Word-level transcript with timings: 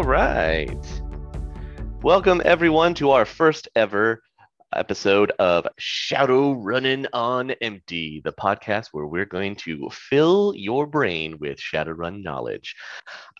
All 0.00 0.06
right. 0.06 1.02
Welcome, 2.00 2.40
everyone, 2.46 2.94
to 2.94 3.10
our 3.10 3.26
first 3.26 3.68
ever 3.76 4.22
episode 4.74 5.30
of 5.38 5.66
Shadowrunnin' 5.78 7.06
on 7.12 7.50
Empty, 7.50 8.22
the 8.24 8.32
podcast 8.32 8.88
where 8.92 9.04
we're 9.04 9.26
going 9.26 9.56
to 9.56 9.90
fill 9.92 10.54
your 10.56 10.86
brain 10.86 11.36
with 11.38 11.58
Shadowrun 11.58 12.22
knowledge. 12.22 12.74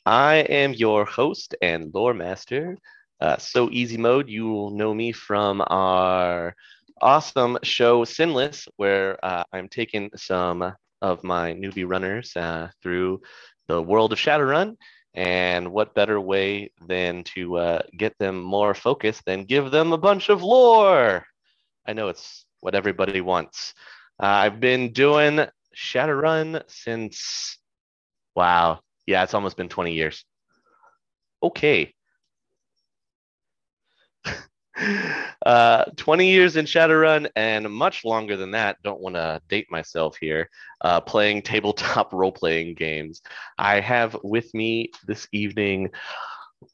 I 0.05 0.45
am 0.51 0.75
your 0.75 1.07
host 1.07 1.55
and 1.63 1.95
lore 1.95 2.13
master. 2.13 2.77
Uh, 3.23 3.39
so 3.39 3.71
easy 3.73 3.97
mode, 3.97 4.29
you 4.29 4.47
will 4.51 4.71
know 4.71 4.93
me 4.93 5.13
from 5.13 5.63
our 5.69 6.55
awesome 7.01 7.57
show 7.63 8.05
Sinless, 8.05 8.69
where 8.77 9.19
uh, 9.25 9.45
I'm 9.51 9.71
taking 9.71 10.11
some 10.15 10.75
of 11.01 11.25
my 11.25 11.55
newbie 11.55 11.89
runners 11.89 12.37
uh, 12.37 12.69
through 12.83 13.23
the 13.67 13.81
world 13.81 14.13
of 14.13 14.19
Shadowrun. 14.19 14.77
And 15.15 15.73
what 15.73 15.95
better 15.95 16.21
way 16.21 16.73
than 16.87 17.25
to 17.35 17.57
uh, 17.57 17.83
get 17.97 18.17
them 18.19 18.41
more 18.41 18.75
focused 18.75 19.25
than 19.25 19.45
give 19.45 19.71
them 19.71 19.93
a 19.93 19.99
bunch 19.99 20.29
of 20.29 20.43
lore? 20.43 21.27
I 21.87 21.93
know 21.93 22.09
it's 22.09 22.45
what 22.61 22.75
everybody 22.75 23.21
wants. 23.21 23.75
Uh, 24.23 24.27
I've 24.27 24.61
been 24.61 24.93
doing 24.93 25.47
Shadowrun 25.75 26.63
since, 26.69 27.59
wow, 28.37 28.81
yeah, 29.07 29.23
it's 29.25 29.35
almost 29.35 29.57
been 29.57 29.69
20 29.69 29.93
years. 29.95 30.25
Okay. 31.43 31.95
uh, 35.47 35.85
20 35.97 36.31
years 36.31 36.57
in 36.57 36.65
Shadowrun 36.65 37.29
and 37.37 37.71
much 37.71 38.05
longer 38.05 38.37
than 38.37 38.53
that. 38.53 38.77
Don't 38.83 39.01
want 39.01 39.17
to 39.17 39.41
date 39.49 39.71
myself 39.71 40.17
here. 40.21 40.49
Uh, 40.81 41.01
playing 41.01 41.43
tabletop 41.43 42.13
role 42.13 42.33
playing 42.33 42.75
games. 42.75 43.23
I 43.59 43.81
have 43.81 44.17
with 44.23 44.53
me 44.55 44.91
this 45.07 45.27
evening, 45.33 45.91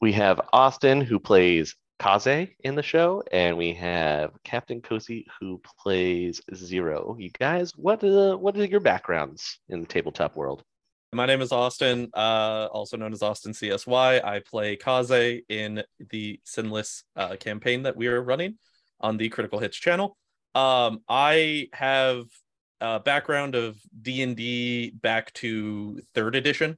we 0.01 0.11
have 0.13 0.41
Austin 0.53 1.01
who 1.01 1.19
plays 1.19 1.75
Kaze 1.99 2.49
in 2.63 2.75
the 2.75 2.83
show, 2.83 3.23
and 3.31 3.57
we 3.57 3.73
have 3.73 4.31
Captain 4.43 4.81
Cozy 4.81 5.25
who 5.39 5.59
plays 5.81 6.41
Zero. 6.53 7.15
You 7.17 7.31
guys, 7.31 7.71
what 7.75 8.03
uh, 8.03 8.35
what 8.35 8.55
are 8.57 8.65
your 8.65 8.79
backgrounds 8.79 9.59
in 9.69 9.81
the 9.81 9.87
tabletop 9.87 10.35
world? 10.35 10.63
My 11.13 11.25
name 11.25 11.39
is 11.39 11.53
Austin, 11.53 12.09
uh, 12.13 12.67
also 12.69 12.97
known 12.97 13.13
as 13.13 13.21
Austin 13.21 13.53
CSY. 13.53 14.23
I 14.25 14.41
play 14.41 14.75
Kaze 14.75 15.41
in 15.47 15.81
the 16.09 16.39
Sinless 16.45 17.03
uh, 17.15 17.37
campaign 17.37 17.83
that 17.83 17.95
we 17.95 18.07
are 18.07 18.21
running 18.21 18.57
on 18.99 19.15
the 19.15 19.29
Critical 19.29 19.59
Hits 19.59 19.77
channel. 19.77 20.17
Um, 20.53 20.99
I 21.07 21.69
have 21.71 22.25
a 22.81 22.99
background 22.99 23.55
of 23.55 23.77
D 24.01 24.21
and 24.21 24.35
D 24.35 24.91
back 25.01 25.31
to 25.35 26.01
third 26.13 26.35
edition. 26.35 26.75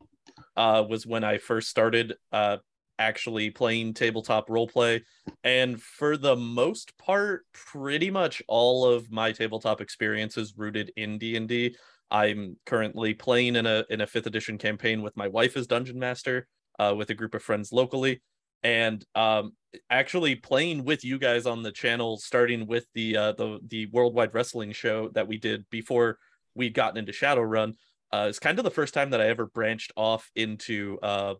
Uh, 0.55 0.83
was 0.87 1.07
when 1.07 1.23
I 1.23 1.39
first 1.39 1.69
started 1.69 2.13
uh, 2.31 2.57
actually 2.99 3.49
playing 3.49 3.95
tabletop 3.95 4.47
roleplay, 4.47 5.01
and 5.43 5.81
for 5.81 6.17
the 6.17 6.35
most 6.35 6.95
part, 6.99 7.45
pretty 7.51 8.11
much 8.11 8.43
all 8.47 8.85
of 8.85 9.11
my 9.11 9.31
tabletop 9.31 9.81
experience 9.81 10.37
is 10.37 10.53
rooted 10.55 10.91
in 10.97 11.17
D 11.17 11.35
and 11.35 11.47
D. 11.47 11.75
I'm 12.11 12.57
currently 12.65 13.13
playing 13.13 13.55
in 13.55 13.65
a 13.65 13.85
in 13.89 14.01
a 14.01 14.07
fifth 14.07 14.27
edition 14.27 14.57
campaign 14.57 15.01
with 15.01 15.15
my 15.15 15.27
wife 15.27 15.55
as 15.55 15.67
dungeon 15.67 15.99
master, 15.99 16.47
uh, 16.79 16.93
with 16.97 17.09
a 17.09 17.15
group 17.15 17.35
of 17.35 17.43
friends 17.43 17.71
locally, 17.71 18.21
and 18.63 19.03
um, 19.15 19.53
actually 19.89 20.35
playing 20.35 20.83
with 20.83 21.03
you 21.03 21.19
guys 21.19 21.45
on 21.45 21.63
the 21.63 21.71
channel, 21.71 22.17
starting 22.17 22.67
with 22.67 22.85
the 22.93 23.15
uh, 23.15 23.31
the 23.33 23.59
the 23.67 23.85
worldwide 23.87 24.33
wrestling 24.33 24.71
show 24.71 25.09
that 25.09 25.27
we 25.27 25.37
did 25.37 25.65
before 25.69 26.17
we'd 26.55 26.73
gotten 26.73 26.97
into 26.97 27.11
Shadowrun. 27.11 27.73
Uh, 28.11 28.25
it's 28.27 28.39
kind 28.39 28.57
of 28.57 28.65
the 28.65 28.71
first 28.71 28.93
time 28.93 29.11
that 29.11 29.21
I 29.21 29.27
ever 29.27 29.45
branched 29.45 29.91
off 29.95 30.31
into 30.35 30.97
uh, 31.03 31.35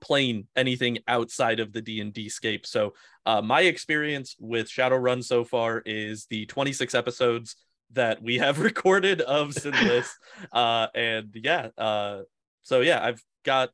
playing 0.00 0.46
anything 0.54 0.98
outside 1.08 1.60
of 1.60 1.72
the 1.72 1.82
D&D 1.82 2.28
scape. 2.28 2.66
So 2.66 2.94
uh, 3.26 3.42
my 3.42 3.62
experience 3.62 4.36
with 4.38 4.68
Shadowrun 4.68 5.24
so 5.24 5.44
far 5.44 5.82
is 5.84 6.26
the 6.30 6.46
26 6.46 6.94
episodes 6.94 7.56
that 7.92 8.22
we 8.22 8.38
have 8.38 8.58
recorded 8.60 9.20
of 9.20 9.54
Sinless. 9.54 10.08
uh, 10.52 10.88
and 10.94 11.30
yeah, 11.34 11.68
uh, 11.78 12.20
so 12.62 12.80
yeah, 12.80 13.04
I've 13.04 13.22
got, 13.44 13.70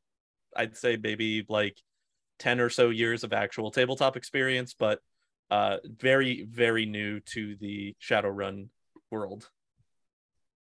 I'd 0.57 0.77
say 0.77 0.99
maybe 1.01 1.45
like 1.49 1.77
10 2.41 2.61
or 2.61 2.71
so 2.71 2.91
years 2.91 3.25
of 3.25 3.33
actual 3.33 3.71
tabletop 3.71 4.17
experience, 4.17 4.75
but 4.79 5.01
uh, 5.51 5.79
very, 5.85 6.45
very 6.45 6.87
new 6.87 7.21
to 7.21 7.57
the 7.57 7.95
Shadowrun 8.01 8.69
world. 9.11 9.49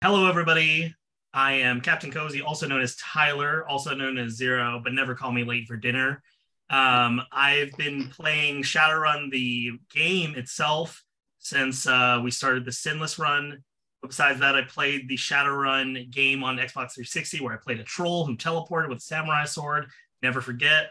Hello, 0.02 0.28
everybody. 0.28 0.94
I 1.34 1.52
am 1.54 1.80
Captain 1.80 2.10
Cozy, 2.10 2.40
also 2.40 2.66
known 2.66 2.80
as 2.80 2.96
Tyler, 2.96 3.68
also 3.68 3.94
known 3.94 4.16
as 4.18 4.32
Zero, 4.32 4.80
but 4.82 4.92
never 4.92 5.14
call 5.14 5.32
me 5.32 5.44
late 5.44 5.66
for 5.66 5.76
dinner. 5.76 6.22
Um, 6.70 7.20
I've 7.32 7.72
been 7.72 8.08
playing 8.08 8.62
Shadowrun, 8.62 9.30
the 9.30 9.72
game 9.92 10.34
itself, 10.36 11.02
since 11.38 11.86
uh, 11.86 12.20
we 12.22 12.30
started 12.30 12.64
the 12.64 12.72
Sinless 12.72 13.18
run. 13.18 13.62
But 14.00 14.08
besides 14.08 14.40
that, 14.40 14.54
I 14.54 14.62
played 14.62 15.08
the 15.08 15.16
Shadowrun 15.16 16.10
game 16.10 16.44
on 16.44 16.56
Xbox 16.56 16.94
360 16.94 17.40
where 17.40 17.54
I 17.54 17.56
played 17.56 17.80
a 17.80 17.84
troll 17.84 18.24
who 18.24 18.36
teleported 18.36 18.88
with 18.88 18.98
a 18.98 19.02
samurai 19.02 19.44
sword. 19.44 19.86
Never 20.22 20.40
forget. 20.40 20.90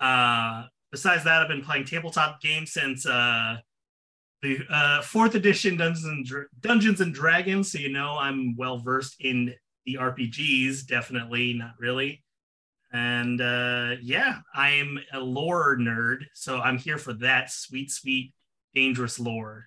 Uh, 0.00 0.64
besides 0.90 1.24
that, 1.24 1.42
I've 1.42 1.48
been 1.48 1.64
playing 1.64 1.84
tabletop 1.84 2.40
games 2.40 2.72
since 2.72 3.06
uh, 3.06 3.56
the 4.42 4.58
uh, 4.70 5.02
fourth 5.02 5.34
edition 5.34 5.76
Dungeons 5.76 6.04
and, 6.04 6.46
Dungeons 6.60 7.00
and 7.00 7.12
Dragons. 7.12 7.72
So 7.72 7.78
you 7.78 7.90
know 7.90 8.16
I'm 8.18 8.56
well 8.56 8.78
versed 8.78 9.16
in 9.20 9.54
the 9.84 9.94
RPGs. 9.94 10.86
Definitely 10.86 11.54
not 11.54 11.72
really. 11.78 12.22
And 12.92 13.40
uh, 13.40 13.96
yeah, 14.00 14.38
I 14.54 14.70
am 14.70 14.98
a 15.12 15.20
lore 15.20 15.76
nerd, 15.76 16.24
so 16.32 16.60
I'm 16.60 16.78
here 16.78 16.98
for 16.98 17.12
that 17.14 17.50
sweet, 17.50 17.90
sweet, 17.90 18.32
dangerous 18.74 19.18
lore 19.18 19.66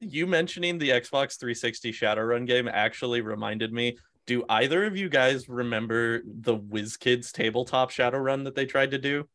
you 0.00 0.26
mentioning 0.26 0.78
the 0.78 0.90
Xbox 0.90 1.38
360 1.38 1.92
Shadowrun 1.92 2.46
game 2.46 2.68
actually 2.68 3.20
reminded 3.20 3.72
me. 3.72 3.98
Do 4.26 4.44
either 4.48 4.84
of 4.84 4.96
you 4.96 5.08
guys 5.08 5.48
remember 5.48 6.22
the 6.26 6.56
WizKids 6.56 7.30
tabletop 7.32 7.90
Shadowrun 7.90 8.44
that 8.44 8.54
they 8.54 8.66
tried 8.66 8.90
to 8.90 8.98
do, 8.98 9.28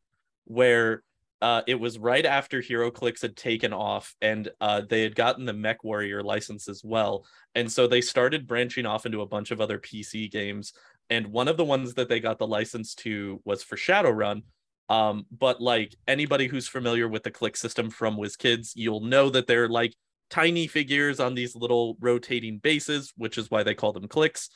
where 0.44 1.02
uh, 1.40 1.62
it 1.66 1.74
was 1.74 1.98
right 1.98 2.24
after 2.24 2.60
HeroClix 2.60 3.22
had 3.22 3.36
taken 3.36 3.72
off 3.72 4.14
and 4.20 4.48
uh, 4.60 4.82
they 4.88 5.02
had 5.02 5.16
gotten 5.16 5.44
the 5.44 5.52
MechWarrior 5.52 6.22
license 6.22 6.68
as 6.68 6.84
well, 6.84 7.24
and 7.54 7.70
so 7.70 7.86
they 7.86 8.00
started 8.00 8.46
branching 8.46 8.86
off 8.86 9.06
into 9.06 9.22
a 9.22 9.26
bunch 9.26 9.50
of 9.50 9.60
other 9.60 9.78
PC 9.78 10.30
games. 10.30 10.72
And 11.10 11.26
one 11.26 11.48
of 11.48 11.56
the 11.56 11.64
ones 11.64 11.94
that 11.94 12.08
they 12.08 12.20
got 12.20 12.38
the 12.38 12.46
license 12.46 12.94
to 12.96 13.40
was 13.44 13.62
for 13.62 13.76
Shadowrun, 13.76 14.42
um, 14.88 15.26
but 15.36 15.60
like 15.60 15.96
anybody 16.06 16.46
who's 16.46 16.68
familiar 16.68 17.08
with 17.08 17.22
the 17.22 17.30
click 17.30 17.56
system 17.56 17.90
from 17.90 18.16
WizKids, 18.16 18.72
you'll 18.74 19.00
know 19.00 19.30
that 19.30 19.46
they're 19.46 19.68
like 19.68 19.94
tiny 20.32 20.66
figures 20.66 21.20
on 21.20 21.34
these 21.34 21.54
little 21.54 21.98
rotating 22.00 22.56
bases, 22.56 23.12
which 23.16 23.36
is 23.36 23.50
why 23.50 23.62
they 23.62 23.74
call 23.74 23.92
them 23.92 24.08
clicks. 24.08 24.48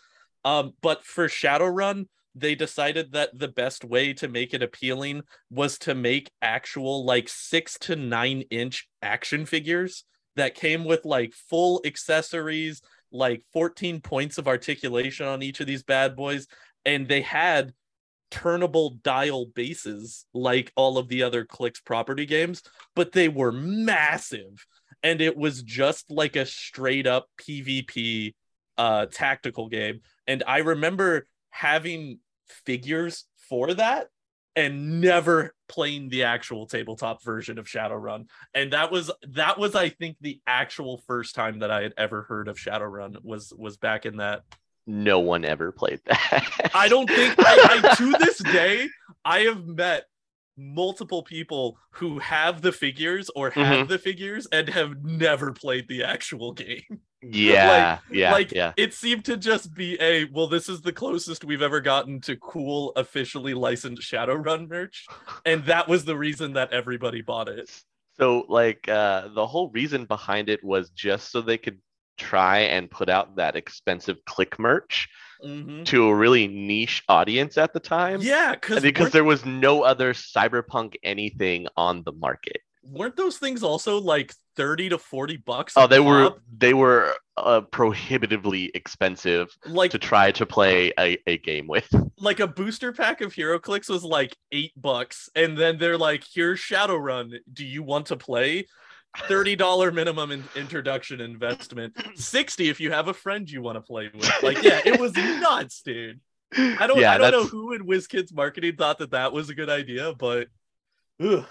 Um, 0.42 0.72
but 0.80 1.04
for 1.04 1.28
Shadowrun, 1.28 2.06
they 2.34 2.54
decided 2.54 3.12
that 3.12 3.38
the 3.38 3.48
best 3.48 3.84
way 3.84 4.14
to 4.14 4.26
make 4.26 4.54
it 4.54 4.62
appealing 4.62 5.22
was 5.50 5.78
to 5.80 5.94
make 5.94 6.30
actual 6.40 7.04
like 7.04 7.28
six 7.28 7.78
to 7.80 7.94
nine 7.94 8.42
inch 8.50 8.88
action 9.02 9.44
figures 9.44 10.04
that 10.36 10.54
came 10.54 10.84
with 10.84 11.04
like 11.04 11.34
full 11.34 11.82
accessories, 11.84 12.80
like 13.12 13.42
14 13.52 14.00
points 14.00 14.38
of 14.38 14.48
articulation 14.48 15.26
on 15.26 15.42
each 15.42 15.60
of 15.60 15.66
these 15.66 15.82
bad 15.82 16.16
boys. 16.16 16.46
And 16.86 17.06
they 17.06 17.20
had 17.20 17.74
turnable 18.30 19.02
dial 19.02 19.46
bases 19.54 20.24
like 20.32 20.72
all 20.74 20.96
of 20.96 21.08
the 21.08 21.22
other 21.22 21.44
clicks 21.44 21.80
property 21.80 22.24
games, 22.24 22.62
but 22.94 23.12
they 23.12 23.28
were 23.28 23.52
massive 23.52 24.66
and 25.02 25.20
it 25.20 25.36
was 25.36 25.62
just 25.62 26.10
like 26.10 26.36
a 26.36 26.46
straight 26.46 27.06
up 27.06 27.28
PvP 27.40 28.34
uh 28.78 29.06
tactical 29.06 29.68
game. 29.68 30.00
And 30.26 30.42
I 30.46 30.58
remember 30.58 31.26
having 31.50 32.18
figures 32.64 33.24
for 33.48 33.74
that 33.74 34.08
and 34.54 35.00
never 35.00 35.54
playing 35.68 36.08
the 36.08 36.24
actual 36.24 36.66
tabletop 36.66 37.22
version 37.22 37.58
of 37.58 37.66
Shadowrun. 37.66 38.26
And 38.54 38.72
that 38.72 38.90
was 38.90 39.10
that 39.28 39.58
was 39.58 39.74
I 39.74 39.90
think 39.90 40.16
the 40.20 40.40
actual 40.46 41.02
first 41.06 41.34
time 41.34 41.60
that 41.60 41.70
I 41.70 41.82
had 41.82 41.94
ever 41.96 42.22
heard 42.22 42.48
of 42.48 42.56
Shadowrun 42.56 43.22
was 43.22 43.52
was 43.56 43.76
back 43.76 44.06
in 44.06 44.16
that 44.16 44.42
no 44.86 45.18
one 45.18 45.44
ever 45.44 45.72
played 45.72 46.00
that. 46.06 46.70
I 46.74 46.88
don't 46.88 47.08
think 47.08 47.34
I, 47.38 47.80
I 47.84 47.94
to 47.96 48.12
this 48.12 48.38
day 48.52 48.88
I 49.24 49.40
have 49.40 49.66
met 49.66 50.04
multiple 50.56 51.22
people 51.22 51.78
who 51.90 52.18
have 52.18 52.62
the 52.62 52.72
figures 52.72 53.30
or 53.34 53.50
have 53.50 53.66
mm-hmm. 53.66 53.88
the 53.88 53.98
figures 53.98 54.46
and 54.52 54.68
have 54.68 55.04
never 55.04 55.52
played 55.52 55.88
the 55.88 56.04
actual 56.04 56.52
game. 56.52 56.82
Yeah, 57.22 57.98
like, 58.06 58.16
yeah, 58.16 58.32
like 58.32 58.52
yeah. 58.52 58.72
it 58.76 58.94
seemed 58.94 59.24
to 59.24 59.36
just 59.36 59.74
be 59.74 60.00
a 60.00 60.26
well, 60.26 60.46
this 60.46 60.68
is 60.68 60.82
the 60.82 60.92
closest 60.92 61.44
we've 61.44 61.62
ever 61.62 61.80
gotten 61.80 62.20
to 62.20 62.36
cool, 62.36 62.92
officially 62.94 63.52
licensed 63.52 64.02
Shadowrun 64.02 64.68
merch, 64.68 65.06
and 65.44 65.64
that 65.64 65.88
was 65.88 66.04
the 66.04 66.16
reason 66.16 66.52
that 66.52 66.72
everybody 66.72 67.22
bought 67.22 67.48
it. 67.48 67.68
So, 68.18 68.44
like, 68.48 68.86
uh, 68.88 69.28
the 69.34 69.46
whole 69.46 69.70
reason 69.70 70.04
behind 70.04 70.48
it 70.48 70.62
was 70.62 70.90
just 70.90 71.32
so 71.32 71.40
they 71.40 71.58
could 71.58 71.78
try 72.16 72.58
and 72.58 72.90
put 72.90 73.08
out 73.08 73.36
that 73.36 73.56
expensive 73.56 74.18
click 74.26 74.58
merch 74.58 75.08
Mhm. 75.44 75.84
to 75.86 76.08
a 76.08 76.14
really 76.14 76.46
niche 76.48 77.02
audience 77.08 77.58
at 77.58 77.72
the 77.72 77.80
time. 77.80 78.20
Yeah, 78.22 78.52
because 78.52 78.82
Because 78.82 79.10
there 79.12 79.24
was 79.24 79.44
no 79.44 79.82
other 79.82 80.12
cyberpunk 80.14 80.94
anything 81.02 81.66
on 81.76 82.02
the 82.04 82.12
market. 82.12 82.60
weren't 82.88 83.16
those 83.16 83.36
things 83.36 83.64
also 83.64 83.98
like 84.00 84.32
30 84.54 84.90
to 84.90 84.98
40 84.98 85.38
bucks? 85.38 85.72
Oh, 85.76 85.88
they 85.88 85.98
were 85.98 86.30
pop? 86.30 86.38
they 86.56 86.72
were 86.72 87.12
uh, 87.36 87.60
prohibitively 87.72 88.70
expensive 88.74 89.48
like 89.66 89.90
to 89.90 89.98
try 89.98 90.30
to 90.30 90.46
play 90.46 90.92
a, 90.98 91.18
a 91.26 91.36
game 91.38 91.66
with. 91.66 91.88
like 92.18 92.38
a 92.40 92.46
booster 92.46 92.92
pack 92.92 93.20
of 93.22 93.34
HeroClix 93.34 93.88
was 93.90 94.04
like 94.04 94.36
eight 94.52 94.72
bucks 94.76 95.28
and 95.34 95.58
then 95.58 95.78
they're 95.78 95.98
like 95.98 96.22
here's 96.32 96.60
shadowrun 96.60 97.38
do 97.52 97.64
you 97.64 97.82
want 97.82 98.06
to 98.06 98.16
play 98.16 98.66
$30 99.28 99.94
minimum 99.94 100.32
in- 100.32 100.44
introduction 100.54 101.20
investment 101.20 101.94
60 102.14 102.68
if 102.68 102.80
you 102.80 102.90
have 102.90 103.08
a 103.08 103.14
friend 103.14 103.50
you 103.50 103.62
want 103.62 103.76
to 103.76 103.80
play 103.80 104.10
with 104.14 104.42
like 104.42 104.62
yeah 104.62 104.80
it 104.84 105.00
was 105.00 105.14
nuts 105.14 105.82
dude 105.82 106.20
i 106.56 106.86
don't 106.86 106.98
yeah, 106.98 107.12
i 107.12 107.18
don't 107.18 107.32
know 107.32 107.44
who 107.44 107.72
in 107.72 107.86
WizKids 107.86 108.32
marketing 108.32 108.76
thought 108.76 108.98
that 108.98 109.10
that 109.10 109.32
was 109.32 109.50
a 109.50 109.54
good 109.54 109.70
idea 109.70 110.14
but 110.14 110.48
ugh. 111.20 111.44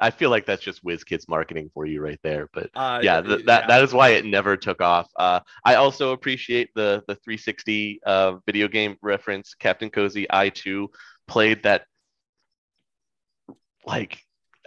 I 0.00 0.10
feel 0.10 0.30
like 0.30 0.46
that's 0.46 0.62
just 0.62 0.84
WizKids 0.84 1.28
marketing 1.28 1.70
for 1.72 1.86
you 1.86 2.02
right 2.02 2.18
there. 2.24 2.48
But 2.52 2.70
Uh, 2.74 2.98
yeah, 3.04 3.20
th- 3.20 3.44
that 3.46 3.68
that 3.68 3.84
is 3.84 3.92
why 3.92 4.10
it 4.10 4.24
never 4.24 4.56
took 4.56 4.80
off. 4.80 5.08
Uh, 5.14 5.38
I 5.64 5.76
also 5.76 6.10
appreciate 6.10 6.70
the 6.74 7.04
the 7.06 7.14
360 7.14 8.00
uh, 8.04 8.36
video 8.44 8.66
game 8.66 8.96
reference. 9.00 9.54
Captain 9.54 9.90
Cozy, 9.90 10.26
I 10.28 10.48
too 10.48 10.90
played 11.28 11.62
that. 11.62 11.86
Like, 13.86 14.18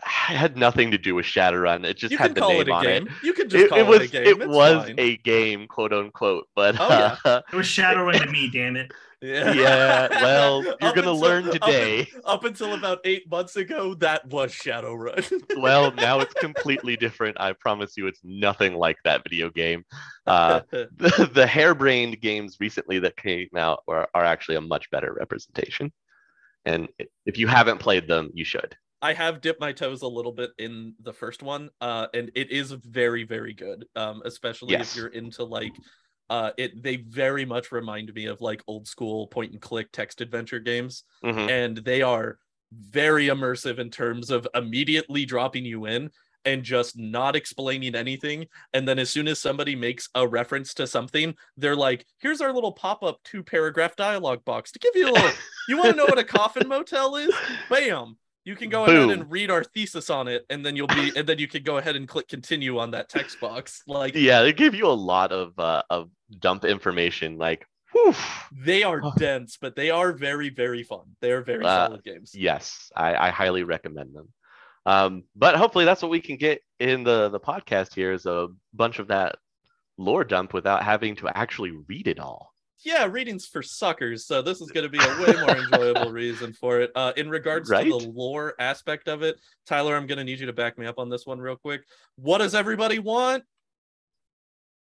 had 0.02 0.58
nothing 0.58 0.92
to 0.92 0.98
do 0.98 1.16
with 1.16 1.26
Shadowrun. 1.26 1.86
It 1.86 1.98
just 1.98 2.12
you 2.12 2.18
had 2.18 2.36
the 2.36 2.42
name 2.48 2.72
on 2.72 2.84
game 2.84 3.08
it. 3.08 3.14
you 3.24 3.34
can 3.34 3.50
just 3.50 3.66
It, 3.66 3.70
call 3.70 3.80
it 3.80 3.86
was 3.88 4.02
it 4.02 4.06
a 4.06 4.08
game 4.12 4.24
it 4.28 4.38
It's 4.42 4.48
was 4.48 4.86
fine. 4.86 4.96
a 5.00 5.18
game, 5.18 5.68
quote 5.68 5.94
unquote. 5.94 6.48
But 6.56 6.76
Oh, 6.80 6.88
yeah. 6.90 7.16
uh, 7.26 7.42
It 7.52 7.56
was 7.56 7.68
Shadowrun 7.68 8.24
to 8.24 8.30
me, 8.32 8.50
damn 8.52 8.76
it. 8.76 8.92
yeah, 9.22 9.54
yeah, 9.54 10.08
well, 10.22 10.62
you're 10.64 10.76
gonna 10.80 10.98
until- 10.98 11.20
learn 11.20 11.46
today. 11.46 12.08
up 12.26 12.44
until 12.44 12.74
about 12.74 13.00
eight 13.06 13.28
months 13.32 13.56
ago, 13.56 13.94
that 13.96 14.28
was 14.28 14.52
Shadowrun. 14.54 15.42
well, 15.58 15.92
now 15.94 16.20
it's 16.20 16.34
completely 16.36 16.96
different. 16.98 17.40
I 17.40 17.54
promise 17.54 17.94
you, 17.98 18.06
it's 18.08 18.20
nothing 18.24 18.76
like 18.76 18.98
that 19.06 19.24
video 19.24 19.50
game. 19.50 19.84
Uh, 20.28 20.62
the, 20.70 21.30
the 21.34 21.48
harebrained 21.48 22.20
games 22.22 22.58
recently 22.60 23.00
that 23.00 23.16
came 23.18 23.48
out 23.56 23.84
are, 23.88 24.08
are 24.14 24.26
actually 24.26 24.58
a 24.58 24.62
much 24.62 24.92
better 24.92 25.14
representation. 25.18 25.92
And 26.66 26.90
if 27.26 27.38
you 27.38 27.48
haven't 27.48 27.80
played 27.80 28.08
them, 28.08 28.30
you 28.34 28.44
should. 28.44 28.76
I 29.06 29.14
have 29.14 29.40
dipped 29.40 29.62
my 29.62 29.72
toes 29.72 30.02
a 30.02 30.08
little 30.08 30.32
bit 30.32 30.52
in 30.58 30.96
the 31.00 31.14
first 31.14 31.44
one, 31.44 31.70
uh, 31.80 32.08
and 32.16 32.32
it 32.34 32.50
is 32.50 32.72
very, 32.72 33.24
very 33.24 33.54
good. 33.54 33.86
Um, 33.96 34.24
especially 34.26 34.72
Yes. 34.72 34.90
if 34.92 34.98
you're 34.98 35.08
into 35.22 35.44
like, 35.44 35.74
uh, 36.32 36.52
it. 36.58 36.82
They 36.82 36.96
very 36.96 37.46
much 37.46 37.72
remind 37.72 38.12
me 38.16 38.26
of 38.26 38.42
like 38.42 38.64
old 38.66 38.88
school 38.88 39.28
point 39.28 39.52
and 39.52 39.62
click 39.62 39.92
text 39.92 40.22
adventure 40.22 40.60
games, 40.60 41.04
Mhm. 41.24 41.48
and 41.52 41.78
they 41.78 42.02
are 42.02 42.40
very 42.72 43.28
immersive 43.28 43.78
in 43.78 43.92
terms 43.92 44.32
of 44.32 44.48
immediately 44.56 45.24
dropping 45.24 45.66
you 45.66 45.86
in 45.86 46.10
and 46.44 46.64
just 46.64 46.98
not 46.98 47.36
explaining 47.36 47.94
anything. 47.94 48.48
And 48.74 48.88
then 48.88 48.98
as 48.98 49.12
soon 49.12 49.28
as 49.28 49.40
somebody 49.40 49.76
makes 49.76 50.10
a 50.16 50.28
reference 50.28 50.74
to 50.76 50.88
something, 50.88 51.36
they're 51.58 51.76
like, 51.76 52.08
"Here's 52.18 52.42
our 52.42 52.52
little 52.52 52.72
pop-up 52.72 53.22
two 53.24 53.44
paragraph 53.44 53.96
dialogue 53.96 54.44
box 54.46 54.72
to 54.72 54.80
give 54.80 54.96
you 54.96 55.10
a 55.10 55.14
little." 55.14 55.32
you 55.70 55.78
want 55.78 55.92
to 55.92 55.96
know 55.96 56.06
what 56.06 56.18
a 56.18 56.24
coffin 56.24 56.68
motel 56.68 57.16
is? 57.18 57.36
Bam. 57.70 58.18
You 58.46 58.56
can 58.56 58.70
go 58.70 58.86
ahead 58.86 59.10
and 59.10 59.30
read 59.30 59.50
our 59.50 59.64
thesis 59.64 60.10
on 60.12 60.28
it, 60.28 60.46
and 60.52 60.64
then 60.64 60.76
you'll 60.76 60.88
be, 60.88 61.12
and 61.16 61.28
then 61.28 61.40
you 61.40 61.48
can 61.48 61.64
go 61.64 61.78
ahead 61.78 61.96
and 61.96 62.08
click 62.08 62.28
continue 62.28 62.78
on 62.78 62.92
that 62.92 63.10
text 63.10 63.40
box. 63.40 63.82
Like 63.88 64.14
Yeah, 64.16 64.44
they 64.44 64.54
give 64.54 64.76
you 64.76 64.86
a 64.86 64.90
lot 64.90 65.32
of 65.32 65.58
uh, 65.60 65.82
of 65.90 66.10
dump 66.40 66.64
information. 66.64 67.38
Like, 67.40 67.68
whew. 67.92 68.14
they 68.52 68.84
are 68.84 69.02
dense, 69.18 69.58
but 69.60 69.76
they 69.76 69.90
are 69.90 70.14
very, 70.14 70.50
very 70.50 70.84
fun. 70.84 71.06
They 71.22 71.32
are 71.32 71.42
very 71.42 71.66
Uh, 71.66 71.88
solid 71.88 72.04
games. 72.04 72.34
yes, 72.36 72.92
I, 72.96 73.16
I 73.16 73.30
highly 73.32 73.64
recommend 73.64 74.14
them. 74.16 74.30
Um, 74.86 75.24
but 75.36 75.56
hopefully, 75.56 75.86
that's 75.86 76.04
what 76.04 76.12
we 76.12 76.22
can 76.22 76.38
get 76.38 76.62
in 76.80 77.04
the 77.04 77.30
the 77.30 77.40
podcast 77.40 77.96
here 77.96 78.12
is 78.12 78.28
a 78.28 78.50
bunch 78.74 79.00
of 79.00 79.08
that 79.08 79.38
lore 79.98 80.24
dump 80.24 80.54
without 80.54 80.84
having 80.84 81.16
to 81.16 81.36
actually 81.36 81.72
read 81.88 82.08
it 82.08 82.20
all. 82.20 82.54
Yeah, 82.86 83.06
readings 83.06 83.46
for 83.48 83.62
suckers. 83.62 84.26
So 84.26 84.42
this 84.42 84.62
is 84.62 84.72
going 84.72 84.84
to 84.84 84.90
be 84.90 85.00
a 85.04 85.22
way 85.22 85.34
more 85.42 85.58
enjoyable 85.58 86.12
reason 86.12 86.54
for 86.54 86.80
it. 86.80 86.92
Uh, 86.96 87.12
in 87.18 87.30
regards 87.30 87.70
Right? 87.70 87.84
to 87.84 87.90
the 87.90 88.10
lore 88.10 88.54
aspect 88.60 89.08
of 89.08 89.24
it, 89.24 89.40
Tyler, 89.66 89.96
I'm 89.96 90.08
going 90.08 90.20
to 90.20 90.24
need 90.24 90.40
you 90.40 90.46
to 90.46 90.54
back 90.54 90.78
me 90.78 90.86
up 90.86 91.00
on 91.00 91.10
this 91.10 91.26
one 91.26 91.40
real 91.40 91.56
quick. 91.58 91.82
What 92.16 92.38
does 92.38 92.56
everybody 92.56 93.00
want? 93.00 93.44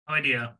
No 0.07 0.15
idea. 0.15 0.55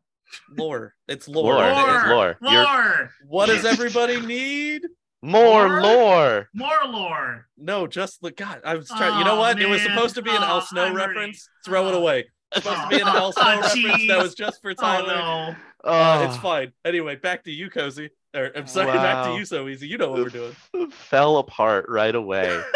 Lore. 0.58 0.94
It's 1.08 1.28
lore. 1.28 1.56
Lore. 1.56 1.96
It's 1.96 2.08
lore. 2.08 2.38
Lore. 2.42 3.12
What 3.28 3.46
does 3.48 3.66
everybody 3.66 4.20
need? 4.22 4.84
More 5.22 5.68
Lore? 5.68 5.82
lore. 5.82 6.50
More 6.54 6.78
lore. 6.88 7.48
No, 7.58 7.88
just 7.88 8.22
the 8.22 8.32
God. 8.32 8.62
I 8.64 8.76
was 8.76 8.88
trying. 8.88 9.18
you 9.20 9.26
know 9.26 9.36
Oh, 9.36 9.40
what? 9.40 9.60
It 9.62 9.68
was 9.68 9.82
supposed 9.82 10.16
to 10.16 10.22
be 10.22 10.30
an 10.30 10.38
Oh, 10.40 10.46
Al 10.46 10.62
Snow 10.62 10.84
I'm 10.86 10.94
already- 10.94 11.14
reference. 11.14 11.50
Throw 11.66 11.88
it 11.90 11.94
Oh. 11.94 12.00
away. 12.02 12.30
It's 12.56 12.64
supposed 12.66 12.82
to 12.84 12.88
be 12.90 13.02
an 13.02 13.08
Oh, 13.08 13.18
Al 13.18 13.32
Snow 13.34 13.44
oh, 13.44 13.62
reference. 13.62 14.08
That 14.08 14.22
was 14.22 14.34
just 14.36 14.62
for 14.62 14.72
Oh 14.72 14.74
Tyler. 14.76 15.08
no. 15.16 15.56
Uh, 15.84 16.26
it's 16.28 16.38
Oh. 16.38 16.42
fine. 16.42 16.74
Anyway, 16.86 17.16
back 17.16 17.44
to 17.46 17.52
you, 17.52 17.70
Cozy. 17.70 18.10
Or 18.36 18.52
I'm 18.56 18.68
sorry, 18.68 18.92
back 18.94 19.26
to 19.26 19.34
you, 19.36 19.46
so 19.46 19.68
easy. 19.68 19.88
You 19.88 19.98
know 19.98 20.12
what 20.12 20.20
we're 20.22 20.30
doing. 20.74 20.92
fell 20.92 21.38
apart 21.38 21.86
right 21.90 22.14
away. 22.16 22.62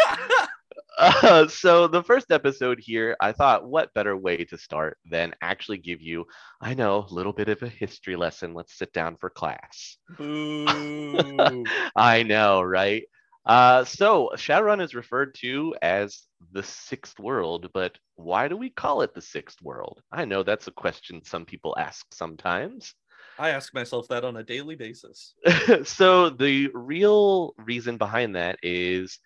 Uh, 0.96 1.48
so 1.48 1.88
the 1.88 2.04
first 2.04 2.30
episode 2.30 2.78
here, 2.78 3.16
I 3.20 3.32
thought, 3.32 3.66
what 3.66 3.92
better 3.94 4.16
way 4.16 4.44
to 4.44 4.56
start 4.56 4.96
than 5.04 5.34
actually 5.42 5.78
give 5.78 6.00
you, 6.00 6.24
I 6.60 6.74
know, 6.74 7.04
a 7.10 7.12
little 7.12 7.32
bit 7.32 7.48
of 7.48 7.60
a 7.64 7.68
history 7.68 8.14
lesson. 8.14 8.54
Let's 8.54 8.78
sit 8.78 8.92
down 8.92 9.16
for 9.16 9.28
class. 9.28 9.96
Boo. 10.16 11.64
I 11.96 12.22
know, 12.22 12.62
right? 12.62 13.02
Uh, 13.46 13.84
so 13.84 14.30
Shadowrun 14.36 14.82
is 14.82 14.94
referred 14.94 15.34
to 15.36 15.74
as 15.82 16.22
the 16.52 16.62
sixth 16.62 17.18
world, 17.18 17.70
but 17.74 17.96
why 18.16 18.48
do 18.48 18.56
we 18.56 18.70
call 18.70 19.02
it 19.02 19.14
the 19.14 19.20
sixth 19.20 19.60
world? 19.62 20.00
I 20.10 20.24
know 20.24 20.42
that's 20.42 20.66
a 20.66 20.72
question 20.72 21.22
some 21.24 21.44
people 21.44 21.74
ask 21.78 22.06
sometimes. 22.12 22.94
I 23.38 23.50
ask 23.50 23.74
myself 23.74 24.08
that 24.08 24.24
on 24.24 24.36
a 24.36 24.44
daily 24.44 24.76
basis. 24.76 25.34
so 25.84 26.30
the 26.30 26.70
real 26.72 27.54
reason 27.58 27.98
behind 27.98 28.36
that 28.36 28.58
is 28.62 29.18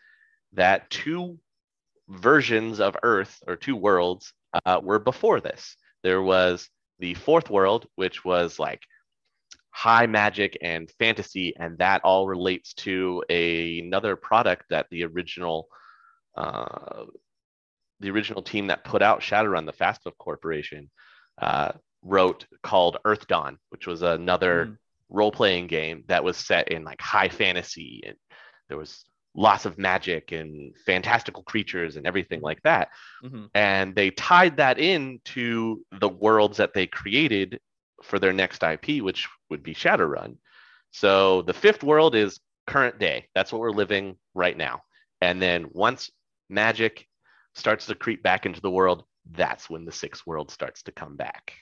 that 0.54 0.88
two 0.90 1.38
versions 2.08 2.80
of 2.80 2.96
Earth 3.02 3.38
or 3.46 3.54
two 3.54 3.76
worlds 3.76 4.32
uh, 4.64 4.80
were 4.82 4.98
before 4.98 5.40
this. 5.40 5.76
There 6.02 6.22
was 6.22 6.68
the 6.98 7.14
fourth 7.14 7.50
world, 7.50 7.86
which 7.96 8.24
was 8.24 8.58
like 8.58 8.82
high 9.86 10.06
magic 10.06 10.58
and 10.60 10.90
fantasy, 10.98 11.54
and 11.56 11.78
that 11.78 12.00
all 12.02 12.26
relates 12.26 12.74
to 12.74 13.22
a, 13.30 13.78
another 13.78 14.16
product 14.16 14.64
that 14.70 14.86
the 14.90 15.04
original 15.04 15.68
uh, 16.36 17.04
the 18.00 18.10
original 18.10 18.42
team 18.42 18.68
that 18.68 18.84
put 18.84 19.02
out 19.02 19.20
Shadowrun, 19.20 19.66
the 19.66 19.72
Fastbook 19.72 20.16
Corporation, 20.18 20.90
uh, 21.40 21.72
wrote 22.02 22.46
called 22.62 22.96
Earthdawn, 23.04 23.58
which 23.70 23.86
was 23.86 24.02
another 24.02 24.66
Mm. 24.66 24.76
role 25.10 25.32
playing 25.32 25.66
game 25.68 26.04
that 26.08 26.22
was 26.24 26.36
set 26.36 26.68
in 26.74 26.84
like 26.84 27.00
high 27.00 27.28
fantasy 27.28 28.02
and 28.06 28.16
there 28.68 28.78
was 28.78 29.04
lots 29.34 29.64
of 29.66 29.78
magic 29.78 30.32
and 30.32 30.76
fantastical 30.86 31.42
creatures 31.44 31.96
and 31.96 32.06
everything 32.06 32.40
like 32.40 32.60
that. 32.62 32.88
Mhm. 33.24 33.48
And 33.54 33.94
they 33.94 34.10
tied 34.10 34.56
that 34.58 34.78
in 34.78 35.20
to 35.34 35.84
the 36.00 36.08
worlds 36.08 36.56
that 36.58 36.74
they 36.74 36.86
created 36.86 37.60
for 38.02 38.18
their 38.18 38.32
next 38.32 38.62
IP, 38.62 39.00
which 39.00 39.28
would 39.50 39.62
be 39.62 39.74
Shadowrun. 39.74 40.36
So 40.90 41.42
the 41.42 41.52
fifth 41.52 41.82
world 41.82 42.14
is 42.14 42.40
current 42.66 42.98
day. 42.98 43.26
That's 43.34 43.52
what 43.52 43.60
we're 43.60 43.70
living 43.70 44.16
right 44.34 44.56
now. 44.56 44.82
And 45.20 45.40
then 45.40 45.66
once 45.72 46.10
magic 46.48 47.06
starts 47.54 47.86
to 47.86 47.94
creep 47.94 48.22
back 48.22 48.46
into 48.46 48.60
the 48.60 48.70
world, 48.70 49.04
that's 49.32 49.68
when 49.68 49.84
the 49.84 49.92
sixth 49.92 50.26
world 50.26 50.50
starts 50.50 50.82
to 50.84 50.92
come 50.92 51.16
back. 51.16 51.54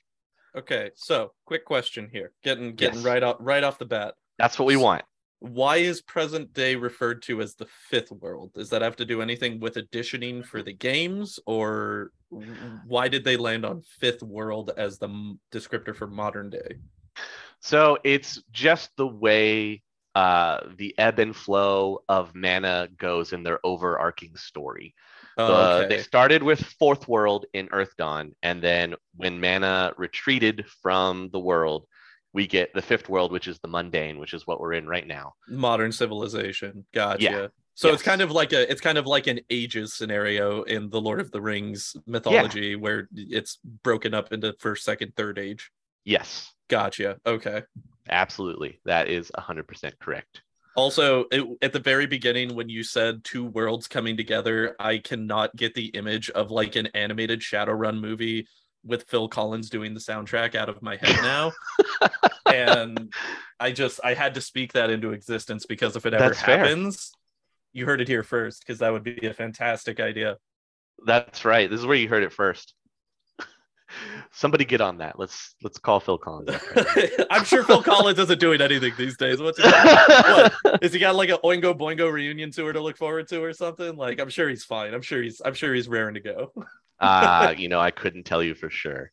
Okay, 0.57 0.91
so 0.95 1.33
quick 1.45 1.65
question 1.65 2.09
here. 2.11 2.33
Getting 2.43 2.75
getting 2.77 2.99
Yes. 3.01 3.05
right 3.05 3.23
off 3.23 3.37
right 3.41 3.65
off 3.65 3.79
the 3.79 3.85
bat. 3.85 4.15
That's 4.39 4.59
what 4.59 4.67
we 4.67 4.77
want. 4.77 5.05
Why 5.41 5.77
is 5.77 6.01
present 6.01 6.55
day 6.55 6.77
referred 6.77 7.21
to 7.23 7.43
as 7.43 7.55
the 7.57 7.67
fifth 7.67 8.11
world? 8.11 8.53
Does 8.55 8.71
that 8.71 8.81
have 8.81 8.97
to 8.97 9.05
do 9.05 9.21
anything 9.21 9.61
with 9.61 9.77
additioning 9.77 10.43
for 10.43 10.63
the 10.63 10.73
games, 10.73 11.39
or 11.47 12.11
why 12.31 13.09
did 13.09 13.23
they 13.23 13.37
land 13.37 13.67
on 13.67 13.83
fifth 13.83 14.23
world 14.23 14.71
as 14.79 14.99
the 14.99 15.09
m- 15.09 15.39
descriptor 15.53 15.95
for 15.95 16.07
modern 16.07 16.49
day? 16.49 16.77
So 17.61 17.99
it's 18.05 18.43
just 18.53 18.91
the 18.97 19.07
way 19.07 19.83
uh, 20.15 20.61
the 20.77 20.95
ebb 20.99 21.19
and 21.19 21.35
flow 21.37 22.03
of 22.09 22.35
mana 22.35 22.89
goes 22.97 23.33
in 23.33 23.43
their 23.43 23.61
overarching 23.65 24.37
story. 24.37 24.95
Oh, 25.37 25.53
Uh. 25.53 25.87
They 25.89 25.99
started 25.99 26.43
with 26.43 26.61
Fourth 26.79 27.07
World 27.07 27.45
in 27.53 27.69
Earthdawn, 27.69 28.33
and 28.43 28.63
then 28.63 28.95
when 29.15 29.41
mana 29.41 29.93
retreated 29.99 30.65
from 30.83 31.29
the 31.31 31.41
world, 31.41 31.87
we 32.33 32.47
get 32.47 32.73
the 32.75 32.83
Fifth 32.83 33.09
World, 33.09 33.33
which 33.33 33.47
is 33.49 33.59
the 33.61 33.69
mundane, 33.69 34.19
which 34.19 34.33
is 34.35 34.47
what 34.47 34.61
we're 34.61 34.75
in 34.75 34.87
right 34.87 35.07
now. 35.07 35.35
modern 35.49 35.93
civilization. 35.93 36.87
Gotcha. 36.95 37.23
Yeah. 37.23 37.47
So 37.75 37.93
it's 37.93 38.03
kind 38.03 38.23
of 38.23 38.31
like 38.31 38.55
a 38.55 38.71
it's 38.71 38.81
kind 38.81 38.97
of 38.97 39.07
like 39.07 39.27
an 39.27 39.41
ages 39.51 39.93
scenario 39.93 40.63
in 40.63 40.89
the 40.89 41.01
Lord 41.01 41.21
of 41.21 41.31
the 41.31 41.43
Rings 41.43 41.95
mythology 42.07 42.75
where 42.75 43.07
it's 43.15 43.59
broken 43.83 44.15
up 44.15 44.33
into 44.33 44.55
first, 44.61 44.83
second, 44.85 45.15
third 45.15 45.39
age. 45.39 45.71
Yes, 46.07 46.51
Gotcha. 46.69 47.19
Okay. 47.27 47.63
absolutely. 48.09 48.81
That 48.87 49.09
is 49.09 49.31
100% 49.37 49.93
correct. 50.01 50.43
Also, 50.75 51.25
it, 51.31 51.45
at 51.63 51.73
the 51.73 51.81
very 51.81 52.07
beginning, 52.07 52.55
when 52.55 52.69
you 52.69 52.83
said 52.83 53.25
two 53.25 53.45
worlds 53.45 53.89
coming 53.89 54.17
together, 54.17 54.75
I 54.79 54.99
cannot 54.99 55.55
get 55.57 55.75
the 55.75 55.87
image 55.89 56.31
of 56.31 56.51
like 56.51 56.77
an 56.77 56.87
animated 56.95 57.41
Shadowrun 57.41 58.01
movie 58.01 58.47
with 58.85 59.05
Phil 59.09 59.29
Collins 59.29 59.69
doing 59.71 59.95
the 59.95 60.01
soundtrack 60.01 60.55
out 60.55 60.69
of 60.69 60.83
my 60.83 60.97
head 60.97 61.17
now. 61.23 61.53
and 62.53 63.13
I 63.59 63.73
just 63.73 64.01
I 64.05 64.15
had 64.15 64.35
to 64.35 64.41
speak 64.41 64.73
that 64.75 64.91
into 64.91 65.13
existence 65.13 65.67
because 65.67 65.97
if 65.97 66.05
it 66.07 66.15
ever 66.15 66.25
That's 66.25 66.43
fair. 66.43 66.59
happens, 66.59 67.13
you 67.73 67.87
heard 67.87 68.01
it 68.01 68.09
here 68.09 68.23
first 68.23 68.61
because 68.65 68.79
that 68.81 68.93
would 68.93 69.03
be 69.03 69.27
a 69.27 69.35
fantastic 69.35 69.99
idea. 69.99 70.37
That's 71.05 71.45
right. 71.45 71.69
This 71.71 71.81
is 71.81 71.87
where 71.87 71.97
you 71.97 72.09
heard 72.09 72.23
it 72.23 72.33
first. 72.33 72.75
Somebody 74.33 74.65
get 74.65 74.81
on 74.81 74.99
that. 74.99 75.19
Let's 75.19 75.55
let's 75.63 75.79
call 75.79 76.01
Phil 76.01 76.19
Collins. 76.19 76.51
right 76.75 77.11
I'm 77.31 77.45
sure 77.45 77.65
Phil 77.65 77.83
Collins 77.83 78.19
isn't 78.19 78.41
doing 78.41 78.61
anything 78.61 78.93
these 78.99 79.17
days. 79.17 79.41
What's 79.41 79.59
he, 79.59 79.69
what? 79.69 80.55
Is 80.83 80.93
he 80.93 80.99
got 80.99 81.15
like 81.15 81.31
a 81.31 81.39
Oingo 81.39 81.77
Boingo 81.77 82.13
reunion 82.13 82.51
tour 82.51 82.73
to 82.73 82.81
look 82.81 82.97
forward 82.97 83.29
to 83.29 83.43
or 83.43 83.53
something? 83.53 83.97
Like 83.97 84.21
I'm 84.21 84.29
sure 84.29 84.49
he's 84.49 84.65
fine. 84.65 84.95
I'm 84.95 85.03
sure 85.03 85.23
he's 85.23 85.41
I'm 85.45 85.55
sure 85.55 85.75
he's 85.75 85.89
raring 85.89 86.15
to 86.15 86.21
go. 86.21 86.53
uh, 87.01 87.55
you 87.57 87.69
know, 87.69 87.81
I 87.81 87.91
couldn't 87.91 88.25
tell 88.25 88.43
you 88.43 88.55
for 88.55 88.71
sure. 88.71 89.11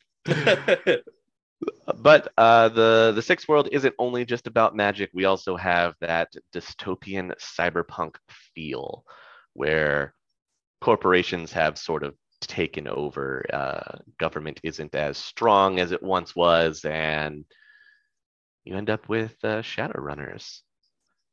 But 1.96 2.32
uh, 2.38 2.70
the 2.70 3.12
the 3.16 3.22
sixth 3.22 3.48
world 3.48 3.70
isn't 3.72 3.96
only 4.00 4.26
just 4.26 4.48
about 4.48 4.76
magic. 4.76 5.10
We 5.14 5.26
also 5.26 5.56
have 5.56 5.96
that 6.02 6.34
dystopian 6.54 7.34
cyberpunk 7.40 8.16
feel, 8.54 9.06
where 9.54 10.14
corporations 10.82 11.52
have 11.54 11.78
sort 11.78 12.04
of 12.04 12.16
taken 12.48 12.88
over. 12.88 13.46
Uh, 13.52 13.98
government 14.20 14.60
isn't 14.64 14.96
as 14.96 15.18
strong 15.18 15.80
as 15.80 15.92
it 15.92 16.02
once 16.04 16.36
was, 16.36 16.84
and 16.86 17.46
you 18.64 18.76
end 18.76 18.90
up 18.90 19.10
with 19.10 19.36
uh, 19.44 19.62
Shadowrunners. 19.62 20.60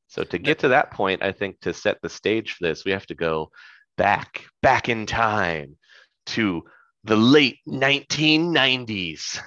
So 0.09 0.25
to 0.25 0.39
get 0.39 0.59
to 0.61 0.69
that 0.69 0.91
point, 0.91 1.23
I 1.23 1.33
think 1.33 1.61
to 1.61 1.73
set 1.73 1.99
the 2.03 2.09
stage 2.09 2.53
for 2.53 2.67
this, 2.67 2.85
we 2.85 2.91
have 2.91 3.07
to 3.07 3.15
go 3.15 3.51
back, 3.97 4.45
back 4.61 4.89
in 4.89 5.07
time 5.07 5.77
to 6.27 6.65
the 7.05 7.17
late 7.17 7.59
1990s. 7.69 9.39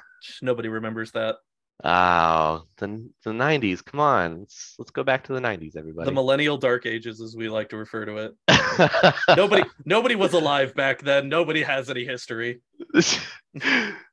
Nobody 0.42 0.70
remembers 0.70 1.12
that. 1.12 1.36
Oh, 1.84 2.64
the, 2.78 3.10
the 3.26 3.32
90s. 3.32 3.84
Come 3.84 4.00
on. 4.00 4.42
Let's, 4.42 4.76
let's 4.78 4.92
go 4.92 5.04
back 5.04 5.24
to 5.26 5.34
the 5.34 5.42
90s, 5.42 5.76
everybody. 5.76 6.06
The 6.06 6.14
millennial 6.14 6.58
dark 6.58 6.86
ages, 6.86 7.22
as 7.22 7.36
we 7.36 7.50
like 7.50 7.70
to 7.70 7.78
refer 7.78 8.06
to 8.06 8.18
it. 8.18 9.16
Nobody 9.36 9.64
nobody 9.86 10.16
was 10.16 10.34
alive 10.34 10.74
back 10.76 11.02
then. 11.02 11.30
Nobody 11.30 11.64
has 11.64 11.90
any 11.90 12.06
history. 12.06 12.62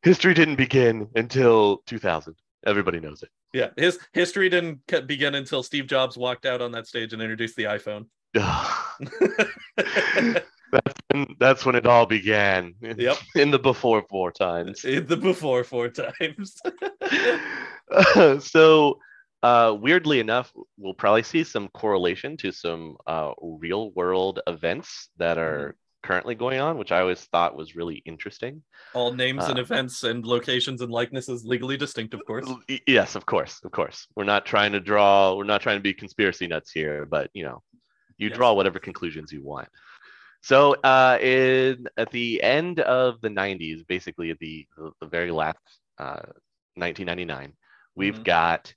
History 0.03 0.35
didn't 0.35 0.57
begin 0.57 1.09
until 1.15 1.83
2000. 1.87 2.35
Everybody 2.67 3.01
knows 3.01 3.23
it. 3.23 3.31
Yeah, 3.55 3.69
his 3.77 3.99
history 4.13 4.49
didn't 4.49 4.81
begin 5.07 5.35
until 5.35 5.63
Steve 5.63 5.87
Jobs 5.87 6.17
walked 6.17 6.47
out 6.47 6.61
on 6.61 6.73
that 6.73 6.87
stage 6.87 7.13
and 7.13 7.23
introduced 7.23 7.57
the 7.57 7.65
iPhone. 7.65 8.07
that's, 10.73 11.01
when, 11.11 11.27
that's 11.39 11.67
when 11.67 11.75
it 11.75 11.87
all 11.87 12.07
began. 12.07 12.75
Yep. 12.81 13.17
In 13.37 13.51
the 13.51 13.59
before 13.59 14.05
four 14.09 14.33
times. 14.33 14.85
In 14.85 15.07
the 15.07 15.17
before 15.17 15.65
four 15.65 15.89
times. 15.89 16.57
so 18.45 18.99
uh, 19.43 19.77
weirdly 19.79 20.21
enough, 20.21 20.53
we'll 20.77 20.95
probably 20.95 21.23
see 21.23 21.45
some 21.45 21.69
correlation 21.69 22.37
to 22.39 22.53
some 22.53 22.97
uh, 23.07 23.33
real 23.41 23.91
world 23.93 24.41
events 24.47 25.09
that 25.19 25.39
are 25.39 25.77
currently 26.03 26.35
going 26.35 26.61
on, 26.61 26.79
which 26.79 26.93
I 26.93 27.01
always 27.01 27.21
thought 27.21 27.57
was 27.57 27.77
really 27.77 28.03
interesting. 28.07 28.63
All 28.95 29.13
names 29.13 29.45
and 29.47 29.59
Uh, 29.59 29.63
events 29.63 30.03
and 30.03 30.25
locations 30.25 30.81
and 30.81 30.91
likenesses 30.91 31.45
legally 31.45 31.77
distinct, 31.77 32.15
of 32.15 32.25
course. 32.27 32.51
Yes, 32.87 33.17
of 33.17 33.27
course, 33.27 33.61
of 33.65 33.71
course. 33.71 34.07
We're 34.17 34.25
not 34.25 34.47
trying 34.47 34.73
to 34.73 34.81
draw. 34.81 35.35
We're 35.35 35.45
not 35.45 35.61
trying 35.61 35.77
to 35.77 35.83
be 35.83 35.93
conspiracy 35.95 36.47
nuts 36.47 36.71
here, 36.71 37.05
but 37.05 37.31
you 37.35 37.45
know, 37.45 37.63
you 38.17 38.29
Yes. 38.29 38.37
draw 38.37 38.53
whatever 38.53 38.79
conclusions 38.79 39.33
you 39.33 39.43
want. 39.43 39.69
So, 40.43 40.75
uh, 40.75 41.19
in 41.21 41.87
at 41.97 42.11
the 42.11 42.43
end 42.43 42.81
of 42.81 43.21
the 43.21 43.29
'90s, 43.29 43.85
basically 43.87 44.31
at 44.31 44.39
the 44.39 44.67
the, 45.01 45.07
very 45.07 45.31
last 45.31 45.59
uh, 45.99 46.23
1999, 46.77 47.53
we've 47.95 48.21
Mhm. 48.21 48.25
got 48.25 48.75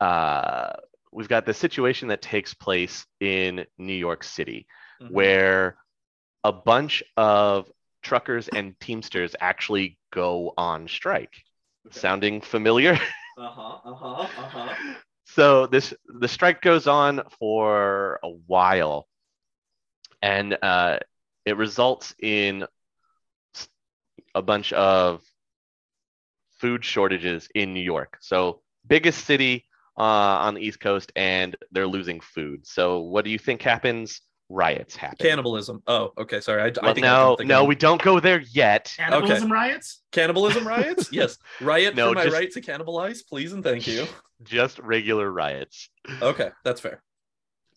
uh, 0.00 0.72
we've 1.12 1.28
got 1.28 1.44
the 1.46 1.54
situation 1.54 2.08
that 2.08 2.22
takes 2.22 2.54
place 2.54 3.06
in 3.20 3.66
New 3.78 3.94
York 3.94 4.24
City, 4.24 4.66
Mhm. 5.00 5.10
where 5.10 5.76
a 6.44 6.52
bunch 6.52 7.02
of 7.16 7.70
truckers 8.02 8.48
and 8.48 8.78
teamsters 8.80 9.36
actually 9.40 9.98
go 10.12 10.52
on 10.56 10.88
strike. 10.88 11.34
Okay. 11.86 11.98
Sounding 11.98 12.40
familiar? 12.40 12.98
Uh-huh, 13.38 13.78
uh-huh, 13.84 14.28
uh-huh. 14.36 14.74
so 15.24 15.66
this 15.66 15.94
the 16.20 16.28
strike 16.28 16.60
goes 16.60 16.86
on 16.86 17.22
for 17.38 18.20
a 18.22 18.28
while 18.28 19.08
and 20.22 20.56
uh, 20.62 20.98
it 21.44 21.56
results 21.56 22.14
in 22.22 22.64
a 24.34 24.42
bunch 24.42 24.72
of 24.72 25.22
food 26.60 26.84
shortages 26.84 27.48
in 27.54 27.74
new 27.74 27.80
york 27.80 28.16
so 28.20 28.60
biggest 28.86 29.24
city 29.24 29.66
uh, 29.98 30.02
on 30.02 30.54
the 30.54 30.60
east 30.60 30.80
coast 30.80 31.12
and 31.16 31.56
they're 31.72 31.86
losing 31.86 32.20
food 32.20 32.66
so 32.66 33.00
what 33.00 33.24
do 33.24 33.30
you 33.30 33.38
think 33.38 33.60
happens 33.60 34.22
riots 34.52 34.94
happen 34.94 35.16
Cannibalism. 35.18 35.82
Oh, 35.86 36.12
okay. 36.18 36.40
Sorry. 36.40 36.62
I, 36.62 36.66
I 36.66 36.92
think 36.92 37.04
no 37.04 37.36
I'm 37.40 37.46
no 37.48 37.64
we 37.64 37.74
don't 37.74 38.02
go 38.02 38.20
there 38.20 38.42
yet 38.52 38.92
Cannibalism 38.96 39.50
riots? 39.50 40.02
Cannibalism 40.12 40.66
riots? 40.68 41.08
yes. 41.12 41.38
Riot 41.60 41.94
No, 41.96 42.08
for 42.08 42.14
my 42.14 42.24
just- 42.24 42.34
right 42.34 42.50
to 42.52 42.60
cannibalize, 42.60 43.26
please 43.26 43.52
and 43.52 43.64
thank 43.64 43.86
you. 43.86 44.06
just 44.42 44.78
regular 44.80 45.30
riots 45.30 45.88
Okay, 46.20 46.50
that's 46.64 46.80
fair. 46.80 47.02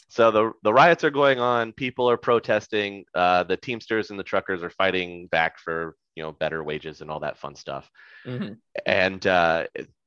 So 0.07 0.31
the 0.31 0.51
the 0.63 0.73
riots 0.73 1.03
are 1.03 1.11
going 1.11 1.39
on. 1.39 1.73
People 1.73 2.09
are 2.09 2.17
protesting. 2.17 3.05
Uh, 3.13 3.43
the 3.43 3.57
Teamsters 3.57 4.09
and 4.11 4.19
the 4.19 4.23
truckers 4.23 4.63
are 4.63 4.69
fighting 4.69 5.27
back 5.27 5.59
for 5.59 5.95
you 6.15 6.23
know 6.23 6.31
better 6.31 6.63
wages 6.63 7.01
and 7.01 7.09
all 7.09 7.21
that 7.21 7.37
fun 7.37 7.55
stuff. 7.55 7.89
Mhm. 8.25 8.57
And 8.85 9.25
uh, 9.25 9.65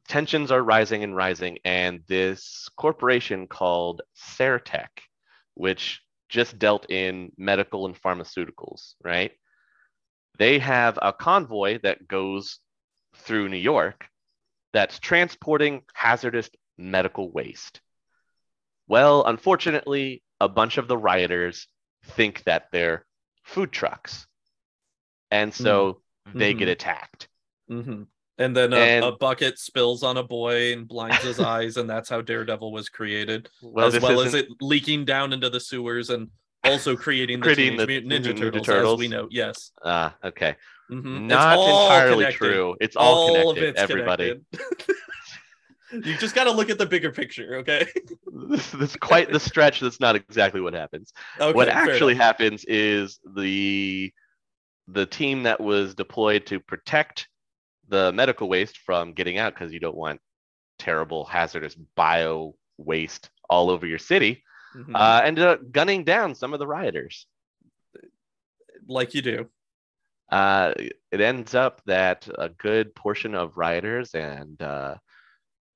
tensions 0.09 0.51
are 0.51 0.63
rising 0.63 1.05
and 1.05 1.15
rising. 1.15 1.59
And 1.65 2.01
this 2.09 2.69
corporation 2.77 3.47
called 3.47 4.03
Seretech, 4.17 4.89
which 5.55 6.01
just 6.29 6.59
dealt 6.59 6.91
in 6.91 7.33
medical 7.37 7.87
and 7.87 8.01
pharmaceuticals, 8.01 8.95
right? 9.03 9.33
They 10.39 10.59
have 10.59 10.99
a 11.01 11.13
convoy 11.13 11.81
that 11.83 12.07
goes 12.07 12.61
through 13.17 13.49
New 13.49 13.57
York 13.57 14.07
that's 14.73 14.99
transporting 14.99 15.83
hazardous 15.95 16.51
medical 16.77 17.31
waste. 17.33 17.81
Well, 18.89 19.25
unfortunately, 19.25 20.23
a 20.41 20.49
bunch 20.49 20.79
of 20.79 20.89
the 20.89 20.97
rioters 20.97 21.67
think 22.05 22.43
that 22.45 22.69
they're 22.73 23.05
food 23.45 23.71
trucks. 23.73 24.27
And 25.31 25.53
so 25.53 26.01
they 26.35 26.55
get 26.55 26.69
Mhm. 26.69 26.73
attacked. 26.73 27.29
hmm 27.69 28.03
And 28.39 28.57
then 28.57 28.73
a, 28.73 28.77
And- 28.77 29.05
a 29.05 29.13
bucket 29.13 29.59
spills 29.59 30.03
on 30.03 30.17
a 30.17 30.23
boy 30.23 30.73
and 30.73 30.87
blinds 30.89 31.19
his 31.23 31.39
eyes, 31.55 31.77
and 31.77 31.89
that's 31.91 32.09
how 32.09 32.21
Daredevil 32.23 32.71
was 32.73 32.89
created, 32.89 33.51
Well, 33.63 33.87
as 33.87 34.01
well 34.01 34.21
as 34.21 34.33
it 34.35 34.47
leaking 34.61 35.05
down 35.05 35.33
into 35.33 35.51
the 35.51 35.59
sewers 35.61 36.09
and 36.11 36.29
also 36.65 36.97
creating 36.97 37.41
the 37.41 37.45
Creating 37.45 37.77
Teenage 37.79 37.87
the 38.05 38.09
Ninja, 38.09 38.33
Ninja 38.35 38.39
Turtles, 38.39 38.67
Turtles. 38.67 38.95
as 38.95 38.99
we 39.01 39.09
know. 39.09 39.27
Yes, 39.31 39.73
Ah, 39.85 40.15
okay. 40.25 40.55
Mhm. 40.91 41.23
Not 41.27 41.59
entirely 41.59 42.25
connected. 42.25 42.39
true. 42.39 42.77
It's 42.81 42.97
all, 42.97 43.37
All 43.37 43.51
of 43.51 43.57
connected, 43.57 43.69
it's 43.71 43.81
everybody. 43.81 44.29
connected. 44.53 44.95
you 45.93 46.17
just 46.19 46.35
got 46.35 46.45
to 46.45 46.51
look 46.53 46.71
at 46.71 46.79
the 46.79 46.87
bigger 46.87 47.11
picture, 47.11 47.57
okay? 47.57 47.87
this, 48.49 48.71
this 48.71 48.91
is 48.91 48.97
quite 48.97 49.31
the 49.33 49.41
stretch. 49.41 49.81
That's 49.81 50.01
not 50.01 50.17
exactly 50.17 50.61
what 50.61 50.75
happens. 50.75 51.13
okay 51.41 51.53
what 51.57 51.69
actually 51.69 52.13
enough. 52.15 52.25
happens 52.25 52.65
is 52.67 53.19
the 53.37 54.13
the 54.89 55.07
team 55.07 55.43
that 55.45 55.61
was 55.61 55.95
deployed 55.95 56.47
to 56.47 56.59
protect 56.61 57.29
the 57.89 58.11
medical 58.13 58.49
waste 58.49 58.79
from 58.79 59.13
getting 59.13 59.39
out 59.39 59.55
because 59.55 59.73
you 59.73 59.81
don't 59.81 59.97
want 59.97 60.21
terrible 60.79 61.25
hazardous 61.25 61.75
bio 61.75 62.55
waste 62.79 63.31
all 63.51 63.71
over 63.71 63.87
your 63.87 63.99
city 63.99 64.43
Mhm. 64.77 64.95
uh, 64.95 65.23
ended 65.25 65.45
up 65.45 65.73
gunning 65.73 66.05
down 66.05 66.35
some 66.35 66.53
of 66.53 66.59
the 66.59 66.67
rioters 66.67 67.27
like 68.87 69.15
you 69.15 69.23
do. 69.23 69.49
uh, 70.31 70.73
it 71.11 71.21
ends 71.21 71.55
up 71.55 71.81
that 71.87 72.29
a 72.39 72.49
good 72.51 72.95
portion 72.95 73.35
of 73.35 73.57
rioters 73.57 74.15
and 74.15 74.61
uh, 74.63 74.95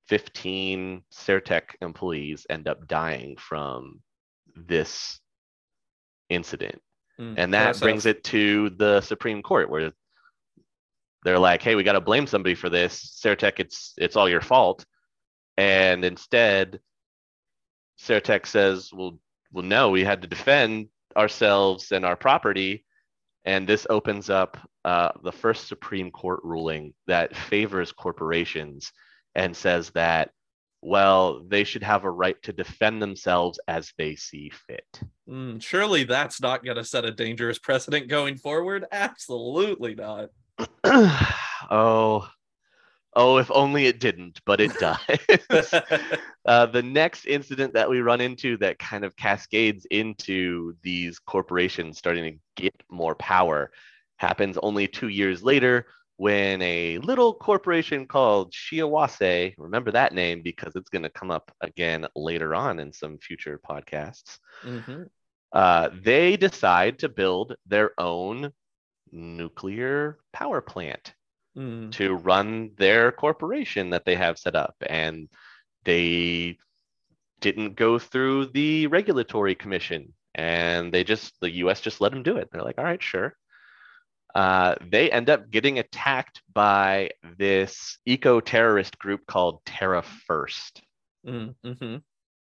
15 0.07 1.03
Seretech 1.13 1.63
employees 1.81 2.45
end 2.49 2.67
up 2.67 2.87
dying 2.87 3.37
from 3.37 4.01
this 4.55 5.19
incident. 6.29 6.81
Mm, 7.19 7.35
And 7.37 7.53
that 7.53 7.79
brings 7.79 8.05
it 8.05 8.23
to 8.25 8.69
the 8.71 9.01
Supreme 9.01 9.41
Court 9.41 9.69
where 9.69 9.91
they're 11.23 11.39
like, 11.39 11.61
hey, 11.61 11.75
we 11.75 11.83
got 11.83 11.93
to 11.93 12.01
blame 12.01 12.27
somebody 12.27 12.55
for 12.55 12.69
this. 12.69 13.19
Seretech, 13.23 13.59
it's, 13.59 13.93
it's 13.97 14.15
all 14.15 14.27
your 14.27 14.41
fault. 14.41 14.85
And 15.57 16.03
instead, 16.03 16.79
Seretech 17.99 18.45
says, 18.45 18.89
well, 18.91 19.19
well, 19.51 19.63
no, 19.63 19.89
we 19.89 20.03
had 20.03 20.21
to 20.23 20.27
defend 20.27 20.87
ourselves 21.15 21.91
and 21.91 22.03
our 22.03 22.15
property. 22.15 22.85
And 23.45 23.67
this 23.67 23.85
opens 23.89 24.29
up 24.29 24.57
uh, 24.83 25.11
the 25.23 25.31
first 25.31 25.67
Supreme 25.67 26.11
Court 26.11 26.39
ruling 26.43 26.93
that 27.07 27.35
favors 27.35 27.91
corporations 27.91 28.91
and 29.35 29.55
says 29.55 29.89
that, 29.91 30.31
well, 30.81 31.41
they 31.47 31.63
should 31.63 31.83
have 31.83 32.03
a 32.03 32.11
right 32.11 32.41
to 32.43 32.51
defend 32.51 33.01
themselves 33.01 33.59
as 33.67 33.93
they 33.97 34.15
see 34.15 34.51
fit. 34.67 35.01
Mm, 35.29 35.61
surely 35.61 36.03
that's 36.03 36.41
not 36.41 36.65
going 36.65 36.77
to 36.77 36.83
set 36.83 37.05
a 37.05 37.11
dangerous 37.11 37.57
precedent 37.57 38.09
going 38.09 38.37
forward. 38.37 38.85
Absolutely 38.91 39.95
not. 39.95 40.29
oh, 40.83 42.27
oh, 43.15 43.37
if 43.37 43.49
only 43.51 43.85
it 43.85 43.99
didn't, 44.01 44.41
but 44.45 44.59
it 44.59 44.73
does. 44.77 45.73
uh, 46.45 46.65
the 46.65 46.83
next 46.83 47.25
incident 47.25 47.73
that 47.73 47.89
we 47.89 48.01
run 48.01 48.19
into 48.19 48.57
that 48.57 48.77
kind 48.77 49.05
of 49.05 49.15
cascades 49.15 49.87
into 49.89 50.75
these 50.83 51.17
corporations 51.17 51.97
starting 51.97 52.33
to 52.33 52.61
get 52.61 52.75
more 52.91 53.15
power 53.15 53.71
happens 54.17 54.57
only 54.61 54.87
two 54.87 55.09
years 55.09 55.43
later 55.43 55.85
when 56.17 56.61
a 56.61 56.99
little 56.99 57.33
corporation 57.33 58.05
called 58.05 58.53
Shiawase, 58.53 59.55
remember 59.57 59.91
that 59.91 60.13
name 60.13 60.41
because 60.41 60.75
it's 60.75 60.89
going 60.89 61.03
to 61.03 61.09
come 61.09 61.31
up 61.31 61.51
again 61.61 62.07
later 62.15 62.53
on 62.53 62.79
in 62.79 62.93
some 62.93 63.17
future 63.17 63.59
podcasts, 63.67 64.37
Mhm. 64.63 65.09
uh, 65.51 65.89
they 66.01 66.37
decide 66.37 66.99
to 66.99 67.09
build 67.09 67.55
their 67.65 67.99
own 67.99 68.53
nuclear 69.11 70.19
power 70.31 70.61
plant 70.61 71.13
Mm. 71.55 71.91
to 71.91 72.15
run 72.15 72.73
their 72.77 73.11
corporation 73.11 73.91
that 73.91 74.05
they 74.05 74.15
have 74.15 74.39
set 74.39 74.55
up. 74.55 74.75
And 74.81 75.29
they 75.83 76.57
didn't 77.41 77.75
go 77.75 77.99
through 77.99 78.47
the 78.47 78.87
regulatory 78.87 79.53
commission 79.53 80.13
and 80.33 80.91
they 80.91 81.03
just, 81.03 81.39
the 81.41 81.51
US 81.51 81.81
just 81.81 82.01
let 82.01 82.11
them 82.11 82.23
do 82.23 82.37
it. 82.37 82.49
They're 82.51 82.63
like, 82.63 82.79
all 82.79 82.83
right, 82.83 83.03
sure. 83.03 83.37
Uh, 84.35 84.75
they 84.89 85.11
end 85.11 85.29
up 85.29 85.49
getting 85.51 85.79
attacked 85.79 86.41
by 86.53 87.11
this 87.37 87.99
eco 88.05 88.39
terrorist 88.39 88.97
group 88.97 89.25
called 89.27 89.63
Terra 89.65 90.01
First. 90.01 90.81
Mm, 91.25 91.55
mhm. 91.63 92.01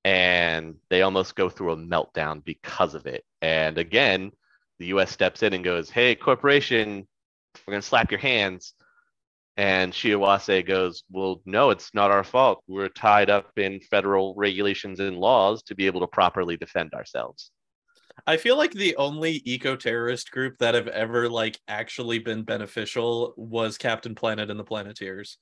And 0.05 0.77
they 0.89 1.03
almost 1.03 1.37
go 1.37 1.49
through 1.49 1.73
a 1.73 1.77
meltdown 1.77 2.45
because 2.45 2.95
of 2.95 3.07
it. 3.07 3.25
And 3.43 3.79
again, 3.79 4.33
the 4.79 4.87
US 4.87 5.11
steps 5.11 5.43
in 5.43 5.53
and 5.53 5.65
goes, 5.65 5.91
hey, 5.91 6.15
corporation, 6.15 7.07
we're 7.67 7.73
going 7.73 7.83
to 7.83 7.87
slap 7.87 8.11
your 8.11 8.21
hands. 8.21 8.75
And 9.57 9.93
Shiawase 9.93 10.67
goes, 10.67 11.03
Well, 11.11 11.43
no, 11.45 11.69
it's 11.69 11.93
not 11.93 12.11
our 12.11 12.25
fault. 12.25 12.63
We're 12.67 12.89
tied 12.89 13.29
up 13.29 13.51
in 13.59 13.81
federal 13.81 14.35
regulations 14.35 15.01
and 15.01 15.19
laws 15.19 15.63
to 15.65 15.75
be 15.75 15.87
able 15.87 16.01
to 16.01 16.07
properly 16.07 16.57
defend 16.57 16.95
ourselves. 16.95 17.51
I 18.27 18.37
feel 18.37 18.57
like 18.57 18.73
the 18.73 18.97
only 18.97 19.43
eco-terrorist 19.45 20.31
group 20.31 20.59
that 20.59 20.75
have 20.75 20.89
ever 20.89 21.29
like 21.29 21.59
actually 21.69 22.19
been 22.19 22.43
beneficial 22.43 23.35
was 23.37 23.79
Captain 23.79 24.15
Planet 24.15 24.51
and 24.51 24.59
the 24.59 24.65
Planeteers. 24.65 25.39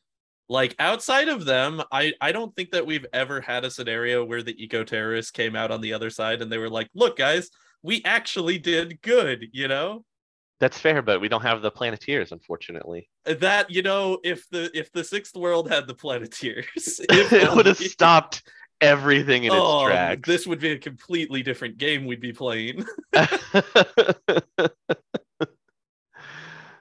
Like 0.49 0.75
outside 0.79 1.29
of 1.29 1.45
them, 1.45 1.83
I 1.93 2.15
I 2.21 2.33
don't 2.33 2.55
think 2.57 2.71
that 2.71 2.87
we've 2.87 3.07
ever 3.13 3.41
had 3.41 3.65
a 3.65 3.71
scenario 3.71 4.25
where 4.25 4.43
the 4.43 4.63
eco-terrorists 4.63 5.31
came 5.31 5.55
out 5.55 5.71
on 5.71 5.81
the 5.81 5.93
other 5.93 6.11
side 6.11 6.41
and 6.41 6.51
they 6.51 6.59
were 6.59 6.71
like, 6.71 6.89
"Look, 6.95 7.19
guys, 7.19 7.51
we 7.83 8.03
actually 8.05 8.59
did 8.59 9.03
good," 9.03 9.47
you 9.53 9.69
know? 9.69 10.05
That's 10.61 10.79
fair, 10.79 11.03
but 11.03 11.21
we 11.21 11.29
don't 11.29 11.43
have 11.43 11.63
the 11.63 11.71
Planeteers, 11.71 12.33
unfortunately. 12.33 13.09
Uh, 13.27 13.35
that, 13.35 13.71
you 13.71 13.83
know, 13.83 14.19
if 14.25 14.49
the 14.51 14.71
if 14.77 14.91
the 14.93 15.05
sixth 15.05 15.37
world 15.37 15.71
had 15.71 15.87
the 15.87 15.95
Planeteers, 15.95 16.67
it 16.77 17.55
would 17.55 17.67
have 17.67 17.79
stopped 17.79 18.43
everything 18.81 19.45
in 19.45 19.53
its 19.53 19.61
Oh, 19.63 19.87
tracks. 19.87 20.27
this 20.27 20.47
would 20.47 20.61
be 20.61 20.73
a 20.73 20.79
completely 20.79 21.43
different 21.43 21.79
game 21.79 22.07
we'd 22.07 22.21
be 22.21 22.33
playing. 22.33 22.85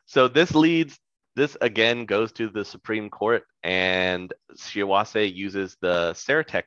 so 0.06 0.28
this 0.28 0.54
leads 0.56 1.00
this 1.36 1.56
again 1.62 2.06
goes 2.06 2.32
to 2.34 2.50
the 2.50 2.66
Supreme 2.66 3.10
Court 3.10 3.44
and 3.64 4.34
Shiawase 4.56 5.34
uses 5.36 5.78
the 5.82 6.14
Seretech 6.14 6.64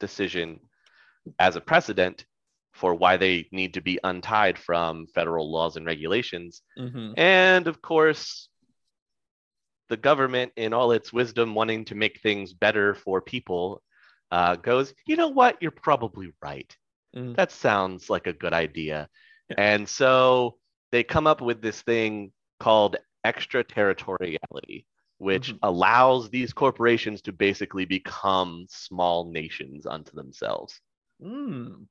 decision 0.00 0.60
as 1.38 1.56
a 1.56 1.60
precedent 1.60 2.24
for 2.72 2.94
why 2.94 3.16
they 3.16 3.46
need 3.52 3.74
to 3.74 3.80
be 3.82 3.98
untied 4.04 4.58
from 4.58 5.06
federal 5.08 5.50
laws 5.50 5.76
and 5.76 5.84
regulations. 5.86 6.62
Mhm. 6.78 7.14
And 7.18 7.66
of 7.66 7.82
course, 7.82 8.48
the 9.88 9.96
government, 9.96 10.52
in 10.56 10.72
all 10.72 10.92
its 10.92 11.12
wisdom, 11.12 11.54
wanting 11.54 11.84
to 11.86 11.94
make 11.94 12.20
things 12.20 12.52
better 12.52 12.94
for 12.94 13.20
people, 13.20 13.82
uh, 14.30 14.56
goes, 14.56 14.94
you 15.06 15.16
know 15.16 15.28
what? 15.28 15.56
You're 15.60 15.70
probably 15.70 16.32
right. 16.42 16.74
Mm. 17.14 17.36
That 17.36 17.52
sounds 17.52 18.10
like 18.10 18.26
a 18.26 18.32
good 18.32 18.52
idea. 18.52 19.08
Yeah. 19.48 19.56
And 19.58 19.88
so 19.88 20.58
they 20.92 21.04
come 21.04 21.26
up 21.26 21.40
with 21.40 21.62
this 21.62 21.82
thing 21.82 22.32
called 22.60 22.96
extraterritoriality, 23.24 24.86
which 25.18 25.52
Mhm. 25.52 25.58
allows 25.62 26.30
these 26.30 26.52
corporations 26.52 27.22
to 27.22 27.32
basically 27.32 27.84
become 27.84 28.66
small 28.68 29.30
nations 29.30 29.86
unto 29.86 30.12
themselves. 30.12 30.80
Mm. 31.22 31.86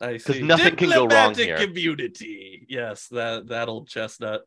I 0.00 0.18
see. 0.18 0.32
Because 0.32 0.42
nothing 0.42 0.76
can 0.76 0.90
go 0.90 1.06
wrong 1.06 1.34
here. 1.34 1.56
Community. 1.56 2.66
Yes, 2.68 3.08
that 3.08 3.48
that 3.48 3.68
old 3.68 3.88
chestnut. 3.88 4.42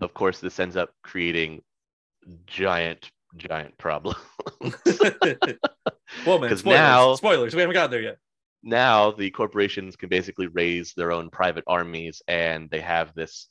Of 0.00 0.12
course, 0.12 0.40
this 0.40 0.60
ends 0.60 0.76
up 0.76 0.90
creating 1.02 1.62
giant, 2.46 3.10
giant 3.36 3.76
problem. 3.78 4.16
well, 4.60 6.38
man, 6.38 6.56
spoilers. 6.56 6.64
now- 6.64 7.14
spoilers. 7.14 7.54
We 7.54 7.60
haven't 7.60 7.74
got 7.74 7.90
there 7.90 8.02
yet. 8.02 8.18
now 8.62 9.10
the 9.12 9.30
corporations 9.30 9.96
can 9.96 10.08
basically 10.08 10.46
raise 10.48 10.92
their 10.96 11.12
own 11.12 11.30
private 11.30 11.64
armies 11.66 12.22
and 12.28 12.68
they 12.70 12.80
have 12.80 13.14
this 13.14 13.48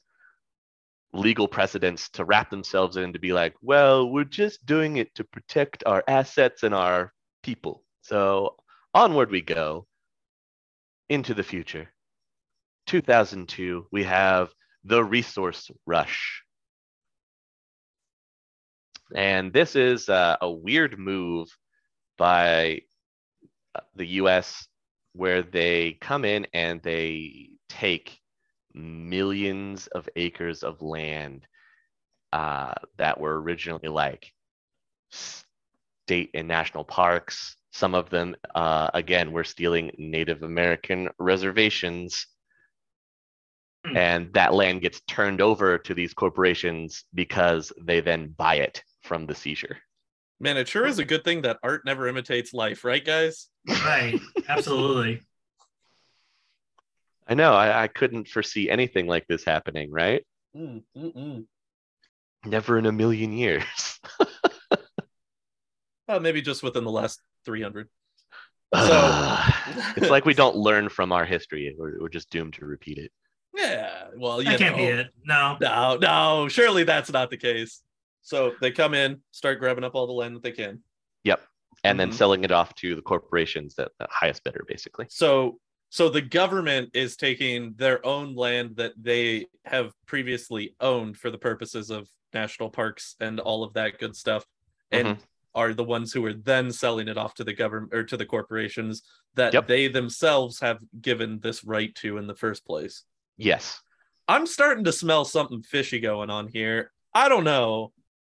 legal 1.13 1.47
precedence 1.47 2.09
to 2.09 2.25
wrap 2.25 2.49
themselves 2.49 2.97
in 2.97 3.13
to 3.13 3.19
be 3.19 3.31
like 3.31 3.53
well 3.61 4.09
we're 4.09 4.25
just 4.25 4.65
doing 4.65 4.97
it 4.97 5.13
to 5.15 5.23
protect 5.23 5.81
our 5.85 6.03
assets 6.09 6.63
and 6.63 6.75
our 6.75 7.13
people 7.43 7.83
so 8.01 8.55
onward 8.93 9.31
we 9.31 9.39
go 9.41 9.87
into 11.07 11.33
the 11.33 11.43
future 11.43 11.87
2002 12.87 13.87
we 13.93 14.03
have 14.03 14.49
the 14.83 15.01
resource 15.01 15.71
rush 15.85 16.43
and 19.13 19.53
this 19.53 19.75
is 19.75 20.09
uh, 20.09 20.37
a 20.41 20.49
weird 20.49 20.97
move 20.97 21.47
by 22.17 22.81
uh, 23.75 23.81
the 23.95 24.07
US 24.21 24.67
where 25.13 25.43
they 25.43 25.97
come 26.01 26.25
in 26.25 26.47
and 26.53 26.81
they 26.81 27.49
take 27.69 28.19
millions 28.73 29.87
of 29.87 30.09
acres 30.15 30.63
of 30.63 30.81
land 30.81 31.45
uh, 32.33 32.73
that 32.97 33.19
were 33.19 33.41
originally 33.41 33.87
like 33.87 34.33
state 35.11 36.31
and 36.33 36.47
national 36.47 36.83
parks. 36.83 37.55
Some 37.71 37.95
of 37.95 38.09
them, 38.09 38.35
uh, 38.55 38.89
again, 38.93 39.31
were 39.31 39.43
stealing 39.43 39.91
Native 39.97 40.43
American 40.43 41.09
reservations. 41.19 42.27
Hmm. 43.85 43.97
And 43.97 44.33
that 44.33 44.53
land 44.53 44.81
gets 44.81 45.01
turned 45.01 45.41
over 45.41 45.77
to 45.77 45.93
these 45.93 46.13
corporations 46.13 47.03
because 47.13 47.71
they 47.81 48.01
then 48.01 48.33
buy 48.37 48.55
it 48.55 48.83
from 49.05 49.25
the 49.25 49.35
seizure. 49.35 49.77
Man, 50.39 50.57
it 50.57 50.67
sure 50.67 50.85
is 50.85 50.99
a 50.99 51.05
good 51.05 51.23
thing 51.23 51.43
that 51.43 51.59
art 51.63 51.83
never 51.85 52.07
imitates 52.07 52.53
life, 52.53 52.83
right, 52.83 53.03
guys? 53.03 53.47
Right. 53.67 54.19
Absolutely. 54.49 55.21
I 57.27 57.33
know, 57.35 57.53
I, 57.53 57.83
I 57.83 57.87
couldn't 57.87 58.27
foresee 58.27 58.69
anything 58.69 59.07
like 59.07 59.25
this 59.27 59.45
happening, 59.45 59.91
right? 59.91 60.25
Mm, 60.55 60.83
mm-mm. 60.95 61.45
Never 62.45 62.77
in 62.77 62.85
a 62.85 62.91
million 62.91 63.31
years. 63.33 63.99
Well, 66.07 66.19
maybe 66.19 66.41
just 66.41 66.63
within 66.63 66.83
the 66.83 66.91
last 66.91 67.21
300. 67.45 67.87
So 68.75 69.37
it's 69.95 70.09
like 70.09 70.25
we 70.25 70.33
don't 70.33 70.55
learn 70.55 70.89
from 70.89 71.11
our 71.11 71.23
history. 71.23 71.73
We're, 71.77 71.99
we're 72.01 72.09
just 72.09 72.29
doomed 72.29 72.55
to 72.55 72.65
repeat 72.65 72.97
it. 72.97 73.11
Yeah, 73.55 74.07
well, 74.17 74.41
you 74.41 74.49
That 74.49 74.59
can't 74.59 74.75
be 74.75 74.83
it. 74.83 75.07
No. 75.23 75.55
No, 75.61 75.97
no, 76.01 76.47
surely 76.49 76.83
that's 76.83 77.09
not 77.09 77.29
the 77.29 77.37
case. 77.37 77.81
So 78.25 78.55
they 78.59 78.71
come 78.71 78.95
in, 78.95 79.21
start 79.31 79.59
grabbing 79.59 79.83
up 79.83 79.93
all 79.93 80.07
the 80.07 80.13
land 80.13 80.35
that 80.35 80.41
they 80.41 80.51
can. 80.51 80.81
Yep. 81.23 81.45
And 81.83 81.99
then 81.99 82.09
Mhm. 82.09 82.15
selling 82.15 82.43
it 82.43 82.51
off 82.51 82.73
to 82.75 82.95
the 82.95 83.01
corporations 83.03 83.75
that 83.75 83.91
the 83.99 84.07
highest 84.09 84.43
bidder, 84.43 84.65
basically. 84.67 85.05
So 85.09 85.59
so 85.89 86.09
the 86.09 86.21
government 86.21 86.89
is 86.93 87.15
taking 87.15 87.73
their 87.75 88.05
own 88.05 88.35
land 88.35 88.75
that 88.77 88.91
they 89.01 89.45
have 89.63 89.93
previously 90.07 90.75
owned 90.81 91.15
for 91.15 91.29
the 91.31 91.37
purposes 91.37 91.89
of 91.91 92.09
national 92.33 92.69
parks 92.71 93.15
and 93.21 93.39
all 93.39 93.63
of 93.63 93.73
that 93.73 93.99
good 93.99 94.13
stuff 94.15 94.43
and 94.91 95.23
are 95.53 95.73
the 95.73 95.83
ones 95.83 96.11
who 96.11 96.25
are 96.25 96.33
then 96.33 96.69
selling 96.71 97.07
it 97.07 97.17
off 97.17 97.35
to 97.35 97.43
the 97.45 97.53
government 97.53 97.93
or 97.93 98.03
to 98.03 98.17
the 98.17 98.25
corporations 98.25 99.03
that 99.35 99.53
Yep. 99.53 99.67
they 99.67 99.87
themselves 99.87 100.59
have 100.59 100.79
given 100.99 101.39
this 101.39 101.63
right 101.63 101.93
to 101.95 102.17
in 102.17 102.27
the 102.27 102.35
first 102.35 102.65
place. 102.65 103.03
Yes. 103.37 103.79
I'm 104.27 104.47
starting 104.47 104.83
to 104.85 104.91
smell 104.91 105.23
something 105.23 105.61
fishy 105.61 105.99
going 105.99 106.29
on 106.31 106.47
here. 106.47 106.91
I 107.13 107.29
don't 107.29 107.45
know. 107.45 107.93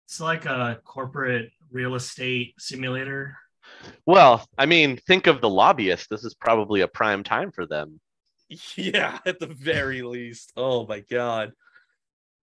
It's 0.10 0.20
like 0.20 0.46
a 0.48 0.82
corporate 0.84 1.52
real 1.72 1.94
estate 1.94 2.56
simulator. 2.58 3.38
Well, 4.08 4.44
I 4.58 4.66
mean, 4.66 4.98
think 4.98 5.28
of 5.28 5.40
the 5.40 5.48
lobbyists. 5.50 6.08
This 6.10 6.24
is 6.24 6.34
probably 6.34 6.82
a 6.82 6.88
prime 6.88 7.24
time 7.24 7.52
for 7.52 7.68
them. 7.68 8.00
Yeah, 8.76 9.20
at 9.28 9.40
the 9.40 9.46
very 9.46 10.02
least. 10.02 10.52
Oh 10.58 10.88
my 10.88 11.02
god. 11.02 11.52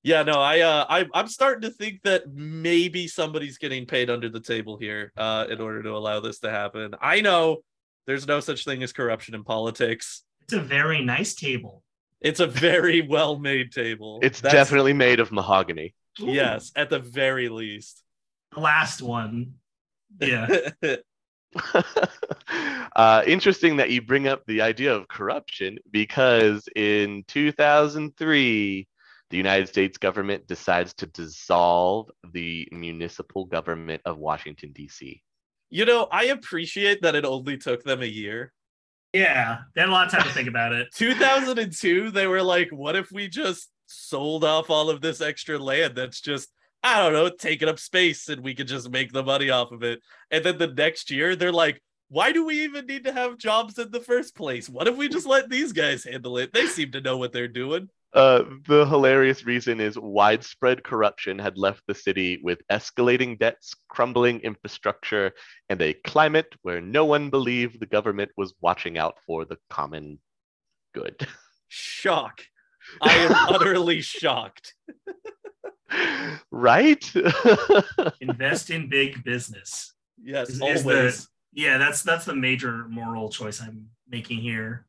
Yeah, 0.04 0.22
no, 0.22 0.34
I 0.40 0.60
uh 0.60 0.86
I 0.88 1.06
I'm 1.12 1.26
starting 1.26 1.68
to 1.68 1.76
think 1.76 2.02
that 2.04 2.32
maybe 2.32 3.08
somebody's 3.08 3.58
getting 3.58 3.84
paid 3.84 4.10
under 4.10 4.28
the 4.28 4.38
table 4.38 4.78
here 4.78 5.12
uh 5.16 5.46
in 5.50 5.60
order 5.60 5.82
to 5.82 5.90
allow 5.96 6.20
this 6.20 6.38
to 6.40 6.50
happen. 6.50 6.94
I 7.00 7.20
know 7.20 7.64
there's 8.06 8.28
no 8.28 8.38
such 8.38 8.64
thing 8.64 8.84
as 8.84 8.92
corruption 8.92 9.34
in 9.34 9.42
politics. 9.42 10.22
It's 10.42 10.52
a 10.52 10.60
very 10.60 11.02
nice 11.04 11.34
table. 11.34 11.82
It's 12.20 12.38
a 12.38 12.46
very 12.46 13.00
well 13.08 13.40
made 13.40 13.72
table. 13.72 14.20
It's 14.22 14.40
That's- 14.40 14.54
definitely 14.68 14.92
made 14.92 15.18
of 15.18 15.32
mahogany. 15.32 15.96
Ooh, 16.20 16.32
yes, 16.32 16.72
at 16.76 16.90
the 16.90 16.98
very 16.98 17.48
least. 17.48 18.02
the 18.52 18.60
last 18.60 19.02
one. 19.02 19.54
Yeah. 20.20 20.48
uh, 22.96 23.22
interesting 23.26 23.76
that 23.76 23.90
you 23.90 24.02
bring 24.02 24.28
up 24.28 24.44
the 24.46 24.62
idea 24.62 24.94
of 24.94 25.08
corruption 25.08 25.78
because 25.90 26.68
in 26.74 27.24
2003, 27.28 28.88
the 29.30 29.36
United 29.36 29.68
States 29.68 29.98
government 29.98 30.46
decides 30.46 30.94
to 30.94 31.06
dissolve 31.06 32.10
the 32.32 32.68
municipal 32.72 33.44
government 33.44 34.00
of 34.04 34.18
Washington, 34.18 34.72
D.C. 34.72 35.22
you 35.70 35.84
know, 35.84 36.06
I 36.10 36.26
appreciate 36.26 37.02
that 37.02 37.14
it 37.14 37.24
only 37.24 37.56
took 37.56 37.82
them 37.82 38.02
a 38.02 38.06
year. 38.06 38.52
Yeah. 39.12 39.58
They 39.74 39.80
had 39.80 39.90
a 39.90 39.92
lot 39.92 40.06
of 40.06 40.12
time 40.12 40.28
to 40.28 40.32
think 40.32 40.48
about 40.48 40.72
it. 40.72 40.88
2002, 40.94 42.10
they 42.10 42.26
were 42.26 42.42
like, 42.42 42.70
what 42.70 42.96
if 42.96 43.10
we 43.10 43.28
just 43.28 43.68
sold 43.86 44.44
off 44.44 44.70
all 44.70 44.90
of 44.90 45.00
this 45.00 45.20
extra 45.20 45.58
land 45.58 45.94
that's 45.96 46.20
just, 46.20 46.48
I 46.82 47.02
don't 47.02 47.12
know, 47.12 47.28
taking 47.28 47.68
up 47.68 47.78
space 47.78 48.28
and 48.28 48.42
we 48.42 48.54
could 48.54 48.68
just 48.68 48.90
make 48.90 49.12
the 49.12 49.22
money 49.22 49.50
off 49.50 49.72
of 49.72 49.82
it? 49.82 50.00
And 50.30 50.44
then 50.44 50.58
the 50.58 50.68
next 50.68 51.10
year, 51.10 51.36
they're 51.36 51.52
like, 51.52 51.80
why 52.08 52.32
do 52.32 52.46
we 52.46 52.62
even 52.62 52.86
need 52.86 53.04
to 53.04 53.12
have 53.12 53.38
jobs 53.38 53.78
in 53.78 53.90
the 53.90 54.00
first 54.00 54.36
place? 54.36 54.68
What 54.68 54.86
if 54.86 54.96
we 54.96 55.08
just 55.08 55.26
let 55.26 55.50
these 55.50 55.72
guys 55.72 56.04
handle 56.04 56.38
it? 56.38 56.52
They 56.52 56.66
seem 56.66 56.92
to 56.92 57.00
know 57.00 57.16
what 57.16 57.32
they're 57.32 57.48
doing. 57.48 57.88
Uh, 58.12 58.44
the 58.66 58.86
hilarious 58.86 59.44
reason 59.44 59.80
is 59.80 59.98
widespread 59.98 60.82
corruption 60.82 61.38
had 61.38 61.58
left 61.58 61.82
the 61.86 61.94
city 61.94 62.40
with 62.42 62.62
escalating 62.72 63.38
debts, 63.38 63.74
crumbling 63.88 64.40
infrastructure, 64.40 65.32
and 65.68 65.82
a 65.82 65.92
climate 65.92 66.54
where 66.62 66.80
no 66.80 67.04
one 67.04 67.28
believed 67.28 67.78
the 67.78 67.86
government 67.86 68.30
was 68.36 68.54
watching 68.60 68.96
out 68.96 69.16
for 69.26 69.44
the 69.44 69.58
common 69.68 70.18
good. 70.94 71.26
Shock. 71.68 72.40
I 73.02 73.14
am 73.16 73.32
utterly 73.54 74.00
shocked. 74.00 74.74
right? 76.50 77.12
Invest 78.20 78.70
in 78.70 78.88
big 78.88 79.22
business. 79.24 79.94
Yes, 80.22 80.48
Is- 80.50 80.54
is 80.56 80.60
always. 80.62 80.84
the- 80.84 81.26
Yeah, 81.52 81.78
that's 81.78 82.02
that's 82.02 82.24
the 82.24 82.34
major 82.34 82.86
moral 82.88 83.28
choice 83.30 83.60
I'm 83.60 83.88
making 84.08 84.38
here. 84.40 84.86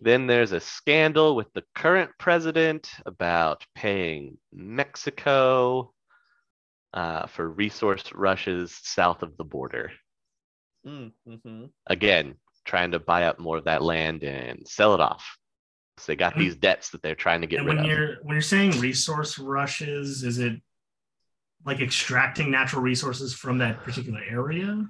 then 0.00 0.26
there's 0.26 0.52
a 0.52 0.60
scandal 0.60 1.34
with 1.36 1.50
the 1.54 1.64
current 1.74 2.10
president 2.18 2.90
about 3.06 3.64
paying 3.74 4.36
Mexico 4.52 5.92
uh, 6.92 7.26
for 7.26 7.48
resource 7.50 8.04
rushes 8.14 8.78
south 8.82 9.22
of 9.22 9.36
the 9.38 9.44
border. 9.44 9.90
Mm, 10.86 11.12
mhm. 11.26 11.70
Again, 11.86 12.34
trying 12.64 12.92
to 12.92 12.98
buy 12.98 13.24
up 13.24 13.38
more 13.38 13.56
of 13.58 13.64
that 13.64 13.82
land 13.82 14.22
and 14.22 14.66
sell 14.68 14.94
it 14.94 15.00
off. 15.00 15.36
So 15.98 16.12
they 16.12 16.16
got 16.16 16.36
these 16.36 16.56
debts 16.56 16.90
that 16.90 17.02
they're 17.02 17.14
trying 17.14 17.40
to 17.40 17.46
get 17.46 17.60
and 17.60 17.68
rid 17.68 17.76
when 17.76 17.84
of. 17.84 17.90
you're 17.90 18.16
when 18.22 18.34
you're 18.34 18.42
saying 18.42 18.78
resource 18.80 19.38
rushes, 19.38 20.22
is 20.22 20.38
it 20.38 20.60
like 21.64 21.80
extracting 21.80 22.50
natural 22.50 22.82
resources 22.82 23.34
from 23.34 23.58
that 23.58 23.82
particular 23.82 24.20
area? 24.28 24.88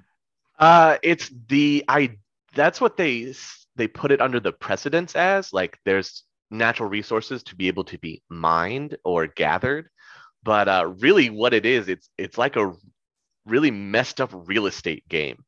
Uh, 0.59 0.97
it's 1.03 1.31
the 1.47 1.85
I. 1.87 2.17
That's 2.55 2.81
what 2.81 2.97
they 2.97 3.33
they 3.75 3.87
put 3.87 4.11
it 4.11 4.21
under 4.21 4.39
the 4.39 4.51
precedence 4.51 5.15
as. 5.15 5.53
Like, 5.53 5.77
there's 5.85 6.23
natural 6.49 6.89
resources 6.89 7.43
to 7.43 7.55
be 7.55 7.67
able 7.67 7.83
to 7.85 7.97
be 7.99 8.21
mined 8.29 8.97
or 9.03 9.27
gathered, 9.27 9.89
but 10.43 10.67
uh, 10.67 10.93
really, 10.99 11.29
what 11.29 11.53
it 11.53 11.65
is, 11.65 11.87
it's 11.87 12.09
it's 12.17 12.37
like 12.37 12.55
a 12.55 12.73
really 13.45 13.71
messed 13.71 14.19
up 14.19 14.31
real 14.33 14.65
estate 14.65 15.07
game. 15.07 15.43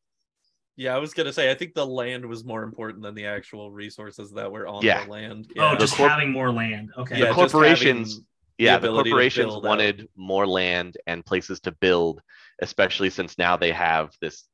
Yeah, 0.79 0.95
I 0.95 0.97
was 0.97 1.13
gonna 1.13 1.33
say 1.33 1.51
I 1.51 1.55
think 1.55 1.73
the 1.73 1.85
land 1.85 2.25
was 2.25 2.45
more 2.45 2.63
important 2.63 3.03
than 3.03 3.13
the 3.13 3.25
actual 3.25 3.69
resources 3.69 4.31
that 4.31 4.49
were 4.49 4.65
on 4.65 4.81
Yeah. 4.81 5.03
the 5.03 5.11
land. 5.11 5.51
Oh, 5.57 5.61
Yeah. 5.63 5.71
the 5.75 5.79
just 5.81 5.95
corp- 5.97 6.09
having 6.09 6.31
more 6.31 6.53
land. 6.53 6.91
Okay. 6.97 7.19
Yeah, 7.19 7.25
the 7.27 7.33
corporations, 7.33 8.21
yeah, 8.57 8.77
the 8.77 8.87
ability 8.87 9.09
to 9.09 9.13
corporations 9.13 9.45
build 9.47 9.65
out. 9.65 9.67
wanted 9.67 10.07
more 10.15 10.47
land 10.47 10.95
and 11.05 11.25
places 11.25 11.59
to 11.61 11.73
build, 11.73 12.21
especially 12.61 13.09
since 13.09 13.37
now 13.37 13.57
they 13.57 13.73
have 13.73 14.15
this 14.21 14.47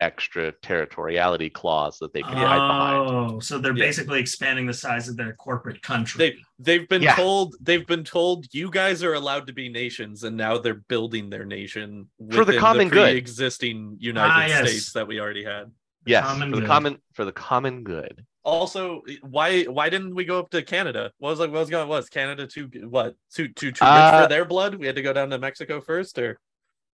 extra 0.00 0.50
territoriality 0.62 1.52
clause 1.52 1.98
that 1.98 2.12
they 2.12 2.22
can 2.22 2.32
hide 2.36 2.56
behind. 2.56 3.10
Oh, 3.10 3.40
so 3.40 3.58
they're 3.58 3.76
Yeah. 3.76 3.84
basically 3.84 4.18
expanding 4.20 4.66
the 4.66 4.72
size 4.72 5.08
of 5.08 5.16
their 5.16 5.34
corporate 5.34 5.82
country. 5.82 6.18
they 6.18 6.36
they've 6.58 6.88
been 6.88 7.02
Yeah. 7.02 7.14
told 7.16 7.54
they've 7.60 7.86
been 7.86 8.04
told 8.04 8.46
you 8.52 8.70
guys 8.70 9.02
are 9.02 9.14
allowed 9.14 9.46
to 9.46 9.52
be 9.52 9.68
nations, 9.68 10.24
and 10.24 10.36
now 10.36 10.58
they're 10.58 10.74
building 10.88 11.30
their 11.30 11.44
nation 11.44 12.08
For 12.30 12.44
the 12.44 12.52
within 12.52 12.60
common 12.60 12.88
good. 12.88 13.14
existing 13.16 13.96
United 14.00 14.32
Ah, 14.32 14.46
yes. 14.46 14.68
States 14.68 14.92
that 14.92 15.06
we 15.06 15.20
already 15.20 15.44
had. 15.44 15.70
The 16.04 16.12
Yes, 16.12 16.24
common 16.24 16.50
for 16.50 16.56
the 16.56 16.60
good. 16.62 16.66
common 16.68 17.02
for 17.12 17.24
the 17.26 17.32
common 17.32 17.84
good. 17.84 18.24
Also, 18.42 19.02
why 19.20 19.64
why 19.64 19.90
didn't 19.90 20.14
we 20.14 20.24
go 20.24 20.38
up 20.38 20.48
to 20.50 20.62
Canada? 20.62 21.12
What 21.18 21.28
was 21.30 21.40
like 21.40 21.50
what 21.50 21.60
was 21.60 21.68
going 21.70 21.88
was 21.88 22.08
Canada 22.08 22.46
too 22.46 22.70
what 22.88 23.14
too 23.34 23.48
too 23.48 23.70
too 23.70 23.84
Uh, 23.84 24.22
for 24.22 24.28
their 24.28 24.46
blood? 24.46 24.76
We 24.76 24.86
had 24.86 24.96
to 24.96 25.02
go 25.02 25.12
down 25.12 25.28
to 25.30 25.38
Mexico 25.38 25.78
first, 25.82 26.18
or 26.18 26.40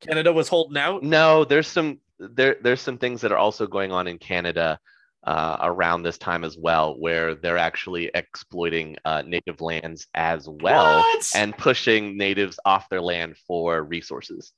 Canada 0.00 0.32
was 0.32 0.48
holding 0.48 0.76
out. 0.76 1.02
No, 1.02 1.44
there's 1.44 1.66
some 1.68 2.00
there 2.18 2.56
there's 2.62 2.80
some 2.80 2.98
things 2.98 3.20
that 3.22 3.32
are 3.32 3.38
also 3.38 3.66
going 3.66 3.90
on 3.92 4.06
in 4.06 4.18
Canada 4.18 4.78
uh, 5.24 5.56
around 5.62 6.02
this 6.02 6.18
time 6.18 6.44
as 6.44 6.56
well, 6.58 6.98
where 6.98 7.34
they're 7.34 7.56
actually 7.58 8.10
exploiting 8.14 8.96
uh, 9.06 9.22
native 9.26 9.60
lands 9.62 10.06
as 10.14 10.46
well 10.48 10.98
What? 10.98 11.30
and 11.34 11.56
pushing 11.56 12.18
natives 12.18 12.58
off 12.66 12.88
their 12.90 13.00
land 13.00 13.36
for 13.46 13.82
resources. 13.82 14.52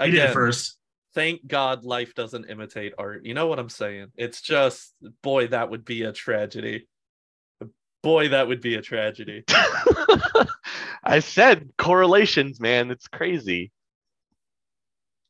we 0.00 0.12
did 0.12 0.30
it 0.30 0.32
first. 0.32 0.78
thank 1.14 1.46
God 1.46 1.84
life 1.84 2.14
doesn't 2.14 2.46
imitate 2.46 2.94
art. 2.96 3.26
You 3.26 3.34
know 3.34 3.46
what 3.48 3.58
I'm 3.58 3.68
saying? 3.68 4.12
It's 4.16 4.40
just, 4.40 4.94
boy, 5.22 5.48
that 5.48 5.68
would 5.68 5.84
be 5.84 6.04
a 6.04 6.12
tragedy. 6.12 6.88
Boy, 8.02 8.28
that 8.28 8.48
would 8.48 8.62
be 8.62 8.76
a 8.76 8.82
tragedy. 8.82 9.44
I 11.04 11.18
said 11.20 11.70
correlations, 11.76 12.60
man. 12.60 12.90
It's 12.90 13.08
crazy. 13.08 13.72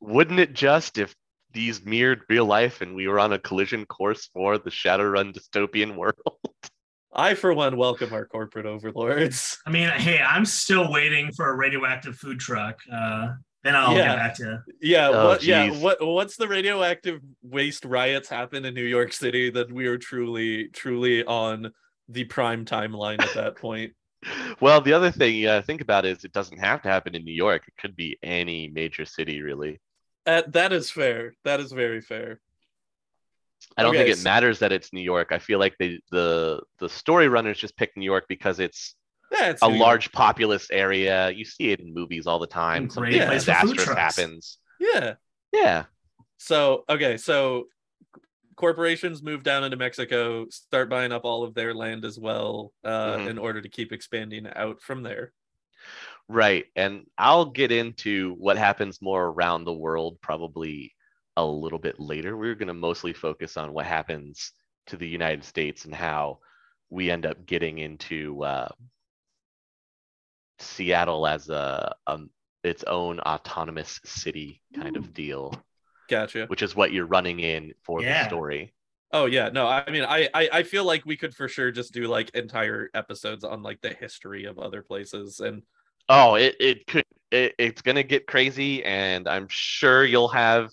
Wouldn't 0.00 0.40
it 0.40 0.52
just 0.52 0.98
if 0.98 1.14
these 1.52 1.84
mirrored 1.84 2.22
real 2.28 2.44
life 2.44 2.80
and 2.80 2.94
we 2.94 3.08
were 3.08 3.18
on 3.18 3.32
a 3.32 3.38
collision 3.38 3.86
course 3.86 4.28
for 4.32 4.58
the 4.58 4.70
Shadowrun 4.70 5.34
dystopian 5.34 5.96
world? 5.96 6.14
I, 7.12 7.34
for 7.34 7.52
one, 7.54 7.76
welcome 7.76 8.12
our 8.12 8.26
corporate 8.26 8.66
overlords. 8.66 9.58
I 9.66 9.70
mean, 9.70 9.88
hey, 9.88 10.20
I'm 10.20 10.44
still 10.44 10.92
waiting 10.92 11.32
for 11.32 11.48
a 11.48 11.56
radioactive 11.56 12.16
food 12.16 12.38
truck. 12.38 12.78
Uh, 12.92 13.30
then 13.64 13.74
I'll 13.74 13.96
Yeah. 13.96 14.08
get 14.08 14.16
back 14.16 14.34
to 14.36 14.44
you. 14.44 14.74
Yeah, 14.82 15.08
Oh, 15.08 15.28
what? 15.28 15.42
Yeah, 15.42 15.70
what? 15.70 16.04
What's 16.06 16.36
the 16.36 16.46
radioactive 16.46 17.20
waste 17.42 17.84
riots 17.84 18.28
happen 18.28 18.64
in 18.64 18.74
New 18.74 18.84
York 18.84 19.12
City 19.12 19.50
that 19.50 19.72
we 19.72 19.86
are 19.86 19.98
truly, 19.98 20.68
truly 20.68 21.24
on 21.24 21.72
the 22.08 22.24
prime 22.24 22.64
timeline 22.64 23.20
at 23.22 23.34
that 23.34 23.56
point? 23.56 23.92
Well, 24.60 24.80
the 24.80 24.92
other 24.92 25.12
thing 25.12 25.36
you 25.36 25.46
gotta 25.46 25.62
think 25.62 25.80
about 25.80 26.04
is 26.04 26.24
it 26.24 26.32
doesn't 26.32 26.58
have 26.58 26.82
to 26.82 26.88
happen 26.88 27.14
in 27.14 27.24
New 27.24 27.32
York. 27.32 27.62
It 27.68 27.80
could 27.80 27.94
be 27.94 28.18
any 28.24 28.68
major 28.68 29.04
city, 29.04 29.40
really. 29.42 29.78
Uh, 30.26 30.42
that 30.48 30.72
is 30.72 30.90
fair. 30.90 31.34
That 31.44 31.60
is 31.60 31.72
very 31.72 32.00
fair. 32.00 32.40
I 33.76 33.82
don't 33.82 33.90
Okay, 33.90 34.04
think 34.04 34.10
it 34.14 34.18
so- 34.18 34.24
matters 34.24 34.58
that 34.60 34.72
it's 34.72 34.92
New 34.92 35.00
York. 35.00 35.28
I 35.32 35.38
feel 35.38 35.58
like 35.58 35.76
they, 35.78 36.00
the 36.10 36.62
the 36.78 36.88
story 36.88 37.28
runners 37.28 37.58
just 37.58 37.76
picked 37.76 37.96
New 37.96 38.04
York 38.04 38.24
because 38.28 38.60
it's 38.60 38.94
Yeah, 39.32 39.50
it's 39.50 39.62
a 39.62 39.66
New 39.68 39.74
York. 39.74 39.86
large 39.86 40.12
populous 40.12 40.70
area. 40.70 41.30
You 41.30 41.44
see 41.44 41.70
it 41.70 41.80
in 41.80 41.92
movies 41.92 42.26
all 42.26 42.38
the 42.38 42.46
time. 42.46 42.84
And 42.84 42.92
Something 42.92 43.12
great 43.12 43.26
place 43.26 43.44
for 43.44 43.52
food 43.54 43.60
disastrous 43.76 43.84
trucks. 43.84 44.16
happens. 44.16 44.58
Yeah. 44.80 45.14
Yeah. 45.52 45.84
So 46.38 46.84
okay, 46.88 47.16
so 47.16 47.66
corporations 48.56 49.22
move 49.22 49.42
down 49.42 49.64
into 49.64 49.76
Mexico, 49.76 50.46
start 50.50 50.88
buying 50.88 51.12
up 51.12 51.24
all 51.24 51.42
of 51.44 51.54
their 51.54 51.74
land 51.74 52.04
as 52.04 52.18
well, 52.18 52.72
uh, 52.84 53.16
Mhm. 53.16 53.28
in 53.30 53.38
order 53.38 53.60
to 53.62 53.68
keep 53.68 53.92
expanding 53.92 54.46
out 54.54 54.80
from 54.82 55.02
there. 55.02 55.32
Right. 56.28 56.66
And 56.76 57.06
I'll 57.16 57.46
get 57.46 57.72
into 57.72 58.34
what 58.34 58.58
happens 58.58 59.00
more 59.00 59.26
around 59.26 59.64
the 59.64 59.72
world 59.72 60.20
probably 60.20 60.94
a 61.36 61.44
little 61.44 61.78
bit 61.78 61.98
later. 61.98 62.36
We're 62.36 62.54
going 62.54 62.68
to 62.68 62.74
mostly 62.74 63.12
focus 63.14 63.56
on 63.56 63.72
what 63.72 63.86
happens 63.86 64.52
to 64.88 64.96
the 64.96 65.08
United 65.08 65.44
States 65.44 65.84
and 65.86 65.94
how 65.94 66.40
we 66.90 67.10
end 67.10 67.24
up 67.24 67.46
getting 67.46 67.78
into 67.78 68.42
uh, 68.44 68.68
Seattle 70.60 71.26
as 71.26 71.48
a, 71.48 71.94
um 72.06 72.30
its 72.64 72.82
own 72.84 73.20
autonomous 73.20 74.00
city 74.04 74.62
kind 74.74 74.96
of 74.96 75.14
deal, 75.14 75.52
Gotcha. 76.08 76.46
which 76.48 76.62
is 76.62 76.74
what 76.76 76.92
you're 76.92 77.06
running 77.06 77.40
in 77.40 77.74
for 77.84 78.02
Yeah. 78.02 78.18
the 78.18 78.26
story. 78.26 78.74
Oh 79.12 79.26
yeah, 79.26 79.48
no, 79.48 79.66
I 79.66 79.90
mean, 79.90 80.04
I, 80.04 80.28
I 80.34 80.48
I 80.52 80.62
feel 80.64 80.84
like 80.84 81.06
we 81.06 81.16
could 81.16 81.34
for 81.34 81.48
sure 81.48 81.70
just 81.70 81.94
do 81.94 82.06
like 82.08 82.30
entire 82.30 82.90
episodes 82.94 83.44
on 83.44 83.62
like 83.62 83.80
the 83.80 83.94
history 83.94 84.44
of 84.44 84.58
other 84.58 84.82
places, 84.82 85.40
and 85.40 85.62
Oh, 86.08 86.34
it, 86.34 86.56
it 86.58 86.86
could 86.86 87.04
it, 87.30 87.54
it's 87.58 87.82
gonna 87.82 88.02
get 88.02 88.26
crazy, 88.26 88.84
and 88.84 89.28
I'm 89.28 89.46
sure 89.48 90.04
you'll 90.04 90.28
have 90.28 90.70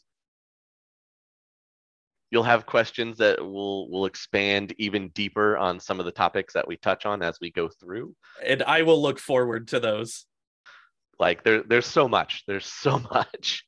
you'll 2.31 2.43
have 2.43 2.65
questions 2.65 3.17
that 3.17 3.41
will 3.41 3.89
will 3.89 4.05
expand 4.05 4.73
even 4.77 5.09
deeper 5.09 5.57
on 5.57 5.79
some 5.79 5.99
of 5.99 6.05
the 6.05 6.11
topics 6.11 6.53
that 6.53 6.67
we 6.67 6.77
touch 6.77 7.05
on 7.05 7.21
as 7.21 7.37
we 7.39 7.51
go 7.51 7.69
through. 7.69 8.15
And 8.45 8.63
I 8.63 8.81
will 8.81 9.01
look 9.01 9.19
forward 9.19 9.69
to 9.69 9.79
those. 9.79 10.25
Like 11.19 11.43
there, 11.43 11.63
there's 11.63 11.85
so 11.85 12.07
much. 12.07 12.43
There's 12.47 12.65
so 12.65 12.99
much. 13.11 13.65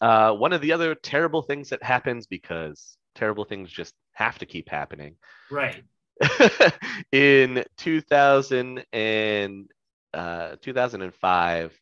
Uh, 0.00 0.32
one 0.32 0.52
of 0.52 0.60
the 0.60 0.72
other 0.72 0.94
terrible 0.94 1.42
things 1.42 1.70
that 1.70 1.82
happens 1.82 2.26
because 2.26 2.96
terrible 3.14 3.44
things 3.44 3.70
just 3.70 3.94
have 4.12 4.38
to 4.38 4.46
keep 4.46 4.68
happening. 4.68 5.16
Right. 5.50 5.82
in 7.12 7.64
2000 7.78 8.84
and 8.92 9.68
uh, 10.14 10.56
2005, 10.60 11.78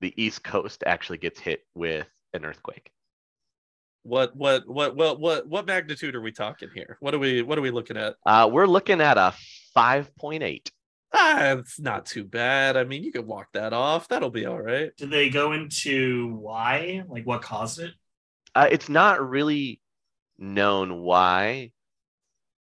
the 0.00 0.22
East 0.22 0.42
Coast 0.44 0.82
actually 0.86 1.18
gets 1.18 1.40
hit 1.40 1.60
with 1.74 2.06
an 2.34 2.44
earthquake. 2.44 2.90
What 4.02 4.36
what 4.36 4.68
what 4.68 4.94
what 4.94 5.18
what 5.18 5.48
what 5.48 5.66
magnitude 5.66 6.14
are 6.14 6.20
we 6.20 6.30
talking 6.30 6.68
here? 6.72 6.96
What 7.00 7.12
are 7.14 7.18
we 7.18 7.42
what 7.42 7.58
are 7.58 7.62
we 7.62 7.72
looking 7.72 7.96
at? 7.96 8.14
Uh, 8.24 8.48
we're 8.52 8.66
looking 8.66 9.00
at 9.00 9.18
a 9.18 9.34
5.8. 9.76 10.70
Ah, 11.12 11.52
it's 11.52 11.80
not 11.80 12.06
too 12.06 12.24
bad. 12.24 12.76
I 12.76 12.84
mean, 12.84 13.02
you 13.02 13.10
could 13.10 13.26
walk 13.26 13.48
that 13.54 13.72
off. 13.72 14.06
That'll 14.08 14.30
be 14.30 14.46
all 14.46 14.60
right. 14.60 14.96
Did 14.96 15.10
they 15.10 15.28
go 15.28 15.52
into 15.52 16.34
why? 16.34 17.02
Like 17.08 17.26
what 17.26 17.42
caused 17.42 17.80
it? 17.80 17.92
Uh, 18.54 18.68
it's 18.70 18.88
not 18.88 19.28
really 19.28 19.80
known 20.38 21.00
why. 21.00 21.72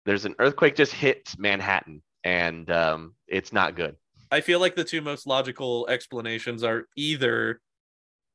There's 0.06 0.26
an 0.26 0.36
earthquake 0.40 0.76
just 0.76 0.94
hit 0.94 1.36
Manhattan, 1.38 2.02
and 2.28 2.70
um, 2.70 3.14
it's 3.28 3.54
not 3.54 3.76
good. 3.78 3.96
I 4.30 4.42
feel 4.42 4.60
like 4.60 4.76
the 4.76 4.84
two 4.84 5.02
most 5.02 5.26
logical 5.26 5.88
explanations 5.90 6.62
are 6.62 6.88
either 6.98 7.62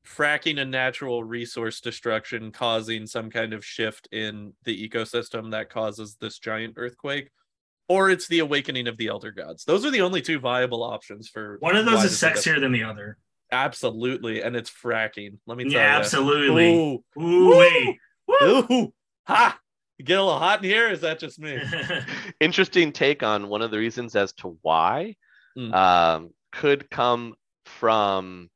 fracking 0.06 0.58
and 0.58 0.70
natural 0.70 1.22
resource 1.22 1.78
destruction 1.78 2.50
causing 2.52 3.06
some 3.06 3.30
kind 3.30 3.52
of 3.52 3.62
shift 3.62 4.08
in 4.10 4.54
the 4.64 4.88
ecosystem 4.88 5.50
that 5.50 5.68
causes 5.68 6.16
this 6.18 6.38
giant 6.38 6.74
earthquake, 6.78 7.28
or 7.86 8.08
it's 8.08 8.26
the 8.28 8.38
awakening 8.38 8.88
of 8.88 8.96
the 8.96 9.08
elder 9.08 9.30
gods. 9.30 9.64
Those 9.64 9.84
are 9.84 9.90
the 9.90 10.00
only 10.00 10.22
two 10.22 10.40
viable 10.40 10.82
options 10.82 11.28
for 11.28 11.58
One 11.60 11.76
of 11.76 11.84
those 11.84 12.04
is 12.04 12.18
sexier 12.18 12.58
than 12.58 12.72
the 12.72 12.84
other. 12.84 13.18
Absolutely, 13.52 14.40
and 14.42 14.56
it's 14.56 14.70
fracking. 14.70 15.36
Let 15.46 15.58
me 15.58 15.64
tell 15.64 15.72
you, 15.72 15.78
Yeah, 15.78 15.92
you. 15.92 15.98
absolutely. 16.00 16.74
Ooh, 16.74 17.04
Ooh, 17.22 17.58
wait. 17.58 17.98
Woo! 18.26 18.66
ooh, 18.70 18.94
ha! 19.26 19.58
You 19.98 20.06
get 20.06 20.18
a 20.18 20.24
little 20.24 20.38
hot 20.38 20.64
in 20.64 20.70
here. 20.70 20.88
Is 20.88 21.02
that 21.02 21.18
just 21.18 21.38
me? 21.38 21.60
Interesting 22.42 22.92
take 22.92 23.22
on 23.22 23.48
one 23.48 23.62
of 23.62 23.70
the 23.70 23.78
reasons 23.78 24.16
as 24.16 24.32
to 24.34 24.58
why 24.62 25.16
Mm. 25.56 25.74
um, 25.74 26.30
could 26.50 26.90
come 26.90 27.34
from. 27.66 28.50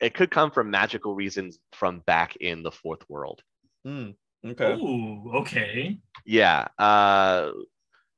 It 0.00 0.14
could 0.14 0.30
come 0.30 0.50
from 0.52 0.70
magical 0.70 1.14
reasons 1.14 1.58
from 1.72 2.00
back 2.00 2.36
in 2.36 2.62
the 2.62 2.70
fourth 2.70 3.08
world. 3.10 3.42
Hmm, 3.84 4.10
okay. 4.46 4.74
Ooh, 4.74 5.32
okay. 5.34 5.98
Yeah. 6.24 6.68
Uh, 6.78 7.50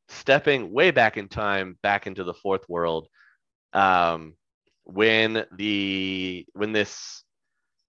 stepping 0.08 0.72
way 0.72 0.90
back 0.90 1.16
in 1.16 1.28
time, 1.28 1.78
back 1.82 2.06
into 2.06 2.22
the 2.22 2.34
fourth 2.34 2.68
world, 2.68 3.08
um, 3.72 4.36
when 4.84 5.46
the 5.56 6.46
when 6.52 6.72
this 6.72 7.24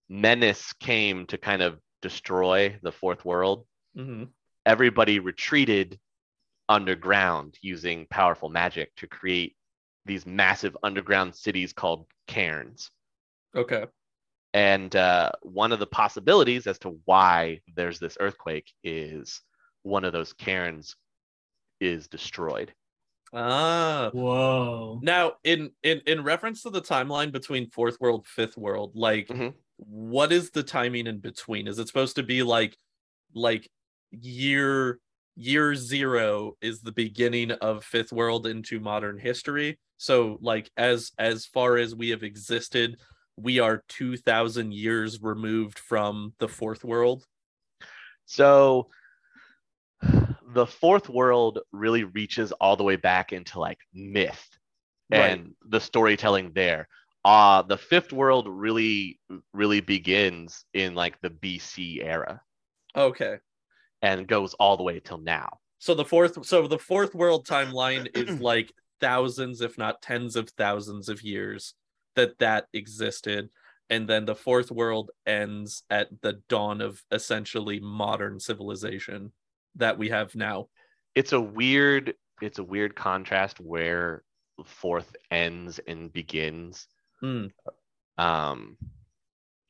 menace 0.07 0.73
came 0.73 1.25
to 1.27 1.37
kind 1.37 1.61
of 1.61 1.79
destroy 2.01 2.79
the 2.81 2.91
fourth 2.91 3.25
world, 3.25 3.65
hmm 3.93 4.23
everybody 4.65 5.19
retreated 5.19 5.99
underground 6.69 7.57
using 7.61 8.07
powerful 8.09 8.49
magic 8.49 8.95
to 8.95 9.07
create 9.07 9.55
these 10.05 10.25
massive 10.25 10.75
underground 10.83 11.35
cities 11.35 11.73
called 11.73 12.05
kaers. 12.27 12.89
Okay. 13.55 13.85
And 14.53 14.95
uh, 14.95 15.31
one 15.41 15.71
of 15.71 15.79
the 15.79 15.87
possibilities 15.87 16.67
as 16.67 16.79
to 16.79 16.99
why 17.05 17.61
there's 17.75 17.99
this 17.99 18.17
earthquake 18.19 18.71
is 18.83 19.41
one 19.83 20.03
of 20.03 20.13
those 20.13 20.33
kaers 20.33 20.95
is 21.79 22.07
destroyed. 22.07 22.73
Ah. 23.33 24.09
Whoa. 24.13 24.99
Now, 25.01 25.33
in 25.43 25.71
in 25.83 26.01
in 26.05 26.23
reference 26.23 26.63
to 26.63 26.69
the 26.69 26.81
timeline 26.81 27.31
between 27.31 27.69
fourth 27.69 27.97
world, 28.01 28.27
fifth 28.27 28.57
world, 28.57 28.91
like 28.93 29.27
Mhm. 29.27 29.53
what 29.77 30.33
is 30.33 30.51
the 30.51 30.63
timing 30.63 31.07
in 31.07 31.19
between? 31.19 31.67
Is 31.67 31.79
it 31.79 31.87
supposed 31.87 32.17
to 32.17 32.23
be 32.23 32.43
like 32.43 32.77
like 33.33 33.69
year 34.11 34.99
year 35.35 35.75
zero 35.75 36.53
is 36.61 36.81
the 36.81 36.91
beginning 36.91 37.51
of 37.51 37.83
fifth 37.83 38.11
world 38.11 38.45
into 38.47 38.79
modern 38.79 39.17
history? 39.17 39.79
So 39.97 40.37
like 40.41 40.69
as 40.77 41.11
as 41.17 41.45
far 41.45 41.77
as 41.77 41.95
we 41.95 42.09
have 42.09 42.23
existed, 42.23 42.99
we 43.37 43.59
are 43.59 43.83
two 43.87 44.17
thousand 44.17 44.73
years 44.73 45.21
removed 45.21 45.79
from 45.79 46.33
the 46.39 46.47
fourth 46.47 46.83
world. 46.83 47.25
So 48.25 48.89
the 50.53 50.65
fourth 50.65 51.09
world 51.09 51.59
really 51.71 52.03
reaches 52.03 52.51
all 52.53 52.75
the 52.75 52.83
way 52.83 52.95
back 52.95 53.33
into 53.33 53.59
like 53.59 53.79
myth 53.93 54.47
Right. 55.09 55.41
and 55.41 55.55
the 55.69 55.79
storytelling 55.79 56.51
there. 56.53 56.87
Uh 57.23 57.61
the 57.61 57.77
fifth 57.77 58.11
world 58.11 58.47
really 58.49 59.19
really 59.53 59.81
begins 59.81 60.65
in 60.73 60.95
like 60.95 61.19
the 61.21 61.29
BC 61.29 62.01
era 62.01 62.41
Okay. 62.95 63.39
And 64.01 64.27
goes 64.27 64.53
all 64.55 64.77
the 64.77 64.83
way 64.83 64.99
till 64.99 65.19
now. 65.19 65.59
So 65.79 65.93
the 65.93 66.05
fourth 66.05 66.45
so 66.45 66.67
the 66.67 66.77
fourth 66.77 67.15
world 67.15 67.47
timeline 67.47 68.15
is 68.15 68.39
like 68.41 68.71
thousands 68.99 69.61
if 69.61 69.77
not 69.77 70.01
tens 70.01 70.35
of 70.35 70.49
thousands 70.51 71.09
of 71.09 71.23
years 71.23 71.73
that 72.15 72.37
that 72.39 72.67
existed 72.73 73.49
and 73.89 74.07
then 74.07 74.25
the 74.25 74.35
fourth 74.35 74.71
world 74.71 75.11
ends 75.25 75.83
at 75.89 76.07
the 76.21 76.33
dawn 76.47 76.81
of 76.81 77.03
essentially 77.11 77.79
modern 77.81 78.39
civilization 78.39 79.33
that 79.75 79.97
we 79.97 80.07
have 80.09 80.33
now. 80.33 80.67
It's 81.13 81.33
a 81.33 81.41
weird 81.41 82.13
it's 82.41 82.59
a 82.59 82.63
weird 82.63 82.95
contrast 82.95 83.59
where 83.59 84.23
fourth 84.65 85.15
ends 85.29 85.79
and 85.87 86.11
begins. 86.11 86.87
Hmm. 87.19 87.47
Um 88.17 88.77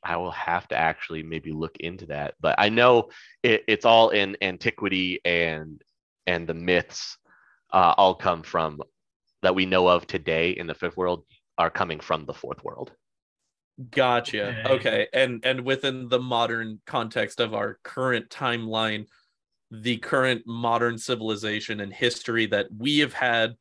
I 0.03 0.17
will 0.17 0.31
have 0.31 0.67
to 0.69 0.77
actually 0.77 1.23
maybe 1.23 1.51
look 1.51 1.77
into 1.77 2.07
that, 2.07 2.35
but 2.39 2.55
I 2.57 2.69
know 2.69 3.09
it, 3.43 3.63
it's 3.67 3.85
all 3.85 4.09
in 4.09 4.37
antiquity 4.41 5.19
and 5.25 5.81
and 6.27 6.47
the 6.47 6.53
myths 6.53 7.17
uh, 7.71 7.93
all 7.97 8.15
come 8.15 8.43
from 8.43 8.81
that 9.41 9.55
we 9.55 9.65
know 9.65 9.87
of 9.87 10.07
today 10.07 10.51
in 10.51 10.67
the 10.67 10.75
fifth 10.75 10.97
world 10.97 11.25
are 11.57 11.69
coming 11.69 11.99
from 11.99 12.25
the 12.25 12.33
fourth 12.33 12.63
world. 12.63 12.91
Gotcha. 13.89 14.49
Okay. 14.65 14.73
Okay. 14.73 15.07
And 15.13 15.43
and 15.45 15.61
within 15.61 16.07
the 16.09 16.19
modern 16.19 16.81
context 16.85 17.39
of 17.39 17.53
our 17.53 17.79
current 17.83 18.29
timeline, 18.29 19.05
the 19.71 19.97
current 19.97 20.43
modern 20.45 20.97
civilization 20.97 21.79
and 21.79 21.93
history 21.93 22.45
that 22.47 22.67
we 22.75 22.99
have 22.99 23.13
had 23.13 23.55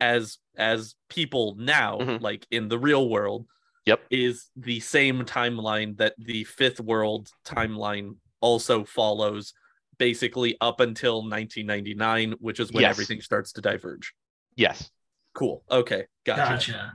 as 0.00 0.38
as 0.56 0.94
people 1.08 1.56
now, 1.58 1.98
Mhm. 1.98 2.20
like 2.20 2.46
in 2.50 2.68
the 2.68 2.78
real 2.78 3.08
world, 3.08 3.46
Yep. 3.86 4.00
is 4.10 4.50
the 4.56 4.80
same 4.80 5.22
timeline 5.24 5.96
that 5.98 6.14
the 6.18 6.44
fifth 6.44 6.80
world 6.80 7.30
timeline 7.46 8.16
also 8.40 8.84
follows 8.84 9.54
basically 9.98 10.56
up 10.60 10.80
until 10.80 11.22
1999, 11.22 12.32
which 12.40 12.60
is 12.60 12.72
when 12.72 12.82
Yes. 12.82 12.90
everything 12.90 13.20
starts 13.20 13.52
to 13.52 13.60
diverge. 13.60 14.12
Yes. 14.56 14.90
Cool. 15.34 15.62
Okay. 15.70 16.06
Gotcha. 16.24 16.42
Gotcha. 16.52 16.92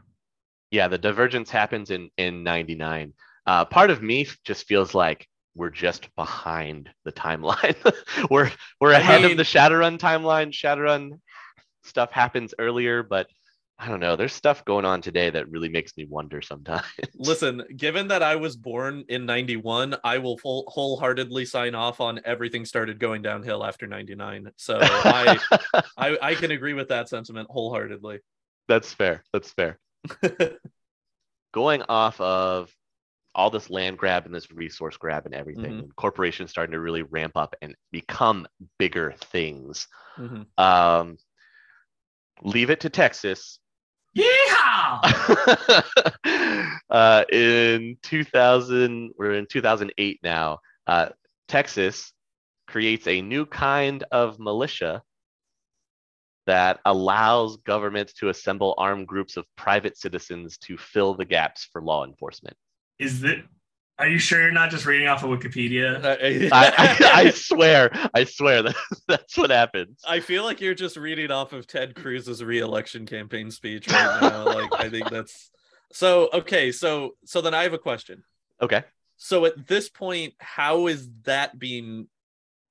Yeah, 0.70 0.88
the 0.88 0.98
divergence 0.98 1.50
happens 1.50 1.92
in 1.92 2.10
in 2.18 2.44
99. 2.44 3.14
Uh, 3.46 3.66
part 3.66 3.90
of 3.90 4.02
me 4.02 4.28
just 4.44 4.68
feels 4.68 4.94
like 4.94 5.28
we're 5.56 5.70
just 5.70 6.14
behind 6.16 6.90
the 7.06 7.12
timeline. 7.12 7.76
we're 8.30 8.52
we're 8.80 8.94
I 8.94 9.00
ahead 9.00 9.22
mean- 9.24 9.32
of 9.32 9.38
the 9.38 9.44
Shadowrun 9.44 9.98
timeline. 9.98 10.52
Shadowrun 10.52 11.20
stuff 11.84 12.12
happens 12.12 12.54
earlier, 12.60 13.02
but 13.04 13.28
I 13.82 13.88
don't 13.88 14.00
know. 14.00 14.16
There's 14.16 14.34
stuff 14.34 14.64
going 14.64 14.86
on 14.86 15.02
today 15.02 15.32
that 15.32 15.50
really 15.50 15.68
makes 15.68 15.98
me 15.98 16.06
wonder 16.06 16.40
sometimes. 16.40 16.86
Listen, 17.16 17.64
given 17.76 18.10
that 18.10 18.22
I 18.22 18.36
was 18.36 18.56
born 18.56 19.04
in 19.10 19.26
91, 19.26 19.96
I 20.04 20.20
will 20.20 20.38
full, 20.38 20.66
wholeheartedly 20.68 21.46
sign 21.46 21.74
off 21.74 22.00
on 22.00 22.22
everything 22.24 22.64
started 22.64 23.00
going 23.00 23.24
downhill 23.24 23.66
after 23.66 23.88
99. 23.88 24.52
So 24.56 24.78
I, 24.80 25.40
I 25.98 26.18
I 26.22 26.36
can 26.36 26.52
agree 26.52 26.74
with 26.74 26.90
that 26.90 27.10
sentiment 27.10 27.48
wholeheartedly. 27.50 28.20
That's 28.68 28.94
fair. 28.94 29.24
That's 29.34 29.52
fair. 29.52 29.80
Going 31.54 31.82
off 31.90 32.22
of 32.22 32.72
all 33.34 33.50
this 33.50 33.70
land 33.72 33.98
grab 33.98 34.26
and 34.26 34.36
this 34.36 34.52
resource 34.52 34.96
grab 34.96 35.26
and 35.26 35.34
everything, 35.34 35.74
Mhm. 35.74 35.96
corporations 35.96 36.52
starting 36.52 36.74
to 36.74 36.80
really 36.80 37.02
ramp 37.02 37.36
up 37.36 37.56
and 37.64 37.76
become 37.92 38.46
bigger 38.78 39.16
things. 39.32 39.88
Mhm. 40.18 40.46
Um, 40.58 41.18
leave 42.44 42.70
it 42.70 42.82
to 42.82 42.90
Texas. 42.90 43.60
Yeehaw! 44.18 45.02
uh, 46.90 47.24
in 47.32 47.98
2000, 48.04 49.12
we're 49.18 49.34
in 49.34 49.48
2008 49.50 50.20
now. 50.24 50.60
Uh, 50.86 51.10
Texas 51.48 52.12
creates 52.68 53.08
a 53.08 53.22
new 53.22 53.46
kind 53.46 54.04
of 54.12 54.40
militia 54.40 55.02
that 56.48 56.80
allows 56.86 57.58
governments 57.58 58.14
to 58.14 58.30
assemble 58.30 58.74
armed 58.78 59.08
groups 59.08 59.38
of 59.38 59.46
private 59.56 59.98
citizens 59.98 60.58
to 60.58 60.78
fill 60.78 61.14
the 61.14 61.26
gaps 61.26 61.68
for 61.72 61.82
law 61.82 62.04
enforcement. 62.06 62.58
Is 63.00 63.22
that 63.22 63.44
Are 64.02 64.08
you 64.08 64.18
sure 64.18 64.42
you're 64.42 64.52
not 64.52 64.72
just 64.72 64.88
reading 64.88 65.08
off 65.08 65.24
of 65.24 65.30
Wikipedia? 65.30 66.04
I, 66.52 66.74
I, 66.76 67.12
I 67.26 67.30
swear, 67.36 67.92
I 68.16 68.24
swear 68.24 68.64
that 68.64 68.76
that's 69.08 69.38
what 69.38 69.52
happens. 69.52 70.02
I 70.08 70.22
feel 70.22 70.44
like 70.44 70.60
you're 70.60 70.74
just 70.74 70.98
reading 70.98 71.30
off 71.30 71.54
of 71.54 71.68
Ted 71.68 71.94
Cruz's 71.94 72.44
re-election 72.44 73.06
campaign 73.06 73.52
speech 73.52 73.88
right 73.88 74.22
now. 74.22 74.46
like 74.46 74.74
I 74.74 74.90
think 74.90 75.08
that's 75.12 75.52
so 75.94 76.30
okay. 76.34 76.72
So 76.72 77.12
so 77.26 77.42
then 77.42 77.54
I 77.54 77.62
have 77.62 77.74
a 77.74 77.78
question. 77.78 78.24
Okay. 78.60 78.84
So 79.18 79.46
at 79.46 79.68
this 79.68 79.88
point, 79.88 80.34
how 80.40 80.88
is 80.88 81.08
that 81.26 81.60
being 81.60 82.08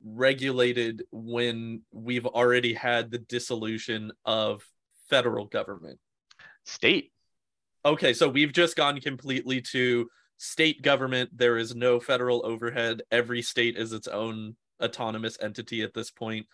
regulated 0.05 1.05
when 1.13 1.83
we've 1.93 2.27
already 2.27 2.75
had 2.75 3.13
the 3.13 3.19
dissolution 3.19 4.11
of 4.25 4.65
federal 5.09 5.45
government? 5.45 6.01
State. 6.65 7.13
Okay, 7.85 8.15
so 8.15 8.29
we've 8.29 8.53
just 8.53 8.75
gone 8.75 9.01
completely 9.01 9.61
to 9.61 10.11
state 10.41 10.81
government. 10.81 11.31
There 11.37 11.59
is 11.59 11.75
no 11.75 12.01
federal 12.01 12.45
overhead. 12.45 13.03
Every 13.11 13.43
state 13.43 13.77
is 13.77 13.93
its 13.93 14.09
own 14.09 14.57
autonomous 14.83 15.37
entity 15.41 15.83
at 15.83 15.93
this 15.93 16.11
point, 16.11 16.47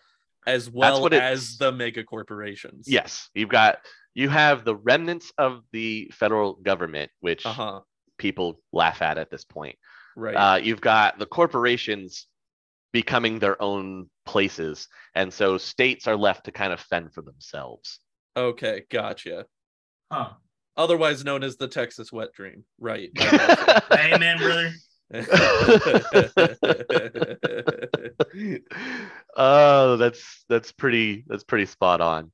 as 0.45 0.69
well 0.69 1.01
what 1.01 1.13
as 1.13 1.57
the 1.57 1.71
mega 1.71 2.03
corporations. 2.03 2.85
Yes, 2.87 3.29
you've 3.33 3.49
got 3.49 3.79
you 4.13 4.27
have 4.29 4.65
the 4.65 4.75
remnants 4.75 5.31
of 5.37 5.61
the 5.71 6.11
federal 6.13 6.53
government, 6.55 7.09
which 7.21 7.45
Uh 7.45 7.53
huh. 7.53 7.79
people 8.17 8.59
laugh 8.73 9.01
at 9.01 9.17
at 9.17 9.31
this 9.31 9.45
point. 9.45 9.77
Right. 10.17 10.35
Uh, 10.35 10.55
you've 10.57 10.81
got 10.81 11.17
the 11.17 11.25
corporations 11.25 12.27
becoming 12.91 13.39
their 13.39 13.61
own 13.61 14.09
places, 14.25 14.89
and 15.15 15.33
so 15.33 15.57
states 15.57 16.07
are 16.07 16.17
left 16.17 16.45
to 16.45 16.51
kind 16.51 16.73
of 16.73 16.81
fend 16.81 17.13
for 17.13 17.21
themselves. 17.21 17.99
okay, 18.35 18.83
gotcha. 18.91 19.45
Huh. 20.11 20.31
Otherwise 20.77 21.25
known 21.25 21.43
as 21.43 21.57
the 21.57 21.67
Texas 21.67 22.11
wet 22.11 22.31
dream. 22.33 22.63
Right. 22.79 23.09
Amen, 23.91 24.37
brother. 24.37 24.71
oh, 29.37 29.95
that's 29.97 30.43
that's 30.49 30.71
pretty 30.73 31.23
that's 31.27 31.43
pretty 31.43 31.65
spot 31.65 32.01
on. 32.01 32.31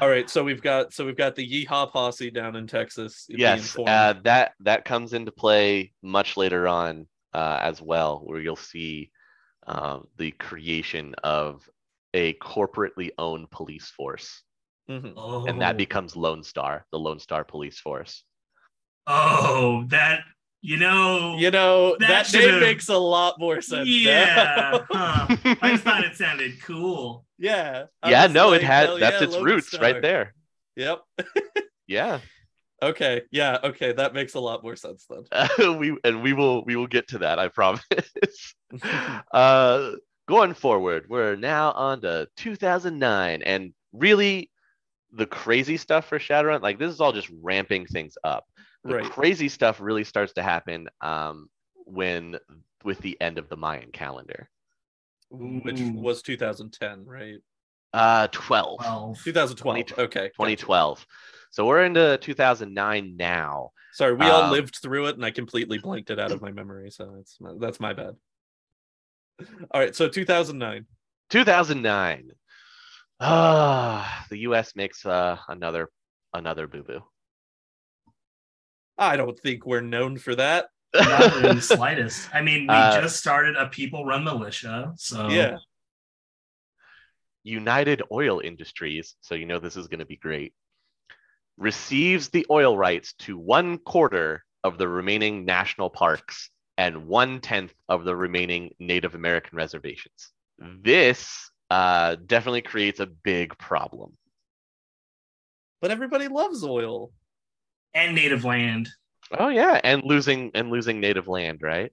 All 0.00 0.08
right, 0.08 0.28
so 0.28 0.42
we've 0.42 0.62
got 0.62 0.92
so 0.92 1.04
we've 1.04 1.16
got 1.16 1.34
the 1.36 1.46
Yeehaw 1.48 1.90
posse 1.90 2.30
down 2.30 2.56
in 2.56 2.66
Texas. 2.66 3.26
Yes, 3.28 3.76
uh, 3.78 4.14
that 4.24 4.52
that 4.60 4.84
comes 4.84 5.12
into 5.12 5.32
play 5.32 5.92
much 6.02 6.36
later 6.36 6.66
on 6.66 7.06
uh, 7.34 7.58
as 7.60 7.80
well, 7.80 8.20
where 8.24 8.40
you'll 8.40 8.56
see 8.56 9.10
uh, 9.66 10.00
the 10.16 10.30
creation 10.32 11.14
of 11.22 11.68
a 12.14 12.34
corporately 12.34 13.10
owned 13.18 13.50
police 13.50 13.88
force, 13.88 14.42
Mhm. 14.90 15.14
Oh, 15.16 15.46
and 15.46 15.60
that 15.62 15.76
becomes 15.76 16.16
Lone 16.16 16.42
Star, 16.42 16.86
the 16.92 16.98
Lone 16.98 17.18
Star 17.20 17.44
Police 17.44 17.78
Force. 17.78 18.24
oh, 19.06 19.84
that 19.88 20.20
you 20.64 20.76
know, 20.76 21.36
You 21.38 21.50
know 21.50 21.96
That 21.98 22.26
that, 22.28 22.32
name 22.38 22.60
makes 22.60 22.88
a 22.88 22.96
lot 22.96 23.38
more 23.40 23.60
sense. 23.60 23.88
yeah. 23.88 24.78
huh. 24.88 25.26
I 25.60 25.70
just 25.72 25.82
thought 25.82 26.04
it 26.04 26.14
sounded 26.16 26.62
cool. 26.62 27.24
yeah. 27.38 27.86
I 28.02 28.10
yeah, 28.10 28.26
no, 28.28 28.50
like, 28.50 28.60
it 28.62 28.64
had 28.64 28.90
that's 29.00 29.18
yeah, 29.20 29.24
its 29.24 29.34
Lone 29.34 29.44
roots 29.44 29.66
Star. 29.68 29.80
right 29.82 30.00
there. 30.02 30.34
Yep. 30.76 31.00
Yeah, 31.88 32.20
Okay. 32.80 33.22
Yeah. 33.32 33.58
Okay. 33.62 33.92
That 33.92 34.14
makes 34.14 34.34
a 34.34 34.40
lot 34.40 34.62
more 34.62 34.76
sense 34.76 35.04
then. 35.10 35.78
we 35.78 35.96
and 36.04 36.22
we 36.22 36.32
will 36.32 36.64
we 36.64 36.74
will 36.76 36.86
get 36.86 37.08
to 37.08 37.18
that. 37.18 37.38
I 37.38 37.48
promise. 37.48 37.82
uh, 39.32 39.90
going 40.28 40.54
forward, 40.54 41.06
we're 41.08 41.36
now 41.36 41.72
on 41.72 42.00
to 42.02 42.28
2009, 42.36 43.42
and 43.42 43.74
really, 43.92 44.50
the 45.12 45.26
crazy 45.26 45.76
stuff 45.76 46.06
for 46.06 46.18
Shadowrun, 46.18 46.62
like 46.62 46.78
this 46.78 46.92
is 46.92 47.00
all 47.00 47.12
just 47.12 47.30
ramping 47.42 47.86
things 47.86 48.16
up. 48.24 48.44
The 48.84 48.96
right. 48.96 49.04
crazy 49.04 49.48
stuff 49.48 49.80
really 49.80 50.04
starts 50.04 50.32
to 50.34 50.42
happen 50.42 50.88
um, 51.00 51.48
when 51.74 52.38
with 52.84 52.98
the 52.98 53.20
end 53.20 53.38
of 53.38 53.48
the 53.48 53.56
Mayan 53.56 53.92
calendar. 53.92 54.48
Which 55.30 55.80
was 55.80 56.22
2010, 56.22 57.04
right? 57.06 57.36
Uh, 57.94 58.28
12, 58.32 58.78
Well, 58.80 59.16
2012. 59.22 59.86
20 59.86 60.02
okay. 60.02 60.28
2012. 60.28 61.06
So 61.50 61.66
we're 61.66 61.84
into 61.84 62.18
2009 62.18 63.16
now. 63.16 63.70
Sorry, 63.92 64.14
we 64.14 64.24
all 64.26 64.44
Um, 64.44 64.50
lived 64.50 64.76
through 64.76 65.06
it, 65.08 65.16
and 65.16 65.24
I 65.24 65.30
completely 65.30 65.78
blanked 65.78 66.10
it 66.10 66.18
out 66.18 66.32
of 66.32 66.40
my 66.40 66.50
memory. 66.50 66.90
So 66.90 67.16
it's 67.20 67.36
my, 67.40 67.52
that's 67.58 67.78
my 67.78 67.92
bad. 67.92 68.16
All 69.70 69.80
right, 69.80 69.94
so 69.94 70.08
2009. 70.08 70.86
2009. 71.30 72.30
Ah, 73.24 74.26
the 74.30 74.38
U.S. 74.38 74.74
makes 74.74 75.06
uh, 75.06 75.36
another 75.48 75.88
another 76.34 76.66
boo 76.66 76.82
boo. 76.82 77.00
I 78.98 79.16
don't 79.16 79.38
think 79.38 79.64
we're 79.64 79.80
known 79.80 80.18
for 80.18 80.34
that. 80.34 80.66
not 80.94 81.36
in 81.36 81.54
the 81.54 81.62
slightest. 81.76 82.28
I 82.34 82.42
mean, 82.42 82.62
we 82.62 82.74
Uh, 82.74 83.00
just 83.00 83.16
started 83.16 83.56
a 83.56 83.68
people-run 83.68 84.24
militia, 84.24 84.92
so 84.96 85.28
Yeah. 85.28 85.58
United 87.44 88.02
Oil 88.12 88.40
Industries, 88.40 89.14
so 89.20 89.34
you 89.34 89.46
know 89.46 89.58
this 89.58 89.76
is 89.76 89.88
going 89.88 90.00
to 90.00 90.04
be 90.06 90.16
great, 90.16 90.52
receives 91.56 92.28
the 92.28 92.46
oil 92.50 92.76
rights 92.76 93.14
to 93.20 93.38
one 93.38 93.78
quarter 93.78 94.44
of 94.64 94.78
the 94.78 94.86
remaining 94.88 95.44
national 95.44 95.90
parks 95.90 96.50
and 96.76 97.06
one 97.06 97.40
tenth 97.40 97.74
of 97.88 98.04
the 98.04 98.14
remaining 98.16 98.74
Native 98.78 99.14
American 99.14 99.56
reservations. 99.56 100.30
This 100.58 101.50
uh, 101.72 102.16
definitely 102.26 102.60
creates 102.60 103.00
a 103.00 103.06
big 103.06 103.56
problem. 103.56 104.12
But 105.80 105.90
everybody 105.90 106.28
loves 106.28 106.62
oil. 106.62 107.12
and 107.94 108.14
native 108.14 108.44
land. 108.44 108.90
Oh 109.38 109.48
yeah, 109.48 109.80
and 109.82 110.02
losing 110.04 110.50
and 110.54 110.68
losing 110.70 111.00
native 111.00 111.28
land, 111.28 111.62
right? 111.62 111.90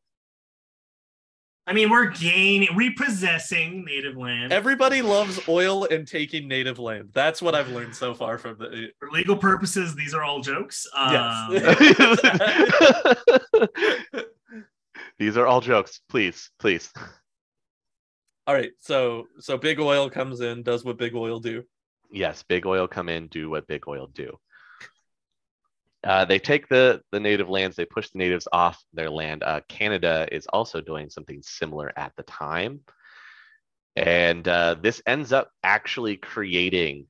I 1.65 1.72
mean, 1.74 1.89
we're 1.89 2.08
gaining, 2.10 2.76
repossessing 2.76 3.86
native 3.86 4.18
land 4.18 4.52
Everybody 4.52 5.04
loves 5.04 5.39
oil 5.48 5.86
and 5.86 6.06
taking 6.08 6.48
native 6.48 6.80
land. 6.80 7.10
That's 7.13 7.42
what 7.44 7.54
I've 7.54 7.70
learned 7.70 7.96
so 7.96 8.13
far 8.15 8.38
from 8.39 8.58
the. 8.58 8.89
for 9.00 9.10
legal 9.12 9.38
purposes. 9.38 9.96
These 9.96 10.13
are 10.13 10.24
all 10.24 10.42
jokes. 10.42 10.88
Um, 10.94 11.54
Yes. 11.54 13.15
These 15.20 15.38
are 15.38 15.46
all 15.48 15.62
jokes. 15.62 16.02
Please, 16.10 16.50
please. 16.60 16.92
All 18.49 18.55
right, 18.55 18.71
so 18.79 19.27
so 19.39 19.59
big 19.59 19.79
oil 19.79 20.09
comes 20.09 20.41
in, 20.41 20.63
does 20.63 20.83
what 20.83 20.97
big 20.97 21.13
oil 21.13 21.39
do. 21.39 21.65
yes, 22.12 22.41
big 22.41 22.65
oil 22.65 22.88
come 22.88 23.07
in, 23.07 23.27
do 23.27 23.47
what 23.47 23.67
big 23.67 23.88
oil 23.88 24.07
do. 24.07 24.39
Uh, 26.03 26.25
they 26.25 26.39
take 26.39 26.67
the 26.67 26.99
the 27.12 27.19
native 27.19 27.47
lands, 27.47 27.75
they 27.75 27.85
push 27.85 28.09
the 28.09 28.17
natives 28.17 28.47
off 28.51 28.83
their 28.91 29.12
land. 29.12 29.43
Uh, 29.43 29.62
Canada 29.69 30.27
is 30.31 30.47
also 30.47 30.81
doing 30.81 31.12
something 31.12 31.43
similar 31.43 31.93
at 31.95 32.12
the 32.17 32.23
time, 32.23 32.79
and 33.95 34.47
uh, 34.47 34.77
this 34.81 34.99
ends 35.05 35.31
up 35.31 35.51
actually 35.63 36.17
creating 36.17 37.05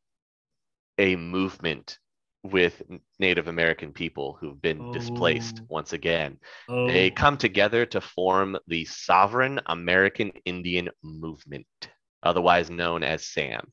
a 0.98 1.16
movement 1.16 2.00
with 2.44 2.82
Native 3.20 3.48
American 3.48 3.92
people 3.92 4.38
who've 4.40 4.62
been 4.62 4.92
displaced 4.92 5.60
Oh. 5.62 5.66
once 5.70 5.94
again. 5.94 6.40
oh, 6.70 6.88
They 6.88 7.10
come 7.12 7.38
together 7.38 7.86
to 7.88 8.00
form 8.02 8.58
the 8.68 8.86
Sovereign 8.86 9.60
American 9.66 10.32
Indian 10.46 10.90
Movement, 11.04 11.68
otherwise 12.24 12.70
known 12.70 13.04
as 13.04 13.26
SAM. 13.26 13.72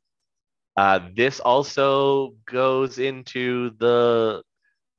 Uh, 0.77 1.01
this 1.15 1.41
also 1.41 2.35
goes 2.45 2.99
into 2.99 3.71
the 3.79 4.43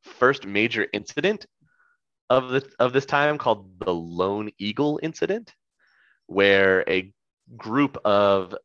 first 0.04 0.46
major 0.48 0.88
incident 0.94 1.46
of 2.30 2.50
the 2.50 2.68
of 2.80 2.94
this 2.94 3.06
time 3.06 3.38
called 3.38 3.80
the 3.80 3.94
Lone 3.94 4.50
Eagle 4.58 5.00
incident, 5.04 5.54
where 6.26 6.84
a 6.90 7.14
group 7.58 7.98
of 8.06 8.56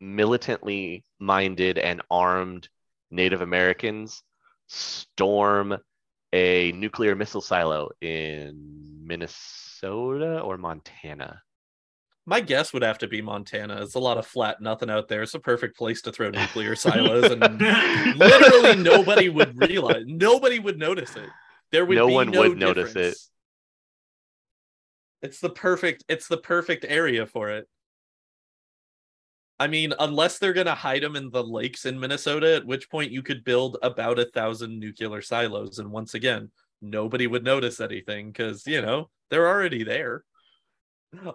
militantly 0.00 1.04
minded 1.18 1.78
and 1.78 2.02
armed 2.10 2.68
Native 3.10 3.40
Americans 3.40 4.22
storm 4.66 5.78
a 6.32 6.72
nuclear 6.72 7.14
missile 7.14 7.40
silo 7.40 7.90
in 8.00 9.00
Minnesota 9.02 10.40
or 10.40 10.58
Montana. 10.58 11.42
My 12.28 12.40
guess 12.40 12.72
would 12.72 12.82
have 12.82 12.98
to 12.98 13.06
be 13.06 13.22
Montana. 13.22 13.80
It's 13.82 13.94
a 13.94 14.00
lot 14.00 14.18
of 14.18 14.26
flat 14.26 14.60
nothing 14.60 14.90
out 14.90 15.06
there. 15.06 15.22
It's 15.22 15.34
a 15.34 15.40
perfect 15.40 15.76
place 15.76 16.02
to 16.02 16.12
throw 16.12 16.30
nuclear 16.30 16.74
silos, 16.76 17.30
and 17.30 17.40
literally 18.18 18.74
nobody 18.76 19.28
would 19.28 19.56
realize. 19.60 20.02
Nobody 20.06 20.58
would 20.58 20.78
notice 20.78 21.14
it. 21.14 21.28
There 21.70 21.84
would 21.84 21.94
No 21.94 22.08
one 22.08 22.30
no 22.30 22.40
would 22.40 22.58
notice 22.58 22.96
it. 22.96 23.16
It's 25.22 25.40
the 25.40 25.50
perfect. 25.50 26.04
It's 26.08 26.26
the 26.26 26.36
perfect 26.36 26.84
area 26.88 27.26
for 27.26 27.50
it. 27.50 27.68
I 29.58 29.68
mean, 29.68 29.94
unless 29.98 30.38
they're 30.38 30.52
gonna 30.52 30.74
hide 30.74 31.02
them 31.02 31.16
in 31.16 31.30
the 31.30 31.42
lakes 31.42 31.86
in 31.86 31.98
Minnesota, 31.98 32.56
at 32.56 32.66
which 32.66 32.90
point 32.90 33.10
you 33.12 33.22
could 33.22 33.44
build 33.44 33.78
about 33.82 34.18
a 34.18 34.26
thousand 34.26 34.78
nuclear 34.78 35.22
silos, 35.22 35.78
and 35.78 35.90
once 35.90 36.14
again, 36.14 36.50
nobody 36.82 37.26
would 37.26 37.44
notice 37.44 37.80
anything 37.80 38.30
because 38.30 38.66
you 38.66 38.82
know 38.82 39.08
they're 39.30 39.48
already 39.48 39.82
there. 39.82 40.24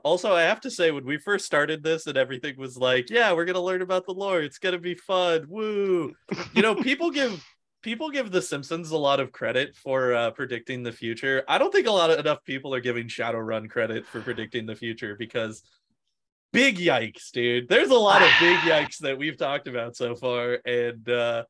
Also, 0.03 0.33
I 0.33 0.43
have 0.43 0.61
to 0.61 0.69
say, 0.71 0.91
when 0.91 1.05
we 1.05 1.17
first 1.17 1.45
started 1.45 1.81
this 1.81 2.05
and 2.05 2.17
everything 2.17 2.55
was 2.57 2.77
like, 2.77 3.09
yeah, 3.09 3.33
we're 3.33 3.45
gonna 3.45 3.61
learn 3.61 3.81
about 3.81 4.05
the 4.05 4.13
lore, 4.13 4.41
it's 4.41 4.59
gonna 4.59 4.77
be 4.77 4.95
fun, 4.95 5.45
woo. 5.47 6.13
You 6.53 6.61
know, 6.61 6.75
people 6.75 7.09
give 7.09 7.43
people 7.81 8.11
give 8.11 8.31
The 8.31 8.41
Simpsons 8.41 8.91
a 8.91 8.97
lot 8.97 9.19
of 9.19 9.31
credit 9.31 9.75
for 9.75 10.13
uh, 10.13 10.31
predicting 10.31 10.83
the 10.83 10.91
future. 10.91 11.43
I 11.47 11.57
don't 11.57 11.71
think 11.71 11.87
a 11.87 11.91
lot 11.91 12.11
of 12.11 12.19
enough 12.19 12.43
people 12.43 12.73
are 12.75 12.79
giving 12.79 13.07
Shadowrun 13.07 13.69
credit 13.69 14.05
for 14.05 14.21
predicting 14.21 14.65
the 14.65 14.75
future 14.75 15.15
because 15.17 15.63
big 16.51 16.77
yikes, 16.77 17.31
dude. 17.31 17.69
There's 17.69 17.89
a 17.89 17.95
lot 17.95 18.21
of 18.21 18.29
big 18.39 18.57
yikes 18.59 18.97
that 18.99 19.17
we've 19.17 19.37
talked 19.37 19.67
about 19.67 19.95
so 19.95 20.15
far, 20.15 20.59
and 20.65 21.07
uh, 21.09 21.43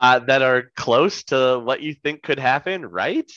uh, 0.00 0.18
that 0.20 0.42
are 0.42 0.70
close 0.76 1.24
to 1.24 1.60
what 1.62 1.80
you 1.80 1.94
think 1.94 2.22
could 2.22 2.38
happen, 2.38 2.84
right? 2.84 3.30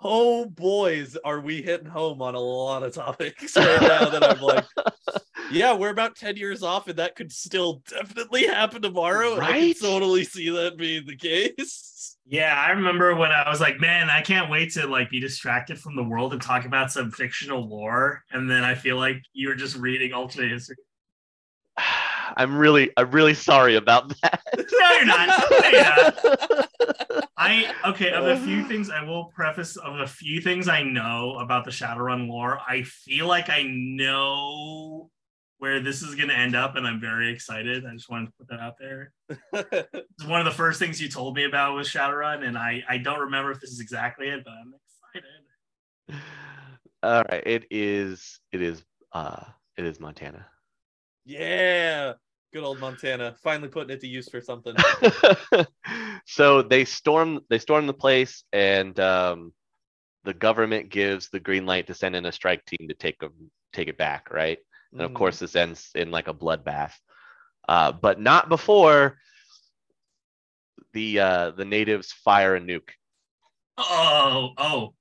oh 0.00 0.46
boys, 0.46 1.16
are 1.24 1.40
we 1.40 1.62
hitting 1.62 1.86
home 1.86 2.22
on 2.22 2.34
a 2.34 2.40
lot 2.40 2.82
of 2.82 2.94
topics 2.94 3.56
right 3.56 3.82
now 3.82 4.08
that 4.08 4.24
I'm 4.24 4.40
like, 4.40 4.64
yeah, 5.50 5.74
we're 5.74 5.90
about 5.90 6.16
10 6.16 6.36
years 6.36 6.62
off, 6.62 6.88
and 6.88 6.98
that 6.98 7.16
could 7.16 7.32
still 7.32 7.82
definitely 7.88 8.46
happen 8.46 8.82
tomorrow. 8.82 9.34
And 9.34 9.42
I 9.42 9.60
can 9.60 9.74
totally 9.74 10.24
see 10.24 10.50
that 10.50 10.76
being 10.76 11.06
the 11.06 11.16
case. 11.16 11.94
Yeah, 12.30 12.54
I 12.54 12.72
remember 12.72 13.14
when 13.14 13.32
I 13.32 13.48
was 13.48 13.58
like, 13.58 13.80
man, 13.80 14.10
I 14.10 14.20
can't 14.20 14.50
wait 14.50 14.72
to 14.72 14.86
like 14.86 15.08
be 15.08 15.18
distracted 15.18 15.78
from 15.78 15.96
the 15.96 16.04
world 16.04 16.34
and 16.34 16.42
talk 16.42 16.66
about 16.66 16.92
some 16.92 17.10
fictional 17.10 17.66
lore. 17.66 18.22
And 18.30 18.50
then 18.50 18.64
I 18.64 18.74
feel 18.74 18.98
like 18.98 19.22
you're 19.32 19.54
just 19.54 19.76
reading 19.76 20.12
alternate 20.12 20.50
history. 20.50 20.76
I'm 22.36 22.58
really, 22.58 22.90
I'm 22.98 23.10
really 23.12 23.32
sorry 23.32 23.76
about 23.76 24.10
that. 24.22 24.42
No, 24.54 24.90
you're 24.92 25.06
not. 25.06 25.44
No, 25.50 25.68
you're 25.70 25.82
not. 25.82 26.68
I 27.38 27.72
okay, 27.86 28.10
of 28.10 28.26
a 28.26 28.38
few 28.44 28.64
things 28.64 28.90
I 28.90 29.02
will 29.04 29.26
preface 29.26 29.76
of 29.76 30.00
a 30.00 30.06
few 30.06 30.42
things 30.42 30.68
I 30.68 30.82
know 30.82 31.38
about 31.38 31.64
the 31.64 31.70
Shadowrun 31.70 32.28
lore, 32.28 32.60
I 32.68 32.82
feel 32.82 33.26
like 33.26 33.48
I 33.48 33.62
know 33.62 35.10
where 35.58 35.80
this 35.80 36.02
is 36.02 36.14
gonna 36.14 36.32
end 36.34 36.54
up, 36.56 36.76
and 36.76 36.86
I'm 36.86 37.00
very 37.00 37.32
excited. 37.32 37.84
I 37.84 37.92
just 37.92 38.08
wanted 38.08 38.26
to 38.26 38.32
put 38.38 38.48
that 38.48 38.60
out 38.60 38.78
there. 38.78 39.12
It's 40.18 40.26
one 40.26 40.40
of 40.40 40.46
the 40.46 40.50
first 40.50 40.80
things 40.80 41.00
you 41.00 41.08
told 41.08 41.36
me 41.36 41.44
about 41.44 41.74
was 41.74 41.88
Shadowrun, 41.88 42.44
and 42.44 42.58
I 42.58 42.82
I 42.88 42.98
don't 42.98 43.20
remember 43.20 43.52
if 43.52 43.60
this 43.60 43.70
is 43.70 43.80
exactly 43.80 44.28
it, 44.28 44.42
but 44.44 44.52
I'm 44.52 44.74
excited. 44.74 46.22
All 47.02 47.22
right, 47.30 47.46
it 47.46 47.64
is, 47.70 48.40
it 48.50 48.60
is, 48.60 48.82
uh, 49.12 49.44
it 49.76 49.84
is 49.84 50.00
Montana. 50.00 50.44
yeah, 51.24 52.14
good 52.52 52.64
old 52.64 52.80
Montana, 52.80 53.36
finally 53.42 53.68
putting 53.68 53.94
it 53.94 54.00
to 54.00 54.08
use 54.08 54.28
for 54.28 54.40
something. 54.40 54.74
so 56.26 56.62
they 56.62 56.84
storm, 56.84 57.40
they 57.50 57.58
storm 57.58 57.86
the 57.86 57.94
place, 57.94 58.42
and 58.52 58.98
um, 58.98 59.52
the 60.24 60.34
government 60.34 60.88
gives 60.88 61.28
the 61.28 61.40
green 61.40 61.66
light 61.66 61.86
to 61.86 61.94
send 61.94 62.16
in 62.16 62.26
a 62.26 62.32
strike 62.32 62.64
team 62.64 62.88
to 62.88 62.94
take 62.94 63.18
them, 63.20 63.50
take 63.72 63.88
it 63.88 63.98
back, 63.98 64.30
right? 64.32 64.58
And 64.92 65.02
of 65.02 65.10
Mhm. 65.10 65.14
course, 65.14 65.38
this 65.38 65.56
ends 65.56 65.90
in 65.94 66.10
like 66.10 66.28
a 66.28 66.34
bloodbath, 66.34 66.94
uh, 67.68 67.92
but 67.92 68.20
not 68.20 68.48
before 68.48 69.18
the 70.92 71.20
uh, 71.20 71.50
the 71.52 71.64
natives 71.64 72.12
fire 72.12 72.56
a 72.56 72.60
nuke. 72.60 72.90
Oh, 73.76 74.54
oh, 74.58 74.94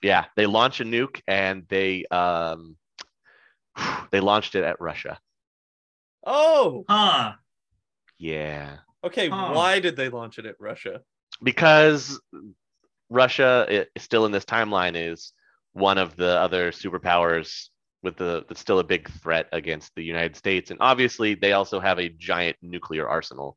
Yeah, 0.00 0.26
they 0.36 0.46
launch 0.46 0.80
a 0.80 0.84
nuke 0.84 1.20
and 1.26 1.66
they 1.68 2.04
um, 2.06 2.76
they 4.10 4.20
launched 4.20 4.54
it 4.54 4.64
at 4.64 4.80
Russia. 4.80 5.18
Oh, 6.24 6.84
huh. 6.88 7.32
Yeah, 8.18 8.78
okay. 9.04 9.28
Huh. 9.28 9.52
Why 9.52 9.80
did 9.80 9.96
they 9.96 10.08
launch 10.08 10.38
it 10.38 10.46
at 10.46 10.56
Russia? 10.60 11.00
because 11.42 12.20
Russia 13.10 13.66
i- 13.68 13.98
still 13.98 14.26
in 14.26 14.32
this 14.32 14.44
timeline 14.44 14.94
is 14.94 15.32
one 15.72 15.98
of 15.98 16.14
the 16.14 16.38
other 16.38 16.70
superpowers 16.70 17.68
with 18.02 18.16
the 18.16 18.44
that's 18.48 18.60
still 18.60 18.78
a 18.80 18.84
big 18.84 19.10
threat 19.20 19.48
against 19.52 19.94
the 19.94 20.02
United 20.02 20.36
States, 20.36 20.70
and 20.70 20.78
obviously 20.80 21.34
they 21.34 21.52
also 21.52 21.80
have 21.80 21.98
a 21.98 22.08
giant 22.08 22.56
nuclear 22.62 23.08
arsenal. 23.08 23.56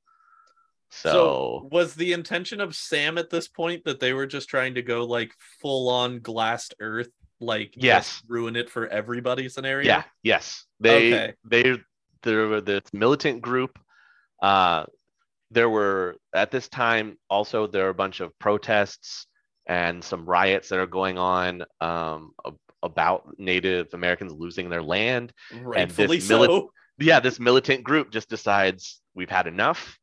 So, 0.91 1.67
was 1.71 1.95
the 1.95 2.13
intention 2.13 2.61
of 2.61 2.75
Sam 2.75 3.17
at 3.17 3.29
this 3.29 3.47
point 3.47 3.83
that 3.85 3.99
they 3.99 4.13
were 4.13 4.27
just 4.27 4.47
trying 4.47 4.75
to 4.75 4.81
go 4.81 5.03
like 5.05 5.31
full 5.61 5.89
on 5.89 6.19
glassed 6.19 6.73
Earth, 6.79 7.09
like 7.39 7.73
Yes. 7.75 8.21
ruin 8.27 8.55
it 8.55 8.69
for 8.69 8.87
everybody 8.87 9.49
scenario? 9.49 9.87
yeah, 9.87 10.03
yes, 10.23 10.65
they 10.79 11.13
Okay. 11.13 11.33
they 11.43 11.77
there 12.21 12.47
were 12.47 12.61
this 12.61 12.83
militant 12.93 13.41
group. 13.41 13.77
Uh, 14.41 14.85
there 15.51 15.69
were 15.69 16.17
at 16.33 16.51
this 16.51 16.67
time 16.69 17.17
also 17.29 17.67
there 17.67 17.87
are 17.87 17.89
a 17.89 17.93
bunch 17.93 18.19
of 18.19 18.37
protests 18.39 19.27
and 19.67 20.03
some 20.03 20.25
riots 20.25 20.69
that 20.69 20.79
are 20.79 20.87
going 20.87 21.17
on 21.17 21.63
um, 21.81 22.31
ab- 22.45 22.57
about 22.85 23.27
Native 23.37 23.93
Americans 23.93 24.31
losing 24.33 24.69
their 24.69 24.81
land. 24.83 25.33
rightfully 25.61 26.17
this 26.19 26.29
mili- 26.29 26.45
so. 26.47 26.71
yeah, 26.99 27.19
this 27.19 27.39
militant 27.39 27.83
group 27.83 28.11
just 28.11 28.29
decides 28.29 29.01
we've 29.13 29.29
had 29.29 29.47
enough. 29.47 29.97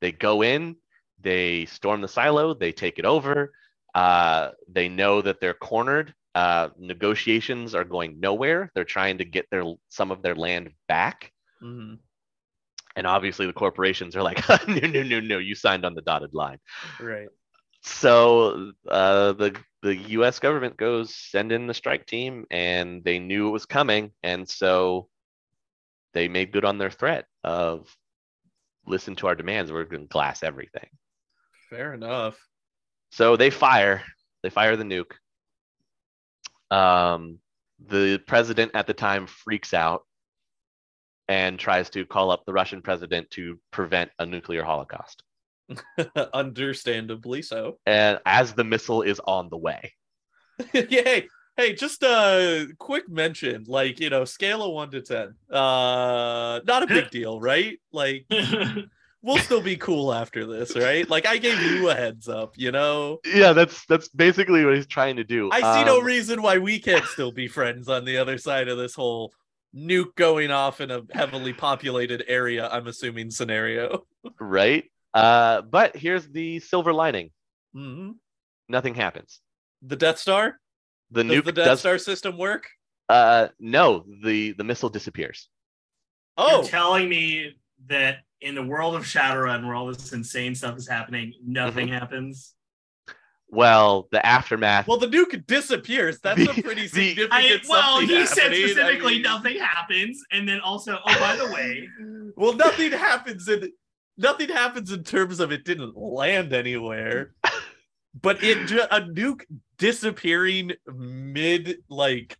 They 0.00 0.12
go 0.12 0.42
in, 0.42 0.76
they 1.20 1.64
storm 1.66 2.00
the 2.02 2.08
silo, 2.08 2.52
they 2.54 2.72
take 2.72 2.98
it 2.98 3.04
over. 3.04 3.52
Uh, 3.94 4.50
they 4.68 4.88
know 4.88 5.22
that 5.22 5.40
they're 5.40 5.54
cornered. 5.54 6.12
Uh, 6.34 6.68
negotiations 6.78 7.74
are 7.76 7.84
going 7.84 8.18
nowhere. 8.18 8.70
They're 8.74 8.84
trying 8.84 9.18
to 9.18 9.24
get 9.24 9.46
their 9.50 9.64
some 9.88 10.10
of 10.10 10.20
their 10.20 10.34
land 10.34 10.70
back, 10.88 11.32
Mhm. 11.62 11.98
and 12.96 13.06
obviously 13.06 13.46
the 13.46 13.52
corporations 13.52 14.16
are 14.16 14.22
like, 14.22 14.40
no, 14.68 14.80
no, 14.88 15.02
no, 15.04 15.20
no, 15.20 15.38
you 15.38 15.54
signed 15.54 15.84
on 15.84 15.94
the 15.94 16.02
dotted 16.02 16.34
line. 16.34 16.58
Right. 17.00 17.28
So 17.84 18.72
uh, 18.88 19.32
the 19.32 19.56
the 19.82 19.94
U.S. 19.94 20.38
government 20.38 20.78
goes 20.78 21.14
send 21.14 21.52
in 21.52 21.66
the 21.66 21.74
strike 21.74 22.06
team, 22.06 22.46
and 22.50 23.04
they 23.04 23.18
knew 23.18 23.48
it 23.48 23.52
was 23.52 23.66
coming, 23.66 24.12
and 24.22 24.48
so 24.48 25.08
they 26.14 26.28
made 26.28 26.52
good 26.52 26.64
on 26.64 26.78
their 26.78 26.90
threat 26.90 27.26
of 27.42 27.94
listen 28.86 29.16
to 29.16 29.26
our 29.26 29.34
demands. 29.34 29.70
We're 29.70 29.84
going 29.84 30.04
to 30.04 30.08
glass 30.08 30.42
everything. 30.42 30.88
Fair 31.68 31.92
enough. 31.92 32.38
So 33.10 33.36
they 33.36 33.50
fire. 33.50 34.02
They 34.42 34.50
fire 34.50 34.76
the 34.76 34.84
nuke. 34.84 35.12
Um, 36.74 37.38
the 37.86 38.18
president 38.26 38.72
at 38.74 38.86
the 38.86 38.94
time 38.94 39.26
freaks 39.26 39.74
out 39.74 40.02
and 41.28 41.58
tries 41.58 41.90
to 41.90 42.06
call 42.06 42.30
up 42.30 42.44
the 42.46 42.52
Russian 42.52 42.80
president 42.80 43.30
to 43.32 43.58
prevent 43.70 44.10
a 44.18 44.26
nuclear 44.26 44.62
holocaust. 44.62 45.22
Understandably 46.34 47.42
so. 47.42 47.78
And 47.86 48.18
as 48.26 48.54
the 48.54 48.64
missile 48.64 49.02
is 49.02 49.20
on 49.26 49.48
the 49.50 49.56
way, 49.56 49.92
Yay. 50.72 51.28
Hey, 51.56 51.72
just 51.74 52.02
a 52.02 52.66
quick 52.78 53.08
mention, 53.08 53.64
like, 53.68 54.00
you 54.00 54.10
know, 54.10 54.24
scale 54.24 54.62
of 54.64 54.72
one 54.72 54.90
to 54.90 55.00
10. 55.00 55.34
Uh, 55.48 56.60
not 56.66 56.82
a 56.82 56.86
big 56.88 57.10
deal, 57.12 57.40
right? 57.40 57.78
Like, 57.92 58.26
we'll 59.22 59.38
still 59.38 59.60
be 59.60 59.76
cool 59.76 60.12
after 60.12 60.46
this, 60.46 60.74
right? 60.76 61.08
Like, 61.08 61.26
I 61.26 61.38
gave 61.38 61.60
you 61.62 61.90
a 61.90 61.94
heads 61.94 62.28
up, 62.28 62.54
you 62.56 62.72
know? 62.72 63.20
yeah, 63.24 63.52
that's 63.52 63.84
that's 63.86 64.08
basically 64.08 64.64
what 64.64 64.74
he's 64.74 64.86
trying 64.88 65.14
to 65.16 65.24
do. 65.24 65.48
I 65.52 65.60
see 65.78 65.84
no 65.84 65.98
Um, 66.00 66.04
reason 66.04 66.42
why 66.42 66.58
we 66.58 66.80
can't 66.80 67.04
still 67.06 67.30
be 67.30 67.46
friends 67.46 67.88
on 67.88 68.04
the 68.04 68.16
other 68.16 68.36
side 68.38 68.66
of 68.68 68.76
this 68.76 68.94
whole 68.96 69.32
nuke 69.74 70.14
going 70.16 70.50
off 70.50 70.80
in 70.80 70.90
a 70.90 71.02
heavily 71.12 71.52
populated 71.52 72.24
area, 72.26 72.68
I'm 72.68 72.88
assuming, 72.88 73.30
scenario. 73.30 74.06
right. 74.40 74.84
Uh, 75.14 75.62
but 75.62 75.96
here's 75.96 76.26
the 76.28 76.58
silver 76.60 76.92
lining: 76.92 77.30
hmm 77.72 78.10
nothing 78.68 78.94
happens. 78.94 79.40
The 79.82 79.96
Death 79.96 80.18
Star? 80.18 80.58
The 81.10 81.22
Does 81.22 81.32
nuke 81.32 81.44
the 81.44 81.52
Death 81.52 81.66
does. 81.66 81.80
Star 81.80 81.98
system 81.98 82.36
work? 82.38 82.64
Uh, 83.08 83.48
no, 83.60 84.04
the 84.22 84.52
the 84.52 84.64
missile 84.64 84.88
disappears. 84.88 85.48
Oh, 86.36 86.62
You're 86.62 86.64
telling 86.70 87.08
me 87.08 87.54
that 87.86 88.18
in 88.40 88.54
the 88.56 88.62
world 88.62 88.96
of 88.96 89.04
Shadowrun, 89.04 89.64
where 89.66 89.74
all 89.76 89.86
this 89.86 90.12
insane 90.12 90.54
stuff 90.54 90.76
is 90.76 90.88
happening, 90.88 91.32
nothing 91.44 91.86
Mm-hmm. 91.88 91.94
happens. 91.98 92.54
Well, 93.48 94.08
the 94.10 94.24
aftermath. 94.26 94.88
well, 94.88 94.96
the 94.98 95.06
nuke 95.06 95.46
disappears. 95.46 96.18
That's 96.20 96.40
a 96.40 96.46
The- 96.46 96.62
pretty 96.62 96.88
the- 96.88 97.14
significant 97.14 97.32
I, 97.32 97.60
well, 97.68 97.98
something 98.00 98.16
he 98.16 98.26
said 98.26 98.42
happening. 98.44 98.64
I 98.64 98.66
specifically 98.68 99.12
mean- 99.14 99.22
nothing 99.22 99.58
happens, 99.58 100.20
and 100.32 100.48
then 100.48 100.60
also, 100.60 100.98
oh, 101.06 101.18
by 101.20 101.36
the 101.36 101.46
way, 101.52 101.88
well, 102.36 102.54
nothing 102.54 102.90
happens 102.92 103.46
in 103.48 103.70
nothing 104.16 104.48
happens 104.48 104.92
in 104.92 105.02
terms 105.04 105.40
of 105.40 105.52
it 105.52 105.64
didn't 105.64 105.96
land 105.96 106.52
anywhere, 106.52 107.34
but 108.20 108.42
it 108.42 108.66
ju- 108.66 108.80
a 108.90 109.00
nuke 109.00 109.42
disappearing 109.78 110.72
mid 110.86 111.78
like 111.88 112.36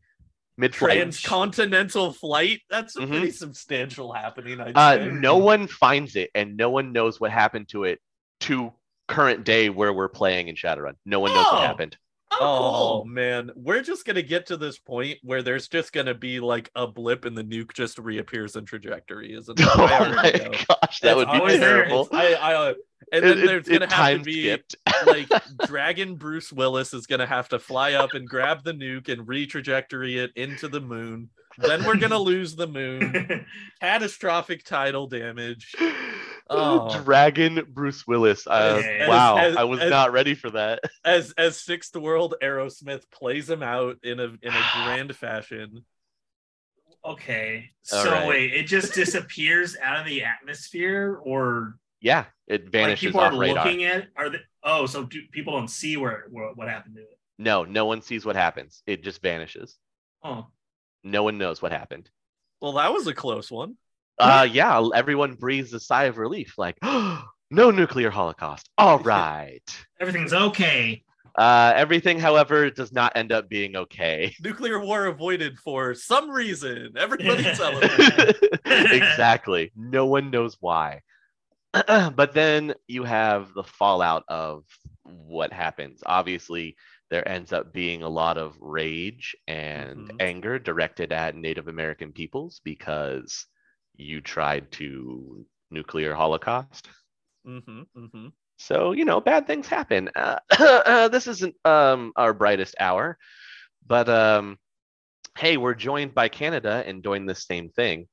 mid-flight. 0.57 0.93
transcontinental 0.97 2.13
flight. 2.13 2.61
That's 2.71 2.97
a 2.97 3.01
Mhm. 3.01 3.09
pretty 3.09 3.31
substantial 3.33 4.13
happening. 4.13 4.61
Uh, 4.61 5.09
no 5.13 5.37
one 5.37 5.67
finds 5.67 6.15
it, 6.17 6.31
and 6.35 6.57
no 6.57 6.71
one 6.71 6.93
knows 6.93 7.19
what 7.21 7.31
happened 7.33 7.69
to 7.71 7.85
it 7.85 8.01
to 8.41 8.73
current 9.09 9.45
day 9.45 9.69
where 9.69 9.93
we're 9.93 10.09
playing 10.09 10.49
in 10.49 10.55
Shadowrun. 10.55 10.95
No 11.05 11.21
one 11.21 11.33
knows 11.33 11.45
Oh. 11.49 11.55
what 11.55 11.67
happened. 11.67 11.97
Oh, 12.41 12.47
Oh 12.67 12.71
cool. 13.03 13.05
man, 13.07 13.51
we're 13.57 13.83
just 13.83 14.05
gonna 14.05 14.23
get 14.23 14.47
to 14.47 14.57
this 14.57 14.79
point 14.79 15.19
where 15.23 15.43
there's 15.43 15.69
just 15.69 15.93
gonna 15.93 16.15
be 16.15 16.41
like 16.41 16.71
a 16.75 16.87
blip 16.87 17.25
and 17.25 17.37
the 17.37 17.45
nuke 17.45 17.73
just 17.75 17.99
reappears 17.99 18.57
in 18.57 18.65
trajectory, 18.65 19.35
isn't 19.35 19.59
it? 19.59 19.67
Oh 19.75 19.87
my 20.15 20.31
know. 20.31 20.51
gosh, 20.69 21.01
that 21.01 21.17
It's 21.17 21.17
would 21.17 21.31
be 21.49 21.59
terrible. 21.59 22.09
I, 22.13 22.35
I, 22.35 22.55
uh, 22.55 22.75
and 23.13 23.25
then 23.25 23.39
It- 23.39 23.47
there's 23.47 23.69
gonna 23.69 23.93
have 23.93 24.19
to 24.19 24.25
be 24.25 24.57
like 25.07 25.29
Dragon 25.67 26.17
Bruce 26.17 26.53
Willis 26.53 26.95
is 26.95 27.07
gonna 27.07 27.27
have 27.27 27.49
to 27.51 27.59
fly 27.59 27.93
up 27.95 28.15
and 28.15 28.29
grab 28.29 28.65
the 28.65 28.73
nuke 28.73 29.09
and 29.09 29.27
re-trajectory 29.29 30.19
it 30.19 30.33
into 30.37 30.69
the 30.69 30.81
moon. 30.81 31.29
Then 31.59 31.85
we're 31.85 31.97
gonna 31.99 32.19
lose 32.19 32.57
the 32.57 32.67
moon. 32.67 33.47
Catastrophic 33.81 34.65
tidal 34.65 35.07
damage. 35.07 35.75
Oh. 36.51 37.03
Dragon 37.05 37.67
Bruce 37.69 38.07
Willis. 38.07 38.47
Uh, 38.47 38.83
As- 38.85 39.09
wow, 39.09 39.37
as- 39.39 39.57
I 39.57 39.65
was 39.65 39.81
as- 39.81 39.91
not 39.91 40.13
ready 40.13 40.35
for 40.35 40.51
that. 40.51 40.81
As 41.05 41.33
as 41.39 41.59
Sixth 41.59 41.97
World 41.97 42.35
Aerosmith 42.43 43.11
plays 43.11 43.49
him 43.49 43.63
out 43.63 43.97
in 44.03 44.21
a 44.21 44.25
in 44.25 44.53
a 44.53 44.65
grand 44.85 45.15
fashion. 45.17 45.85
Okay. 47.05 47.71
All 47.93 48.03
so 48.03 48.11
right. 48.11 48.29
wait, 48.29 48.55
it 48.55 48.65
just 48.67 48.95
disappears 48.95 49.77
out 49.83 50.01
of 50.01 50.07
the 50.07 50.25
atmosphere, 50.25 51.19
or 51.23 51.77
Yeah, 52.01 52.25
it 52.47 52.65
like 52.65 52.73
vanishes 52.73 53.07
people 53.09 53.21
are 53.21 53.37
radar. 53.37 53.65
looking 53.65 53.85
at? 53.85 54.09
Are 54.17 54.31
they? 54.31 54.39
Oh, 54.63 54.87
so 54.87 55.05
do, 55.05 55.21
people 55.31 55.53
don't 55.53 55.69
see 55.69 55.97
where, 55.99 56.27
where 56.31 56.49
what 56.55 56.69
happened 56.69 56.97
to 56.97 57.03
it? 57.03 57.19
No, 57.39 57.65
no 57.65 57.85
one 57.85 58.01
sees 58.01 58.25
what 58.25 58.37
happens. 58.37 58.83
It 58.87 59.03
just 59.03 59.21
vanishes. 59.21 59.77
Oh, 60.23 60.47
No 61.03 61.23
one 61.25 61.37
knows 61.37 61.61
what 61.61 61.73
happened. 61.73 62.09
Well, 62.63 62.73
that 62.75 62.93
was 62.93 63.07
a 63.07 63.13
close 63.13 63.51
one. 63.51 63.77
Uh, 64.19 64.47
yeah, 64.51 64.87
everyone 64.95 65.35
breathes 65.35 65.73
a 65.73 65.81
sigh 65.81 66.05
of 66.05 66.19
relief, 66.19 66.55
like, 66.57 66.77
no 66.83 67.71
nuclear 67.71 68.11
holocaust. 68.11 68.69
All 68.79 68.99
right. 69.01 69.63
everything's 70.01 70.33
okay. 70.33 71.03
Uh, 71.37 71.73
everything, 71.75 72.19
however, 72.21 72.71
does 72.71 72.93
not 72.93 73.13
end 73.17 73.33
up 73.33 73.49
being 73.49 73.75
okay. 73.75 74.33
Nuclear 74.43 74.79
war 74.79 75.07
avoided 75.07 75.59
for 75.59 75.93
some 75.95 76.31
reason. 76.31 76.93
Everybody 76.97 77.43
celebrated. 77.55 78.37
exactly. 78.65 79.73
No 79.75 80.07
one 80.07 80.31
knows 80.31 80.57
why. 80.61 81.01
but 81.73 82.35
then 82.35 82.73
you 82.87 83.03
have 83.03 83.53
the 83.53 83.65
fallout 83.65 84.23
of 84.29 84.63
what 85.03 85.53
happens. 85.53 86.05
Obviously, 86.07 86.77
there 87.11 87.27
ends 87.29 87.53
up 87.53 87.73
being 87.73 88.05
a 88.05 88.09
lot 88.09 88.39
of 88.39 88.57
rage 88.61 89.35
and 89.49 90.09
Mhm. 90.09 90.17
anger 90.21 90.59
directed 90.61 91.13
at 91.13 91.35
Native 91.35 91.67
American 91.67 92.13
peoples 92.13 92.61
because 92.65 93.47
you 93.97 94.21
tried 94.21 94.71
to 94.73 95.47
nuclear 95.71 96.15
holocaust. 96.15 96.89
hmm 97.45 97.83
hmm 97.95 98.29
So, 98.59 98.93
you 98.93 99.05
know, 99.05 99.21
bad 99.21 99.47
things 99.47 99.69
happen. 99.69 100.11
Uh, 100.15 100.39
uh, 100.51 101.09
this 101.15 101.27
isn't 101.27 101.55
um, 101.65 102.13
our 102.17 102.33
brightest 102.33 102.75
hour, 102.81 103.19
but 103.87 104.09
um, 104.09 104.59
hey, 105.37 105.57
we're 105.57 105.75
joined 105.75 106.15
by 106.15 106.29
Canada 106.29 106.83
and 106.87 107.03
doing 107.03 107.27
the 107.27 107.35
same 107.35 107.71
thing. 107.71 108.09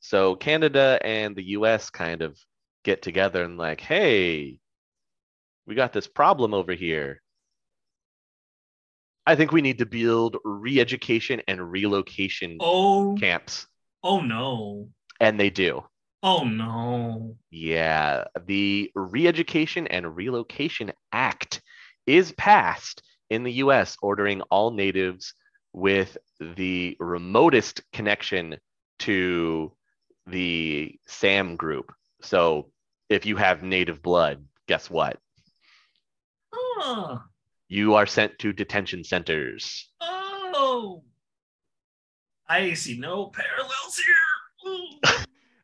So, 0.00 0.36
Canada 0.36 0.98
and 1.02 1.34
the 1.34 1.44
US 1.58 1.90
kind 1.90 2.22
of 2.22 2.38
get 2.84 3.02
together 3.02 3.42
and, 3.42 3.56
like, 3.58 3.80
hey, 3.80 4.58
we 5.66 5.74
got 5.74 5.92
this 5.92 6.06
problem 6.06 6.54
over 6.54 6.72
here. 6.72 7.22
I 9.26 9.34
think 9.34 9.50
we 9.50 9.62
need 9.62 9.78
to 9.78 9.86
build 9.86 10.36
re 10.44 10.78
education 10.80 11.42
and 11.48 11.72
relocation 11.72 12.58
Oh, 12.60 13.16
camps. 13.18 13.66
oh 14.04 14.20
no. 14.20 14.90
And 15.20 15.38
they 15.40 15.50
do. 15.50 15.84
Oh 16.22 16.44
no. 16.44 17.36
Yeah, 17.50 18.24
the 18.46 18.90
Re-Education 18.94 19.86
and 19.86 20.16
Relocation 20.16 20.92
Act 21.12 21.60
is 22.06 22.32
passed 22.32 23.02
in 23.30 23.42
the 23.42 23.52
US, 23.54 23.96
ordering 24.02 24.40
all 24.42 24.70
natives 24.70 25.34
with 25.72 26.16
the 26.40 26.96
remotest 27.00 27.82
connection 27.92 28.56
to 29.00 29.72
the 30.26 30.98
SAM 31.06 31.56
group. 31.56 31.92
So 32.22 32.70
if 33.08 33.26
you 33.26 33.36
have 33.36 33.62
native 33.62 34.02
blood, 34.02 34.44
guess 34.66 34.90
what? 34.90 35.18
Oh, 36.52 37.22
You 37.68 37.94
are 37.94 38.06
sent 38.06 38.38
to 38.40 38.52
detention 38.52 39.04
centers. 39.04 39.88
oh. 40.00 41.02
I 42.48 42.74
see 42.74 42.96
no 42.98 43.26
parallels 43.26 43.98
here. 43.98 44.14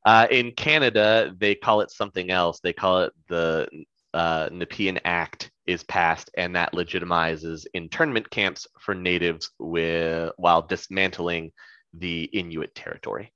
Uh, 0.05 0.27
in 0.31 0.53
Canada, 0.53 1.35
they 1.39 1.55
call 1.55 1.81
it 1.81 1.91
something 1.91 2.31
else. 2.31 2.61
They 2.61 2.73
call 2.73 3.03
it 3.03 3.13
the 3.29 3.69
uh, 4.15 4.49
Nepean 4.53 4.99
Act 5.05 5.51
is 5.67 5.85
passed, 5.85 6.31
and 6.37 6.57
that 6.57 6.73
legitimizes 6.73 7.67
internment 7.73 8.29
camps 8.31 8.67
for 8.81 8.95
natives 8.95 9.51
with, 9.59 10.33
while 10.37 10.63
dismantling 10.63 11.53
the 11.95 12.25
Inuit 12.25 12.75
territory. 12.75 13.33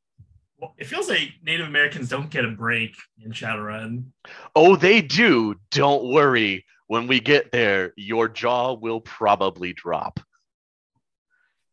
Well, 0.58 0.74
it 0.78 0.86
feels 0.86 1.08
like 1.08 1.32
Native 1.42 1.66
Americans 1.66 2.08
don't 2.08 2.30
get 2.30 2.44
a 2.44 2.50
break 2.50 2.96
in 3.22 3.30
Shadowrun. 3.30 4.04
Oh, 4.54 4.74
they 4.74 5.02
do. 5.02 5.54
Don't 5.70 6.10
worry. 6.10 6.64
When 6.88 7.06
we 7.06 7.20
get 7.20 7.52
there, 7.52 7.92
your 7.96 8.28
jaw 8.28 8.72
will 8.72 9.00
probably 9.00 9.72
drop. 9.72 10.18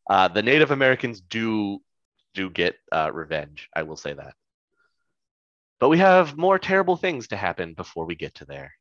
Uh, 0.09 0.27
the 0.27 0.41
Native 0.41 0.71
Americans 0.71 1.21
do 1.21 1.81
do 2.33 2.49
get 2.49 2.75
uh, 2.91 3.11
revenge. 3.13 3.69
I 3.75 3.83
will 3.83 3.95
say 3.95 4.13
that. 4.13 4.33
But 5.83 5.89
we 5.89 5.97
have 5.97 6.37
more 6.37 6.57
terrible 6.57 6.95
things 6.95 7.27
to 7.27 7.35
happen 7.35 7.73
before 7.73 8.05
we 8.05 8.15
get 8.15 8.35
to 8.35 8.45
there. 8.45 8.71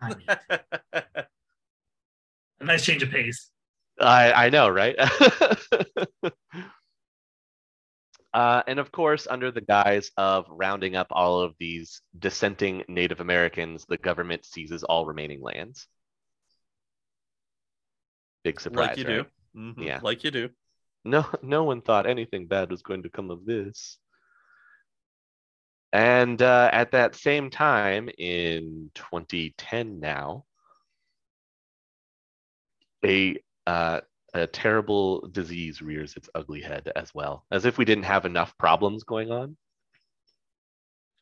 A 0.00 1.26
nice 2.60 2.84
change 2.84 3.02
of 3.02 3.10
pace. 3.10 3.50
I 4.00 4.30
I 4.32 4.50
know, 4.50 4.68
right? 4.68 4.94
uh, 8.32 8.62
and 8.64 8.78
of 8.78 8.92
course, 8.92 9.26
under 9.28 9.50
the 9.50 9.60
guise 9.60 10.12
of 10.16 10.46
rounding 10.48 10.94
up 10.94 11.08
all 11.10 11.40
of 11.40 11.56
these 11.58 12.00
dissenting 12.16 12.84
Native 12.86 13.18
Americans, 13.18 13.84
the 13.88 13.98
government 13.98 14.44
seizes 14.44 14.84
all 14.84 15.04
remaining 15.04 15.42
lands. 15.42 15.88
Big 18.44 18.60
surprise, 18.60 18.90
like 18.90 18.98
you 18.98 19.04
right? 19.04 19.26
do. 19.52 19.60
Mhm, 19.60 19.84
Yeah. 19.84 19.98
Like 20.00 20.22
you 20.22 20.30
do. 20.30 20.50
No, 21.04 21.26
no 21.42 21.64
one 21.64 21.82
thought 21.82 22.06
anything 22.06 22.46
bad 22.46 22.70
was 22.70 22.82
going 22.82 23.02
to 23.02 23.10
come 23.10 23.32
of 23.32 23.44
this. 23.46 23.98
And 25.96 26.42
uh, 26.42 26.68
at 26.74 26.90
that 26.90 27.16
same 27.16 27.48
time, 27.48 28.10
in 28.18 28.90
2010 28.94 29.98
now, 29.98 30.44
a 33.02 33.38
uh, 33.66 34.02
a 34.34 34.46
terrible 34.46 35.26
disease 35.28 35.80
rears 35.80 36.14
its 36.14 36.28
ugly 36.34 36.60
head 36.60 36.92
as 36.94 37.14
well, 37.14 37.46
as 37.50 37.64
if 37.64 37.78
we 37.78 37.86
didn't 37.86 38.04
have 38.04 38.26
enough 38.26 38.54
problems 38.58 39.04
going 39.04 39.30
on. 39.30 39.56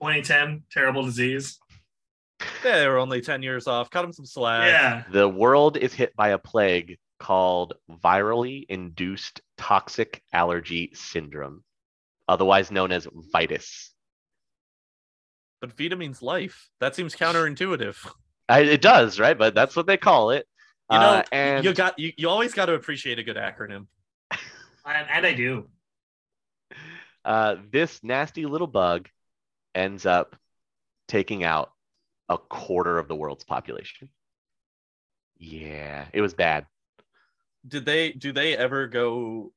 2010, 0.02 0.64
terrible 0.72 1.04
disease. 1.04 1.60
Yeah, 2.64 2.78
they 2.80 2.88
were 2.88 2.98
only 2.98 3.20
10 3.20 3.44
years 3.44 3.68
off. 3.68 3.90
Cut 3.90 4.02
them 4.02 4.12
some 4.12 4.26
slack. 4.26 4.66
yeah. 4.66 5.04
The 5.12 5.28
world 5.28 5.76
is 5.76 5.94
hit 5.94 6.16
by 6.16 6.30
a 6.30 6.38
plague 6.38 6.98
called 7.20 7.74
virally 7.88 8.66
induced 8.68 9.40
toxic 9.56 10.20
allergy 10.32 10.90
syndrome, 10.94 11.62
otherwise 12.26 12.72
known 12.72 12.90
as 12.90 13.06
VITAS. 13.32 13.93
But 15.64 15.78
Vita 15.78 15.96
means 15.96 16.20
life. 16.20 16.68
That 16.80 16.94
seems 16.94 17.16
counterintuitive. 17.16 17.96
I, 18.50 18.60
it 18.60 18.82
does, 18.82 19.18
right? 19.18 19.38
But 19.38 19.54
that's 19.54 19.74
what 19.74 19.86
they 19.86 19.96
call 19.96 20.28
it. 20.28 20.46
You 20.90 20.98
know, 20.98 21.06
Uh, 21.06 21.22
and 21.32 21.64
you 21.64 21.72
got 21.72 21.98
you, 21.98 22.12
you 22.18 22.28
always 22.28 22.52
got 22.52 22.66
to 22.66 22.74
appreciate 22.74 23.18
a 23.18 23.22
good 23.24 23.36
acronym. 23.36 23.86
And, 24.86 25.08
and 25.08 25.26
I 25.26 25.32
do. 25.32 25.70
uh, 27.24 27.56
this 27.70 28.04
nasty 28.04 28.44
little 28.44 28.66
bug 28.66 29.08
ends 29.74 30.04
up 30.04 30.36
taking 31.08 31.42
out 31.42 31.72
a 32.28 32.36
quarter 32.36 32.98
of 32.98 33.08
the 33.08 33.16
world's 33.16 33.44
population. 33.44 34.10
Yeah, 35.38 36.04
it 36.12 36.20
was 36.20 36.34
bad. 36.34 36.66
Did 37.66 37.86
they 37.86 38.12
do 38.12 38.32
they 38.32 38.54
ever 38.54 38.86
go 38.86 39.54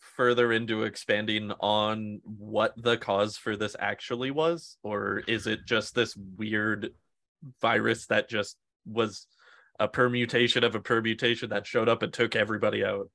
further 0.00 0.52
into 0.52 0.82
expanding 0.82 1.52
on 1.60 2.20
what 2.24 2.74
the 2.82 2.96
cause 2.96 3.36
for 3.36 3.56
this 3.56 3.76
actually 3.78 4.30
was 4.30 4.76
or 4.82 5.18
is 5.28 5.46
it 5.46 5.60
just 5.66 5.94
this 5.94 6.16
weird 6.36 6.90
virus 7.60 8.06
that 8.06 8.28
just 8.28 8.56
was 8.86 9.26
a 9.78 9.86
permutation 9.88 10.64
of 10.64 10.74
a 10.74 10.80
permutation 10.80 11.50
that 11.50 11.66
showed 11.66 11.88
up 11.88 12.02
and 12.02 12.12
took 12.12 12.34
everybody 12.34 12.84
out? 12.84 13.08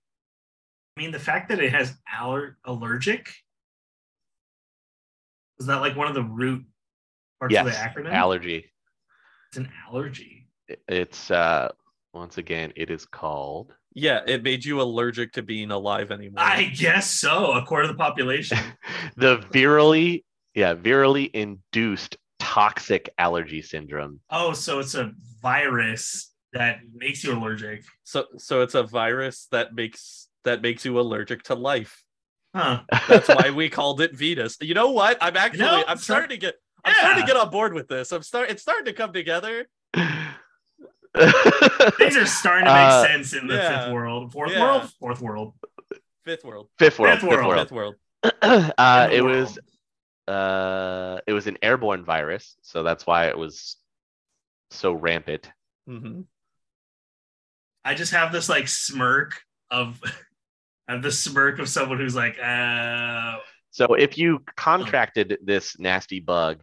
I 0.97 1.01
mean, 1.01 1.11
the 1.11 1.19
fact 1.19 1.49
that 1.49 1.59
it 1.59 1.71
has 1.73 1.93
aller- 2.19 2.57
allergic 2.65 3.33
is 5.59 5.65
that 5.67 5.81
like 5.81 5.95
one 5.95 6.07
of 6.07 6.13
the 6.13 6.23
root 6.23 6.65
parts 7.39 7.51
Yes, 7.53 7.65
of 7.65 7.71
the 7.73 7.77
acronym? 7.77 8.13
allergy. 8.13 8.71
it's 9.49 9.57
an 9.57 9.69
allergy. 9.87 10.47
It's 10.87 11.29
uh, 11.31 11.71
once 12.13 12.37
again, 12.37 12.73
it 12.75 12.89
is 12.89 13.05
called 13.05 13.73
Yeah, 13.95 14.19
it 14.27 14.43
made 14.43 14.65
you 14.65 14.81
allergic 14.81 15.31
to 15.33 15.41
being 15.41 15.71
alive 15.71 16.11
anymore. 16.11 16.43
I 16.43 16.65
guess 16.65 17.09
so. 17.09 17.53
A 17.53 17.65
quarter 17.65 17.83
of 17.83 17.89
the 17.89 17.97
population. 17.97 18.57
the 19.15 19.37
virally, 19.37 20.25
yeah, 20.53 20.75
virally 20.75 21.31
induced 21.33 22.17
toxic 22.37 23.09
allergy 23.17 23.61
syndrome. 23.61 24.19
oh, 24.29 24.51
so 24.53 24.79
it's 24.79 24.95
a 24.95 25.13
virus 25.41 26.33
that 26.51 26.79
makes 26.93 27.23
you 27.23 27.33
allergic. 27.33 27.83
So 28.03 28.25
so 28.37 28.61
it's 28.61 28.75
a 28.75 28.83
virus 28.83 29.47
that 29.51 29.73
makes 29.73 30.27
that 30.43 30.61
makes 30.61 30.83
you 30.83 30.99
allergic 30.99 31.43
to 31.43 31.55
life. 31.55 32.03
Huh. 32.53 32.81
That's 33.07 33.29
why 33.29 33.49
we 33.55 33.69
called 33.69 34.01
it 34.01 34.15
VITAS. 34.15 34.57
You 34.61 34.73
know 34.73 34.91
what? 34.91 35.17
I'm 35.21 35.37
actually 35.37 35.59
know, 35.59 35.83
I'm 35.87 35.97
start- 35.97 35.99
starting 35.99 36.29
to 36.29 36.37
get 36.37 36.55
I'm 36.83 36.93
starting 36.93 37.23
to 37.23 37.27
get 37.27 37.37
on 37.37 37.49
board 37.49 37.73
with 37.73 37.87
this. 37.87 38.11
I'm 38.11 38.23
start 38.23 38.49
it's 38.49 38.61
starting 38.61 38.85
to 38.85 38.93
come 38.93 39.13
together. 39.13 39.67
Things 41.97 42.17
are 42.17 42.25
starting 42.25 42.65
to 42.65 42.73
make 42.73 42.89
Uh, 42.91 43.03
sense 43.07 43.33
in 43.33 43.47
the 43.47 43.55
yeah. 43.55 43.83
fifth 43.85 43.93
world. 43.93 44.31
Fourth 44.33 44.51
Yeah. 44.51 44.61
world? 44.61 44.89
Fourth 44.99 45.21
world. 45.21 45.53
Fifth 46.25 46.43
world. 46.43 46.69
Fifth 46.79 46.99
world. 46.99 47.13
Fifth 47.13 47.21
Fifth 47.21 47.29
world. 47.29 47.47
world. 47.47 47.59
Fifth 47.61 47.71
world. 47.71 47.95
uh, 48.77 49.09
it 49.11 49.21
world. 49.23 49.37
was 49.37 49.59
uh, 50.27 51.19
it 51.27 51.33
was 51.33 51.47
an 51.47 51.57
airborne 51.61 52.03
virus, 52.03 52.55
so 52.61 52.81
that's 52.83 53.05
why 53.05 53.27
it 53.27 53.37
was 53.37 53.77
so 54.71 54.93
rampant. 54.93 55.49
hmm 55.87 56.21
I 57.83 57.93
just 57.93 58.11
have 58.13 58.31
this 58.31 58.49
like 58.49 58.67
smirk 58.67 59.39
of 59.69 60.01
I 60.87 60.93
have 60.93 61.03
this 61.03 61.19
smirk 61.19 61.59
of 61.59 61.69
someone 61.69 61.99
who's 61.99 62.15
like, 62.15 62.37
uh 62.41 63.37
So 63.69 63.93
if 63.93 64.17
you 64.17 64.43
contracted 64.57 65.37
this 65.43 65.77
nasty 65.77 66.19
bug, 66.19 66.61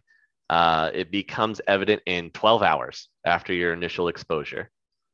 uh, 0.49 0.91
it 0.93 1.11
becomes 1.11 1.61
evident 1.67 2.01
in 2.05 2.29
12 2.31 2.63
hours 2.63 3.09
after 3.25 3.53
your 3.53 3.73
initial 3.73 4.07
exposure. 4.07 4.69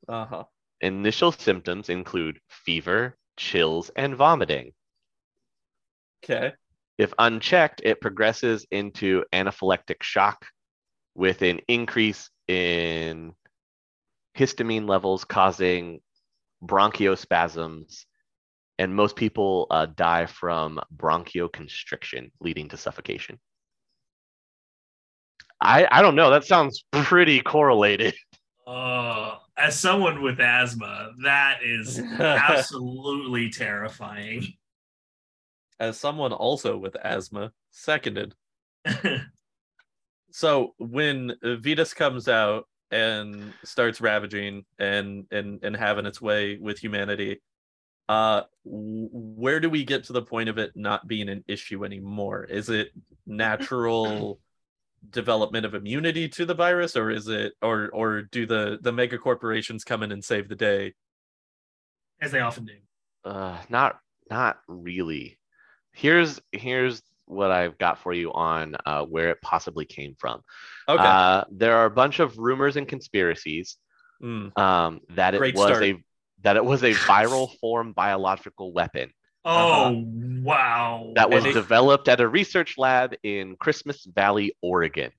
Uh-huh. 0.07 0.43
Initial 0.81 1.31
symptoms 1.31 1.89
include 1.89 2.39
fever, 2.49 3.17
chills, 3.37 3.91
and 3.95 4.15
vomiting. 4.15 4.73
Okay. 6.23 6.53
If 6.97 7.13
unchecked, 7.17 7.81
it 7.83 8.01
progresses 8.01 8.65
into 8.71 9.23
anaphylactic 9.33 10.03
shock 10.03 10.45
with 11.15 11.41
an 11.41 11.59
increase 11.67 12.29
in 12.47 13.33
histamine 14.37 14.87
levels 14.87 15.23
causing 15.25 16.01
bronchiospasms. 16.63 18.05
And 18.77 18.95
most 18.95 19.15
people 19.15 19.67
uh, 19.69 19.87
die 19.87 20.25
from 20.25 20.79
bronchoconstriction, 20.95 22.31
leading 22.39 22.69
to 22.69 22.77
suffocation. 22.77 23.39
I, 25.61 25.87
I 25.91 26.01
don't 26.01 26.15
know. 26.15 26.29
That 26.29 26.45
sounds 26.45 26.83
pretty 26.91 27.41
correlated. 27.41 28.15
oh 28.67 29.39
as 29.59 29.77
someone 29.77 30.21
with 30.21 30.39
asthma, 30.39 31.11
that 31.23 31.59
is 31.63 31.99
absolutely 32.19 33.49
terrifying. 33.49 34.53
As 35.79 35.99
someone 35.99 36.33
also 36.33 36.77
with 36.77 36.95
asthma, 36.95 37.51
seconded. 37.71 38.33
So 40.31 40.75
when 40.77 41.33
VITAS 41.41 41.95
comes 41.95 42.27
out 42.27 42.67
and 42.91 43.51
starts 43.63 43.99
ravaging 43.99 44.63
and 44.77 45.25
and 45.31 45.63
and 45.63 45.75
having 45.75 46.05
its 46.05 46.21
way 46.21 46.57
with 46.61 46.77
humanity, 46.77 47.41
uh, 48.07 48.43
where 48.63 49.59
do 49.59 49.71
we 49.71 49.83
get 49.83 50.03
to 50.03 50.13
the 50.13 50.21
point 50.21 50.47
of 50.47 50.59
it 50.59 50.73
not 50.75 51.07
being 51.07 51.29
an 51.29 51.43
issue 51.47 51.83
anymore? 51.83 52.43
Is 52.43 52.69
it 52.69 52.91
natural 53.25 54.39
development 55.09 55.65
of 55.65 55.73
immunity 55.73 56.27
to 56.29 56.45
the 56.45 56.53
virus, 56.53 56.95
or 56.95 57.09
is 57.09 57.27
it, 57.27 57.53
or 57.61 57.89
or 57.93 58.23
do 58.23 58.45
the 58.45 58.79
the 58.81 58.91
mega 58.91 59.17
corporations 59.17 59.83
come 59.83 60.03
in 60.03 60.11
and 60.11 60.23
save 60.23 60.49
the 60.49 60.55
day? 60.55 60.93
As 62.21 62.31
they 62.31 62.41
often 62.41 62.65
do. 62.65 62.73
Uh, 63.23 63.57
not 63.69 63.99
not 64.29 64.59
really. 64.67 65.37
Here's 65.93 66.39
here's 66.51 67.01
what 67.25 67.51
I've 67.51 67.77
got 67.77 67.99
for 67.99 68.13
you 68.13 68.33
on 68.33 68.75
uh, 68.85 69.03
where 69.05 69.29
it 69.29 69.41
possibly 69.41 69.85
came 69.85 70.15
from. 70.19 70.41
Okay. 70.87 71.03
Uh, 71.03 71.43
there 71.51 71.75
are 71.77 71.85
a 71.85 71.91
bunch 71.91 72.19
of 72.19 72.37
rumors 72.37 72.75
and 72.75 72.87
conspiracies 72.87 73.77
Mm, 74.21 74.57
um, 74.59 74.99
that 75.11 75.33
it 75.33 75.37
Great 75.37 75.55
was 75.55 75.67
start. 75.67 75.83
a 75.83 76.03
that 76.41 76.57
it 76.57 76.65
was 76.65 76.83
a 76.83 76.91
viral 77.07 77.57
form 77.59 77.93
biological 77.93 78.73
weapon 78.73 79.11
Oh 79.45 80.03
wow. 80.43 81.13
that 81.15 81.29
was 81.29 81.45
it- 81.45 81.53
developed 81.53 82.07
at 82.07 82.19
a 82.21 82.27
research 82.27 82.77
lab 82.77 83.15
in 83.23 83.55
Christmas 83.55 84.05
Valley, 84.05 84.55
Oregon. 84.61 85.11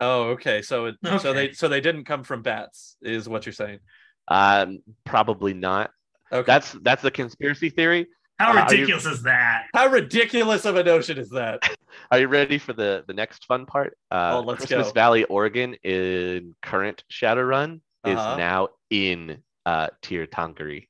Oh, 0.00 0.28
okay. 0.30 0.62
So 0.62 0.86
it, 0.86 0.96
so 1.20 1.32
they 1.32 1.52
so 1.52 1.68
they 1.68 1.80
didn't 1.80 2.04
come 2.04 2.22
from 2.24 2.42
bats, 2.42 2.96
is 3.02 3.28
what 3.28 3.46
you're 3.46 3.52
saying? 3.52 3.80
Um, 4.28 4.78
probably 5.04 5.54
not. 5.54 5.90
Okay. 6.30 6.44
That's 6.46 6.72
that's 6.82 7.02
a 7.04 7.10
conspiracy 7.10 7.70
theory. 7.70 8.06
How 8.38 8.52
uh, 8.52 8.60
are 8.62 8.74
you- 8.74 8.80
ridiculous 8.82 9.06
is 9.06 9.22
that? 9.24 9.64
How 9.74 9.88
ridiculous 9.88 10.64
of 10.66 10.76
a 10.76 10.84
notion 10.84 11.18
is 11.18 11.30
that? 11.30 11.68
Are 12.12 12.18
you 12.20 12.28
ready 12.28 12.58
for 12.58 12.74
the 12.74 13.02
the 13.08 13.14
next 13.14 13.46
fun 13.46 13.64
part? 13.66 13.96
Uh, 14.10 14.34
Oh, 14.36 14.40
let's 14.46 14.58
Christmas 14.66 14.88
go. 14.88 14.92
Valley, 14.92 15.24
Oregon, 15.24 15.74
in 15.82 16.54
current 16.62 17.02
Shadowrun 17.10 17.80
is 18.06 18.16
Uh-huh. 18.16 18.36
now 18.36 18.68
in 18.90 19.42
uh, 19.66 19.88
Tír 20.02 20.28
Tairngire. 20.28 20.86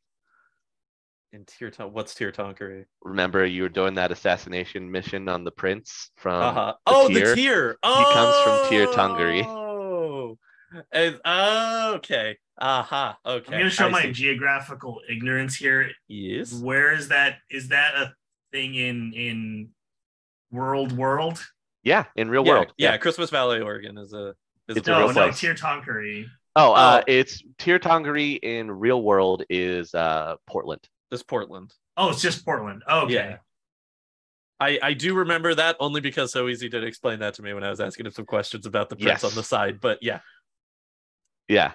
In 1.32 1.44
tier 1.44 1.70
ton- 1.70 1.92
what's 1.92 2.14
Tír 2.14 2.32
Tairngire? 2.34 2.86
Remember, 3.02 3.44
you 3.44 3.62
were 3.62 3.68
doing 3.68 3.94
that 3.94 4.10
assassination 4.10 4.90
mission 4.90 5.28
on 5.28 5.44
the 5.44 5.50
prince 5.50 6.10
from. 6.16 6.42
uh-huh. 6.42 6.74
the 6.86 6.92
Oh, 6.92 7.08
tier? 7.08 7.28
the 7.28 7.34
tier. 7.34 7.78
He 7.84 8.04
comes 8.04 8.36
from 8.42 8.68
tier 8.70 8.86
Oh, 9.46 10.38
And, 10.90 11.20
oh, 11.26 11.94
okay. 11.96 12.38
Aha. 12.60 13.18
Okay. 13.26 13.52
I'm 13.54 13.60
gonna 13.60 13.70
show 13.70 13.86
I 13.86 13.90
my 13.90 14.02
see. 14.04 14.12
geographical 14.12 15.00
ignorance 15.08 15.54
here. 15.54 15.90
Yes. 16.08 16.54
Where 16.54 16.92
is 16.92 17.08
that? 17.08 17.36
Is 17.50 17.68
that 17.68 17.94
a 17.94 18.14
thing 18.52 18.74
in 18.74 19.12
in 19.12 19.68
World 20.50 20.92
World? 20.96 21.44
Yeah, 21.84 22.04
in 22.16 22.28
real 22.30 22.44
yeah, 22.44 22.52
world. 22.52 22.72
Yeah, 22.78 22.96
Christmas 22.96 23.30
Valley, 23.30 23.60
Oregon 23.60 23.96
is 23.98 24.12
a 24.12 24.34
is 24.68 24.78
It's 24.78 24.88
a 24.88 24.92
a 24.92 24.94
No, 24.94 24.98
real 25.00 25.08
no, 25.08 25.14
place. 25.14 25.34
Tír 25.40 25.56
Tairngire. 25.58 26.26
Oh, 26.56 26.72
uh, 26.72 27.00
Oh. 27.00 27.04
it's 27.06 27.42
Tír 27.58 27.78
Tairngire 27.78 28.38
in 28.42 28.70
real 28.70 29.02
world 29.02 29.44
is 29.50 29.94
uh, 29.94 30.34
Portland. 30.46 30.80
This 31.10 31.22
Portland. 31.22 31.72
Oh, 31.96 32.10
it's 32.10 32.20
just 32.22 32.44
Portland. 32.44 32.82
Okay. 32.88 33.14
Yeah. 33.14 33.36
I, 34.60 34.78
I 34.82 34.92
do 34.92 35.14
remember 35.14 35.54
that 35.54 35.76
only 35.78 36.00
because 36.00 36.32
so 36.32 36.48
easy 36.48 36.68
did 36.68 36.82
explain 36.84 37.20
that 37.20 37.34
to 37.34 37.42
me 37.42 37.54
when 37.54 37.62
I 37.64 37.70
was 37.70 37.80
asking 37.80 38.06
him 38.06 38.12
some 38.12 38.26
questions 38.26 38.66
about 38.66 38.88
the 38.90 38.96
prince 38.96 39.22
Yes. 39.22 39.24
on 39.24 39.34
the 39.34 39.42
side. 39.42 39.80
But 39.80 39.98
yeah. 40.02 40.20
Yeah. 41.48 41.72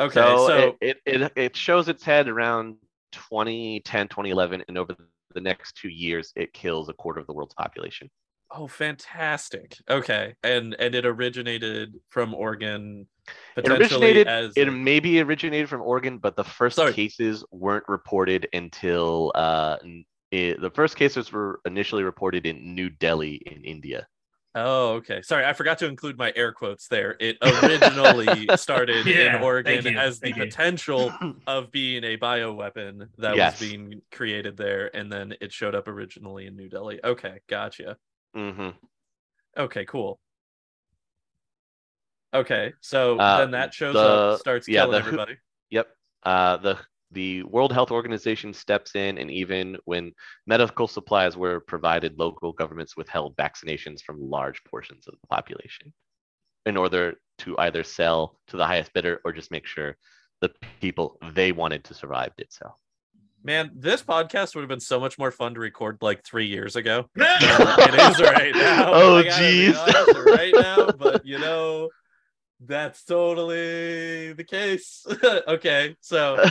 Okay. 0.00 0.14
so 0.14 0.46
So, 0.48 0.76
it, 0.80 0.98
it, 1.06 1.22
it, 1.22 1.32
it 1.36 1.56
shows 1.56 1.88
its 1.88 2.02
head 2.02 2.28
around 2.28 2.76
2010, 3.12 4.08
2011, 4.08 4.64
and 4.68 4.76
over 4.76 4.96
the 5.32 5.40
next 5.40 5.76
two 5.76 5.88
years, 5.88 6.32
it 6.34 6.52
kills 6.52 6.88
a 6.88 6.92
quarter 6.92 7.20
of 7.20 7.26
the 7.26 7.32
world's 7.32 7.54
population. 7.54 8.10
Oh 8.56 8.66
fantastic. 8.66 9.76
Okay. 9.88 10.34
And 10.42 10.74
and 10.78 10.94
it 10.94 11.04
originated 11.06 11.94
from 12.10 12.34
Oregon 12.34 13.06
It 13.56 13.64
potentially 13.64 14.06
originated. 14.18 14.28
as 14.28 14.52
It 14.56 14.70
maybe 14.72 15.20
originated 15.20 15.68
from 15.68 15.82
Oregon, 15.82 16.18
but 16.18 16.36
the 16.36 16.44
first 16.44 16.76
Sorry. 16.76 16.92
cases 16.92 17.44
weren't 17.50 17.84
reported 17.88 18.48
until 18.52 19.32
uh, 19.34 19.76
it, 20.30 20.60
the 20.60 20.70
first 20.70 20.96
cases 20.96 21.32
were 21.32 21.60
initially 21.64 22.02
reported 22.02 22.46
in 22.46 22.74
New 22.74 22.90
Delhi 22.90 23.36
in 23.46 23.62
India. 23.64 24.06
Oh, 24.56 24.90
okay. 24.94 25.20
Sorry, 25.22 25.44
I 25.44 25.52
forgot 25.52 25.78
to 25.78 25.86
include 25.86 26.16
my 26.16 26.32
air 26.36 26.52
quotes 26.52 26.86
there. 26.86 27.16
It 27.18 27.38
originally 27.42 28.48
started 28.56 29.04
Yeah, 29.04 29.36
in 29.36 29.42
Oregon 29.42 29.82
thank 29.82 29.96
as 29.96 30.20
the 30.20 30.26
thank 30.28 30.36
you. 30.36 30.44
potential 30.44 31.12
of 31.48 31.72
being 31.72 32.04
a 32.04 32.16
bioweapon 32.16 33.08
that 33.18 33.36
Yes. 33.36 33.60
was 33.60 33.68
being 33.68 34.00
created 34.12 34.56
there, 34.56 34.94
and 34.96 35.10
then 35.12 35.34
it 35.40 35.52
showed 35.52 35.74
up 35.74 35.88
originally 35.88 36.46
in 36.46 36.54
New 36.54 36.68
Delhi. 36.68 37.00
Okay, 37.02 37.40
gotcha. 37.48 37.96
Hmm 38.34 38.70
Okay, 39.56 39.84
cool. 39.84 40.18
Okay, 42.34 42.72
so 42.80 43.18
Uh, 43.18 43.38
then 43.38 43.50
that 43.52 43.72
shows 43.72 43.94
the- 43.94 44.00
up, 44.34 44.40
starts 44.40 44.66
yeah, 44.68 44.82
killing 44.82 44.98
everybody. 44.98 45.36
Yep. 45.70 45.88
Uh, 46.24 46.56
the 46.58 46.78
the 47.10 47.44
World 47.44 47.72
Health 47.72 47.92
Organization 47.92 48.52
steps 48.52 48.96
in, 48.96 49.18
and 49.18 49.30
even 49.30 49.76
when 49.84 50.12
medical 50.48 50.88
supplies 50.88 51.36
were 51.36 51.60
provided, 51.60 52.18
local 52.18 52.52
governments 52.52 52.96
withheld 52.96 53.36
vaccinations 53.36 54.02
from 54.02 54.18
large 54.20 54.62
portions 54.64 55.06
of 55.06 55.14
the 55.20 55.26
population 55.28 55.92
in 56.66 56.76
order 56.76 57.14
to 57.38 57.56
either 57.58 57.84
sell 57.84 58.40
to 58.48 58.56
the 58.56 58.66
highest 58.66 58.92
bidder 58.94 59.20
or 59.24 59.32
just 59.32 59.52
make 59.52 59.64
sure 59.66 59.96
the 60.40 60.52
people 60.80 61.18
they 61.34 61.52
wanted 61.52 61.84
to 61.84 61.94
survive 61.94 62.32
did 62.36 62.52
so. 62.52 62.74
Man, 63.46 63.70
this 63.74 64.02
podcast 64.02 64.54
would 64.54 64.62
have 64.62 64.70
been 64.70 64.80
so 64.80 64.98
much 64.98 65.18
more 65.18 65.30
fun 65.30 65.52
to 65.52 65.60
record 65.60 65.98
like 66.00 66.24
three 66.24 66.46
years 66.46 66.76
ago. 66.76 67.10
it 67.14 68.12
is 68.12 68.20
right 68.20 68.54
now. 68.54 68.90
Oh, 68.94 69.18
I 69.18 69.24
jeez. 69.24 69.76
honest 69.76 70.26
right 70.26 70.54
now, 70.54 70.90
but 70.98 71.26
you 71.26 71.38
know, 71.38 71.90
that's 72.60 73.04
totally 73.04 74.32
the 74.32 74.44
case. 74.44 75.04
okay, 75.46 75.94
so 76.00 76.42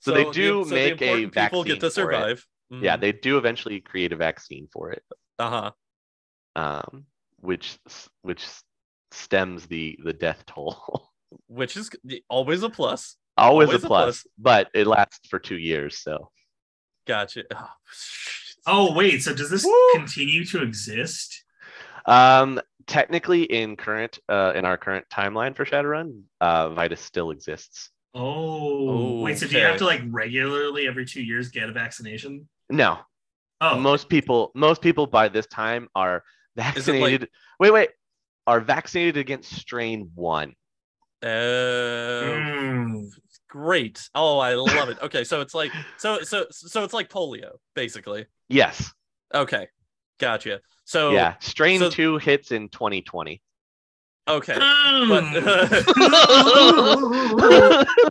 so, 0.00 0.12
they 0.12 0.24
the- 0.24 0.32
do 0.32 0.64
so 0.64 0.70
the 0.70 0.74
make 0.74 1.02
a 1.02 1.24
vaccine. 1.26 1.30
people 1.30 1.64
get 1.64 1.74
to 1.74 1.80
for 1.82 1.86
it. 1.86 1.92
survive. 1.92 2.46
Yeah, 2.70 2.96
they 2.96 3.12
do 3.12 3.38
eventually 3.38 3.80
create 3.80 4.12
a 4.12 4.16
vaccine 4.16 4.66
for 4.72 4.90
it, 4.90 5.02
uh 5.38 5.70
huh. 6.56 6.82
um, 6.84 7.04
which 7.40 7.78
which 8.22 8.44
stems 9.12 9.66
the 9.66 9.98
the 10.02 10.12
death 10.12 10.44
toll. 10.46 11.12
Which 11.46 11.76
is 11.76 11.90
always 12.28 12.62
a 12.62 12.70
plus. 12.70 13.16
Always, 13.38 13.68
Always 13.68 13.82
a 13.82 13.86
a 13.86 13.88
plus, 13.88 14.04
plus. 14.22 14.26
but 14.38 14.68
it 14.74 14.86
lasts 14.86 15.28
for 15.28 15.38
two 15.38 15.58
years. 15.58 15.98
So 15.98 16.30
Gotcha. 17.06 17.44
Oh, 17.54 17.68
Oh 18.66 18.94
wait, 18.94 19.22
so 19.22 19.34
does 19.34 19.48
this 19.50 19.64
Woo! 19.64 19.90
continue 19.94 20.44
to 20.46 20.62
exist? 20.62 21.44
um, 22.06 22.60
technically, 22.86 23.44
in 23.44 23.76
current 23.76 24.18
uh, 24.28 24.52
in 24.54 24.64
our 24.66 24.76
current 24.76 25.06
timeline 25.10 25.56
for 25.56 25.64
Shadowrun, 25.64 26.22
uh, 26.40 26.68
VITAS 26.70 27.00
still 27.00 27.30
exists. 27.30 27.90
Oh, 28.14 29.20
wait, 29.22 29.38
so 29.38 29.46
do 29.46 29.56
you 29.56 29.64
have 29.64 29.78
to 29.78 29.84
like 29.86 30.02
regularly 30.10 30.86
every 30.88 31.04
two 31.06 31.22
years 31.22 31.48
get 31.50 31.68
a 31.68 31.72
vaccination? 31.72 32.48
No, 32.68 32.98
Oh, 33.60 33.78
most 33.78 34.08
people 34.08 34.50
most 34.54 34.82
people 34.82 35.06
by 35.06 35.28
this 35.28 35.46
time 35.46 35.88
are 35.94 36.16
Is 36.16 36.18
it 36.18 36.60
like- 36.60 36.74
vaccinated. 36.74 37.28
Wait, 37.60 37.72
wait, 37.72 37.90
are 38.46 38.60
vaccinated 38.60 39.16
against 39.16 39.54
strain 39.54 40.10
one. 40.14 40.54
Uh, 41.22 41.26
Mm. 41.28 43.08
Great. 43.48 44.08
Oh, 44.14 44.38
I 44.38 44.54
love 44.54 44.88
it. 44.88 44.98
Okay, 45.02 45.24
so 45.24 45.40
it's 45.40 45.54
like 45.54 45.72
so 45.96 46.20
so 46.22 46.46
so 46.50 46.84
it's 46.84 46.94
like 46.94 47.08
polio, 47.08 47.52
basically. 47.74 48.26
Yes. 48.48 48.92
Okay. 49.34 49.66
Gotcha. 50.18 50.60
So 50.84 51.10
yeah, 51.12 51.34
strain 51.40 51.80
so- 51.80 51.90
two 51.90 52.18
hits 52.18 52.52
in 52.52 52.68
2020. 52.68 53.42
okay. 54.28 54.54
Mm. 54.54 55.34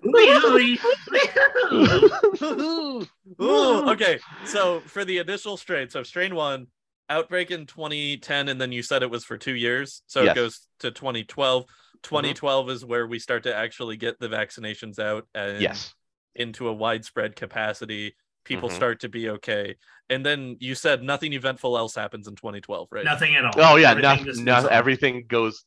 Ooh, 3.41 3.89
okay. 3.91 4.19
So 4.45 4.79
for 4.81 5.05
the 5.05 5.17
initial 5.19 5.57
strain, 5.57 5.89
so 5.89 6.03
strain 6.03 6.35
one, 6.35 6.67
outbreak 7.09 7.51
in 7.51 7.65
2010, 7.65 8.49
and 8.49 8.59
then 8.59 8.71
you 8.71 8.81
said 8.83 9.03
it 9.03 9.09
was 9.11 9.23
for 9.23 9.37
two 9.37 9.55
years. 9.55 10.01
So 10.07 10.23
Yes. 10.23 10.31
it 10.31 10.35
goes 10.35 10.67
to 10.79 10.91
2012. 10.91 11.65
2012 12.03 12.69
is 12.69 12.85
where 12.85 13.05
we 13.07 13.19
start 13.19 13.43
to 13.43 13.55
actually 13.55 13.97
get 13.97 14.19
the 14.19 14.27
vaccinations 14.29 14.99
out 14.99 15.27
and 15.35 15.61
yes. 15.61 15.93
into 16.35 16.67
a 16.67 16.73
widespread 16.73 17.35
capacity. 17.35 18.15
People 18.45 18.69
Mhm. 18.69 18.73
start 18.75 18.99
to 19.01 19.09
be 19.09 19.29
okay. 19.29 19.75
And 20.09 20.25
then 20.25 20.55
you 20.59 20.73
said 20.75 21.03
nothing 21.03 21.33
eventful 21.33 21.77
else 21.77 21.95
happens 21.95 22.27
in 22.27 22.35
2012, 22.35 22.87
right? 22.91 23.03
Nothing 23.03 23.35
at 23.35 23.43
all. 23.45 23.51
Oh 23.57 23.75
yeah, 23.75 23.91
Everything 23.91 24.25
no, 24.45 24.53
no, 24.55 24.61
moves 24.61 24.67
everything 24.71 25.25
goes 25.27 25.65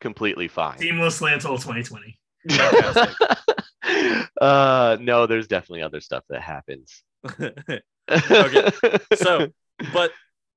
completely 0.00 0.48
fine. 0.48 0.78
seamlessly 0.78 1.32
until 1.32 1.58
2020. 1.58 2.18
Uh, 4.40 4.96
no, 5.00 5.26
there's 5.26 5.46
definitely 5.46 5.82
other 5.82 6.00
stuff 6.00 6.24
that 6.28 6.40
happens. 6.42 7.02
Okay, 8.10 8.70
so 9.14 9.46
but 9.92 10.10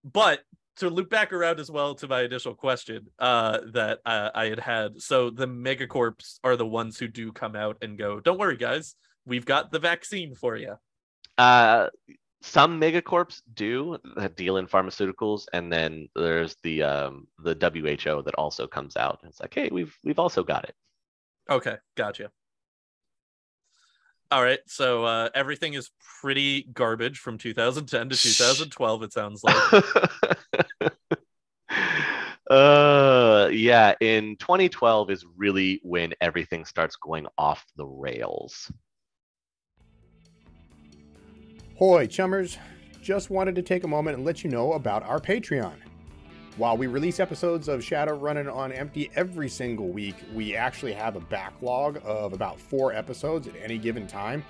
but 0.03 0.39
to 0.77 0.89
loop 0.89 1.09
back 1.09 1.31
around 1.31 1.59
as 1.59 1.71
well 1.71 1.95
to 1.95 2.07
my 2.07 2.21
initial 2.21 2.53
question 2.53 3.07
uh 3.19 3.59
that 3.73 3.99
uh, 4.05 4.29
i 4.35 4.45
had 4.45 4.59
had 4.59 5.01
so 5.01 5.29
the 5.29 5.47
megacorps 5.47 6.39
are 6.43 6.55
the 6.55 6.65
ones 6.65 6.97
who 6.97 7.07
do 7.07 7.31
come 7.31 7.55
out 7.55 7.77
and 7.81 7.97
go 7.97 8.19
don't 8.19 8.39
worry 8.39 8.57
guys 8.57 8.95
we've 9.25 9.45
got 9.45 9.71
the 9.71 9.79
vaccine 9.79 10.35
for 10.35 10.55
you 10.55 10.75
uh, 11.37 11.89
some 12.41 12.79
megacorps 12.79 13.41
do 13.55 13.97
that 14.15 14.35
deal 14.37 14.57
in 14.57 14.67
pharmaceuticals, 14.67 15.45
and 15.51 15.73
then 15.73 16.07
there's 16.15 16.55
the 16.61 16.83
um, 16.83 17.27
the 17.39 17.55
WHO 17.55 18.21
that 18.21 18.35
also 18.35 18.67
comes 18.67 18.95
out. 18.95 19.19
It's 19.23 19.39
like, 19.39 19.53
hey, 19.53 19.69
we've 19.71 19.97
we've 20.03 20.19
also 20.19 20.43
got 20.43 20.63
it. 20.65 20.75
okay 21.49 21.77
gotcha 21.95 22.29
all 24.35 24.43
right 24.43 24.59
so 24.67 25.05
uh 25.05 25.29
everything 25.33 25.75
is 25.75 25.91
pretty 26.19 26.63
garbage 26.73 27.19
from 27.19 27.37
2010 27.37 28.09
to 28.09 28.17
2012 28.17 29.03
it 29.03 29.13
sounds 29.13 29.41
like 29.45 29.85
uh 32.49 33.47
yeah 33.49 33.93
in 34.01 34.35
2012 34.35 35.09
is 35.09 35.25
really 35.37 35.79
when 35.83 36.13
everything 36.19 36.65
starts 36.65 36.97
going 36.97 37.25
off 37.37 37.65
the 37.77 37.85
rails 37.85 38.69
Hoi, 41.77 42.07
chummers! 42.07 42.57
Just 43.01 43.29
wanted 43.29 43.55
to 43.55 43.61
take 43.61 43.83
a 43.83 43.87
moment 43.87 44.15
and 44.15 44.25
let 44.25 44.45
you 44.45 44.49
know 44.49 44.73
about 44.73 45.03
our 45.03 45.19
Patreon. 45.19 45.75
While 46.57 46.77
we 46.77 46.87
release 46.87 47.19
episodes 47.19 47.67
of 47.67 47.81
Shadowrunnin' 47.81 48.53
on 48.53 48.71
Empty 48.71 49.11
every 49.13 49.49
single 49.49 49.89
week, 49.89 50.15
we 50.33 50.55
actually 50.55 50.93
have 50.93 51.17
a 51.17 51.19
backlog 51.19 51.99
of 52.05 52.31
about 52.31 52.61
four 52.61 52.93
episodes 52.93 53.45
at 53.45 53.55
any 53.61 53.77
given 53.77 54.07
time, 54.07 54.41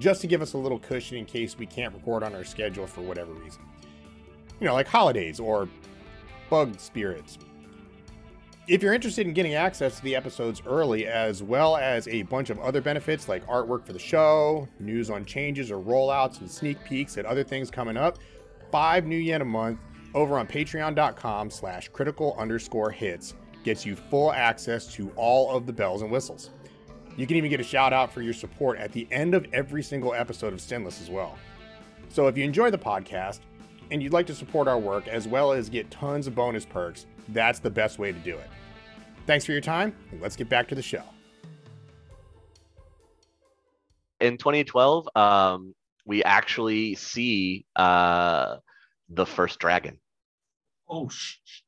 just 0.00 0.20
to 0.22 0.26
give 0.26 0.42
us 0.42 0.54
a 0.54 0.58
little 0.58 0.80
cushion 0.80 1.16
in 1.16 1.24
case 1.24 1.56
we 1.56 1.64
can't 1.64 1.94
record 1.94 2.24
on 2.24 2.34
our 2.34 2.42
schedule 2.42 2.88
for 2.88 3.02
whatever 3.02 3.32
reason. 3.34 3.62
You 4.58 4.66
know, 4.66 4.74
like 4.74 4.88
holidays 4.88 5.38
or 5.38 5.68
bug 6.50 6.80
spirits. 6.80 7.38
If 8.66 8.82
you're 8.82 8.94
interested 8.94 9.24
in 9.24 9.32
getting 9.32 9.54
access 9.54 9.98
to 9.98 10.02
the 10.02 10.16
episodes 10.16 10.60
early, 10.66 11.06
as 11.06 11.40
well 11.40 11.76
as 11.76 12.08
a 12.08 12.22
bunch 12.22 12.50
of 12.50 12.58
other 12.58 12.80
benefits 12.80 13.28
like 13.28 13.46
artwork 13.46 13.86
for 13.86 13.92
the 13.92 13.98
show, 14.00 14.66
news 14.80 15.08
on 15.08 15.24
changes 15.24 15.70
or 15.70 15.78
rollouts, 15.78 16.40
and 16.40 16.50
sneak 16.50 16.82
peeks 16.82 17.16
at 17.16 17.26
other 17.26 17.44
things 17.44 17.70
coming 17.70 17.96
up, 17.96 18.18
five 18.72 19.04
nuyen 19.04 19.40
a 19.40 19.44
month 19.44 19.78
over 20.14 20.38
on 20.38 20.46
patreon.com 20.46 21.50
slash 21.50 21.88
critical 21.88 22.36
underscore 22.38 22.90
hits 22.90 23.34
gets 23.64 23.84
you 23.84 23.96
full 23.96 24.32
access 24.32 24.86
to 24.94 25.10
all 25.16 25.56
of 25.56 25.66
the 25.66 25.72
bells 25.72 26.02
and 26.02 26.10
whistles. 26.10 26.50
You 27.16 27.26
can 27.26 27.36
even 27.36 27.50
get 27.50 27.60
a 27.60 27.64
shout 27.64 27.92
out 27.92 28.12
for 28.12 28.22
your 28.22 28.34
support 28.34 28.78
at 28.78 28.92
the 28.92 29.06
end 29.10 29.34
of 29.34 29.46
every 29.52 29.82
single 29.82 30.14
episode 30.14 30.52
of 30.52 30.60
Sinless 30.60 31.00
as 31.00 31.10
well. 31.10 31.38
So 32.08 32.26
if 32.26 32.36
you 32.36 32.44
enjoy 32.44 32.70
the 32.70 32.78
podcast 32.78 33.40
and 33.90 34.02
you'd 34.02 34.12
like 34.12 34.26
to 34.26 34.34
support 34.34 34.68
our 34.68 34.78
work 34.78 35.08
as 35.08 35.26
well 35.26 35.52
as 35.52 35.68
get 35.68 35.90
tons 35.90 36.26
of 36.26 36.34
bonus 36.34 36.64
perks, 36.64 37.06
that's 37.28 37.58
the 37.58 37.70
best 37.70 37.98
way 37.98 38.12
to 38.12 38.18
do 38.18 38.36
it. 38.36 38.50
Thanks 39.26 39.44
for 39.44 39.52
your 39.52 39.60
time, 39.60 39.94
and 40.10 40.20
let's 40.20 40.36
get 40.36 40.48
back 40.48 40.68
to 40.68 40.74
the 40.74 40.82
show. 40.82 41.02
in 44.20 44.38
2012 44.38 45.08
um 45.16 45.74
we 46.06 46.22
actually 46.24 46.94
see 46.94 47.66
uh 47.76 48.56
the 49.10 49.26
first 49.26 49.58
dragon 49.58 49.98
Oh, 50.88 51.08
sh- 51.08 51.38
sh- 51.44 51.60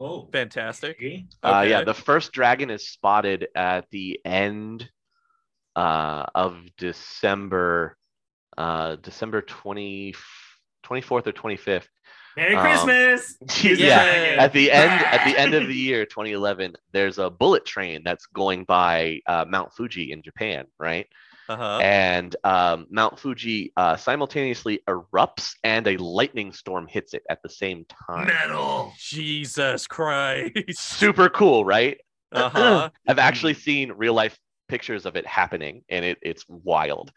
oh. 0.00 0.28
fantastic 0.32 0.96
Okay. 0.98 1.26
uh 1.42 1.62
yeah 1.62 1.84
the 1.84 1.94
first 1.94 2.32
dragon 2.32 2.70
is 2.70 2.88
spotted 2.88 3.48
at 3.54 3.86
the 3.90 4.20
end 4.24 4.88
uh 5.76 6.24
of 6.34 6.56
december 6.76 7.96
uh 8.58 8.96
december 8.96 9.42
20 9.42 10.14
24th 10.84 11.26
or 11.26 11.32
25th 11.32 11.86
Merry 12.34 12.56
Um, 12.56 12.62
Christmas. 12.62 13.36
Here's 13.60 13.78
yeah 13.78 14.36
at 14.38 14.52
the 14.54 14.70
end 14.72 14.90
at 15.04 15.24
the 15.26 15.38
end 15.38 15.54
of 15.54 15.66
the 15.68 15.74
year 15.88 16.04
2011 16.06 16.74
there's 16.92 17.18
a 17.18 17.28
bullet 17.30 17.64
train 17.66 18.02
that's 18.04 18.26
going 18.26 18.64
by 18.64 19.20
uh, 19.26 19.44
mount 19.48 19.72
fuji 19.74 20.12
in 20.12 20.22
japan 20.22 20.64
right 20.78 21.06
uh-huh. 21.48 21.78
and 21.82 22.34
um, 22.44 22.86
mount 22.90 23.18
fuji 23.18 23.72
uh, 23.76 23.96
simultaneously 23.96 24.80
erupts 24.88 25.54
and 25.64 25.86
a 25.86 25.96
lightning 25.96 26.52
storm 26.52 26.86
hits 26.86 27.14
it 27.14 27.22
at 27.28 27.42
the 27.42 27.48
same 27.48 27.84
time. 28.08 28.26
Metal. 28.28 28.92
jesus 28.98 29.86
christ. 29.86 30.54
Super 30.78 31.28
cool 31.28 31.64
right? 31.64 31.98
Uh-huh. 32.32 32.88
I've 33.08 33.18
actually 33.18 33.52
seen 33.52 33.92
real 33.92 34.14
life 34.14 34.38
pictures 34.66 35.04
of 35.04 35.16
it 35.16 35.26
happening 35.26 35.82
and 35.90 36.02
it, 36.02 36.16
it's 36.22 36.46
wild. 36.48 37.12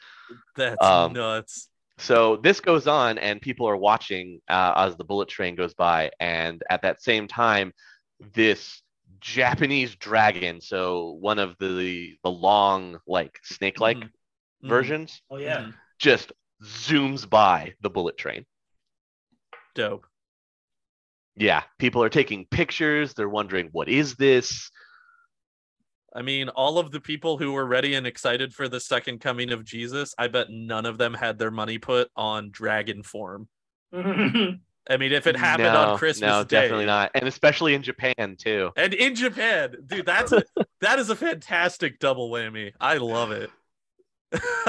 That's 0.58 0.84
Um, 0.86 1.14
nuts. 1.14 1.70
so 2.00 2.36
this 2.36 2.60
goes 2.60 2.86
on 2.86 3.18
and 3.18 3.40
people 3.40 3.66
are 3.70 3.78
watching 3.78 4.42
uh, 4.50 4.74
as 4.76 4.98
the 4.98 5.06
bullet 5.06 5.30
train 5.30 5.56
goes 5.56 5.74
by 5.74 6.12
and 6.20 6.62
at 6.70 6.82
that 6.82 7.02
same 7.02 7.30
time 7.30 7.72
this 8.34 8.82
japanese 9.26 9.96
dragon 9.96 10.62
so 10.62 11.18
one 11.20 11.40
of 11.40 11.56
the 11.60 12.16
the 12.24 12.30
long 12.30 13.00
like 13.08 13.40
snake 13.44 13.80
like 13.80 13.98
Mhm. 13.98 14.04
Mhm. 14.64 14.70
versions 14.70 15.22
Oh 15.32 15.38
yeah. 15.38 15.62
Mhm. 15.62 15.74
just 15.98 16.32
zooms 16.64 17.28
by 17.28 17.74
the 17.82 17.90
bullet 17.90 18.20
train 18.20 18.46
dope 19.74 20.06
yeah 21.36 21.64
people 21.80 22.04
are 22.04 22.10
taking 22.10 22.46
pictures 22.46 23.16
they're 23.16 23.28
wondering 23.28 23.70
what 23.72 23.90
is 23.90 24.16
this 24.16 24.70
I 26.18 26.22
mean, 26.22 26.48
all 26.48 26.78
of 26.78 26.92
the 26.92 27.02
people 27.02 27.38
who 27.38 27.52
were 27.52 27.66
ready 27.66 27.94
and 27.96 28.08
excited 28.08 28.54
for 28.54 28.70
the 28.70 28.80
second 28.80 29.20
coming 29.20 29.52
of 29.52 29.66
Jesus, 29.66 30.16
I 30.18 30.30
bet 30.30 30.48
none 30.50 30.86
of 30.86 30.98
them 30.98 31.14
had 31.14 31.38
their 31.38 31.52
money 31.52 31.78
put 31.78 32.10
on 32.16 32.52
dragon 32.52 33.04
form. 33.04 33.50
I 34.90 34.98
mean, 34.98 35.12
if 35.12 35.26
it 35.28 35.36
happened 35.36 35.74
no, 35.74 35.92
on 35.92 35.98
Christmas 35.98 36.30
no 36.30 36.44
Day, 36.44 36.62
definitely 36.62 36.86
not 36.86 37.12
and 37.16 37.28
especially 37.28 37.74
in 37.74 37.82
japan 37.82 38.36
too 38.38 38.72
and 38.76 38.94
in 38.94 39.16
Japan, 39.16 39.76
dude, 39.86 40.06
that's 40.06 40.32
a 40.32 40.44
that 40.82 41.00
is 41.00 41.10
a 41.10 41.16
fantastic 41.16 42.00
double 42.00 42.30
whammy. 42.30 42.74
I 42.80 42.98
love 42.98 43.32
it. 43.32 43.50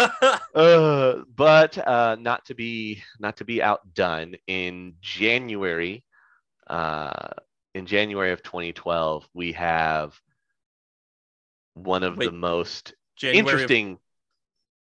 uh, 0.54 1.22
but 1.34 1.78
uh, 1.86 2.16
not 2.20 2.44
to 2.46 2.54
be 2.54 3.02
not 3.18 3.38
to 3.38 3.44
be 3.44 3.62
outdone 3.62 4.36
in 4.46 4.94
january 5.00 6.04
uh, 6.68 7.28
in 7.74 7.86
january 7.86 8.32
of 8.32 8.42
2012 8.42 9.28
we 9.34 9.52
have 9.52 10.18
one 11.74 12.02
of 12.02 12.16
the 12.16 12.30
most 12.30 12.94
January 13.16 13.40
of, 13.40 13.46
interesting 13.46 13.98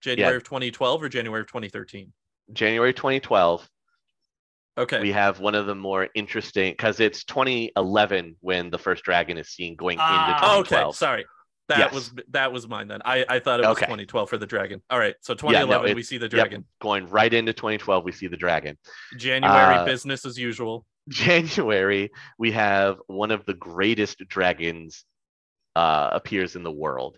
January 0.01 0.33
yeah. 0.33 0.37
of 0.37 0.43
2012 0.43 1.03
or 1.03 1.09
January 1.09 1.41
of 1.41 1.47
2013. 1.47 2.13
january 2.53 2.93
2012 2.93 3.67
Okay. 4.77 4.99
we 5.01 5.11
have 5.11 5.39
one 5.39 5.55
of 5.55 5.65
the 5.67 5.75
more 5.75 6.09
interesting 6.15 6.73
because 6.73 6.99
it's 6.99 7.23
2011 7.23 8.35
when 8.41 8.69
the 8.69 8.77
first 8.77 9.03
dragon 9.03 9.37
is 9.37 9.47
seen 9.49 9.75
going 9.75 9.97
Ah. 9.99 10.27
into 10.29 10.45
okay. 10.59 10.69
2012 10.75 10.95
Sorry. 10.95 11.25
That 11.67 11.79
Yes. 11.79 11.93
was 11.93 12.13
that 12.29 12.51
was 12.53 12.67
mine 12.67 12.87
then. 12.87 13.01
I, 13.05 13.25
I 13.27 13.39
thought 13.39 13.59
it 13.59 13.63
was 13.65 13.77
Okay. 13.77 13.85
2012 13.85 14.29
for 14.29 14.37
the 14.37 14.45
dragon. 14.45 14.81
All 14.89 14.99
right. 14.99 15.15
So 15.21 15.33
Yeah, 15.33 15.35
no, 15.65 15.81
2011 15.81 15.95
we 15.95 16.03
see 16.03 16.17
the 16.17 16.25
yep, 16.25 16.31
dragon. 16.31 16.65
going 16.79 17.07
right 17.09 17.33
into 17.33 17.53
2012 17.53 18.03
we 18.03 18.11
see 18.11 18.27
the 18.27 18.37
dragon 18.37 18.77
January 19.17 19.77
Uh, 19.77 19.85
business 19.85 20.25
as 20.25 20.37
usual. 20.37 20.85
January, 21.09 22.11
we 22.37 22.51
have 22.51 22.97
one 23.07 23.31
of 23.31 23.45
the 23.45 23.53
greatest 23.53 24.19
dragons 24.27 25.05
uh, 25.75 26.09
appears 26.13 26.55
in 26.55 26.63
the 26.63 26.71
world, 26.71 27.17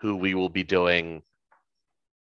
who 0.00 0.16
we 0.16 0.34
will 0.34 0.48
be 0.48 0.62
doing 0.64 1.22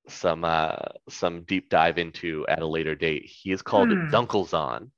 some 0.08 0.44
uh, 0.46 0.76
some 1.10 1.44
deep 1.44 1.70
dive 1.70 1.98
into 1.98 2.46
at 2.48 2.62
a 2.62 2.68
later 2.68 2.96
date. 2.96 3.26
He 3.26 3.52
is 3.52 3.62
called 3.62 3.90
Hmm. 3.90 4.10
Dunkelzahn. 4.14 4.90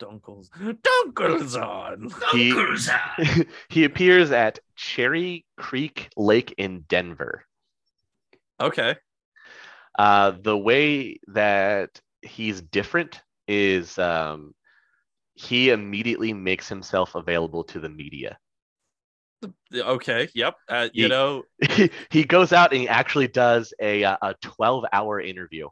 Dunkles. 0.00 0.48
Dunkles 0.50 1.60
on. 1.60 2.08
He- 2.30 3.44
he 3.68 3.82
appears 3.84 4.30
at 4.30 4.60
Cherry 4.76 5.44
Creek 5.56 6.08
Lake 6.16 6.54
in 6.56 6.82
Denver. 6.88 7.44
Okay. 8.60 8.94
Uh, 9.98 10.32
the 10.40 10.56
way 10.56 11.18
that 11.26 12.00
he's 12.22 12.60
different 12.60 13.20
is 13.48 13.98
um, 13.98 14.54
he 15.34 15.70
immediately 15.70 16.32
makes 16.32 16.68
himself 16.68 17.16
available 17.16 17.64
to 17.64 17.80
the 17.80 17.88
media. 17.88 18.38
Okay. 19.74 20.28
Yep. 20.34 20.54
Uh, 20.68 20.88
you 20.92 21.04
Ye- 21.04 21.08
know, 21.08 21.42
he, 21.70 21.90
he 22.10 22.24
goes 22.24 22.52
out 22.52 22.72
and 22.72 22.80
he 22.80 22.88
actually 22.88 23.28
does 23.28 23.72
a 23.80 24.04
uh, 24.04 24.16
a 24.22 24.34
12 24.42 24.84
hour 24.92 25.20
interview. 25.20 25.68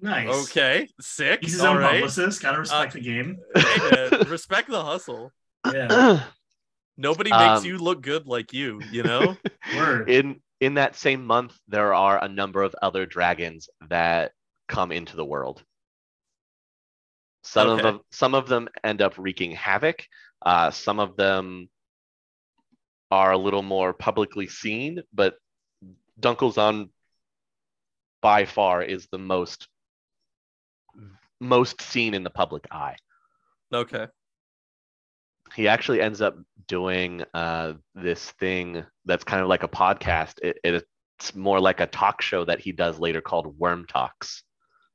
Nice. 0.00 0.28
okay, 0.50 0.88
sick. 1.00 1.40
He's 1.42 1.52
his 1.52 1.60
All 1.62 1.68
own 1.74 1.78
right. 1.78 1.94
publicist. 1.94 2.42
Gotta 2.42 2.58
respect 2.58 2.92
Uh, 2.92 2.98
the 2.98 3.00
game. 3.04 3.38
Hey, 3.56 4.10
man, 4.12 4.28
respect 4.28 4.68
the 4.68 4.82
hustle. 4.82 5.32
Yeah. 5.72 6.20
Nobody 6.98 7.30
makes 7.30 7.60
Um, 7.60 7.64
you 7.64 7.78
look 7.78 8.02
good 8.02 8.26
like 8.26 8.52
you, 8.52 8.82
you 8.90 9.02
know? 9.02 9.36
Word. 9.76 10.10
in 10.10 10.40
in 10.60 10.74
that 10.74 10.96
same 10.96 11.24
month, 11.26 11.54
there 11.68 11.92
are 11.94 12.22
a 12.22 12.28
number 12.28 12.62
of 12.62 12.74
other 12.82 13.04
dragons 13.06 13.68
that 13.88 14.32
come 14.68 14.92
into 14.92 15.16
the 15.16 15.24
world. 15.24 15.62
Some 17.44 17.68
Okay. 17.68 17.76
of 17.78 17.82
them 17.94 18.00
some 18.10 18.34
of 18.34 18.48
them 18.48 18.68
end 18.84 19.00
up 19.02 19.14
wreaking 19.18 19.52
havoc. 19.52 20.06
Uh, 20.44 20.70
some 20.70 21.00
of 21.00 21.16
them 21.16 21.68
are 23.10 23.32
a 23.32 23.38
little 23.38 23.62
more 23.62 23.92
publicly 23.92 24.48
seen, 24.48 25.02
but 25.12 25.34
Dunkelzahn 26.20 26.90
by 28.22 28.44
far 28.44 28.82
is 28.82 29.06
the 29.12 29.18
most 29.18 29.68
most 31.40 31.80
seen 31.82 32.14
in 32.14 32.24
the 32.24 32.30
public 32.30 32.66
eye. 32.70 32.96
okay. 33.72 34.06
he 35.54 35.68
actually 35.68 36.00
ends 36.00 36.20
up 36.22 36.36
doing 36.66 37.22
uh, 37.34 37.74
this 37.94 38.30
thing 38.32 38.84
that's 39.04 39.24
kind 39.24 39.42
of 39.42 39.48
like 39.48 39.62
a 39.62 39.68
podcast. 39.68 40.34
It, 40.42 40.58
it's 40.64 41.34
more 41.34 41.60
like 41.60 41.80
a 41.80 41.86
talk 41.86 42.22
show 42.22 42.44
that 42.44 42.60
he 42.60 42.72
does 42.72 42.98
later 42.98 43.20
called 43.20 43.58
Wyrm 43.58 43.86
Talks, 43.86 44.42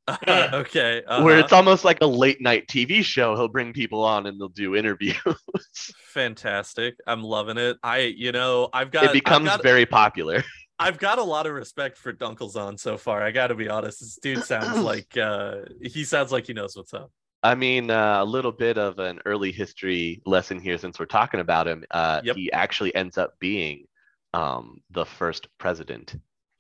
okay. 0.28 1.04
where 1.06 1.36
uh-huh. 1.36 1.44
it's 1.44 1.54
almost 1.54 1.86
like 1.86 2.00
a 2.02 2.08
late 2.08 2.42
night 2.42 2.68
TV 2.68 3.04
show. 3.04 3.36
He'll 3.36 3.48
bring 3.48 3.74
people 3.74 4.04
on 4.04 4.26
and 4.26 4.40
they'll 4.40 4.50
do 4.50 4.76
interviews. 4.76 5.16
fantastic. 6.14 6.96
I'm 7.08 7.24
loving 7.24 7.58
it. 7.58 7.78
I, 7.84 8.00
you 8.00 8.32
know, 8.32 8.70
I've 8.74 8.92
got 8.92 9.06
it 9.06 9.14
becomes 9.14 9.46
got, 9.46 9.64
very 9.64 9.86
popular. 9.86 10.44
I've 10.80 10.98
got 10.98 11.20
a 11.20 11.24
lot 11.24 11.46
of 11.46 11.54
respect 11.54 11.98
for 11.98 12.12
Dunkelzahn 12.12 12.80
so 12.80 12.98
far. 12.98 13.22
I 13.22 13.32
got 13.32 13.48
to 13.48 13.56
be 13.56 13.70
honest. 13.70 14.00
This 14.00 14.18
dude 14.22 14.44
sounds 14.44 14.80
like 14.84 15.16
uh 15.18 15.58
he 15.82 16.04
sounds 16.04 16.32
like 16.32 16.48
he 16.48 16.54
knows 16.54 16.76
what's 16.76 16.94
up. 16.94 17.12
I 17.44 17.56
mean, 17.56 17.90
uh, 17.90 18.22
a 18.22 18.26
little 18.26 18.52
bit 18.52 18.78
of 18.78 19.00
an 19.00 19.20
early 19.26 19.52
history 19.52 20.22
lesson 20.26 20.60
here 20.60 20.78
since 20.78 21.00
we're 21.00 21.06
talking 21.06 21.40
about 21.40 21.68
him. 21.68 21.84
Uh, 21.90 22.22
Yep. 22.24 22.36
He 22.36 22.52
actually 22.52 22.94
ends 22.94 23.18
up 23.18 23.34
being 23.40 23.86
um, 24.34 24.82
the 24.92 25.06
first 25.06 25.48
president 25.58 26.16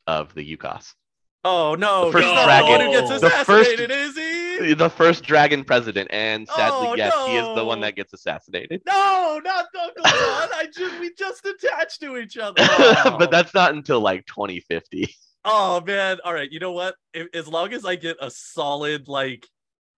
of 0.08 0.34
the 0.34 0.58
UCAS. 0.58 0.94
Oh 1.44 1.74
no, 1.76 2.06
The 2.06 2.12
first 2.12 2.26
he's 2.28 2.36
not 2.36 2.46
the 2.60 2.64
one 2.70 2.80
who 2.82 2.88
dragon- 2.92 3.08
gets 3.10 3.22
the 3.22 3.30
first- 3.30 3.50
assassinated, 3.72 3.92
is 3.92 4.16
he? 4.16 4.74
The 4.76 4.89
first 4.92 5.24
dragon 5.24 5.64
president, 5.64 6.10
and 6.12 6.48
sadly, 6.48 6.88
Oh, 6.89 6.96
yes, 6.96 7.14
he 7.28 7.36
is 7.38 7.56
the 7.56 7.66
one 7.66 7.82
that 7.82 7.96
gets 7.96 8.14
assassinated. 8.14 8.82
No, 8.86 9.42
not 9.44 9.66
Dunkelzahn. 9.76 10.04
I 10.06 10.68
just 10.76 11.00
we 11.00 11.12
just 11.16 11.44
attached 11.46 12.00
to 12.02 12.18
each 12.18 12.38
other. 12.38 12.62
Oh. 13.04 13.16
but 13.18 13.32
that's 13.32 13.54
not 13.56 13.74
until 13.74 14.00
like 14.02 14.26
2050. 14.28 15.14
Oh 15.44 15.82
man, 15.82 16.20
all 16.24 16.34
right. 16.34 16.52
You 16.52 16.60
know 16.60 16.74
what? 16.74 16.94
If, 17.16 17.28
as 17.34 17.48
long 17.48 17.74
as 17.74 17.84
I 17.86 17.96
get 17.96 18.18
a 18.22 18.30
solid 18.30 19.08
like 19.08 19.48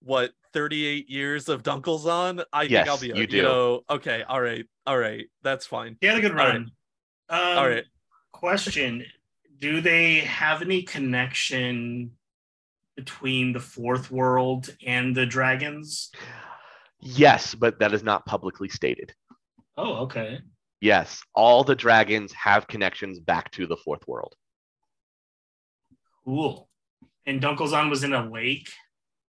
what 0.01 0.31
38 0.53 1.09
years 1.09 1.49
of 1.49 1.63
Dunkelzahn, 1.63 2.45
I 2.53 2.63
Yes, 2.63 2.85
think 2.85 2.87
I'll 2.87 3.01
be 3.01 3.07
you 3.07 3.15
you, 3.23 3.27
do. 3.27 3.41
know 3.41 3.81
okay, 3.89 4.23
all 4.23 4.39
right, 4.39 4.65
all 4.87 4.97
right, 4.97 5.25
that's 5.41 5.65
fine. 5.65 5.97
He 5.99 6.07
had 6.07 6.17
a 6.17 6.21
good 6.21 6.31
All 6.31 6.37
right. 6.37 6.53
run. 6.53 6.71
Um, 7.29 7.57
All 7.57 7.67
right. 7.67 7.83
Question: 8.31 9.03
Do 9.63 9.79
they 9.79 10.15
have 10.19 10.61
any 10.61 10.81
connection 10.83 12.11
between 12.97 13.53
the 13.53 13.61
fourth 13.61 14.11
world 14.11 14.67
and 14.85 15.15
the 15.15 15.25
dragons? 15.25 16.11
Yes, 16.99 17.55
but 17.55 17.79
that 17.79 17.93
is 17.93 18.03
not 18.03 18.25
publicly 18.25 18.67
stated. 18.67 19.13
Oh, 19.77 20.03
okay. 20.03 20.41
Yes, 20.81 21.21
all 21.33 21.63
the 21.63 21.77
dragons 21.77 22.33
have 22.33 22.67
connections 22.67 23.21
back 23.21 23.51
to 23.51 23.65
the 23.65 23.77
fourth 23.77 24.05
world. 24.05 24.35
Cool. 26.25 26.67
And 27.25 27.41
Dunkelzahn 27.41 27.89
was 27.89 28.03
in 28.03 28.11
a 28.11 28.29
lake. 28.29 28.67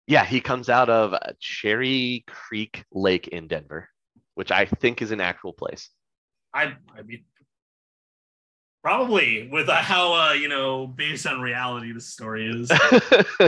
Yeah, 0.08 0.26
he 0.26 0.42
comes 0.42 0.68
out 0.68 0.90
of 0.90 1.16
Cherry 1.40 2.26
Creek 2.28 2.84
Lake 2.92 3.30
in 3.30 3.48
Denver, 3.48 3.88
which 4.36 4.52
I 4.52 4.66
think 4.66 5.02
is 5.02 5.12
an 5.12 5.22
actual 5.22 5.54
place. 5.54 5.90
I, 6.54 6.76
I 6.94 7.04
mean, 7.06 7.24
probably 8.84 9.48
with 9.52 9.70
uh, 9.70 9.76
how 9.76 10.14
uh, 10.14 10.34
you 10.34 10.48
know 10.48 10.88
based 10.88 11.28
on 11.28 11.42
reality 11.42 11.92
the 11.94 12.02
story 12.02 12.48
is. 12.50 12.72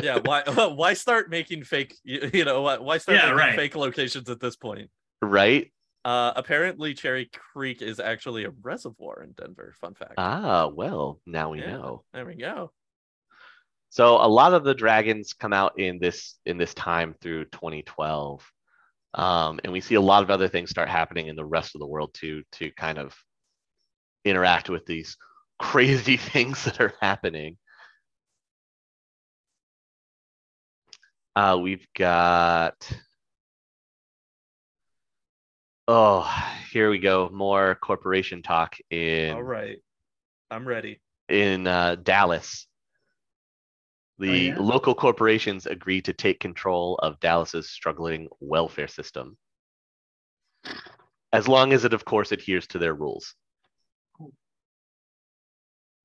Yeah, 0.02 0.18
why 0.18 0.44
why 0.76 0.94
start 0.94 1.30
making 1.30 1.64
fake 1.64 1.96
you, 2.04 2.30
you 2.34 2.46
know 2.46 2.62
why, 2.62 2.78
why 2.78 2.98
start 3.00 3.18
Yeah, 3.18 3.26
making 3.32 3.38
right. 3.38 3.56
fake 3.56 3.76
locations 3.76 4.30
at 4.30 4.40
this 4.40 4.56
point? 4.56 4.90
right? 5.22 5.72
Uh 6.06 6.32
apparently 6.36 6.94
Cherry 6.94 7.30
Creek 7.54 7.82
is 7.82 8.00
actually 8.00 8.46
a 8.46 8.52
reservoir 8.62 9.24
in 9.24 9.34
Denver. 9.34 9.74
Fun 9.82 9.96
fact. 9.96 10.14
Ah, 10.18 10.68
well, 10.68 11.20
now 11.26 11.50
we 11.52 11.60
Yeah. 11.60 11.72
know. 11.72 12.04
There 12.14 12.26
we 12.26 12.36
go. 12.36 12.72
So 13.90 14.16
a 14.16 14.28
lot 14.28 14.54
of 14.54 14.64
the 14.64 14.74
dragons 14.76 15.34
come 15.34 15.52
out 15.52 15.80
in 15.80 16.00
this 16.00 16.40
in 16.46 16.58
this 16.58 16.74
time 16.74 17.16
through 17.20 17.46
2012, 17.46 18.46
um, 19.16 19.60
and 19.64 19.74
we 19.74 19.82
see 19.82 19.96
a 19.96 20.02
lot 20.02 20.24
of 20.24 20.30
other 20.30 20.48
things 20.48 20.70
start 20.70 20.88
happening 20.88 21.28
in 21.28 21.36
the 21.36 21.46
rest 21.46 21.76
of 21.76 21.80
the 21.80 21.88
world 21.88 22.14
too 22.14 22.44
to 22.54 22.72
kind 22.72 22.98
of 23.00 23.14
interact 24.26 24.70
with 24.70 24.86
these 24.86 25.18
crazy 25.60 26.18
things 26.32 26.64
that 26.66 26.80
are 26.82 26.94
happening. 27.02 27.58
Uh, 31.36 31.58
we've 31.62 31.88
got 31.96 32.76
oh, 35.90 36.32
here 36.72 36.90
we 36.92 37.00
go, 37.00 37.30
more 37.34 37.76
corporation 37.76 38.44
talk 38.44 38.76
in 38.92 39.34
All 39.34 39.44
right. 39.44 39.78
I'm 40.52 40.68
ready. 40.68 41.02
in 41.28 41.66
uh, 41.66 41.96
Dallas. 41.96 42.68
The 44.20 44.50
yeah? 44.50 44.56
local 44.60 44.94
corporations 44.94 45.66
agree 45.66 46.02
to 46.02 46.14
take 46.14 46.40
control 46.40 47.00
of 47.02 47.20
Dallas's 47.22 47.70
struggling 47.70 48.28
welfare 48.40 48.88
system, 48.88 49.38
as 51.32 51.48
long 51.48 51.74
as 51.74 51.86
it, 51.86 51.94
of 51.94 52.06
course, 52.06 52.32
adheres 52.32 52.68
to 52.68 52.80
their 52.80 52.94
rules. 52.94 53.34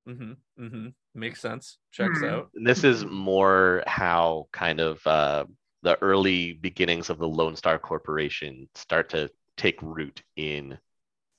Mm-hmm. 0.08 0.32
Mm-hmm. 0.64 0.88
Makes 1.14 1.40
sense. 1.40 1.78
Checks 1.92 2.18
Hmm. 2.20 2.24
out. 2.26 2.50
And 2.54 2.66
this 2.66 2.84
is 2.84 3.04
more 3.04 3.82
how 3.86 4.48
kind 4.52 4.80
of 4.80 5.06
uh, 5.06 5.44
the 5.82 5.96
early 6.02 6.52
beginnings 6.52 7.10
of 7.10 7.18
the 7.18 7.28
Lone 7.28 7.56
Star 7.56 7.78
Corporation 7.78 8.68
start 8.74 9.10
to 9.10 9.30
take 9.56 9.80
root 9.82 10.22
in, 10.36 10.78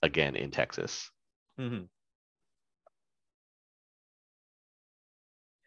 again, 0.01 0.35
in 0.35 0.51
Texas. 0.51 1.09
Mm-hmm. 1.59 1.83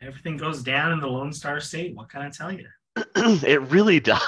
Everything 0.00 0.36
goes 0.36 0.62
down 0.62 0.92
in 0.92 1.00
the 1.00 1.06
Lone 1.08 1.32
Star 1.32 1.60
State. 1.60 1.94
What 1.96 2.08
can 2.08 2.22
I 2.22 2.30
tell 2.30 2.52
you? 2.52 2.66
it 3.16 3.60
really 3.62 4.00
does. 4.00 4.20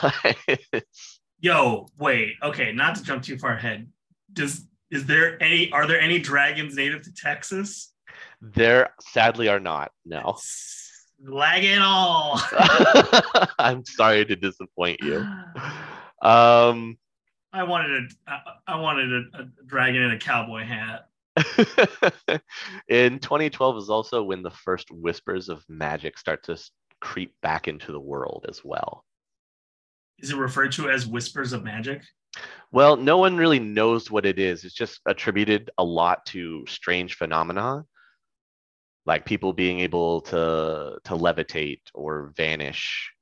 Yo, 1.40 1.86
wait. 1.98 2.34
Okay, 2.42 2.72
not 2.72 2.96
to 2.96 3.02
jump 3.02 3.22
too 3.22 3.38
far 3.38 3.52
ahead. 3.54 3.88
Does 4.32 4.66
is 4.90 5.06
there 5.06 5.40
any? 5.42 5.70
Are 5.70 5.86
there 5.86 6.00
any 6.00 6.18
dragons 6.18 6.74
native 6.74 7.02
to 7.02 7.12
Texas? 7.14 7.92
There 8.40 8.94
sadly 9.00 9.48
are 9.48 9.60
not. 9.60 9.92
No. 10.04 10.36
Lag 11.22 11.64
it 11.64 11.80
all. 11.80 12.40
I'm 13.58 13.84
sorry 13.84 14.24
to 14.24 14.36
disappoint 14.36 15.00
you. 15.02 15.18
Um, 16.22 16.96
I 17.52 17.64
wanted 17.64 18.10
a. 18.26 18.32
I- 18.66 18.80
wanted 18.80 19.12
a, 19.12 19.42
a 19.42 19.48
dragon 19.66 20.02
in 20.02 20.12
a 20.12 20.18
cowboy 20.18 20.64
hat. 20.64 21.06
in 22.88 23.18
2012 23.18 23.76
is 23.76 23.90
also 23.90 24.22
when 24.22 24.42
the 24.42 24.50
first 24.50 24.90
whispers 24.90 25.48
of 25.48 25.64
magic 25.68 26.18
start 26.18 26.42
to 26.44 26.58
creep 27.00 27.34
back 27.42 27.68
into 27.68 27.92
the 27.92 28.00
world 28.00 28.46
as 28.48 28.62
well. 28.64 29.04
Is 30.18 30.30
it 30.30 30.36
referred 30.36 30.72
to 30.72 30.90
as 30.90 31.06
whispers 31.06 31.52
of 31.52 31.62
magic? 31.62 32.02
Well, 32.72 32.96
no 32.96 33.18
one 33.18 33.36
really 33.36 33.58
knows 33.58 34.10
what 34.10 34.26
it 34.26 34.38
is. 34.38 34.64
It's 34.64 34.74
just 34.74 35.00
attributed 35.06 35.70
a 35.78 35.84
lot 35.84 36.24
to 36.26 36.64
strange 36.68 37.14
phenomena, 37.14 37.84
like 39.06 39.24
people 39.24 39.52
being 39.52 39.80
able 39.80 40.20
to 40.22 40.98
to 41.04 41.12
levitate 41.14 41.82
or 41.94 42.32
vanish, 42.36 43.12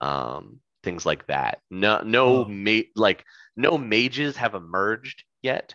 um, 0.00 0.60
things 0.82 1.04
like 1.04 1.26
that. 1.26 1.60
No, 1.70 2.00
no, 2.02 2.26
Oh. 2.26 2.44
ma- 2.46 2.88
like 2.94 3.24
no 3.56 3.76
mages 3.78 4.36
have 4.36 4.54
emerged 4.54 5.24
yet, 5.42 5.74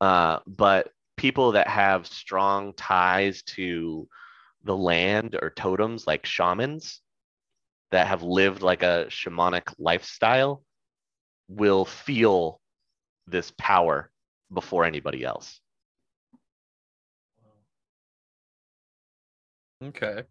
uh, 0.00 0.40
but 0.46 0.90
people 1.16 1.52
that 1.52 1.68
have 1.68 2.06
strong 2.06 2.72
ties 2.74 3.42
to 3.42 4.08
the 4.64 4.76
land 4.76 5.36
or 5.40 5.50
totems, 5.50 6.06
like 6.06 6.26
shamans, 6.26 7.00
that 7.90 8.06
have 8.08 8.22
lived 8.22 8.62
like 8.62 8.82
a 8.82 9.06
shamanic 9.08 9.72
lifestyle 9.78 10.64
will 11.48 11.84
feel 11.84 12.60
this 13.26 13.52
power 13.58 14.10
before 14.52 14.84
anybody 14.84 15.24
else. 15.24 15.60
Okay. 19.88 20.22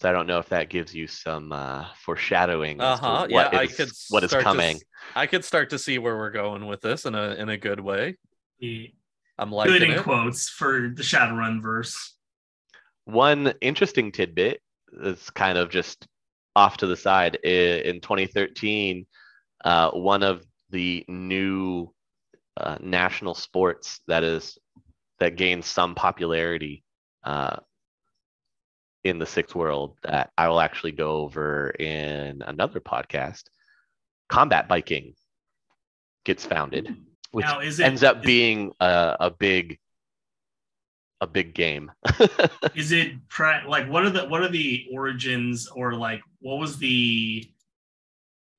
So 0.00 0.08
I 0.08 0.12
don't 0.12 0.26
know 0.26 0.38
if 0.38 0.48
that 0.48 0.68
gives 0.68 0.94
you 0.94 1.06
some 1.06 1.52
uh, 1.52 1.86
foreshadowing 2.04 2.80
Uh-huh, 2.80 3.26
yeah, 3.28 3.34
what 3.36 3.54
I 3.54 3.66
could 3.66 3.90
what 4.08 4.24
is 4.24 4.30
start 4.30 4.40
to 4.40 4.44
coming. 4.44 4.76
s- 4.76 4.84
I 5.14 5.26
could 5.26 5.44
start 5.44 5.70
to 5.70 5.78
see 5.78 5.98
where 5.98 6.16
we're 6.16 6.30
going 6.30 6.66
with 6.66 6.80
this 6.80 7.04
in 7.06 7.14
a 7.14 7.34
in 7.34 7.48
a 7.48 7.56
good 7.56 7.80
way. 7.80 8.16
The 8.58 8.92
I'm 9.38 9.50
good 9.50 9.56
liking 9.56 9.90
in 9.92 9.98
it. 9.98 10.02
quotes 10.02 10.48
for 10.48 10.92
the 10.94 11.02
Shadowrun 11.02 11.62
verse. 11.62 12.16
One 13.04 13.52
interesting 13.60 14.12
tidbit 14.12 14.60
is 14.92 15.30
kind 15.30 15.58
of 15.58 15.70
just 15.70 16.06
off 16.54 16.76
to 16.78 16.86
the 16.86 16.96
side. 16.96 17.36
In 17.36 18.00
2013, 18.00 19.06
uh, 19.64 19.90
one 19.92 20.22
of 20.22 20.44
the 20.70 21.04
new 21.08 21.92
uh, 22.56 22.78
national 22.80 23.34
sports 23.34 24.00
that 24.08 24.24
is 24.24 24.58
that 25.18 25.36
gains 25.36 25.66
some 25.66 25.94
popularity 25.94 26.82
uh, 27.24 27.56
in 29.04 29.18
the 29.18 29.26
sixth 29.26 29.54
world 29.54 29.96
that 30.02 30.30
I 30.38 30.48
will 30.48 30.60
actually 30.60 30.92
go 30.92 31.16
over 31.18 31.70
in 31.70 32.42
another 32.42 32.80
podcast. 32.80 33.44
Combat 34.28 34.68
biking 34.68 35.14
gets 36.24 36.44
founded, 36.44 36.96
which 37.32 37.44
now, 37.44 37.60
it 37.60 37.80
ends 37.80 38.02
up 38.02 38.22
being 38.22 38.72
a, 38.80 39.16
a 39.20 39.30
big 39.30 39.78
a 41.20 41.26
big 41.26 41.54
game. 41.54 41.92
is 42.74 42.92
it 42.92 43.12
like 43.68 43.88
what 43.88 44.04
are 44.04 44.10
the 44.10 44.26
what 44.26 44.42
are 44.42 44.48
the 44.48 44.86
origins 44.92 45.68
or 45.68 45.94
like 45.94 46.20
what 46.40 46.58
was 46.58 46.78
the 46.78 47.48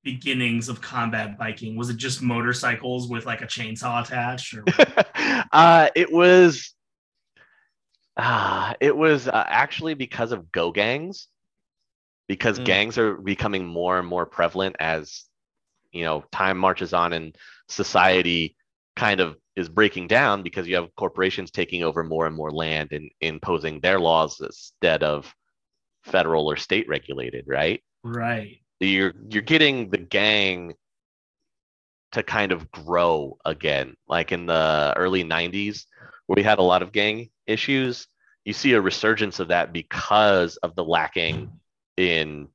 beginnings 0.02 0.68
of 0.68 0.80
combat 0.80 1.38
biking? 1.38 1.76
Was 1.76 1.90
it 1.90 1.96
just 1.96 2.22
motorcycles 2.22 3.08
with 3.08 3.26
like 3.26 3.42
a 3.42 3.46
chainsaw 3.46 4.04
attached? 4.04 4.54
Or 4.54 4.64
uh, 5.52 5.88
it 5.94 6.12
was 6.12 6.74
uh, 8.16 8.74
it 8.80 8.96
was 8.96 9.28
uh, 9.28 9.44
actually 9.46 9.94
because 9.94 10.32
of 10.32 10.52
go 10.52 10.70
gangs 10.72 11.28
because 12.28 12.58
Mm. 12.58 12.64
gangs 12.64 12.98
are 12.98 13.16
becoming 13.16 13.66
more 13.66 13.98
and 13.98 14.08
more 14.08 14.26
prevalent 14.26 14.76
as 14.80 15.24
you 15.92 16.04
know 16.04 16.24
time 16.32 16.58
marches 16.58 16.92
on 16.92 17.12
and 17.12 17.36
society 17.68 18.56
kind 18.96 19.20
of 19.20 19.36
is 19.56 19.68
breaking 19.68 20.06
down 20.08 20.42
because 20.42 20.66
you 20.66 20.76
have 20.76 20.94
corporations 20.96 21.50
taking 21.50 21.82
over 21.82 22.02
more 22.02 22.26
and 22.26 22.34
more 22.34 22.50
land 22.50 22.92
and 22.92 23.10
imposing 23.20 23.80
their 23.80 23.98
laws 24.00 24.40
instead 24.40 25.02
of 25.02 25.32
federal 26.04 26.50
or 26.50 26.56
state 26.56 26.88
regulated 26.88 27.44
right 27.46 27.82
right. 28.02 28.60
you're 28.80 29.14
you're 29.28 29.42
getting 29.42 29.90
the 29.90 29.98
gang 29.98 30.74
to 32.12 32.22
kind 32.22 32.52
of 32.52 32.70
grow 32.70 33.36
again 33.44 33.94
like 34.08 34.32
in 34.32 34.46
the 34.46 34.94
early 34.96 35.24
90s 35.24 35.86
where 36.26 36.36
we 36.36 36.42
had 36.42 36.58
a 36.58 36.62
lot 36.62 36.82
of 36.82 36.92
gang 36.92 37.28
issues 37.46 38.06
you 38.44 38.52
see 38.52 38.72
a 38.74 38.80
resurgence 38.80 39.40
of 39.40 39.48
that 39.48 39.72
because 39.72 40.56
of 40.58 40.74
the 40.74 40.84
lacking 40.84 41.50
in 41.96 42.48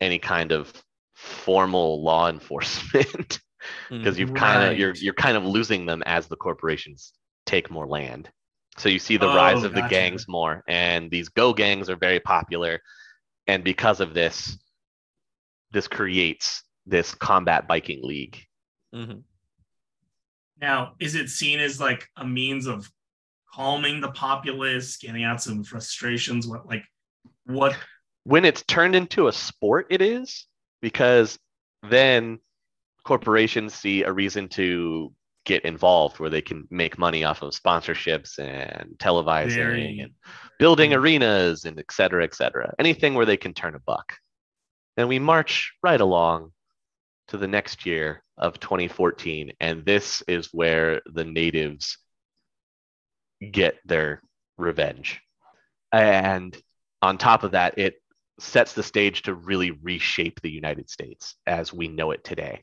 any 0.00 0.18
kind 0.18 0.52
of 0.52 0.72
formal 1.14 2.02
law 2.02 2.28
enforcement. 2.28 3.40
Because 3.88 4.18
you've 4.18 4.34
kind 4.34 4.72
of 4.72 4.78
you're 4.78 4.94
you're 4.94 5.14
kind 5.14 5.36
of 5.36 5.44
losing 5.44 5.86
them 5.86 6.02
as 6.04 6.26
the 6.26 6.36
corporations 6.36 7.12
take 7.46 7.70
more 7.70 7.86
land. 7.86 8.28
So 8.76 8.88
you 8.88 8.98
see 8.98 9.16
the 9.16 9.28
rise 9.28 9.62
Oh, 9.62 9.66
of 9.66 9.74
the 9.74 9.86
gangs 9.88 10.26
more 10.26 10.64
and 10.66 11.10
these 11.10 11.28
go 11.28 11.52
gangs 11.52 11.88
are 11.88 11.96
very 11.96 12.18
popular. 12.20 12.80
And 13.46 13.62
because 13.62 14.00
of 14.00 14.14
this 14.14 14.58
this 15.70 15.88
creates 15.88 16.64
this 16.86 17.14
combat 17.14 17.68
biking 17.68 18.02
league. 18.02 18.44
Mhm. 18.94 19.22
Now, 20.60 20.94
is 20.98 21.14
it 21.14 21.28
seen 21.28 21.60
as 21.60 21.80
like 21.80 22.08
a 22.16 22.26
means 22.26 22.66
of 22.66 22.90
calming 23.54 24.00
the 24.00 24.10
populace, 24.10 24.96
getting 24.96 25.24
out 25.24 25.42
some 25.42 25.64
frustrations? 25.64 26.46
What 26.46 26.66
like 26.66 26.84
what 27.46 27.76
when 28.24 28.44
it's 28.44 28.62
turned 28.62 28.94
into 28.94 29.28
a 29.28 29.32
sport 29.32 29.86
it 29.90 30.00
is 30.00 30.46
because 30.80 31.38
then 31.88 32.38
corporations 33.04 33.74
see 33.74 34.04
a 34.04 34.12
reason 34.12 34.48
to 34.48 35.12
get 35.44 35.64
involved 35.64 36.20
where 36.20 36.30
they 36.30 36.42
can 36.42 36.66
make 36.70 36.98
money 36.98 37.24
off 37.24 37.42
of 37.42 37.52
sponsorships 37.52 38.38
and 38.38 38.96
televising 38.98 39.54
very 39.54 39.98
and 39.98 40.12
building 40.58 40.94
arenas 40.94 41.64
and 41.64 41.78
et 41.78 41.90
cetera, 41.90 42.22
et 42.22 42.34
cetera. 42.34 42.72
Anything 42.78 43.14
where 43.14 43.26
they 43.26 43.36
can 43.36 43.52
turn 43.52 43.74
a 43.74 43.80
buck. 43.80 44.14
And 44.96 45.08
we 45.08 45.18
march 45.18 45.72
right 45.82 46.00
along 46.00 46.52
to 47.28 47.38
the 47.38 47.48
next 47.48 47.86
year 47.86 48.22
of 48.38 48.60
2014. 48.60 49.52
And 49.58 49.84
this 49.84 50.22
is 50.28 50.50
where 50.52 51.00
the 51.06 51.24
natives 51.24 51.98
get 53.50 53.78
their 53.84 54.22
revenge. 54.58 55.20
And 55.92 56.56
on 57.00 57.18
top 57.18 57.42
of 57.42 57.52
that, 57.52 57.78
it 57.78 57.94
sets 58.38 58.72
the 58.72 58.82
stage 58.82 59.22
to 59.22 59.34
really 59.34 59.70
reshape 59.70 60.40
the 60.40 60.50
United 60.50 60.88
States 60.88 61.36
as 61.46 61.72
we 61.72 61.88
know 61.88 62.10
it 62.12 62.24
today. 62.24 62.62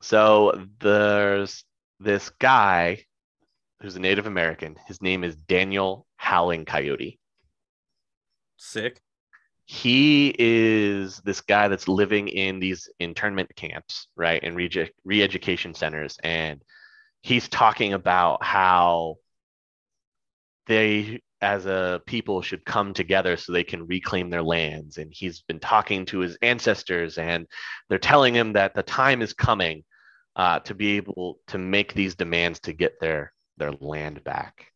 So 0.00 0.66
there's 0.80 1.64
this 1.98 2.30
guy 2.38 3.04
who's 3.80 3.96
a 3.96 4.00
Native 4.00 4.26
American. 4.26 4.76
His 4.86 5.02
name 5.02 5.24
is 5.24 5.36
Daniel 5.36 6.06
Howling 6.16 6.64
Coyote 6.64 7.18
Sick. 8.56 9.00
he 9.64 10.34
is 10.38 11.18
this 11.24 11.40
guy 11.40 11.68
that's 11.68 11.88
living 11.88 12.28
in 12.28 12.60
these 12.60 12.88
internment 12.98 13.54
camps, 13.56 14.08
right, 14.16 14.42
and 14.42 14.54
re- 14.56 14.90
re-education 15.04 15.74
centers, 15.74 16.18
and 16.22 16.62
he's 17.22 17.48
talking 17.48 17.92
about 17.94 18.42
how 18.42 19.16
they, 20.70 21.20
as 21.40 21.66
a 21.66 22.00
people, 22.06 22.42
should 22.42 22.64
come 22.64 22.94
together 22.94 23.36
so 23.36 23.52
they 23.52 23.64
can 23.64 23.88
reclaim 23.88 24.30
their 24.30 24.42
lands. 24.42 24.98
And 24.98 25.12
he's 25.12 25.42
been 25.42 25.58
talking 25.58 26.06
to 26.06 26.20
his 26.20 26.38
ancestors, 26.42 27.18
and 27.18 27.46
they're 27.88 27.98
telling 27.98 28.34
him 28.34 28.52
that 28.52 28.74
the 28.74 28.84
time 28.84 29.20
is 29.20 29.32
coming 29.32 29.82
uh, 30.36 30.60
to 30.60 30.74
be 30.76 30.96
able 30.96 31.40
to 31.48 31.58
make 31.58 31.92
these 31.92 32.14
demands 32.14 32.60
to 32.60 32.72
get 32.72 33.00
their 33.00 33.32
their 33.56 33.72
land 33.72 34.22
back. 34.22 34.66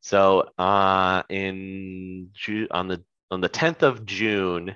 So, 0.00 0.50
uh, 0.58 1.22
in 1.28 2.30
on 2.72 2.88
the 2.88 3.04
on 3.30 3.40
the 3.40 3.48
10th 3.48 3.82
of 3.82 4.04
June, 4.04 4.74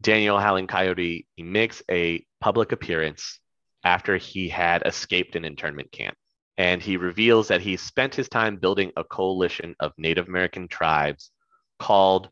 Daniel 0.00 0.38
Howling 0.38 0.66
Coyote 0.66 1.26
he 1.36 1.42
makes 1.42 1.82
a 1.90 2.24
public 2.40 2.72
appearance 2.72 3.38
after 3.84 4.16
he 4.16 4.48
had 4.48 4.82
escaped 4.86 5.36
an 5.36 5.44
internment 5.44 5.92
camp. 5.92 6.16
And 6.60 6.82
he 6.82 6.98
reveals 6.98 7.48
that 7.48 7.62
he 7.62 7.78
spent 7.78 8.14
his 8.14 8.28
time 8.28 8.56
building 8.56 8.92
a 8.94 9.02
coalition 9.02 9.74
of 9.80 9.94
Native 9.96 10.28
American 10.28 10.68
tribes 10.68 11.30
called 11.78 12.28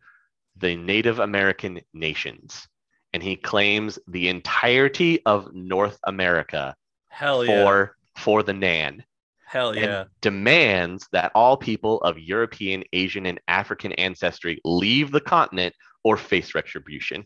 the 0.58 0.76
Native 0.76 1.18
American 1.18 1.80
Nations. 1.94 2.68
And 3.14 3.22
he 3.22 3.36
claims 3.36 3.98
the 4.06 4.28
entirety 4.28 5.24
of 5.24 5.54
North 5.54 5.98
America 6.04 6.76
Hell 7.08 7.42
yeah. 7.42 7.64
for, 7.64 7.96
for 8.18 8.42
the 8.42 8.52
Nan 8.52 9.02
Hell 9.46 9.70
and 9.70 9.80
yeah. 9.80 10.04
demands 10.20 11.08
that 11.12 11.32
all 11.34 11.56
people 11.56 12.02
of 12.02 12.18
European, 12.18 12.84
Asian, 12.92 13.24
and 13.24 13.40
African 13.48 13.92
ancestry 13.92 14.60
leave 14.62 15.10
the 15.10 15.22
continent 15.22 15.74
or 16.04 16.18
face 16.18 16.54
retribution. 16.54 17.24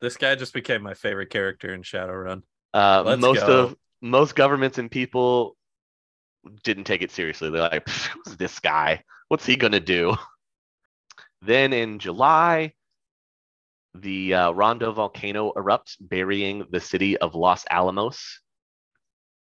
This 0.00 0.16
guy 0.16 0.34
just 0.34 0.52
became 0.52 0.82
my 0.82 0.94
favorite 0.94 1.30
character 1.30 1.72
in 1.72 1.82
Shadowrun. 1.82 2.42
Uh, 2.74 3.16
most 3.20 3.46
go. 3.46 3.66
of 3.66 3.76
most 4.02 4.34
governments 4.34 4.78
and 4.78 4.90
people 4.90 5.56
didn't 6.62 6.84
take 6.84 7.02
it 7.02 7.10
seriously. 7.10 7.50
They're 7.50 7.62
like, 7.62 7.88
"Who's 8.24 8.36
this 8.36 8.58
guy? 8.60 9.02
What's 9.28 9.46
he 9.46 9.56
gonna 9.56 9.80
do?" 9.80 10.14
Then 11.42 11.72
in 11.72 11.98
July, 12.00 12.74
the 13.94 14.34
uh, 14.34 14.50
Rondo 14.50 14.92
volcano 14.92 15.52
erupts, 15.56 15.96
burying 15.98 16.66
the 16.70 16.80
city 16.80 17.16
of 17.16 17.34
Los 17.34 17.64
Alamos 17.70 18.40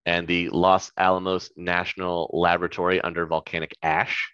and 0.06 0.26
the 0.26 0.48
Los 0.50 0.92
Alamos 0.96 1.50
National 1.56 2.30
Laboratory 2.32 3.00
under 3.00 3.26
volcanic 3.26 3.76
ash. 3.82 4.32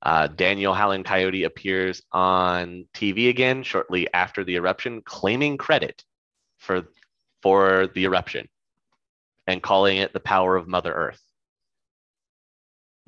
Uh, 0.00 0.28
Daniel 0.28 0.74
Howling 0.74 1.04
Coyote 1.04 1.44
appears 1.44 2.02
on 2.12 2.86
TV 2.94 3.28
again 3.28 3.62
shortly 3.62 4.08
after 4.12 4.44
the 4.44 4.56
eruption, 4.56 5.02
claiming 5.02 5.56
credit 5.56 6.04
for 6.58 6.88
for 7.42 7.88
the 7.94 8.04
eruption 8.04 8.48
and 9.46 9.62
calling 9.62 9.98
it 9.98 10.12
the 10.12 10.20
power 10.20 10.56
of 10.56 10.68
Mother 10.68 10.92
Earth. 10.92 11.20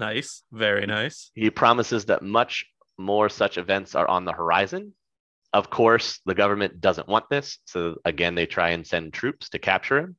Nice. 0.01 0.43
Very 0.51 0.87
nice. 0.87 1.31
He 1.35 1.51
promises 1.51 2.07
that 2.07 2.23
much 2.23 2.65
more 2.99 3.29
such 3.29 3.59
events 3.59 3.95
are 3.95 4.09
on 4.09 4.25
the 4.25 4.33
horizon. 4.33 4.95
Of 5.53 5.69
course, 5.69 6.21
the 6.25 6.35
government 6.35 6.81
doesn't 6.81 7.07
want 7.07 7.27
this, 7.29 7.59
so 7.67 7.97
again, 8.05 8.35
they 8.35 8.47
try 8.47 8.71
and 8.71 8.87
send 8.87 9.13
troops 9.13 9.51
to 9.51 9.59
capture 9.59 9.99
him. 9.99 10.17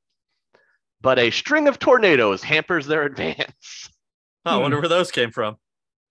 But 1.02 1.18
a 1.18 1.32
string 1.32 1.68
of 1.68 1.80
tornadoes 1.80 2.44
hampers 2.44 2.86
their 2.86 3.04
advance. 3.04 3.90
Oh, 4.46 4.52
I 4.52 4.56
Hmm. 4.56 4.62
wonder 4.62 4.80
where 4.80 4.90
those 4.90 5.12
came 5.12 5.32
from. 5.32 5.56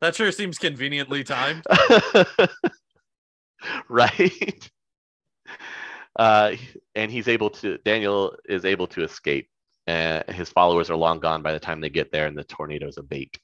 That 0.00 0.16
sure 0.16 0.32
seems 0.32 0.58
conveniently 0.58 1.22
timed. 1.22 1.64
right? 3.88 4.70
Uh, 6.18 6.52
and 6.96 7.12
he's 7.12 7.28
able 7.28 7.50
to, 7.50 7.78
Daniel 7.84 8.34
is 8.48 8.64
able 8.64 8.88
to 8.88 9.04
escape. 9.04 9.48
Uh, 9.86 10.22
his 10.32 10.48
followers 10.48 10.90
are 10.90 10.96
long 10.96 11.20
gone 11.20 11.42
by 11.42 11.52
the 11.52 11.60
time 11.60 11.80
they 11.80 11.90
get 11.90 12.10
there 12.10 12.26
and 12.26 12.36
the 12.36 12.44
tornadoes 12.44 12.96
abate. 12.98 13.38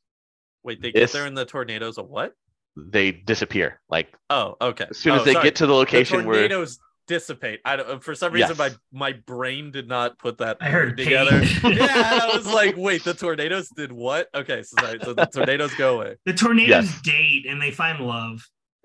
Wait, 0.67 0.83
they 0.83 0.91
get 0.93 1.11
there 1.13 1.27
in 1.27 1.35
the 1.35 1.45
tornadoes 1.47 1.97
of 1.97 2.09
what? 2.09 2.33
they 2.79 3.11
disappear. 3.11 3.81
Like 3.89 4.13
Oh, 4.29 4.57
okay. 4.61 4.87
as 4.91 4.99
soon 4.99 5.15
as 5.15 5.23
Oh, 5.23 5.25
they 5.25 5.33
sorry. 5.33 5.45
get 5.45 5.57
to 5.57 5.65
the 5.67 5.73
the 5.73 5.79
location 5.79 6.27
where 6.27 6.35
tornadoes 6.35 6.79
dissipate. 7.07 7.61
I 7.65 7.77
don't, 7.77 8.03
for 8.05 8.15
some 8.15 8.33
reason 8.33 8.57
Yes. 8.59 8.77
my 8.93 9.11
my 9.13 9.13
brain 9.27 9.71
did 9.71 9.89
not 9.89 10.19
put 10.19 10.39
that 10.39 10.59
I 10.61 10.69
heard 10.71 10.97
together. 10.99 11.41
yeah, 11.65 12.19
I 12.23 12.37
was 12.37 12.47
like, 12.47 12.75
wait, 12.87 13.03
the 13.05 13.15
tornadoes 13.15 13.69
did 13.71 13.93
what? 13.93 14.29
Okay, 14.35 14.63
so 14.65 14.77
sorry, 14.83 14.99
so 15.03 15.15
the 15.15 15.25
tornadoes 15.27 15.73
go 15.77 16.01
away. 16.01 16.17
the 16.27 16.35
tornadoes 16.35 16.69
Yes. 16.69 17.01
date 17.03 17.47
and 17.49 17.63
they 17.63 17.71
find 17.71 18.01
love. 18.05 18.47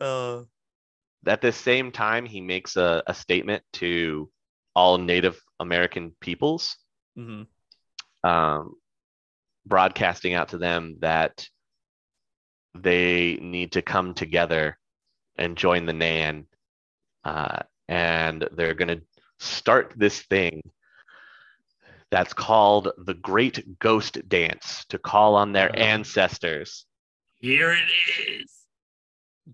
uh, 0.00 0.42
at 1.26 1.40
the 1.40 1.52
same 1.52 1.92
time 1.92 2.24
he 2.26 2.40
makes 2.40 2.76
a, 2.76 3.02
a 3.06 3.14
statement 3.14 3.62
to 3.74 4.30
all 4.74 4.98
Native 4.98 5.40
American 5.60 6.14
peoples, 6.20 6.76
mhm. 7.18 7.46
Um, 8.24 8.74
broadcasting 9.66 10.34
out 10.34 10.48
to 10.50 10.58
them 10.58 10.96
that 11.00 11.46
they 12.74 13.38
need 13.40 13.72
to 13.72 13.82
come 13.82 14.14
together 14.14 14.78
and 15.38 15.56
join 15.56 15.86
the 15.86 15.92
Nan, 15.92 16.46
uh, 17.24 17.60
and 17.88 18.48
they're 18.52 18.74
going 18.74 18.88
to 18.98 19.02
start 19.38 19.92
this 19.96 20.20
thing 20.22 20.62
that's 22.10 22.32
called 22.32 22.88
the 22.98 23.14
Great 23.14 23.78
Ghost 23.78 24.18
Dance 24.28 24.84
to 24.90 24.98
call 24.98 25.34
on 25.34 25.52
their 25.52 25.68
Uh-huh. 25.70 25.82
ancestors. 25.84 26.86
Here 27.34 27.72
it 27.72 28.30
is. 28.30 28.52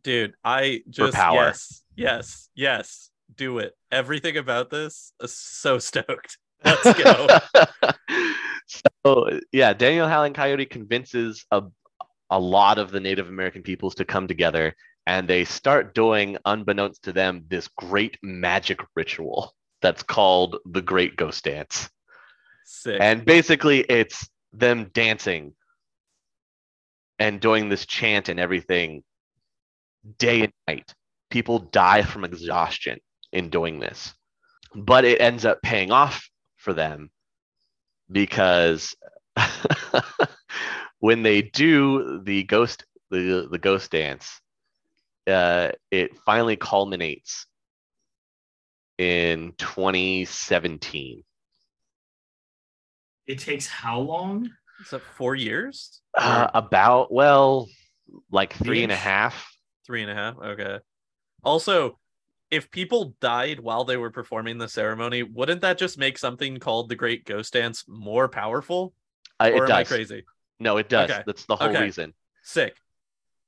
Dude, 0.02 0.34
I 0.44 0.82
just 0.88 1.14
power. 1.14 1.34
yes, 1.46 1.82
yes, 1.96 2.48
yes, 2.54 3.10
do 3.34 3.58
it. 3.58 3.74
Everything 3.90 4.36
about 4.36 4.70
this 4.70 5.12
is 5.20 5.34
so 5.34 5.78
stoked. 5.78 6.38
Let's 6.64 6.92
go. 6.94 7.28
so 9.04 9.40
yeah, 9.52 9.72
Daniel 9.72 10.08
Howling 10.08 10.34
Coyote 10.34 10.66
convinces 10.66 11.44
a 11.50 11.62
a 12.32 12.40
lot 12.40 12.78
of 12.78 12.90
the 12.90 12.98
Native 12.98 13.28
American 13.28 13.62
peoples 13.62 13.94
to 13.96 14.06
come 14.06 14.26
together 14.26 14.74
and 15.06 15.28
they 15.28 15.44
start 15.44 15.94
doing, 15.94 16.38
unbeknownst 16.46 17.02
to 17.04 17.12
them, 17.12 17.44
this 17.48 17.68
great 17.76 18.16
magic 18.22 18.78
ritual 18.96 19.52
that's 19.82 20.02
called 20.02 20.56
the 20.64 20.80
Great 20.80 21.16
Ghost 21.16 21.44
Dance. 21.44 21.90
Sick. 22.64 22.98
And 23.00 23.24
basically 23.26 23.80
it's 23.80 24.28
them 24.54 24.90
dancing 24.94 25.52
and 27.18 27.38
doing 27.38 27.68
this 27.68 27.84
chant 27.84 28.30
and 28.30 28.40
everything 28.40 29.02
day 30.18 30.42
and 30.42 30.52
night. 30.66 30.94
People 31.30 31.58
die 31.58 32.02
from 32.02 32.24
exhaustion 32.24 32.98
in 33.30 33.50
doing 33.50 33.78
this. 33.78 34.14
But 34.74 35.04
it 35.04 35.20
ends 35.20 35.44
up 35.44 35.60
paying 35.62 35.92
off 35.92 36.30
for 36.56 36.72
them 36.72 37.10
because 38.12 38.94
when 41.00 41.22
they 41.22 41.42
do 41.42 42.20
the 42.24 42.44
ghost 42.44 42.84
the, 43.10 43.48
the 43.50 43.58
ghost 43.58 43.90
dance, 43.90 44.40
uh, 45.26 45.72
it 45.90 46.16
finally 46.24 46.56
culminates 46.56 47.46
in 48.98 49.52
2017. 49.58 51.22
It 53.26 53.38
takes 53.38 53.66
how 53.66 54.00
long? 54.00 54.50
Is 54.80 54.90
that 54.90 55.02
four 55.02 55.34
years? 55.34 56.00
Uh, 56.16 56.48
about 56.54 57.12
well, 57.12 57.68
like 58.30 58.52
three 58.54 58.82
and 58.82 58.92
a 58.92 58.94
Ish. 58.94 59.00
half. 59.00 59.52
Three 59.86 60.02
and 60.02 60.10
a 60.10 60.14
half. 60.14 60.38
Okay. 60.38 60.78
Also, 61.44 61.98
if 62.52 62.70
people 62.70 63.16
died 63.20 63.58
while 63.58 63.82
they 63.84 63.96
were 63.96 64.10
performing 64.10 64.58
the 64.58 64.68
ceremony, 64.68 65.22
wouldn't 65.22 65.62
that 65.62 65.78
just 65.78 65.96
make 65.96 66.18
something 66.18 66.58
called 66.58 66.90
the 66.90 66.94
Great 66.94 67.24
Ghost 67.24 67.54
Dance 67.54 67.84
more 67.88 68.28
powerful? 68.28 68.92
Or 69.40 69.46
it 69.46 69.70
am 69.70 69.72
I 69.72 69.84
crazy? 69.84 70.24
No, 70.60 70.76
it 70.76 70.88
does. 70.90 71.10
Okay. 71.10 71.22
That's 71.26 71.46
the 71.46 71.56
whole 71.56 71.70
Okay. 71.70 71.82
reason. 71.82 72.12
Sick. 72.42 72.76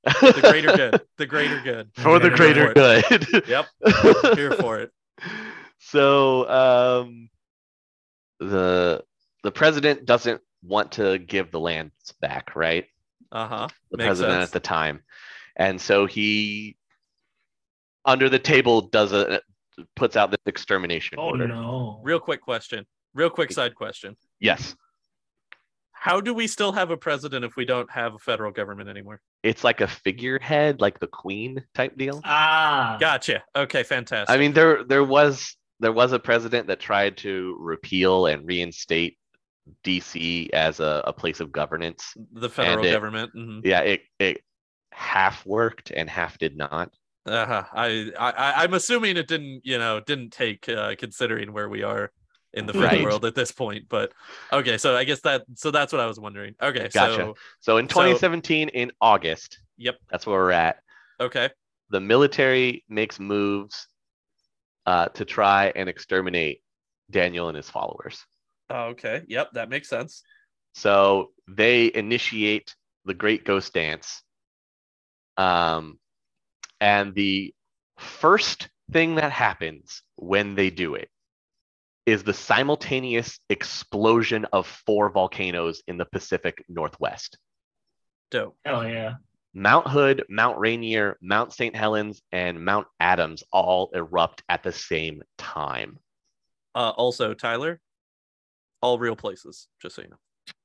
The 0.05 0.41
greater 0.51 0.75
good. 0.75 1.03
The 1.19 1.27
greater 1.27 1.61
good. 1.61 1.91
For 1.95 2.19
the 2.19 2.31
greater 2.31 2.73
good. 2.73 3.45
Yep. 3.49 3.67
Here 4.35 4.53
for 4.53 4.79
it. 4.81 4.91
so 5.79 6.49
um, 6.49 7.29
the 8.41 9.05
the 9.43 9.53
president 9.53 10.07
doesn't 10.07 10.41
want 10.63 10.93
to 10.93 11.19
give 11.19 11.51
the 11.51 11.61
lands 11.61 11.93
back, 12.23 12.57
right? 12.57 12.87
Uh 13.31 13.47
huh. 13.47 13.69
The 13.91 13.99
Makes 13.99 14.07
president 14.07 14.41
sense. 14.41 14.49
at 14.49 14.53
the 14.53 14.61
time, 14.61 15.03
and 15.57 15.79
so 15.81 16.07
he 16.07 16.77
under 18.05 18.29
the 18.29 18.39
table 18.39 18.81
does 18.83 19.13
a 19.13 19.41
puts 19.97 20.17
out 20.17 20.31
this 20.31 20.39
extermination 20.47 21.19
Oh 21.19 21.31
order. 21.31 21.49
no. 21.49 22.01
Real 22.05 22.21
quick 22.21 22.41
question. 22.41 22.87
Real 23.15 23.31
quick 23.31 23.51
side 23.53 23.75
question. 23.75 24.17
Yes, 24.41 24.77
How 25.93 26.21
do 26.21 26.35
we 26.35 26.47
still 26.47 26.71
have 26.73 26.91
a 26.91 26.97
president 26.97 27.45
if 27.45 27.57
we 27.57 27.65
don't 27.65 27.91
have 27.91 28.15
a 28.15 28.19
federal 28.19 28.53
government 28.53 28.89
anymore? 28.89 29.21
it's 29.43 29.63
like 29.65 29.81
a 29.81 29.87
figurehead, 29.89 30.81
like 30.81 30.99
the 31.01 31.07
queen 31.07 31.63
type 31.75 31.97
deal. 31.99 32.21
Ah. 32.25 32.97
Gotcha. 33.01 33.43
Okay, 33.57 33.83
fantastic. 33.83 34.35
I 34.35 34.39
mean, 34.39 34.53
there 34.53 34.85
there 34.85 35.05
was 35.05 35.57
there 35.81 35.93
was 35.93 36.13
a 36.13 36.19
president 36.19 36.67
that 36.69 36.81
tried 36.81 37.17
to 37.19 37.57
repeal 37.59 38.27
and 38.27 38.47
reinstate 38.47 39.19
DC 39.83 40.51
as 40.53 40.81
a, 40.81 41.03
a 41.07 41.13
place 41.13 41.41
of 41.41 41.51
governance. 41.53 42.13
the 42.33 42.49
federal 42.49 42.85
it- 42.85 42.93
government. 42.93 43.33
mhm. 43.35 43.61
Yeah, 43.65 43.81
it 43.81 44.03
it 44.19 44.41
half 44.93 45.45
worked 45.47 45.91
and 45.91 46.09
half 46.09 46.39
did 46.39 46.57
not. 46.57 46.93
Uh-huh. 47.27 47.65
I, 47.73 48.11
I 48.19 48.63
I'm 48.65 48.75
assuming 48.75 49.17
it 49.17 49.29
didn't, 49.29 49.63
you 49.65 49.79
know, 49.79 50.01
didn't 50.01 50.31
take 50.31 50.69
uh, 50.69 50.95
considering 50.99 51.53
where 51.53 51.69
we 51.69 51.83
are 51.83 52.11
in 52.53 52.67
the 52.67 52.73
Right. 52.75 53.03
world 53.03 53.25
at 53.25 53.35
this 53.35 53.51
point. 53.51 53.85
But 53.89 54.13
okay, 54.53 54.77
so 54.79 54.95
I 54.97 55.05
guess 55.05 55.21
that 55.23 55.43
so 55.55 55.71
that's 55.71 55.93
what 55.93 56.01
I 56.01 56.07
was 56.07 56.21
wondering. 56.21 56.55
Okay, 56.63 56.89
Gotcha. 56.93 57.15
so 57.17 57.35
So 57.61 57.77
in 57.79 57.89
So- 57.89 57.95
2017, 58.03 58.69
in 58.69 58.93
August, 59.01 59.59
Yep. 59.79 59.97
that's 60.11 60.27
where 60.27 60.39
we're 60.39 60.51
at. 60.53 60.77
okay, 61.19 61.51
The 61.91 62.01
military 62.01 62.85
makes 62.89 63.19
moves 63.19 63.89
uh, 64.87 65.07
to 65.09 65.25
try 65.25 65.73
and 65.75 65.89
exterminate 65.89 66.63
Daniel 67.11 67.49
and 67.49 67.57
his 67.57 67.71
followers. 67.71 68.23
Oh, 68.69 68.89
okay, 68.89 69.23
yep, 69.29 69.51
that 69.55 69.69
makes 69.71 69.89
sense. 69.89 70.23
So 70.75 71.33
they 71.49 71.91
initiate 71.95 72.75
the 73.07 73.15
Great 73.15 73.45
Ghost 73.45 73.73
Dance. 73.73 74.23
Um, 75.37 75.99
and 76.85 77.15
the 77.15 77.55
first 77.99 78.69
thing 78.93 79.15
that 79.15 79.33
happens 79.33 80.03
when 80.17 80.55
they 80.55 80.69
do 80.69 80.97
it 80.97 81.09
is 82.05 82.23
the 82.23 82.35
simultaneous 82.35 83.41
explosion 83.49 84.45
of 84.53 84.67
four 84.67 85.09
volcanoes 85.09 85.83
in 85.89 85.97
the 85.97 86.05
Pacific 86.05 86.63
Northwest. 86.69 87.39
Dope. 88.31 88.59
Hell 88.67 88.87
yeah. 88.87 89.15
Mount 89.55 89.89
Hood, 89.89 90.25
Mount 90.29 90.59
Rainier, 90.59 91.17
Mount 91.23 91.55
St. 91.55 91.75
Helens, 91.75 92.21
and 92.33 92.63
Mount 92.63 92.87
Adams 93.01 93.43
all 93.51 93.91
erupt 93.95 94.43
at 94.51 94.63
the 94.63 94.73
same 94.73 95.23
time. 95.39 95.99
Uh, 96.75 96.91
also, 96.91 97.33
Tyler, 97.33 97.81
all 98.83 98.99
real 98.99 99.17
places, 99.17 99.69
just 99.81 99.97
so 99.97 100.03
you 100.03 100.09
know. 100.09 100.19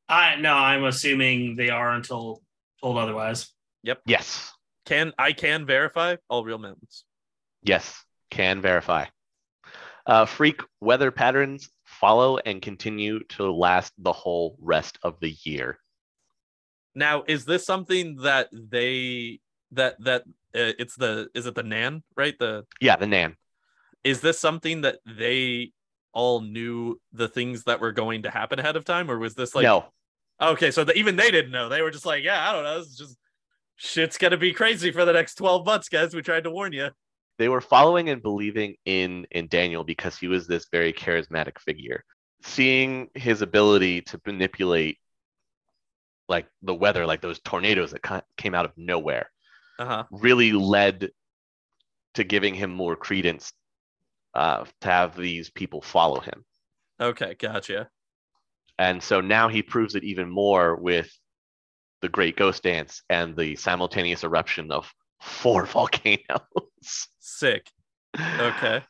I 0.09 0.35
no, 0.35 0.53
I'm 0.53 0.83
assuming 0.83 1.55
they 1.55 1.69
are 1.69 1.91
until 1.91 2.41
told 2.81 2.97
otherwise. 2.97 3.47
Yep. 3.83 4.01
Yes, 4.05 4.51
Can 4.89 5.13
I 5.19 5.33
can 5.33 5.67
verify 5.67 6.15
all 6.29 6.43
real 6.43 6.57
mountains? 6.57 7.05
yes, 7.61 8.03
can 8.31 8.59
verify. 8.59 9.05
Uh, 10.07 10.25
freak 10.25 10.61
weather 10.81 11.11
patterns 11.11 11.69
follow 11.85 12.39
and 12.39 12.59
continue 12.59 13.23
to 13.25 13.51
last 13.51 13.93
the 13.99 14.11
whole 14.11 14.57
rest 14.59 14.97
of 15.03 15.19
the 15.19 15.35
year. 15.43 15.77
Now, 16.95 17.23
is 17.27 17.45
this 17.45 17.67
something 17.67 18.15
that 18.23 18.49
they 18.51 19.41
that 19.73 20.03
that 20.03 20.23
uh, 20.55 20.73
it's 20.79 20.95
the 20.95 21.29
is 21.35 21.45
it 21.45 21.53
the 21.53 21.61
Nan 21.61 22.01
right 22.17 22.33
the 22.39 22.65
Yeah, 22.81 22.95
the 22.95 23.05
Nan. 23.05 23.35
is 24.03 24.21
this 24.21 24.39
something 24.39 24.81
that 24.81 24.97
they 25.05 25.71
all 26.13 26.41
knew 26.41 26.99
the 27.13 27.27
things 27.27 27.65
that 27.65 27.79
were 27.79 27.91
going 27.91 28.23
to 28.23 28.31
happen 28.31 28.57
ahead 28.57 28.75
of 28.75 28.85
time 28.85 29.11
or 29.11 29.19
was 29.19 29.35
this 29.35 29.53
like 29.53 29.65
no, 29.65 29.85
okay 30.41 30.71
so 30.71 30.83
the, 30.83 30.97
even 30.97 31.15
they 31.15 31.29
didn't 31.29 31.51
know 31.51 31.69
they 31.69 31.83
were 31.83 31.91
just 31.91 32.07
like 32.07 32.23
yeah 32.23 32.49
i 32.49 32.51
don't 32.51 32.63
know 32.63 32.79
this 32.79 32.87
is 32.87 32.97
just 32.97 33.18
shit's 33.79 34.17
gonna 34.17 34.37
be 34.37 34.53
crazy 34.53 34.91
for 34.91 35.05
the 35.05 35.13
next 35.13 35.35
12 35.35 35.65
months 35.65 35.89
guys 35.89 36.13
we 36.13 36.21
tried 36.21 36.43
to 36.43 36.51
warn 36.51 36.73
you 36.73 36.89
they 37.39 37.47
were 37.49 37.61
following 37.61 38.09
and 38.09 38.21
believing 38.21 38.75
in 38.85 39.25
in 39.31 39.47
Daniel 39.47 39.83
because 39.83 40.17
he 40.17 40.27
was 40.27 40.45
this 40.45 40.67
very 40.71 40.91
charismatic 40.93 41.57
figure. 41.57 42.03
Seeing 42.43 43.09
his 43.15 43.41
ability 43.41 44.01
to 44.01 44.21
manipulate 44.25 44.99
like 46.27 46.47
the 46.61 46.75
weather, 46.75 47.05
like 47.05 47.21
those 47.21 47.39
tornadoes 47.39 47.91
that 47.91 48.23
came 48.37 48.53
out 48.53 48.65
of 48.65 48.73
nowhere, 48.77 49.31
uh-huh 49.79 50.03
really 50.11 50.51
led 50.51 51.09
to 52.15 52.23
giving 52.25 52.53
him 52.53 52.71
more 52.71 52.97
credence 52.97 53.53
uh, 54.33 54.65
to 54.81 54.87
have 54.87 55.15
these 55.15 55.49
people 55.49 55.81
follow 55.81 56.19
him. 56.19 56.43
okay 56.99 57.35
gotcha 57.39 57.89
And 58.77 59.01
so 59.01 59.21
now 59.21 59.47
he 59.47 59.61
proves 59.63 59.95
it 59.95 60.03
even 60.03 60.29
more 60.29 60.75
with 60.75 61.09
the 62.01 62.09
Great 62.09 62.35
Ghost 62.37 62.63
Dance 62.63 63.01
and 63.09 63.35
the 63.35 63.55
simultaneous 63.55 64.23
eruption 64.23 64.71
of 64.71 64.91
four 65.21 65.65
volcanoes. 65.77 67.07
sick 67.19 67.69
okay 68.17 68.83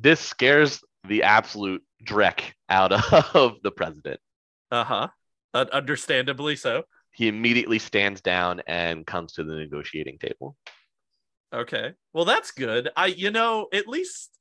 This 0.00 0.20
scares 0.20 0.80
the 1.06 1.22
absolute 1.22 1.82
dreck 2.04 2.40
out 2.68 2.92
of 3.34 3.56
the 3.62 3.70
president. 3.70 4.20
uh-huh 4.70 5.08
Uh, 5.54 5.64
understandably 5.72 6.56
so. 6.56 6.84
He 7.12 7.28
immediately 7.28 7.78
stands 7.78 8.20
down 8.20 8.60
and 8.66 9.06
comes 9.06 9.32
to 9.34 9.44
the 9.44 9.54
negotiating 9.54 10.18
table. 10.18 10.56
Okay. 11.54 11.94
Well, 12.12 12.26
that's 12.26 12.50
good. 12.50 12.90
I, 12.96 13.06
you 13.06 13.30
know, 13.30 13.68
at 13.72 13.88
least 13.88 14.36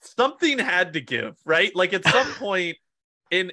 something 0.00 0.58
had 0.58 0.94
to 0.94 1.00
give, 1.00 1.36
right? 1.44 1.74
Like 1.76 1.92
at 1.92 2.04
some 2.04 2.26
point, 2.38 2.78
in 3.32 3.50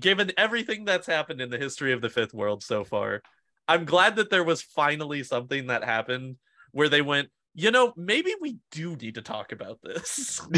given 0.00 0.32
everything 0.36 0.84
that's 0.84 1.06
happened 1.06 1.40
in 1.40 1.48
the 1.48 1.58
history 1.58 1.92
of 1.92 2.02
the 2.02 2.10
fifth 2.10 2.34
world 2.34 2.62
so 2.62 2.84
far, 2.84 3.22
I'm 3.68 3.84
glad 3.84 4.16
that 4.16 4.30
there 4.30 4.44
was 4.44 4.60
finally 4.60 5.22
something 5.22 5.68
that 5.68 5.84
happened 5.84 6.36
where 6.72 6.88
they 6.88 7.00
went, 7.00 7.30
you 7.54 7.70
know, 7.70 7.94
maybe 7.96 8.34
we 8.40 8.58
do 8.72 8.96
need 8.96 9.14
to 9.14 9.22
talk 9.22 9.52
about 9.52 9.78
this. 9.82 10.40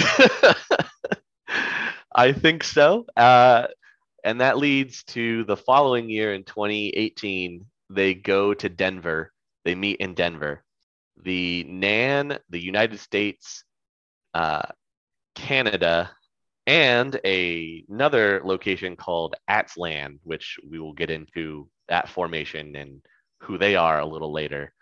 I 2.14 2.32
think 2.32 2.64
so. 2.64 3.04
Uh, 3.14 3.66
and 4.24 4.40
that 4.40 4.56
leads 4.56 5.04
to 5.04 5.44
the 5.44 5.56
following 5.56 6.08
year 6.08 6.32
in 6.32 6.42
2018, 6.44 7.66
they 7.90 8.14
go 8.14 8.54
to 8.54 8.68
Denver. 8.70 9.30
They 9.66 9.74
meet 9.74 9.98
in 9.98 10.14
Denver. 10.14 10.64
The 11.22 11.64
NAN, 11.64 12.38
the 12.48 12.60
United 12.60 12.98
States, 12.98 13.62
uh, 14.32 14.62
Canada, 15.34 16.10
and 16.66 17.18
a, 17.24 17.84
another 17.88 18.40
location 18.44 18.96
called 18.96 19.36
Aztlan, 19.48 20.18
which 20.24 20.58
we 20.68 20.78
will 20.78 20.92
get 20.92 21.10
into 21.10 21.68
that 21.88 22.08
formation 22.08 22.74
and 22.74 23.00
who 23.42 23.58
they 23.58 23.76
are 23.76 24.00
a 24.00 24.06
little 24.06 24.32
later. 24.32 24.72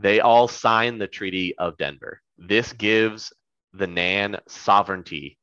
They 0.00 0.20
all 0.20 0.48
sign 0.48 0.98
the 0.98 1.06
Treaty 1.06 1.56
of 1.56 1.78
Denver. 1.78 2.20
This 2.36 2.72
gives 2.72 3.32
the 3.72 3.86
NAN 3.86 4.38
sovereignty 4.48 5.38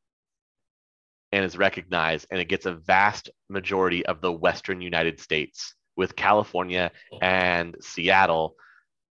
and 1.31 1.45
is 1.45 1.57
recognized, 1.57 2.27
and 2.29 2.39
it 2.39 2.49
gets 2.49 2.65
a 2.65 2.75
vast 2.75 3.29
majority 3.49 4.05
of 4.05 4.21
the 4.21 4.31
Western 4.31 4.81
United 4.81 5.19
States, 5.19 5.73
with 5.95 6.15
California 6.15 6.91
and 7.21 7.75
Seattle 7.81 8.55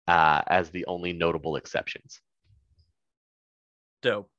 uh, 0.07 0.41
as 0.47 0.69
the 0.69 0.85
only 0.85 1.13
notable 1.13 1.55
exceptions. 1.55 2.19
Dope. 4.01 4.29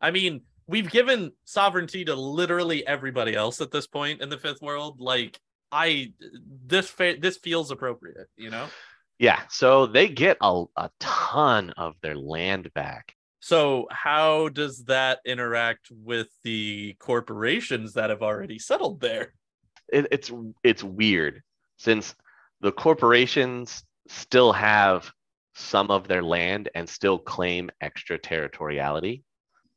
I 0.00 0.10
mean, 0.10 0.42
we've 0.66 0.90
given 0.90 1.32
sovereignty 1.44 2.04
to 2.04 2.14
literally 2.14 2.86
everybody 2.86 3.34
else 3.34 3.60
at 3.60 3.70
this 3.70 3.86
point 3.86 4.20
in 4.22 4.28
the 4.28 4.38
fifth 4.38 4.62
world. 4.62 5.00
Like, 5.00 5.38
I 5.70 6.12
this 6.66 6.88
fa- 6.88 7.16
this 7.18 7.36
feels 7.36 7.70
appropriate, 7.70 8.28
you 8.36 8.50
know. 8.50 8.66
Yeah, 9.18 9.40
so 9.48 9.86
they 9.86 10.08
get 10.08 10.36
a, 10.40 10.64
a 10.76 10.90
ton 11.00 11.70
of 11.70 11.94
their 12.02 12.16
land 12.16 12.72
back. 12.74 13.14
So 13.40 13.86
how 13.90 14.48
does 14.48 14.84
that 14.84 15.20
interact 15.26 15.88
with 15.90 16.28
the 16.44 16.94
corporations 16.98 17.92
that 17.94 18.10
have 18.10 18.22
already 18.22 18.58
settled 18.58 19.00
there? 19.00 19.34
It, 19.92 20.08
it's 20.10 20.32
it's 20.62 20.82
weird 20.82 21.42
since 21.76 22.14
the 22.60 22.72
corporations 22.72 23.84
still 24.08 24.52
have 24.52 25.10
some 25.54 25.90
of 25.90 26.08
their 26.08 26.22
land 26.22 26.68
and 26.74 26.88
still 26.88 27.18
claim 27.18 27.70
extraterritoriality. 27.80 29.22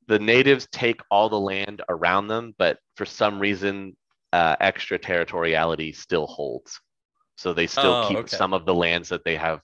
The 0.07 0.19
natives 0.19 0.67
take 0.71 1.01
all 1.11 1.29
the 1.29 1.39
land 1.39 1.81
around 1.89 2.27
them, 2.27 2.55
but 2.57 2.79
for 2.95 3.05
some 3.05 3.39
reason, 3.39 3.97
uh, 4.34 4.55
extraterritoriality 4.61 5.91
still 5.93 6.25
holds. 6.27 6.79
So 7.35 7.53
they 7.53 7.67
still 7.67 7.97
Oh, 8.01 8.07
keep 8.07 8.17
okay. 8.19 8.38
some 8.38 8.53
of 8.53 8.65
the 8.65 8.73
lands 8.73 9.09
that 9.09 9.23
they 9.25 9.35
have 9.35 9.61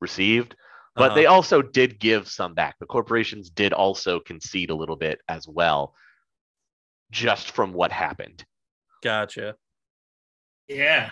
received, 0.00 0.54
but 0.94 1.06
Uh-huh. 1.06 1.14
they 1.14 1.26
also 1.26 1.62
did 1.62 1.98
give 1.98 2.28
some 2.28 2.54
back. 2.54 2.76
The 2.78 2.86
corporations 2.86 3.50
did 3.50 3.72
also 3.72 4.20
concede 4.20 4.70
a 4.70 4.74
little 4.74 4.96
bit 4.96 5.20
as 5.28 5.48
well, 5.48 5.94
just 7.10 7.50
from 7.52 7.72
what 7.72 7.90
happened. 7.90 8.44
Gotcha. 9.02 9.56
Yeah. 10.68 11.10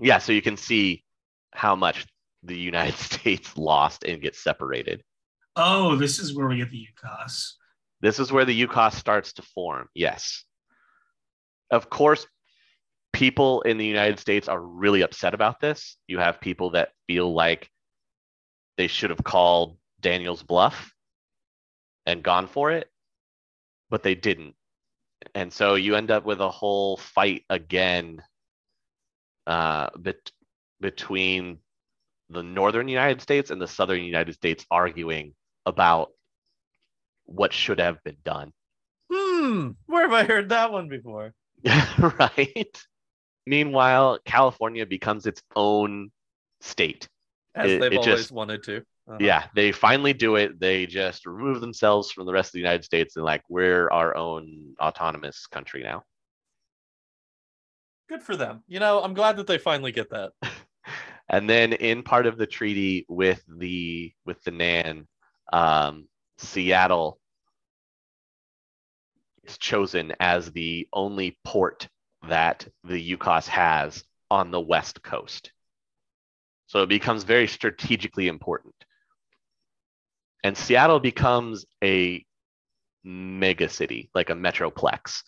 Yeah, 0.00 0.18
so 0.18 0.32
you 0.32 0.42
can 0.42 0.56
see 0.56 1.04
how 1.52 1.74
much 1.74 2.06
the 2.42 2.56
United 2.56 2.96
States 2.98 3.56
lost 3.56 4.04
and 4.04 4.22
gets 4.22 4.42
separated. 4.42 5.02
Oh, 5.56 5.96
this 5.96 6.18
is 6.18 6.34
where 6.34 6.46
we 6.48 6.58
get 6.58 6.70
the 6.70 6.86
UCAS. 6.94 7.54
This 8.00 8.18
is 8.18 8.32
where 8.32 8.44
the 8.44 8.66
UCAS 8.66 8.94
starts 8.94 9.32
to 9.34 9.42
form. 9.42 9.88
Yes. 9.94 10.44
Of 11.70 11.90
course, 11.90 12.26
people 13.12 13.62
in 13.62 13.78
the 13.78 13.86
United 13.86 14.18
States 14.18 14.48
are 14.48 14.60
really 14.60 15.02
upset 15.02 15.34
about 15.34 15.60
this. 15.60 15.96
You 16.06 16.18
have 16.18 16.40
people 16.40 16.70
that 16.70 16.90
feel 17.06 17.32
like 17.32 17.70
they 18.76 18.86
should 18.86 19.10
have 19.10 19.24
called 19.24 19.78
Daniel's 20.00 20.42
bluff 20.42 20.92
and 22.04 22.22
gone 22.22 22.46
for 22.46 22.70
it, 22.70 22.90
but 23.90 24.02
they 24.02 24.14
didn't. 24.14 24.54
And 25.34 25.52
so 25.52 25.74
you 25.74 25.96
end 25.96 26.10
up 26.10 26.24
with 26.24 26.40
a 26.40 26.50
whole 26.50 26.98
fight 26.98 27.44
again 27.48 28.22
uh, 29.46 29.88
bet- 29.96 30.30
between 30.80 31.58
the 32.28 32.42
northern 32.42 32.88
United 32.88 33.22
States 33.22 33.50
and 33.50 33.60
the 33.60 33.68
southern 33.68 34.02
United 34.02 34.34
States 34.34 34.66
arguing 34.70 35.34
about 35.64 36.10
what 37.26 37.52
should 37.52 37.78
have 37.80 38.02
been 38.04 38.16
done. 38.24 38.52
Hmm. 39.12 39.70
Where 39.86 40.02
have 40.02 40.12
I 40.12 40.24
heard 40.24 40.48
that 40.48 40.72
one 40.72 40.88
before? 40.88 41.32
right? 41.98 42.82
Meanwhile, 43.46 44.18
California 44.24 44.86
becomes 44.86 45.26
its 45.26 45.42
own 45.54 46.10
state. 46.60 47.08
As 47.54 47.70
It- 47.70 47.80
they've 47.80 47.92
it 47.92 47.98
always 47.98 48.16
just- 48.20 48.32
wanted 48.32 48.62
to. 48.64 48.78
Uh-huh. 49.08 49.18
Yeah, 49.20 49.44
they 49.54 49.70
finally 49.70 50.12
do 50.12 50.34
it. 50.34 50.58
They 50.58 50.84
just 50.84 51.26
remove 51.26 51.60
themselves 51.60 52.10
from 52.10 52.26
the 52.26 52.32
rest 52.32 52.48
of 52.48 52.52
the 52.54 52.58
United 52.58 52.84
States 52.84 53.14
and 53.14 53.24
like 53.24 53.42
we're 53.48 53.88
our 53.90 54.16
own 54.16 54.74
autonomous 54.80 55.46
country 55.46 55.84
now. 55.84 56.02
Good 58.08 58.22
for 58.22 58.36
them. 58.36 58.62
You 58.66 58.80
know, 58.80 59.00
I'm 59.02 59.14
glad 59.14 59.36
that 59.36 59.46
they 59.46 59.58
finally 59.58 59.92
get 59.92 60.10
that. 60.10 60.32
And 61.28 61.50
then 61.50 61.72
in 61.72 62.04
part 62.04 62.26
of 62.26 62.38
the 62.38 62.46
treaty 62.46 63.04
with 63.08 63.42
the 63.48 64.12
with 64.24 64.40
the 64.44 64.52
NAN, 64.52 65.08
um, 65.52 66.06
Seattle 66.38 67.18
is 69.44 69.58
chosen 69.58 70.12
as 70.20 70.50
the 70.52 70.88
only 70.92 71.38
port 71.44 71.88
that 72.28 72.66
the 72.84 73.16
UCAS 73.16 73.46
has 73.46 74.04
on 74.30 74.50
the 74.50 74.60
west 74.60 75.02
coast. 75.02 75.52
So 76.66 76.82
it 76.82 76.88
becomes 76.88 77.22
very 77.22 77.46
strategically 77.46 78.28
important. 78.28 78.74
And 80.42 80.56
Seattle 80.56 81.00
becomes 81.00 81.64
a 81.82 82.24
mega 83.04 83.68
city, 83.68 84.10
like 84.14 84.30
a 84.30 84.34
metroplex. 84.34 85.22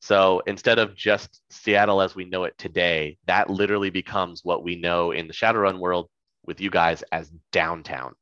So 0.00 0.42
instead 0.46 0.78
of 0.78 0.94
just 0.96 1.42
Seattle 1.50 2.00
as 2.00 2.14
we 2.14 2.24
know 2.24 2.44
it 2.44 2.54
today, 2.58 3.18
that 3.26 3.50
literally 3.50 3.90
becomes 3.90 4.40
what 4.44 4.64
we 4.64 4.76
know 4.76 5.12
in 5.12 5.26
the 5.26 5.32
Shadowrun 5.32 5.78
world 5.78 6.08
with 6.44 6.60
you 6.60 6.70
guys 6.70 7.02
as 7.12 7.30
downtown. 7.52 8.14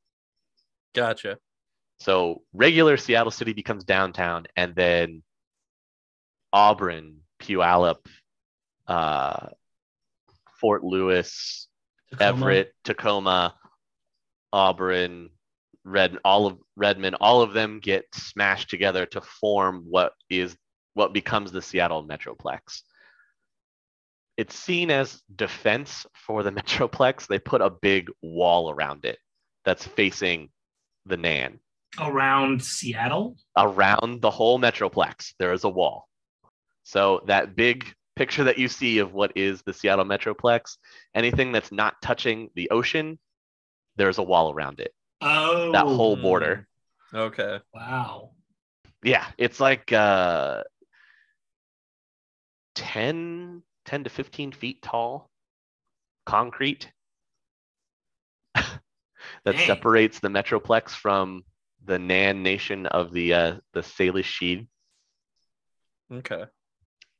Gotcha. 0.94 1.38
So 2.00 2.42
regular 2.52 2.96
Seattle 2.96 3.30
City 3.30 3.52
becomes 3.52 3.84
downtown, 3.84 4.46
and 4.56 4.74
then 4.74 5.22
Auburn, 6.52 7.18
Puyallup, 7.40 8.06
uh, 8.86 9.48
Fort 10.60 10.82
Lewis, 10.82 11.68
Tacoma. 12.10 12.28
Everett, 12.28 12.74
Tacoma, 12.84 13.54
Auburn, 14.52 15.30
Red, 15.84 16.18
all 16.24 16.46
of 16.46 16.58
Redmond, 16.76 17.16
all 17.20 17.42
of 17.42 17.52
them 17.52 17.80
get 17.80 18.04
smashed 18.14 18.70
together 18.70 19.06
to 19.06 19.20
form 19.20 19.84
what 19.88 20.12
is 20.28 20.56
what 20.94 21.12
becomes 21.12 21.52
the 21.52 21.62
Seattle 21.62 22.06
Metroplex. 22.06 22.82
It's 24.36 24.54
seen 24.54 24.90
as 24.90 25.22
defense 25.34 26.06
for 26.14 26.42
the 26.42 26.52
Metroplex. 26.52 27.26
They 27.26 27.38
put 27.38 27.60
a 27.60 27.70
big 27.70 28.10
wall 28.22 28.70
around 28.70 29.04
it 29.04 29.18
that's 29.64 29.86
facing 29.86 30.50
the 31.06 31.16
Nan. 31.16 31.60
Around 31.98 32.62
Seattle. 32.62 33.36
Around 33.56 34.20
the 34.20 34.30
whole 34.30 34.58
Metroplex, 34.58 35.34
there 35.38 35.52
is 35.52 35.64
a 35.64 35.68
wall. 35.68 36.08
So 36.84 37.22
that 37.26 37.56
big 37.56 37.92
picture 38.16 38.44
that 38.44 38.58
you 38.58 38.68
see 38.68 38.98
of 38.98 39.12
what 39.12 39.32
is 39.36 39.62
the 39.62 39.72
Seattle 39.72 40.04
Metroplex, 40.04 40.76
anything 41.14 41.52
that's 41.52 41.72
not 41.72 42.00
touching 42.02 42.50
the 42.54 42.70
ocean, 42.70 43.18
there's 43.96 44.18
a 44.18 44.22
wall 44.22 44.52
around 44.52 44.80
it. 44.80 44.94
Oh. 45.20 45.72
That 45.72 45.86
whole 45.86 46.16
border. 46.16 46.66
Okay. 47.12 47.60
Wow. 47.74 48.30
Yeah, 49.02 49.26
it's 49.38 49.60
like 49.60 49.92
uh 49.92 50.62
10, 52.76 53.62
10 53.84 54.04
to 54.04 54.10
15 54.10 54.52
feet 54.52 54.82
tall 54.82 55.28
concrete 56.24 56.90
that 58.54 58.80
Dang. 59.44 59.66
separates 59.66 60.20
the 60.20 60.28
Metroplex 60.28 60.90
from 60.90 61.42
the 61.84 61.98
Nan 61.98 62.42
nation 62.42 62.86
of 62.86 63.12
the 63.12 63.34
uh, 63.34 63.54
the 63.72 63.80
Salish-Shidhe. 63.80 64.66
Okay. 66.12 66.44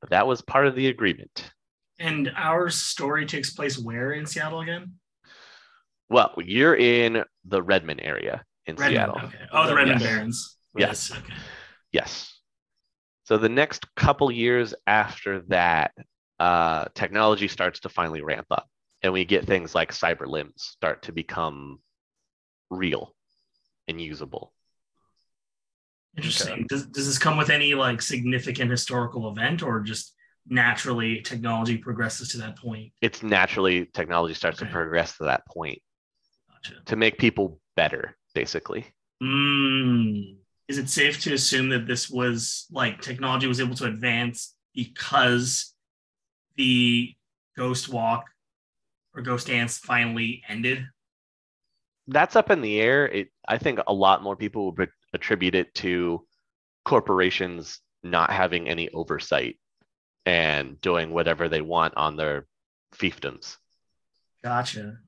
That 0.09 0.27
was 0.27 0.43
part 0.43 0.67
of 0.67 0.75
the 0.75 0.89
agreement. 0.89 1.51
And 1.99 2.33
our 2.37 2.71
story 2.71 3.27
takes 3.27 3.51
place 3.51 3.79
where 3.79 4.13
in 4.13 4.27
Seattle 4.27 4.61
again? 4.61 4.95
Well, 6.09 6.35
you're 6.39 6.75
in 6.75 7.25
the 7.45 7.63
Redmond 7.63 8.01
area 8.03 8.43
in 8.67 8.77
Redmond. 8.77 8.95
Seattle. 8.95 9.21
Okay. 9.29 9.45
Oh, 9.53 9.67
the 9.67 9.75
Redmond 9.75 10.01
Yes. 10.01 10.11
Barrens. 10.11 10.57
Yes. 10.77 11.13
Okay. 11.13 11.35
Yes. 11.93 12.41
So 13.25 13.37
the 13.39 13.49
next 13.49 13.87
couple 13.95 14.31
years 14.33 14.75
after 14.87 15.43
that, 15.49 15.93
uh, 16.41 16.87
technology 16.95 17.47
starts 17.49 17.81
to 17.81 17.89
finally 17.89 18.23
ramp 18.23 18.47
up, 18.51 18.67
and 19.03 19.13
we 19.13 19.25
get 19.25 19.47
things 19.47 19.75
like 19.75 19.93
cyber 19.93 20.27
limbs 20.27 20.55
start 20.57 21.03
to 21.03 21.13
become 21.13 21.79
real 22.71 23.15
and 23.91 24.01
usable. 24.01 24.53
Interesting. 26.17 26.67
Does, 26.69 26.87
does 26.87 27.07
this 27.07 27.19
come 27.19 27.37
with 27.37 27.51
any 27.51 27.75
like 27.75 28.03
significant 28.03 28.71
historical 28.71 29.31
event 29.31 29.63
or 29.63 29.81
just 29.81 30.15
naturally 30.49 31.21
technology 31.21 31.77
progresses 31.77 32.29
to 32.31 32.39
that 32.39 32.59
point? 32.59 32.93
It's 33.01 33.23
naturally 33.23 33.87
technology 33.87 34.35
starts 34.35 34.61
Okay. 34.61 34.69
to 34.69 34.73
progress 34.73 35.17
to 35.19 35.25
that 35.25 35.47
point 35.47 35.81
Gotcha. 36.51 36.83
to 36.87 36.97
make 36.97 37.19
people 37.19 37.61
better, 37.77 38.17
basically. 38.35 38.87
Mm. 39.23 40.37
Is 40.69 40.79
it 40.79 40.89
safe 40.89 41.21
to 41.23 41.35
assume 41.35 41.69
that 41.71 41.87
this 41.87 42.11
was 42.11 42.67
like 42.71 43.01
technology 43.01 43.47
was 43.47 43.61
able 43.61 43.75
to 43.77 43.87
advance 43.87 44.55
because 44.75 45.75
the 46.57 47.15
ghost 47.57 47.89
walk 47.89 48.25
or 49.15 49.23
ghost 49.23 49.49
dance 49.49 49.79
finally 49.79 50.43
ended? 50.49 50.87
That's 52.11 52.37
up 52.37 52.51
in 52.51 52.61
the 52.61 52.81
air. 52.81 53.07
It, 53.07 53.29
I 53.47 53.59
think 53.59 53.79
a 53.87 53.93
lot 53.93 54.23
more 54.23 54.37
people 54.37 54.73
would 54.73 54.91
attribute 55.13 55.55
it 55.55 55.73
to 55.77 56.27
corporations 56.85 57.81
not 58.03 58.31
having 58.31 58.69
any 58.69 58.89
oversight 58.91 59.59
and 60.27 60.81
doing 60.81 61.13
whatever 61.13 61.49
they 61.49 61.61
want 61.61 61.97
on 61.97 62.17
their 62.17 62.47
fiefdoms 62.95 63.57
Gotcha. 64.43 64.99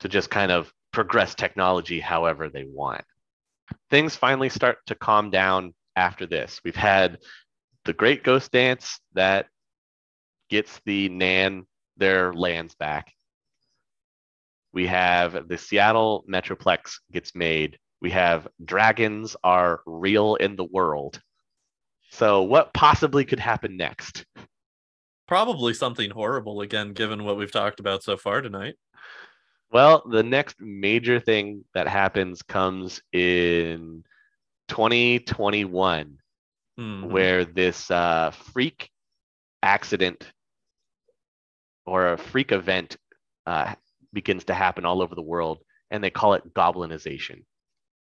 to 0.00 0.08
just 0.08 0.30
kind 0.30 0.50
of 0.50 0.72
progress 0.92 1.34
technology 1.34 2.00
however 2.00 2.48
they 2.48 2.64
want. 2.64 3.04
Things 3.90 4.16
finally 4.16 4.48
start 4.48 4.78
to 4.86 4.94
calm 4.94 5.30
down 5.30 5.74
after 5.96 6.26
this. 6.26 6.60
We've 6.64 6.76
had 6.76 7.18
the 7.84 7.92
Great 7.92 8.22
Ghost 8.22 8.50
Dance 8.50 8.98
that 9.14 9.46
gets 10.48 10.80
the 10.84 11.08
Nan 11.08 11.66
their 11.96 12.32
lands 12.32 12.74
back. 12.74 13.12
We 14.72 14.86
have 14.86 15.48
the 15.48 15.58
Seattle 15.58 16.24
Metroplex 16.28 16.94
gets 17.12 17.34
made. 17.34 17.78
We 18.00 18.10
have 18.10 18.48
dragons 18.64 19.36
are 19.44 19.80
real 19.86 20.36
in 20.36 20.56
the 20.56 20.64
world. 20.64 21.20
So 22.10 22.42
what 22.42 22.72
possibly 22.74 23.24
could 23.24 23.40
happen 23.40 23.76
next? 23.76 24.24
Probably 25.28 25.72
something 25.72 26.10
horrible 26.10 26.60
again, 26.60 26.92
given 26.92 27.24
what 27.24 27.36
we've 27.36 27.52
talked 27.52 27.80
about 27.80 28.02
so 28.02 28.16
far 28.16 28.40
tonight. 28.40 28.74
Well, 29.70 30.02
the 30.10 30.22
next 30.22 30.60
major 30.60 31.20
thing 31.20 31.64
that 31.74 31.88
happens 31.88 32.42
comes 32.42 33.00
in 33.12 34.04
2021, 34.68 36.18
Mhm. 36.78 37.10
where 37.10 37.44
this 37.44 37.90
uh, 37.90 38.30
freak 38.30 38.90
accident 39.62 40.30
or 41.86 42.12
a 42.12 42.18
freak 42.18 42.52
event 42.52 42.96
uh, 43.46 43.74
begins 44.12 44.44
to 44.44 44.54
happen 44.54 44.84
all 44.84 45.02
over 45.02 45.14
the 45.14 45.22
world, 45.22 45.58
and 45.90 46.02
they 46.02 46.10
call 46.10 46.34
it 46.34 46.54
goblinization. 46.54 47.44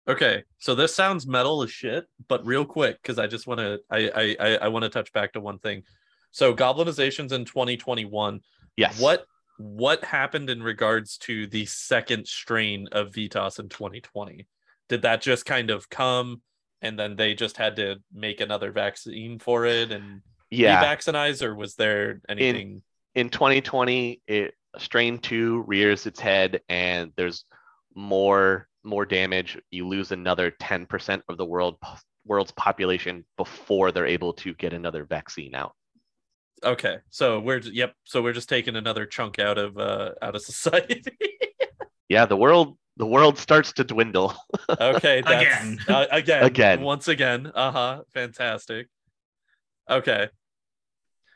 Okay, 0.08 0.42
so 0.58 0.74
this 0.74 0.94
sounds 0.94 1.26
metal 1.26 1.62
as 1.62 1.70
shit, 1.70 2.06
but 2.28 2.44
real 2.44 2.64
quick, 2.64 3.00
because 3.00 3.18
I 3.18 3.28
just 3.28 3.46
want 3.46 3.60
to, 3.60 3.80
I, 3.88 4.36
I, 4.40 4.56
I, 4.62 4.68
want 4.68 4.82
to 4.82 4.88
touch 4.88 5.12
back 5.12 5.34
to 5.34 5.40
one 5.40 5.60
thing. 5.60 5.84
So 6.32 6.54
goblinizations 6.54 7.30
in 7.30 7.44
2021. 7.44 8.40
Yes. 8.76 9.00
What 9.00 9.26
what 9.58 10.02
happened 10.02 10.50
in 10.50 10.60
regards 10.62 11.18
to 11.18 11.46
the 11.46 11.66
second 11.66 12.26
strain 12.26 12.88
of 12.90 13.14
VITAS 13.14 13.60
in 13.60 13.68
2020? 13.68 14.48
Did 14.88 15.02
that 15.02 15.20
just 15.20 15.46
kind 15.46 15.70
of 15.70 15.88
come, 15.88 16.42
and 16.80 16.98
then 16.98 17.14
they 17.14 17.34
just 17.34 17.56
had 17.56 17.76
to 17.76 17.96
make 18.12 18.40
another 18.40 18.72
vaccine 18.72 19.38
for 19.38 19.66
it 19.66 19.92
and 19.92 20.22
Yeah. 20.50 20.82
revaccinize, 20.82 21.42
or 21.42 21.54
was 21.54 21.76
there 21.76 22.22
anything? 22.28 22.82
in 23.14 23.28
2020 23.28 24.22
it 24.26 24.54
strain 24.78 25.18
2 25.18 25.64
rears 25.66 26.06
its 26.06 26.18
head 26.20 26.60
and 26.68 27.12
there's 27.16 27.44
more 27.94 28.68
more 28.84 29.04
damage 29.04 29.58
you 29.70 29.86
lose 29.86 30.10
another 30.12 30.50
10% 30.50 31.22
of 31.28 31.36
the 31.36 31.44
world 31.44 31.76
world's 32.26 32.52
population 32.52 33.24
before 33.36 33.92
they're 33.92 34.06
able 34.06 34.32
to 34.32 34.54
get 34.54 34.72
another 34.72 35.04
vaccine 35.04 35.54
out 35.54 35.72
Okay, 36.64 36.98
so 37.10 37.40
we're 37.40 37.58
j- 37.58 37.70
yep, 37.72 37.92
so 38.04 38.22
we're 38.22 38.32
just 38.32 38.48
taking 38.48 38.76
another 38.76 39.04
chunk 39.04 39.38
out 39.40 39.58
of 39.58 39.76
uh 39.78 40.12
out 40.22 40.34
of 40.36 40.42
society. 40.52 41.02
yeah 42.08 42.24
the 42.24 42.36
world 42.36 42.78
the 42.96 43.06
world 43.06 43.36
starts 43.38 43.72
to 43.74 43.84
dwindle 43.84 44.34
Okay, 44.80 45.22
that's, 45.22 45.42
Again. 45.64 45.78
uh, 45.88 46.06
again, 46.10 46.44
Again. 46.44 46.80
once 46.82 47.08
again. 47.08 47.50
Uh 47.54 47.70
huh. 47.72 48.02
Fantastic. 48.14 48.88
Okay. 49.90 50.28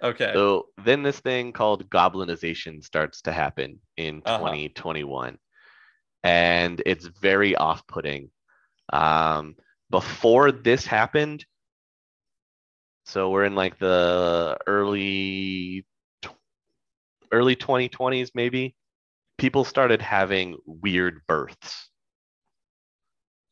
Okay. 0.03 0.33
so 0.35 0.67
then 0.85 1.03
this 1.03 1.21
thing 1.21 1.53
called 1.53 1.89
goblinization 1.91 2.83
starts 2.85 3.23
to 3.23 3.33
happen 3.33 3.79
in 3.97 4.23
Uh-huh. 4.25 4.39
2021 4.39 5.39
and 6.25 6.83
it's 6.85 7.07
very 7.07 7.55
off-putting 7.57 8.31
um, 8.93 9.55
before 9.91 10.53
this 10.53 10.85
happened 10.87 11.45
so 13.05 13.31
we're 13.31 13.45
in 13.45 13.55
like 13.55 13.79
the 13.79 14.59
early 14.67 15.87
early 17.33 17.57
2020s 17.57 18.31
maybe 18.35 18.75
people 19.39 19.65
started 19.65 20.01
having 20.03 20.57
weird 20.67 21.21
births 21.27 21.89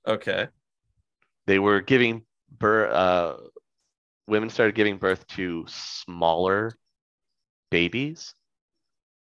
Okay. 0.06 0.48
they 1.46 1.58
were 1.58 1.80
giving 1.80 2.22
birth 2.58 2.92
uh, 2.92 3.36
women 4.26 4.50
started 4.50 4.74
giving 4.74 4.98
birth 4.98 5.26
to 5.28 5.64
smaller 5.68 6.72
babies 7.70 8.34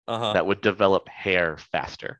Uh 0.07 0.17
huh. 0.19 0.33
that 0.33 0.45
would 0.45 0.61
develop 0.61 1.07
hair 1.07 1.57
faster 1.57 2.19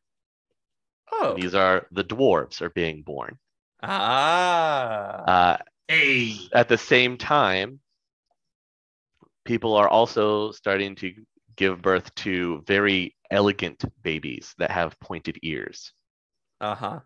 Oh. 1.11 1.35
these 1.35 1.53
are 1.53 1.87
the 1.91 2.03
dwarves 2.03 2.61
are 2.61 2.69
being 2.69 3.03
born 3.03 3.37
Ah. 3.83 5.23
uh, 5.27 5.57
Hey, 5.87 6.37
at 6.53 6.69
the 6.69 6.77
same 6.77 7.17
time 7.17 7.81
people 9.43 9.75
are 9.75 9.89
also 9.89 10.51
starting 10.51 10.95
to 10.95 11.13
give 11.57 11.81
birth 11.81 12.13
to 12.15 12.63
very 12.65 13.15
elegant 13.29 13.83
babies 14.03 14.53
that 14.57 14.71
have 14.71 14.99
pointed 14.99 15.37
ears 15.43 15.93
Uh 16.61 16.75
huh. 16.75 16.99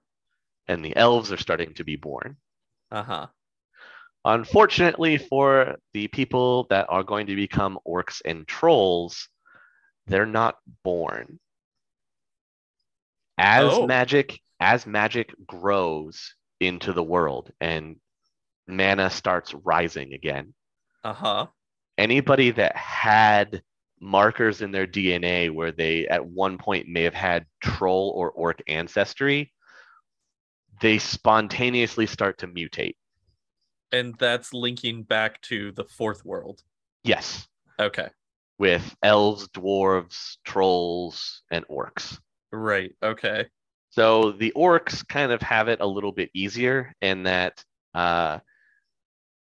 and 0.68 0.84
the 0.85 0.95
elves 0.95 1.31
are 1.31 1.38
starting 1.38 1.73
to 1.73 1.84
be 1.84 1.95
born 1.95 2.38
Uh 2.91 3.03
huh. 3.03 3.27
Unfortunately, 4.26 5.18
for 5.19 5.76
the 5.93 6.07
people 6.07 6.65
that 6.72 6.88
are 6.89 7.03
going 7.03 7.27
to 7.27 7.35
become 7.35 7.77
orcs 7.88 8.22
and 8.26 8.47
trolls, 8.47 9.30
they're 10.07 10.26
not 10.26 10.57
born. 10.84 11.39
As 13.38 13.72
Oh. 13.72 13.85
magic, 13.85 14.39
as 14.60 14.88
magic 14.88 15.34
grows 15.45 16.34
into 16.60 16.91
the 16.91 17.03
world 17.03 17.52
and 17.61 17.99
mana 18.68 19.10
starts 19.11 19.53
rising 19.53 20.14
again, 20.14 20.56
Uh 21.03 21.14
huh. 21.14 21.47
anybody 21.97 22.49
that 22.52 22.76
had 22.76 23.61
markers 23.99 24.61
in 24.61 24.72
their 24.72 24.88
DNA 24.88 25.52
where 25.52 25.72
they 25.72 26.07
at 26.07 26.26
one 26.26 26.57
point 26.57 26.88
may 26.88 27.03
have 27.03 27.14
had 27.14 27.45
troll 27.61 28.11
or 28.15 28.31
orc 28.31 28.61
ancestry, 28.68 29.53
they 30.81 30.97
spontaneously 30.97 32.07
start 32.07 32.39
to 32.39 32.47
mutate. 32.47 32.95
And 33.91 34.16
that's 34.20 34.53
linking 34.53 35.03
back 35.03 35.41
to 35.44 35.72
the 35.72 35.86
fourth 35.86 36.26
world. 36.26 36.64
Yes. 37.03 37.48
Okay. 37.80 38.10
with 38.57 38.95
elves, 39.03 39.48
dwarves, 39.49 40.38
trolls, 40.45 41.44
and 41.52 41.66
orcs. 41.68 42.20
Right. 42.52 42.95
Okay. 43.03 43.48
So 43.90 44.32
the 44.34 44.53
orcs 44.56 45.07
kind 45.07 45.32
of 45.32 45.41
have 45.41 45.68
it 45.70 45.82
a 45.82 45.88
little 45.88 46.12
bit 46.12 46.30
easier 46.34 46.94
in 47.02 47.24
that 47.24 47.64
uh, 47.94 48.40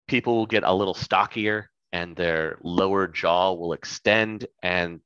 people 0.08 0.36
will 0.38 0.45
get 0.45 0.64
a 0.64 0.74
little 0.74 0.94
stockier 0.94 1.70
and 1.91 2.16
their 2.16 2.58
lower 2.64 3.08
jaw 3.08 3.54
will 3.54 3.74
extend 3.74 4.48
and 4.64 5.02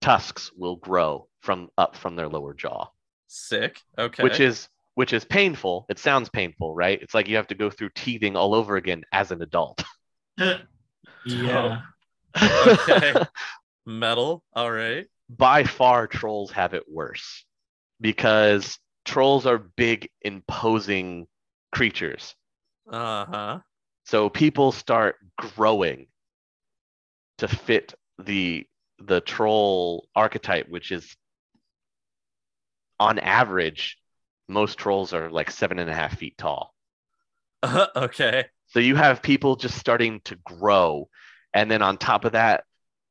tusks 0.00 0.50
will 0.56 0.76
grow 0.76 1.28
from 1.40 1.68
up 1.78 1.96
from 1.96 2.16
their 2.16 2.28
lower 2.28 2.54
jaw, 2.54 2.88
Sick. 3.28 3.82
Okay. 3.98 4.22
which 4.22 4.40
is 4.40 4.68
which 4.96 5.12
is 5.12 5.24
painful. 5.24 5.86
It 5.88 5.98
sounds 6.00 6.28
painful, 6.28 6.74
right? 6.74 7.00
It's 7.00 7.14
like 7.14 7.28
you 7.28 7.36
have 7.36 7.46
to 7.48 7.54
go 7.54 7.70
through 7.70 7.90
teething 7.94 8.34
all 8.36 8.54
over 8.54 8.76
again 8.76 9.04
as 9.12 9.30
an 9.30 9.40
adult. 9.42 9.84
yeah. 11.24 11.80
okay. 12.42 13.14
Metal. 13.86 14.42
All 14.54 14.70
right. 14.70 15.06
by 15.30 15.62
far 15.64 16.06
trolls 16.08 16.50
have 16.52 16.74
it 16.74 16.84
worse 16.90 17.44
because 18.00 18.78
trolls 19.04 19.46
are 19.46 19.58
big 19.58 20.08
imposing 20.22 21.26
creatures 21.72 22.34
Uh 22.90 23.24
huh. 23.26 23.58
so 24.04 24.28
people 24.30 24.72
start 24.72 25.16
growing 25.38 26.06
to 27.38 27.48
fit 27.48 27.94
the 28.24 28.66
the 28.98 29.20
troll 29.20 30.06
archetype 30.14 30.68
which 30.68 30.90
is 30.92 31.16
on 32.98 33.18
average 33.18 33.98
most 34.48 34.78
trolls 34.78 35.12
are 35.12 35.30
like 35.30 35.50
seven 35.50 35.78
and 35.78 35.90
a 35.90 35.94
half 35.94 36.18
feet 36.18 36.36
tall 36.38 36.74
okay. 37.96 38.46
so 38.66 38.78
you 38.80 38.94
have 38.94 39.22
people 39.22 39.56
just 39.56 39.78
starting 39.78 40.20
to 40.24 40.36
grow 40.44 41.08
and 41.52 41.70
then 41.70 41.82
on 41.82 41.96
top 41.96 42.24
of 42.24 42.32
that 42.32 42.64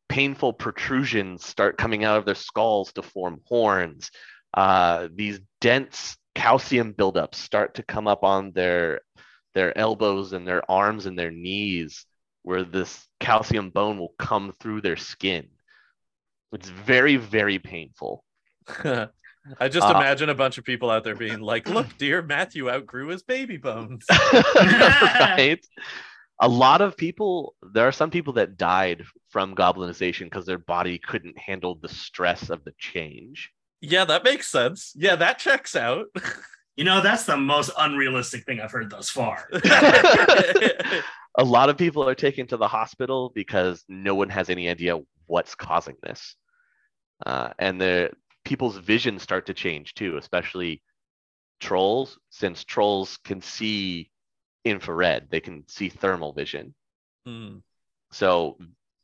painful 0.09 0.53
protrusions 0.53 1.45
start 1.45 1.77
coming 1.77 2.03
out 2.03 2.17
of 2.17 2.25
their 2.25 2.35
skulls 2.35 2.93
to 2.93 3.01
form 3.01 3.41
horns. 3.45 4.11
Uh, 4.53 5.07
these 5.13 5.39
dense 5.61 6.17
calcium 6.35 6.93
buildups 6.93 7.35
start 7.35 7.75
to 7.75 7.83
come 7.83 8.07
up 8.07 8.23
on 8.23 8.51
their 8.51 9.01
their 9.53 9.77
elbows 9.77 10.33
and 10.33 10.47
their 10.47 10.69
arms 10.69 11.05
and 11.05 11.17
their 11.17 11.31
knees, 11.31 12.05
where 12.43 12.63
this 12.63 13.07
calcium 13.19 13.69
bone 13.69 13.97
will 13.97 14.13
come 14.19 14.53
through 14.59 14.81
their 14.81 14.97
skin. 14.97 15.47
It's 16.51 16.69
very, 16.69 17.15
very 17.15 17.57
painful. 17.57 18.23
I 19.59 19.67
just 19.67 19.87
Uh, 19.87 19.91
imagine 19.91 20.29
a 20.29 20.35
bunch 20.35 20.57
of 20.57 20.63
people 20.63 20.89
out 20.89 21.03
there 21.03 21.15
being 21.15 21.39
like, 21.39 21.69
"Look, 21.69 21.87
dear 21.97 22.21
Matthew 22.21 22.69
outgrew 22.69 23.09
his 23.09 23.23
baby 23.23 23.57
bones." 23.57 24.05
right? 24.55 25.63
A 26.41 26.47
lot 26.47 26.81
of 26.81 26.97
people, 26.97 27.55
there 27.73 27.87
are 27.87 27.91
some 27.93 28.09
people 28.09 28.33
that 28.33 28.57
died 28.57 29.03
from 29.29 29.55
goblinization 29.55 30.25
because 30.25 30.45
their 30.45 30.57
body 30.57 30.97
couldn't 30.97 31.37
handle 31.37 31.75
the 31.75 31.87
stress 31.87 32.49
of 32.49 32.63
the 32.65 32.73
change. 32.77 33.51
yeah, 33.81 34.03
that 34.05 34.23
makes 34.23 34.47
sense. 34.47 34.93
Yeah, 34.95 35.15
that 35.17 35.37
checks 35.39 35.75
out. 35.75 36.07
You 36.75 36.83
know, 36.83 36.99
that's 37.01 37.23
the 37.25 37.37
most 37.37 37.71
unrealistic 37.77 38.43
thing 38.45 38.59
I've 38.59 38.71
heard 38.71 38.89
thus 38.89 39.09
far. 39.09 39.47
a 41.37 41.43
lot 41.43 41.69
of 41.69 41.77
people 41.77 42.07
are 42.07 42.15
taken 42.15 42.47
to 42.47 42.57
the 42.57 42.67
hospital 42.67 43.31
because 43.33 43.85
no 43.87 44.15
one 44.15 44.29
has 44.29 44.49
any 44.49 44.67
idea 44.69 44.99
what's 45.27 45.55
causing 45.55 45.95
this. 46.03 46.35
Uh, 47.25 47.49
and 47.59 47.79
the 47.79 48.11
people's 48.45 48.77
vision 48.77 49.19
start 49.19 49.47
to 49.47 49.53
change 49.53 49.95
too, 49.95 50.17
especially 50.17 50.81
trolls, 51.59 52.19
since 52.29 52.63
trolls 52.63 53.17
can 53.25 53.41
see 53.41 54.11
infrared, 54.63 55.29
they 55.31 55.41
can 55.41 55.67
see 55.67 55.89
thermal 55.89 56.33
vision. 56.33 56.75
Hmm. 57.25 57.57
So 58.11 58.57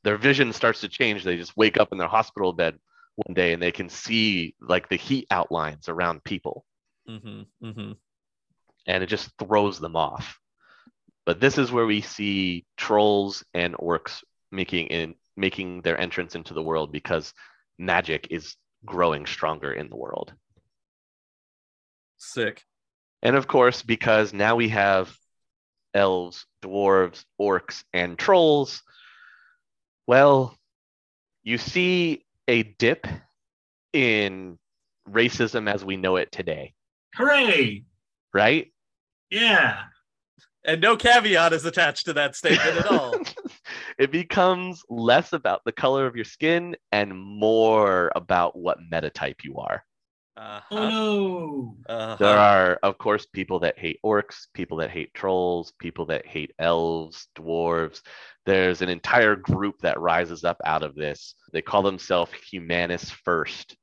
their 0.03 0.18
vision 0.18 0.53
starts 0.53 0.81
to 0.81 0.89
change. 0.89 1.23
They 1.23 1.38
just 1.38 1.57
wake 1.57 1.77
up 1.80 1.91
in 1.91 1.97
their 1.97 2.07
hospital 2.07 2.53
bed 2.53 2.80
one 3.15 3.35
day 3.35 3.53
and 3.53 3.61
they 3.61 3.72
can 3.72 3.89
see 3.89 4.55
like 4.61 4.89
the 4.89 4.95
heat 4.95 5.27
outlines 5.31 5.89
around 5.89 6.23
people 6.23 6.65
Mhm, 7.07 7.47
mhm. 7.61 7.97
and 8.88 9.03
it 9.03 9.07
just 9.07 9.30
throws 9.38 9.80
them 9.80 9.95
off. 9.95 10.39
But 11.26 11.39
this 11.39 11.57
is 11.57 11.72
where 11.72 11.85
we 11.85 12.01
see 12.01 12.65
trolls 12.77 13.43
and 13.53 13.76
orcs 13.76 14.23
making 14.51 14.88
in 14.88 15.15
making 15.38 15.81
their 15.81 15.99
entrance 15.99 16.35
into 16.35 16.53
the 16.53 16.63
world 16.63 16.91
because 16.91 17.34
magic 17.77 18.27
is 18.31 18.55
growing 18.86 19.26
stronger 19.26 19.72
in 19.72 19.90
the 19.90 19.95
world. 19.95 20.34
Sick. 22.18 22.64
And 23.22 23.36
of 23.36 23.48
course, 23.48 23.82
because 23.82 24.34
now 24.34 24.56
we 24.56 24.70
have 24.70 25.16
elves, 25.94 26.45
dwarves, 26.64 27.24
orcs, 27.40 27.84
and 27.94 28.18
trolls, 28.18 28.82
well, 30.08 30.58
you 31.44 31.58
see 31.58 32.26
a 32.48 32.64
dip 32.64 33.08
in 33.94 34.58
racism 35.10 35.72
as 35.72 35.84
we 35.84 35.98
know 35.98 36.16
it 36.16 36.32
today, 36.32 36.74
Hooray! 37.16 37.84
right? 38.34 38.72
Yeah. 39.30 39.84
And 40.64 40.82
no 40.82 40.95
caveat 40.95 41.53
is 41.53 41.66
attached 41.66 42.06
to 42.06 42.14
that 42.14 42.36
statement 42.36 42.78
at 42.78 42.86
all. 42.88 43.16
it 44.02 44.11
becomes 44.11 44.84
less 44.90 45.32
about 45.32 45.61
the 45.64 45.72
color 45.72 46.07
of 46.07 46.15
your 46.15 46.26
skin 46.26 46.76
and 46.91 47.15
more 47.15 48.11
about 48.15 48.57
what 48.57 48.80
metatype 48.91 49.44
you 49.44 49.57
are. 49.57 49.86
Uh-huh. 50.36 50.76
Oh 50.76 50.90
no. 50.90 51.78
Uh-huh. 51.88 52.15
There 52.19 52.36
are, 52.36 52.80
of 52.82 52.98
course, 52.98 53.28
people 53.28 53.60
that 53.60 53.78
hate 53.78 53.99
orcs, 54.03 54.48
people 54.56 54.78
that 54.78 54.90
hate 54.90 55.14
trolls, 55.14 55.73
people 55.78 56.07
that 56.07 56.26
hate 56.26 56.52
elves, 56.57 57.28
dwarves. 57.38 58.02
There's 58.48 58.82
an 58.82 58.90
entire 58.90 59.36
group 59.36 59.76
that 59.82 59.99
rises 59.99 60.44
up 60.44 60.57
out 60.65 60.82
of 60.82 60.95
this. 60.95 61.36
They 61.53 61.61
call 61.61 61.84
themselves 61.84 62.32
Humanist 62.52 63.14
First, 63.23 63.78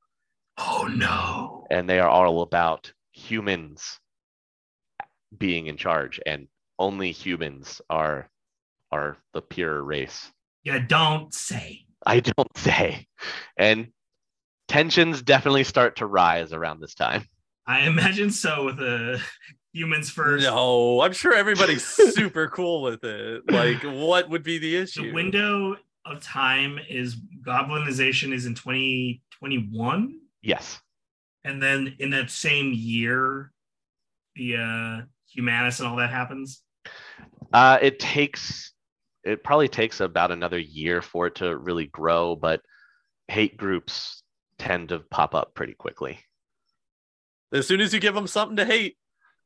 Oh 0.57 0.89
no. 0.93 1.65
and 1.71 1.89
they 1.89 2.01
are 2.01 2.09
all 2.11 2.43
about 2.43 2.93
humans 3.13 4.01
being 5.39 5.69
in 5.69 5.77
charge, 5.77 6.19
and 6.27 6.49
only 6.77 7.13
humans 7.13 7.81
are 7.89 8.29
are 8.91 9.17
the 9.33 9.43
pure 9.43 9.83
race. 9.83 10.31
Yeah, 10.65 10.79
don't 10.79 11.33
say. 11.33 11.85
I 12.07 12.21
don't 12.21 12.57
say. 12.57 13.07
And 13.57 13.89
tensions 14.69 15.23
definitely 15.23 15.65
start 15.65 15.97
to 15.97 16.07
rise 16.07 16.53
around 16.53 16.81
this 16.81 16.95
time. 16.95 17.27
I 17.67 17.81
imagine 17.81 18.31
so 18.31 18.65
with 18.65 18.79
the 18.79 19.23
humans 19.73 20.11
first. 20.11 20.45
No, 20.45 21.03
I'm 21.03 21.13
sure 21.13 21.35
everybody's 21.35 21.85
super 22.15 22.49
cool 22.49 22.83
with 22.83 23.05
it. 23.05 23.43
Like, 23.51 23.83
what 23.83 24.31
would 24.31 24.43
be 24.43 24.59
the 24.59 24.77
issue? 24.77 25.03
The 25.03 25.13
window 25.13 25.77
of 26.07 26.23
time 26.23 26.79
is 26.89 27.17
goblinization 27.47 28.33
is 28.33 28.47
in 28.47 28.55
2021. 28.55 30.19
Yes. 30.43 30.81
And 31.45 31.63
then 31.63 31.95
in 31.99 32.11
that 32.11 32.31
same 32.31 32.73
year, 32.73 33.53
the 34.35 34.57
uh 34.57 35.03
Humanis 35.37 35.81
and 35.81 35.89
all 35.89 35.97
that 35.97 36.11
happens. 36.11 36.63
Uh, 37.53 37.79
it 37.81 37.99
takes, 37.99 38.73
it 39.29 39.45
probably 39.45 39.69
takes 39.69 40.01
about 40.01 40.31
another 40.31 40.59
year 40.59 41.03
for 41.03 41.27
it 41.27 41.37
to 41.37 41.57
really 41.57 41.87
grow, 41.87 42.35
but 42.35 42.63
hate 43.29 43.57
groups 43.57 44.23
tend 44.59 44.89
to 44.89 45.01
pop 45.01 45.35
up 45.35 45.55
pretty 45.55 45.75
quickly. 45.75 46.19
As 47.53 47.67
soon 47.67 47.81
as 47.81 47.93
you 47.93 48.01
give 48.01 48.15
them 48.15 48.27
something 48.27 48.57
to 48.57 48.65
hate, 48.65 48.97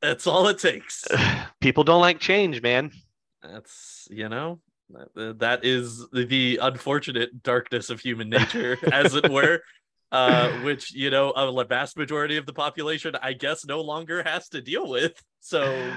that's 0.01 0.25
all 0.25 0.47
it 0.47 0.59
takes. 0.59 1.05
People 1.61 1.83
don't 1.83 2.01
like 2.01 2.19
change, 2.19 2.61
man. 2.61 2.91
That's 3.41 4.07
you 4.09 4.29
know, 4.29 4.59
that, 5.15 5.39
that 5.39 5.65
is 5.65 6.05
the 6.13 6.59
unfortunate 6.61 7.43
darkness 7.43 7.89
of 7.89 7.99
human 7.99 8.29
nature, 8.29 8.77
as 8.91 9.15
it 9.15 9.29
were. 9.29 9.61
Uh, 10.11 10.51
which 10.59 10.93
you 10.93 11.09
know, 11.09 11.31
a 11.31 11.65
vast 11.65 11.97
majority 11.97 12.37
of 12.37 12.45
the 12.45 12.53
population, 12.53 13.15
I 13.19 13.33
guess, 13.33 13.65
no 13.65 13.81
longer 13.81 14.21
has 14.21 14.47
to 14.49 14.61
deal 14.61 14.87
with. 14.87 15.19
So, 15.39 15.91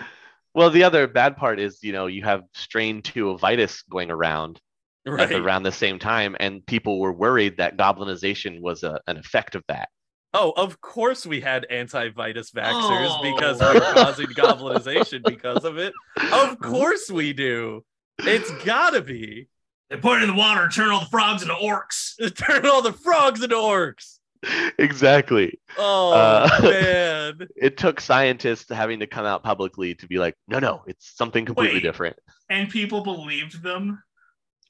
Well, 0.56 0.70
the 0.70 0.84
other 0.84 1.06
bad 1.06 1.36
part 1.36 1.60
is, 1.60 1.80
you 1.82 1.92
know, 1.92 2.06
you 2.06 2.24
have 2.24 2.42
strain 2.54 3.02
2 3.02 3.28
of 3.28 3.42
VITAS 3.42 3.82
going 3.90 4.10
around 4.10 4.58
right. 5.06 5.28
the- 5.28 5.36
around 5.36 5.64
the 5.64 5.70
same 5.70 5.98
time, 5.98 6.34
and 6.40 6.64
people 6.64 6.98
were 6.98 7.12
worried 7.12 7.58
that 7.58 7.76
goblinization 7.76 8.62
was 8.62 8.82
a, 8.82 8.98
an 9.06 9.18
effect 9.18 9.54
of 9.54 9.62
that. 9.68 9.90
Oh, 10.32 10.54
of 10.56 10.80
course 10.80 11.26
we 11.26 11.42
had 11.42 11.66
anti-VITAS 11.66 12.52
vaxxers 12.52 12.72
Oh. 12.72 13.34
because 13.34 13.60
we're 13.60 13.92
causing 13.92 14.26
goblinization 14.28 15.22
because 15.24 15.66
of 15.66 15.76
it. 15.76 15.92
Of 16.32 16.58
course 16.62 17.10
we 17.10 17.34
do. 17.34 17.84
It's 18.20 18.50
gotta 18.64 19.02
be. 19.02 19.48
They 19.90 19.98
put 19.98 20.18
it 20.20 20.22
in 20.22 20.30
the 20.30 20.36
water, 20.36 20.62
and 20.62 20.72
turn 20.72 20.90
all 20.90 21.00
the 21.00 21.06
frogs 21.06 21.42
into 21.42 21.54
orcs. 21.54 22.14
Turn 22.34 22.64
all 22.64 22.80
the 22.80 22.94
frogs 22.94 23.42
into 23.42 23.56
orcs. 23.56 24.18
exactly. 24.78 25.60
Oh 25.78 26.12
Uh, 26.12 26.48
man. 26.62 27.48
It 27.56 27.76
took 27.76 28.00
scientists 28.00 28.70
having 28.70 29.00
to 29.00 29.06
come 29.06 29.26
out 29.26 29.42
publicly 29.42 29.94
to 29.96 30.06
be 30.06 30.18
like, 30.18 30.34
no, 30.48 30.58
no, 30.58 30.82
it's 30.86 31.16
something 31.16 31.44
completely 31.44 31.76
Wait. 31.76 31.82
different. 31.82 32.16
And 32.48 32.68
people 32.70 33.02
believed 33.02 33.62
them. 33.62 34.02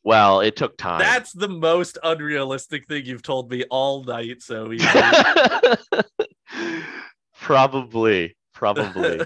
Well, 0.04 0.40
it 0.40 0.54
took 0.56 0.78
time. 0.78 1.00
That's 1.00 1.32
the 1.32 1.48
most 1.48 1.98
unrealistic 2.02 2.86
thing 2.86 3.04
you've 3.06 3.22
told 3.22 3.50
me 3.50 3.64
all 3.70 4.04
night. 4.04 4.40
So 4.40 4.72
probably, 7.40 8.36
probably. 8.54 9.20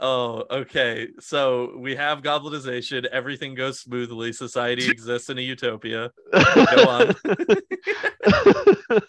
Oh, 0.00 0.44
okay. 0.50 1.08
So 1.20 1.76
we 1.78 1.96
have 1.96 2.22
goblinization. 2.22 3.04
Everything 3.06 3.54
goes 3.54 3.80
smoothly. 3.80 4.32
Society 4.32 4.88
exists 4.90 5.28
in 5.30 5.38
a 5.38 5.42
utopia. 5.42 6.10
Go 6.32 6.88
on. 6.88 7.14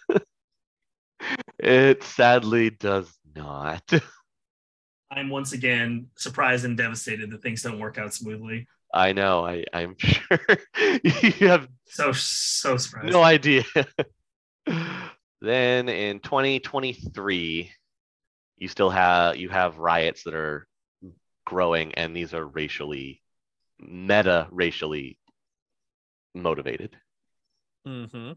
it 1.58 2.02
sadly 2.02 2.70
does 2.70 3.12
not. 3.34 3.82
I'm 5.10 5.30
once 5.30 5.52
again 5.52 6.08
surprised 6.16 6.64
and 6.64 6.76
devastated 6.76 7.30
that 7.30 7.42
things 7.42 7.62
don't 7.62 7.78
work 7.78 7.98
out 7.98 8.12
smoothly. 8.14 8.66
I 8.92 9.12
know. 9.12 9.44
I, 9.46 9.64
I'm 9.72 9.96
sure 9.98 10.40
you 11.02 11.48
have 11.48 11.68
So 11.86 12.12
so 12.12 12.76
surprised. 12.76 13.12
no 13.12 13.22
idea. 13.22 13.64
then 15.40 15.88
in 15.88 16.20
2023, 16.20 17.70
you 18.58 18.68
still 18.68 18.90
have 18.90 19.36
you 19.36 19.48
have 19.48 19.78
riots 19.78 20.24
that 20.24 20.34
are 20.34 20.67
growing, 21.48 21.94
and 21.94 22.14
these 22.14 22.34
are 22.34 22.46
racially, 22.46 23.22
meta 23.80 24.48
racially 24.52 25.18
motivated. 26.34 26.98
hmm 27.84 28.32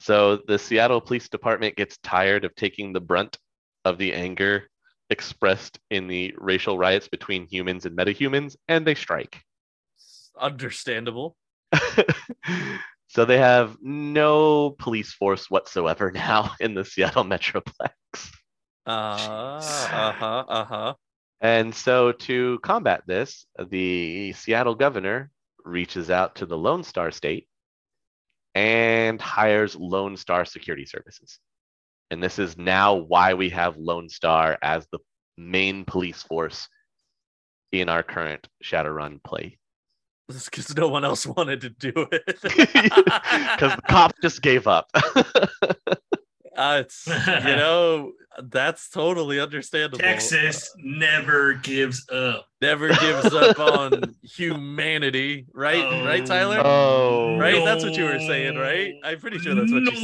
So 0.00 0.36
the 0.36 0.58
Seattle 0.58 1.00
Police 1.00 1.30
Department 1.30 1.76
gets 1.76 1.96
tired 1.98 2.44
of 2.44 2.54
taking 2.54 2.92
the 2.92 3.00
brunt 3.00 3.38
of 3.86 3.96
the 3.96 4.12
anger 4.12 4.68
expressed 5.08 5.78
in 5.90 6.08
the 6.08 6.34
racial 6.36 6.76
riots 6.76 7.08
between 7.08 7.46
humans 7.46 7.86
and 7.86 7.96
metahumans, 7.96 8.56
and 8.68 8.86
they 8.86 8.94
strike. 8.94 9.42
Understandable. 10.38 11.36
so 13.08 13.24
they 13.24 13.38
have 13.38 13.76
no 13.80 14.70
police 14.78 15.12
force 15.12 15.50
whatsoever 15.50 16.10
now 16.14 16.52
in 16.60 16.74
the 16.74 16.84
Seattle 16.84 17.24
Metroplex. 17.24 17.90
uh, 18.86 18.90
Uh 18.90 20.12
huh. 20.14 20.44
Uh 20.48 20.64
huh. 20.64 20.94
And 21.42 21.74
so 21.74 22.12
to 22.12 22.60
combat 22.60 23.02
this, 23.06 23.44
the 23.68 24.32
Seattle 24.32 24.76
governor 24.76 25.30
reaches 25.64 26.08
out 26.08 26.36
to 26.36 26.46
the 26.46 26.56
Lone 26.56 26.84
Star 26.84 27.10
State 27.10 27.48
and 28.54 29.20
hires 29.20 29.74
Lone 29.74 30.16
Star 30.16 30.44
Security 30.44 30.86
Services. 30.86 31.40
And 32.12 32.22
this 32.22 32.38
is 32.38 32.56
now 32.56 32.94
why 32.94 33.34
we 33.34 33.48
have 33.50 33.76
Lone 33.76 34.08
Star 34.08 34.56
as 34.62 34.86
the 34.92 35.00
main 35.36 35.84
police 35.84 36.22
force 36.22 36.68
in 37.72 37.88
our 37.88 38.04
current 38.04 38.46
Shadowrun 38.62 39.22
play. 39.24 39.58
because 40.28 40.76
no 40.76 40.88
one 40.88 41.04
else 41.04 41.26
wanted 41.26 41.62
to 41.62 41.70
do 41.70 42.06
it. 42.12 42.38
Because 42.42 43.76
the 43.76 43.82
cops 43.88 44.14
just 44.22 44.42
gave 44.42 44.66
up. 44.66 44.90
Uh, 46.62 46.78
it's 46.84 47.06
you 47.08 47.14
know 47.56 48.12
that's 48.44 48.88
totally 48.88 49.40
understandable. 49.40 49.98
Texas 49.98 50.72
never 50.78 51.54
gives 51.54 52.08
up. 52.08 52.46
never 52.60 52.88
gives 52.88 53.34
up 53.34 53.58
on 53.58 54.14
humanity, 54.22 55.46
right? 55.52 55.82
Oh, 55.84 56.04
right, 56.06 56.24
Tyler? 56.24 56.60
oh, 56.64 57.36
Right? 57.36 57.64
That's 57.64 57.82
what 57.82 57.96
you 57.96 58.04
were 58.04 58.20
saying, 58.20 58.56
right? 58.56 58.94
I'm 59.02 59.18
pretty 59.18 59.38
sure 59.38 59.56
that's 59.56 59.72
what 59.72 59.82
you 59.82 59.96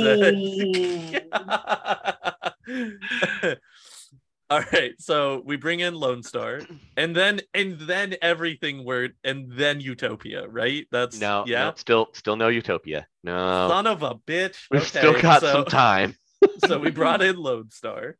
said. 2.66 3.58
All 4.50 4.62
right, 4.72 4.94
so 4.98 5.42
we 5.44 5.56
bring 5.56 5.80
in 5.80 5.94
Lone 5.94 6.22
Star, 6.22 6.62
and 6.96 7.14
then 7.14 7.40
and 7.54 7.78
then 7.80 8.16
everything 8.20 8.82
word, 8.84 9.12
and 9.22 9.52
then 9.52 9.80
Utopia, 9.80 10.48
right? 10.48 10.86
That's 10.90 11.20
no, 11.20 11.44
yeah. 11.46 11.66
no, 11.66 11.72
still, 11.76 12.08
still 12.14 12.34
no 12.34 12.48
Utopia. 12.48 13.06
No, 13.22 13.68
Son 13.68 13.86
of 13.86 14.02
a 14.02 14.14
bitch. 14.14 14.56
we've 14.70 14.80
Okay, 14.80 14.88
still 15.00 15.20
got 15.20 15.42
so, 15.42 15.52
some 15.52 15.64
time. 15.66 16.16
So 16.58 16.78
we 16.78 16.90
brought 16.90 17.22
in 17.22 17.36
Lone 17.36 17.70
Star. 17.70 18.16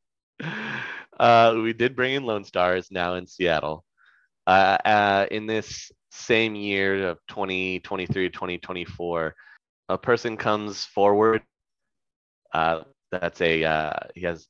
Uh, 1.18 1.58
we 1.62 1.72
did 1.72 1.96
bring 1.96 2.14
in 2.14 2.24
Lone 2.24 2.44
Star. 2.44 2.72
Stars 2.72 2.90
now 2.90 3.14
in 3.14 3.26
Seattle. 3.26 3.84
Uh, 4.46 4.78
uh, 4.84 5.26
in 5.30 5.46
this 5.46 5.90
same 6.10 6.54
year 6.54 7.08
of 7.08 7.18
2023 7.28 8.30
2024, 8.30 9.34
a 9.88 9.98
person 9.98 10.36
comes 10.36 10.84
forward. 10.84 11.42
Uh, 12.52 12.82
that's 13.10 13.40
a 13.40 13.64
uh, 13.64 13.92
he 14.14 14.22
has 14.22 14.46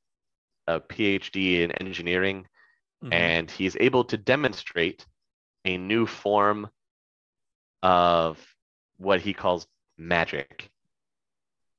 a 0.66 0.80
PhD 0.80 1.62
in 1.62 1.72
engineering, 1.72 2.46
Mhm. 3.02 3.12
and 3.12 3.50
he's 3.50 3.76
able 3.80 4.04
to 4.04 4.16
demonstrate 4.16 5.06
a 5.64 5.76
new 5.78 6.06
form 6.06 6.68
of 7.82 8.38
what 8.98 9.20
he 9.20 9.32
calls 9.32 9.66
magic, 9.96 10.70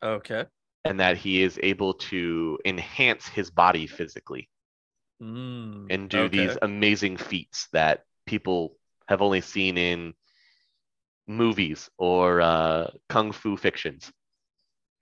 Okay. 0.01 0.45
And 0.85 0.99
that 0.99 1.17
he 1.17 1.41
is 1.41 1.59
able 1.61 1.93
to 1.93 2.59
enhance 2.65 3.27
his 3.27 3.49
body 3.49 3.87
physically. 3.87 4.49
Mm, 5.21 5.87
and 5.89 6.09
do 6.09 6.29
these 6.29 6.57
amazing 6.61 7.17
feats 7.17 7.67
that 7.73 8.05
people 8.25 8.77
have 9.07 9.21
only 9.21 9.41
seen 9.41 9.77
in 9.77 10.13
movies 11.27 11.89
or 11.97 12.41
uh, 12.41 12.89
kung 13.09 13.31
fu 13.31 13.57
fictions. 13.57 14.11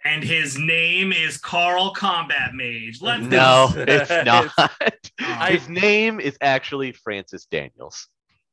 And 0.03 0.23
his 0.23 0.57
name 0.57 1.11
is 1.11 1.37
Carl 1.37 1.91
Combat 1.93 2.51
Mage. 2.53 2.99
Let's 3.01 3.23
No, 3.23 3.69
it's 3.75 4.09
not. 4.25 4.51
I- 5.19 5.51
His 5.51 5.67
name 5.67 6.19
is 6.19 6.37
actually 6.41 6.93
Francis 6.93 7.45
Daniels. 7.45 8.07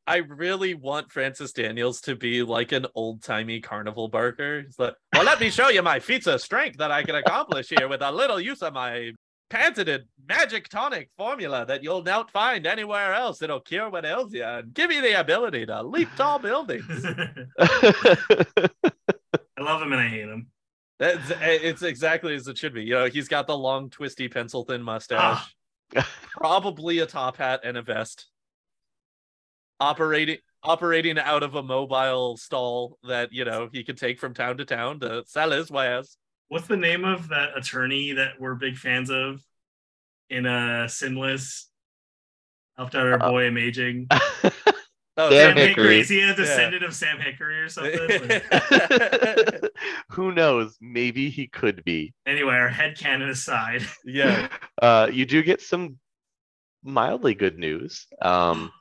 I 0.07 0.17
really 0.19 0.75
want 0.75 1.11
Francis 1.11 1.53
Daniels 1.53 2.01
to 2.03 2.15
be 2.15 2.43
like 2.43 2.73
an 2.73 2.87
old 2.95 3.23
timey 3.23 3.61
carnival 3.61 4.09
barker. 4.09 4.63
He's 4.63 4.79
like, 4.79 4.95
well, 5.15 5.25
let 5.25 5.41
me 5.41 5.49
show 5.51 5.69
you 5.69 5.83
my 5.83 5.99
feats 5.99 6.27
of 6.27 6.41
strength 6.43 6.77
that 6.79 6.91
I 6.91 7.03
can 7.05 7.15
accomplish 7.15 7.71
here 7.71 7.89
with 7.89 8.03
a 8.03 8.13
little 8.13 8.39
use 8.39 8.61
of 8.63 8.75
my 8.75 9.13
patented 9.49 10.05
magic 10.29 10.69
tonic 10.69 11.09
formula 11.17 11.65
that 11.67 11.83
you'll 11.83 12.03
not 12.03 12.31
find 12.31 12.67
anywhere 12.67 13.15
else. 13.15 13.41
It'll 13.41 13.61
cure 13.61 13.89
what 13.89 14.05
ails 14.05 14.35
you 14.35 14.43
and 14.45 14.75
give 14.75 14.91
you 14.93 15.01
the 15.01 15.19
ability 15.19 15.65
to 15.67 15.83
leap 15.83 16.09
tall 16.17 16.39
buildings. 16.39 16.85
I 17.59 18.69
love 19.61 19.81
him 19.83 19.93
and 19.93 20.01
I 20.01 20.09
hate 20.09 20.29
him. 20.29 20.49
That's, 20.99 21.33
it's 21.41 21.83
exactly 21.83 22.35
as 22.35 22.47
it 22.47 22.57
should 22.59 22.75
be. 22.75 22.85
You 22.85 22.95
know, 22.95 23.07
he's 23.07 23.29
got 23.29 23.47
the 23.47 23.57
long, 23.57 23.91
twisty, 23.91 24.29
pencil 24.29 24.65
thin 24.65 24.83
mustache, 24.83 25.55
Ah. 25.97 26.09
probably 26.33 26.99
a 27.01 27.07
top 27.07 27.37
hat 27.37 27.61
and 27.65 27.77
a 27.77 27.83
vest, 27.83 28.27
operating 29.81 30.39
operating 30.63 31.19
out 31.19 31.43
of 31.43 31.55
a 31.55 31.63
mobile 31.63 32.37
stall 32.37 32.99
that 33.07 33.33
you 33.33 33.45
know 33.45 33.69
he 33.73 33.85
could 33.85 33.99
take 33.99 34.19
from 34.19 34.33
town 34.35 34.57
to 34.59 34.65
town 34.65 35.01
to 35.01 35.23
sell 35.27 35.51
his 35.51 35.71
wares. 35.71 36.17
What's 36.49 36.67
the 36.67 36.77
name 36.77 37.05
of 37.05 37.29
that 37.29 37.57
attorney 37.57 38.13
that 38.13 38.41
we're 38.41 38.55
big 38.55 38.77
fans 38.77 39.11
of 39.11 39.41
in 40.31 40.47
uh 40.47 40.87
Sinless? 40.89 41.67
Helped 42.77 42.95
out 42.95 43.07
our 43.07 43.23
Uh, 43.23 43.31
boy 43.31 43.47
Amazing. 43.47 44.09
Oh, 45.17 45.31
Sam 45.31 45.51
Sam 45.51 45.57
Hickory. 45.57 45.69
Hickory. 45.69 46.01
Is 46.01 46.09
he 46.09 46.23
a 46.23 46.35
descendant 46.35 46.83
of 46.83 46.93
Sam 46.93 47.21
Hickory 47.21 47.61
or 47.61 47.69
something? 47.69 48.41
Who 50.11 50.33
knows? 50.33 50.77
Maybe 50.81 51.31
he 51.31 51.47
could 51.47 51.85
be. 51.85 52.13
anyway, 52.27 52.55
our 52.55 52.69
head 52.69 52.99
canon 52.99 53.29
aside. 53.29 53.87
yeah. 54.05 54.49
Uh, 54.83 55.09
you 55.13 55.25
do 55.25 55.45
get 55.45 55.61
some 55.63 55.99
mildly 56.83 57.35
good 57.37 57.59
news. 57.61 58.09
Um, 58.21 58.73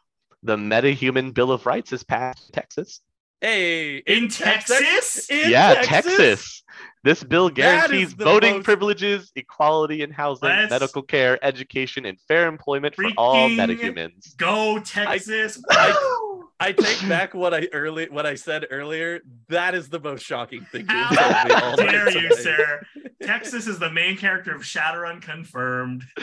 the 0.43 0.55
MetaHuman 0.57 1.33
Bill 1.33 1.51
of 1.51 1.65
Rights 1.65 1.91
is 1.93 2.03
passed 2.03 2.49
in 2.49 2.53
Texas. 2.53 3.01
Hey, 3.41 3.97
In 3.97 4.29
Texas? 4.29 5.29
In 5.29 5.49
yeah, 5.49 5.81
Texas. 5.83 6.63
This 7.03 7.21
bill 7.21 7.49
guarantees 7.49 8.13
voting 8.13 8.55
most- 8.55 8.63
privileges, 8.65 9.31
equality 9.35 10.01
in 10.01 10.11
housing, 10.11 10.47
Let's 10.47 10.69
medical 10.69 11.01
care, 11.01 11.37
education, 11.43 12.05
and 12.05 12.17
fair 12.29 12.47
employment 12.47 12.95
for 12.95 13.03
all 13.17 13.49
freaking 13.49 13.57
metahumans. 13.77 14.37
Go 14.37 14.79
Texas! 14.79 15.61
I- 15.69 15.91
Woo! 15.91 16.45
I 16.61 16.71
take 16.71 17.09
back 17.09 17.33
what 17.33 17.53
I 17.53 17.67
early 17.73 18.07
what 18.09 18.25
I 18.25 18.35
said 18.35 18.67
earlier. 18.71 19.19
That 19.49 19.75
is 19.75 19.89
the 19.89 19.99
most 19.99 20.23
shocking 20.23 20.63
thing 20.71 20.85
you 20.89 20.95
have 20.95 21.17
How 21.17 21.43
told 21.43 21.47
me 21.47 21.53
all 21.55 21.75
dare 21.91 22.09
you, 22.11 22.29
tonight. 22.29 22.35
sir? 22.37 22.81
Texas 23.21 23.67
is 23.67 23.79
the 23.79 23.91
main 23.91 24.15
character 24.15 24.55
of 24.55 24.61
Shadowrun 24.61 25.21
confirmed. 25.21 26.03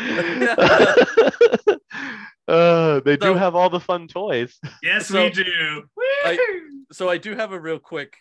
uh, 2.49 2.80
they 3.05 3.17
do 3.17 3.35
have 3.35 3.55
all 3.55 3.71
the 3.71 3.81
fun 3.81 4.09
toys. 4.09 4.59
Yes, 4.83 5.09
So- 5.09 5.25
we 5.25 5.31
do. 5.31 5.85
I- 6.25 6.61
so 6.93 7.09
I 7.09 7.19
do 7.19 7.35
have 7.37 7.53
a 7.53 7.61
real 7.61 7.79
quick, 7.79 8.17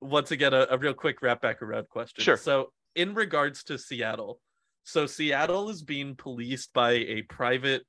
once 0.00 0.30
again, 0.32 0.52
a, 0.52 0.66
a 0.70 0.78
real 0.78 0.94
quick 0.94 1.22
wrap 1.22 1.40
back 1.40 1.62
around 1.62 1.88
question. 1.88 2.22
Sure. 2.24 2.36
So 2.36 2.72
in 2.94 3.14
regards 3.14 3.62
to 3.64 3.78
Seattle, 3.78 4.40
so 4.84 5.06
Seattle 5.06 5.68
is 5.70 5.82
being 5.82 6.14
policed 6.16 6.72
by 6.72 6.92
a 6.92 7.22
private 7.22 7.86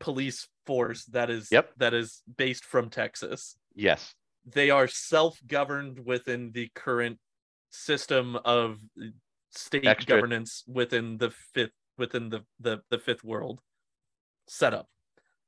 police 0.00 0.48
force 0.66 1.04
that 1.06 1.30
is 1.30 1.48
Yep. 1.52 1.70
that 1.76 1.94
is 1.94 2.22
based 2.36 2.64
from 2.64 2.90
Texas. 2.90 3.56
Yes. 3.74 4.14
They 4.46 4.70
are 4.70 4.88
self-governed 4.88 6.04
within 6.04 6.50
the 6.52 6.70
current 6.74 7.18
system 7.70 8.36
of 8.44 8.80
state 9.50 9.86
Extra- 9.86 10.16
governance 10.16 10.64
within 10.66 11.16
the 11.18 11.30
fifth 11.54 11.72
within 11.96 12.28
the 12.28 12.44
the, 12.60 12.80
the 12.90 12.98
fifth 12.98 13.22
world 13.22 13.60
setup. 14.48 14.88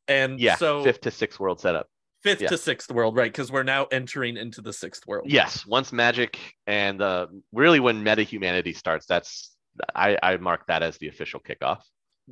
And 0.08 0.38
Yeah. 0.40 0.56
so 0.56 0.82
Fifth 0.84 1.00
to 1.02 1.10
sixth 1.10 1.40
world 1.40 1.60
setup. 1.60 1.88
fifth 2.22 2.40
yeah. 2.42 2.48
to 2.48 2.58
sixth 2.58 2.90
world, 2.90 3.16
right? 3.16 3.30
Because 3.32 3.52
we're 3.52 3.62
now 3.62 3.84
entering 3.92 4.36
into 4.36 4.60
the 4.60 4.72
sixth 4.72 5.06
world. 5.06 5.30
Yes. 5.30 5.64
Once 5.66 5.92
magic 5.92 6.38
and 6.66 7.00
uh, 7.02 7.26
really 7.52 7.78
when 7.80 8.02
meta 8.02 8.22
humanity 8.22 8.72
starts, 8.72 9.06
that's 9.06 9.54
I, 9.94 10.16
I 10.22 10.36
mark 10.38 10.66
that 10.68 10.82
as 10.82 10.96
the 10.98 11.08
official 11.08 11.38
kickoff. 11.40 11.82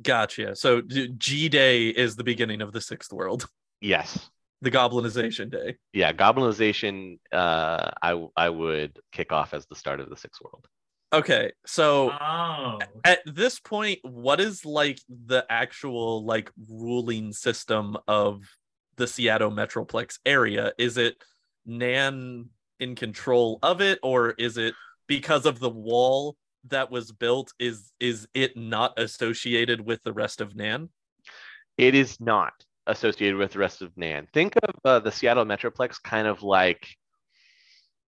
Gotcha. 0.01 0.55
So 0.55 0.81
G 0.81 1.47
Day 1.47 1.87
is 1.87 2.15
the 2.15 2.23
beginning 2.23 2.61
of 2.61 2.73
the 2.73 2.81
sixth 2.81 3.13
world, 3.13 3.45
Yes. 3.79 4.29
the 4.61 4.71
Goblinization 4.71 5.49
Day. 5.51 5.75
Yeah. 5.93 6.11
Goblinization. 6.11 7.19
Uh, 7.31 7.91
I 8.01 8.25
I 8.35 8.49
would 8.49 8.99
kick 9.11 9.31
off 9.31 9.53
as 9.53 9.65
the 9.67 9.75
start 9.75 9.99
of 9.99 10.09
the 10.09 10.17
sixth 10.17 10.41
world. 10.41 10.67
Okay, 11.15 11.53
so 11.65 12.11
Oh, 12.11 12.79
at 13.05 13.19
this 13.25 13.57
point, 13.57 13.99
what 14.03 14.41
is 14.41 14.65
like 14.65 14.99
the 15.07 15.45
actual 15.49 16.25
like 16.25 16.51
ruling 16.69 17.31
system 17.31 17.95
of 18.05 18.43
the 18.97 19.07
Seattle 19.07 19.51
Metroplex 19.51 20.19
area? 20.25 20.73
Is 20.77 20.97
it 20.97 21.15
Nan 21.65 22.49
in 22.81 22.95
control 22.95 23.59
of 23.63 23.79
it, 23.79 23.99
or 24.03 24.31
is 24.31 24.57
it 24.57 24.73
because 25.07 25.45
of 25.45 25.59
the 25.59 25.69
wall 25.69 26.35
that 26.67 26.91
was 26.91 27.13
built? 27.13 27.53
Is 27.59 27.93
is 28.01 28.27
it 28.33 28.57
not 28.57 28.99
associated 28.99 29.79
with 29.79 30.03
the 30.03 30.11
rest 30.11 30.41
of 30.41 30.53
Nan? 30.53 30.89
It 31.77 31.95
is 31.95 32.19
not 32.19 32.53
associated 32.87 33.37
with 33.37 33.53
the 33.53 33.59
rest 33.59 33.81
of 33.81 33.95
Nan. 33.95 34.27
Think 34.33 34.55
of 34.61 34.75
uh, 34.83 34.99
the 34.99 35.11
Seattle 35.11 35.45
Metroplex 35.45 35.95
kind 36.03 36.27
of 36.27 36.43
like 36.43 36.87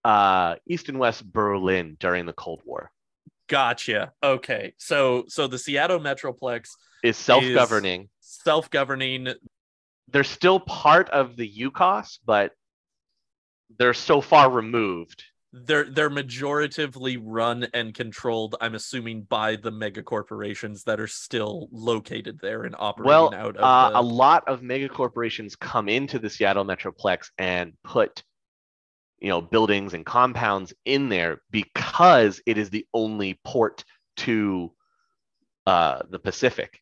uh, 0.06 0.56
East 0.68 0.88
and 0.90 1.00
West 1.00 1.26
Berlin 1.26 1.98
during 2.00 2.26
the 2.26 2.34
Cold 2.34 2.62
War. 2.66 2.92
Gotcha. 3.50 4.12
Okay, 4.24 4.74
so 4.78 5.26
so 5.28 5.48
the 5.48 5.58
Seattle 5.60 6.00
Metroplex 6.00 6.70
Is 7.04 7.18
self-governing. 7.18 8.10
self-governing 8.22 9.34
They're 10.12 10.24
still 10.24 10.60
part 10.60 11.10
of 11.10 11.36
the 11.36 11.52
UCAS, 11.52 12.20
but 12.26 12.52
they're 13.78 13.94
so 13.96 14.22
far 14.22 14.50
removed. 14.52 15.24
they're 15.52 15.86
they're 15.90 16.10
majoritively 16.10 17.18
run 17.22 17.66
and 17.74 17.94
controlled 17.94 18.56
i'm 18.60 18.76
assuming 18.76 19.22
by 19.24 19.56
the 19.56 19.72
mega 19.72 20.04
corporations 20.04 20.84
that 20.84 21.00
are 21.00 21.08
still 21.08 21.70
located 21.72 22.38
there 22.42 22.64
and 22.64 22.76
operating 22.78 23.08
Well, 23.08 23.34
out 23.34 23.56
of 23.56 23.64
uh, 23.64 23.90
the... 23.92 24.00
a 24.00 24.02
lot 24.02 24.44
of 24.48 24.62
mega 24.62 24.90
corporations 24.90 25.56
come 25.56 25.88
into 25.88 26.20
the 26.20 26.30
Seattle 26.30 26.66
Metroplex 26.66 27.30
and 27.38 27.74
put 27.84 28.22
you 29.26 29.32
know 29.32 29.42
buildings 29.42 29.96
and 29.96 30.06
compounds 30.06 30.72
in 30.86 31.10
there 31.10 31.42
because 31.50 32.40
it 32.46 32.60
is 32.60 32.70
the 32.70 32.86
only 32.94 33.40
port 33.44 33.84
to 34.18 34.72
uh, 35.66 36.04
the 36.12 36.20
Pacific 36.20 36.80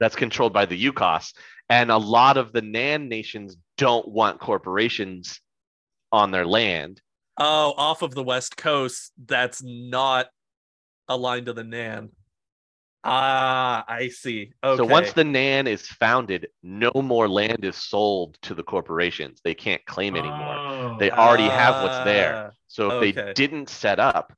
that's 0.00 0.16
controlled 0.16 0.52
by 0.52 0.66
the 0.66 0.86
UCAS. 0.90 1.32
And 1.70 1.92
a 1.92 1.96
lot 1.96 2.36
of 2.36 2.52
the 2.52 2.62
Nan 2.62 3.08
nations 3.08 3.56
don't 3.78 4.08
want 4.08 4.40
corporations 4.40 5.40
on 6.10 6.32
their 6.32 6.44
land. 6.44 7.00
Oh, 7.38 7.74
off 7.76 8.02
of 8.02 8.12
the 8.12 8.24
west 8.24 8.56
coast, 8.56 9.12
that's 9.24 9.62
not 9.62 10.26
aligned 11.06 11.46
to 11.46 11.52
the 11.52 11.62
Nan. 11.62 12.10
Ah, 13.04 13.84
I 13.88 14.08
see. 14.08 14.52
Okay. 14.62 14.76
So 14.76 14.84
once 14.84 15.12
the 15.12 15.24
Nan 15.24 15.66
is 15.66 15.86
founded, 15.88 16.48
no 16.62 16.92
more 16.94 17.28
land 17.28 17.64
is 17.64 17.76
sold 17.76 18.38
to 18.42 18.54
the 18.54 18.62
corporations. 18.62 19.40
They 19.42 19.54
can't 19.54 19.84
claim 19.86 20.14
anymore. 20.16 20.56
Oh, 20.56 20.96
They 20.98 21.10
already 21.10 21.48
have 21.48 21.82
what's 21.82 22.04
there. 22.04 22.34
Ah, 22.34 22.50
So 22.68 22.86
if 22.88 22.92
okay. 22.92 23.10
they 23.12 23.32
didn't 23.32 23.68
set 23.68 23.98
up, 23.98 24.32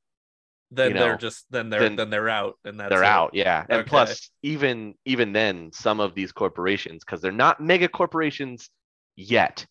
then 0.70 0.92
you 0.92 0.98
they're 0.98 1.16
just 1.18 1.44
then 1.50 1.68
they're 1.70 1.80
then 1.80 1.96
then, 1.96 2.10
they're 2.10 2.28
out 2.28 2.58
and 2.64 2.80
that's 2.80 2.88
they're 2.90 3.02
it. 3.04 3.06
out. 3.06 3.30
Yeah. 3.34 3.64
And 3.68 3.80
Okay. 3.80 3.88
plus, 3.88 4.30
even 4.42 4.94
even 5.04 5.32
then, 5.32 5.70
some 5.72 6.00
of 6.00 6.14
these 6.14 6.32
corporations, 6.32 7.04
because 7.04 7.20
they're 7.20 7.30
not 7.32 7.60
mega 7.60 7.86
corporations 7.88 8.70
yet, 9.14 9.66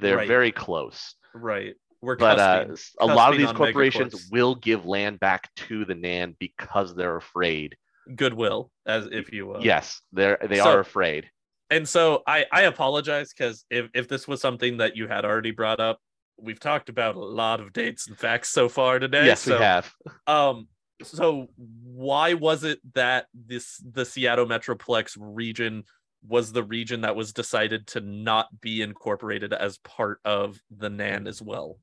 they're 0.00 0.16
Right. 0.16 0.26
very 0.28 0.50
close. 0.52 1.14
Right. 1.34 1.74
We're 2.00 2.16
But 2.16 2.38
uh, 2.38 2.64
cusping- 2.64 2.94
a 3.00 3.06
lot 3.06 3.32
of 3.32 3.38
these 3.38 3.52
corporations 3.52 4.28
will 4.32 4.54
give 4.54 4.86
land 4.86 5.20
back 5.20 5.54
to 5.68 5.84
the 5.84 5.94
Nan 5.94 6.34
because 6.40 6.94
they're 6.94 7.16
afraid. 7.16 7.76
Goodwill, 8.14 8.70
as 8.86 9.06
if 9.10 9.32
you 9.32 9.46
will. 9.46 9.64
yes, 9.64 10.00
they're 10.12 10.38
they 10.48 10.56
So- 10.58 10.70
are 10.70 10.80
afraid. 10.80 11.30
and 11.70 11.88
so 11.88 12.22
I 12.26 12.46
I 12.52 12.62
apologize 12.62 13.32
because 13.32 13.64
if 13.70 13.88
if 13.94 14.08
this 14.08 14.26
was 14.28 14.40
something 14.40 14.78
that 14.78 14.96
you 14.96 15.06
had 15.08 15.24
already 15.24 15.50
brought 15.50 15.80
up, 15.80 16.00
we've 16.38 16.60
talked 16.60 16.88
about 16.88 17.14
a 17.16 17.20
lot 17.20 17.60
of 17.60 17.72
dates 17.72 18.08
and 18.08 18.16
facts 18.18 18.48
so 18.50 18.68
far 18.68 18.98
today. 18.98 19.26
yes, 19.26 19.40
so, 19.42 19.56
we 19.58 19.62
have. 19.64 19.92
Um, 20.26 20.68
so 21.02 21.48
why 21.56 22.34
was 22.34 22.64
it 22.64 22.80
that 22.94 23.26
this 23.34 23.76
the 23.84 24.04
Seattle 24.04 24.46
Metroplex 24.46 25.16
region 25.18 25.84
was 26.26 26.52
the 26.52 26.64
region 26.64 27.02
that 27.02 27.14
was 27.14 27.32
decided 27.32 27.86
to 27.86 28.00
not 28.00 28.48
be 28.60 28.82
incorporated 28.82 29.52
as 29.52 29.78
part 29.78 30.20
of 30.24 30.60
the 30.70 30.90
NAN 30.90 31.26
as 31.28 31.40
well? 31.40 31.78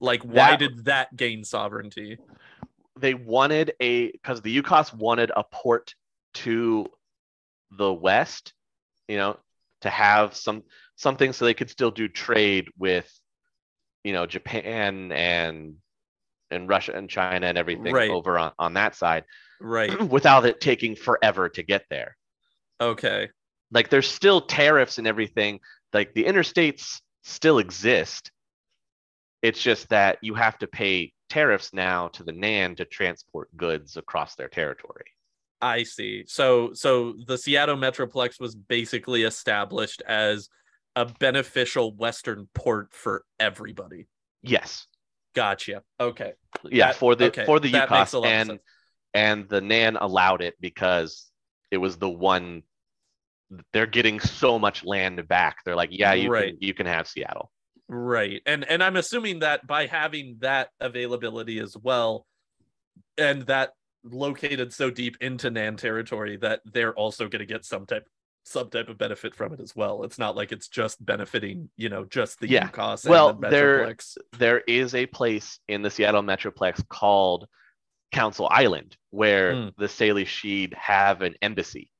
Like, 0.00 0.22
why 0.22 0.52
That- 0.52 0.58
did 0.60 0.84
that 0.86 1.14
gain 1.14 1.44
sovereignty? 1.44 2.16
They 3.00 3.14
wanted 3.14 3.72
a 3.80 4.10
because 4.12 4.42
the 4.42 4.62
UCAS 4.62 4.94
wanted 4.94 5.32
a 5.34 5.44
port 5.44 5.94
to 6.34 6.86
the 7.70 7.92
west, 7.92 8.52
you 9.08 9.16
know, 9.16 9.38
to 9.80 9.90
have 9.90 10.34
some 10.34 10.62
something 10.96 11.32
so 11.32 11.44
they 11.44 11.54
could 11.54 11.70
still 11.70 11.90
do 11.90 12.08
trade 12.08 12.68
with, 12.78 13.10
you 14.04 14.12
know, 14.12 14.26
Japan 14.26 15.12
and 15.12 15.76
and 16.50 16.68
Russia 16.68 16.92
and 16.94 17.08
China 17.08 17.46
and 17.46 17.56
everything 17.56 17.92
Right. 17.94 18.10
over 18.10 18.38
on, 18.38 18.52
on 18.58 18.74
that 18.74 18.94
side 18.96 19.24
Right. 19.60 20.00
without 20.10 20.44
it 20.46 20.60
taking 20.60 20.96
forever 20.96 21.48
to 21.50 21.62
get 21.62 21.84
there. 21.90 22.16
Okay. 22.80 23.30
Like 23.70 23.88
there's 23.88 24.10
still 24.10 24.40
tariffs 24.40 24.98
and 24.98 25.06
everything. 25.06 25.60
Like 25.92 26.12
the 26.12 26.24
interstates 26.24 27.00
still 27.22 27.58
exist. 27.58 28.30
It's 29.42 29.62
just 29.62 29.88
that 29.88 30.18
you 30.22 30.34
have 30.34 30.58
to 30.58 30.66
pay 30.66 31.12
tariffs 31.30 31.72
now 31.72 32.08
to 32.08 32.22
the 32.22 32.32
NAN 32.32 32.76
to 32.76 32.84
transport 32.84 33.56
goods 33.56 33.96
across 33.96 34.34
their 34.34 34.48
territory. 34.48 35.04
I 35.62 35.84
see. 35.84 36.24
So 36.26 36.72
so 36.74 37.14
the 37.26 37.38
Seattle 37.38 37.76
Metroplex 37.76 38.40
was 38.40 38.54
basically 38.54 39.22
established 39.22 40.02
as 40.06 40.48
a 40.96 41.06
beneficial 41.06 41.94
western 41.94 42.48
port 42.54 42.92
for 42.92 43.24
everybody. 43.38 44.06
Yes. 44.42 44.86
Gotcha. 45.34 45.82
Okay. 46.00 46.32
Yeah, 46.64 46.88
That- 46.88 46.96
for 46.96 47.14
the 47.14 47.26
okay, 47.26 47.44
for 47.46 47.60
the 47.60 47.70
that 47.72 47.90
makes 47.90 48.12
a 48.14 48.16
UCAS 48.16 48.20
lot 48.20 48.24
of 48.26 48.32
and 48.50 48.58
and 49.14 49.48
the 49.48 49.60
NAN 49.60 49.96
allowed 49.96 50.42
it 50.42 50.54
because 50.60 51.30
it 51.70 51.76
was 51.78 51.96
the 51.96 52.08
one 52.10 52.62
they're 53.72 53.86
getting 53.86 54.20
so 54.20 54.58
much 54.58 54.84
land 54.84 55.26
back. 55.28 55.58
They're 55.64 55.76
like, 55.76 55.90
yeah, 55.92 56.12
you 56.14 56.30
Right. 56.30 56.52
can 56.54 56.58
you 56.60 56.74
can 56.74 56.86
have 56.86 57.06
Seattle. 57.06 57.50
Right. 57.92 58.40
And 58.46 58.64
and 58.64 58.84
I'm 58.84 58.94
assuming 58.96 59.40
that 59.40 59.66
by 59.66 59.86
having 59.86 60.36
that 60.40 60.68
availability 60.80 61.58
as 61.58 61.76
well 61.76 62.24
and 63.18 63.42
that 63.46 63.72
located 64.04 64.72
so 64.72 64.90
deep 64.90 65.16
into 65.20 65.50
Nan 65.50 65.76
territory 65.76 66.36
that 66.36 66.60
they're 66.64 66.94
also 66.94 67.28
going 67.28 67.40
to 67.40 67.46
get 67.46 67.64
some 67.64 67.86
type 67.86 68.06
some 68.44 68.70
type 68.70 68.88
of 68.88 68.96
benefit 68.96 69.34
from 69.34 69.52
it 69.52 69.60
as 69.60 69.74
well. 69.74 70.04
It's 70.04 70.18
not 70.20 70.36
like 70.36 70.52
it's 70.52 70.68
just 70.68 71.04
benefiting, 71.04 71.68
you 71.76 71.88
know, 71.88 72.04
just 72.04 72.38
the 72.38 72.48
Yeah. 72.48 72.68
UCAS 72.68 73.08
Well, 73.08 73.34
the 73.34 73.48
there- 73.50 73.86
Metroplex. 73.86 74.16
there 74.38 74.60
is 74.60 74.94
a 74.94 75.06
place 75.06 75.58
in 75.68 75.82
the 75.82 75.90
Seattle 75.90 76.22
Metroplex 76.22 76.86
called 76.88 77.46
Council 78.12 78.48
Island 78.50 78.96
where 79.10 79.54
Hmm. 79.54 79.68
the 79.78 79.86
Salish-Shidhe 79.86 80.74
have 80.74 81.22
an 81.22 81.34
embassy. 81.42 81.90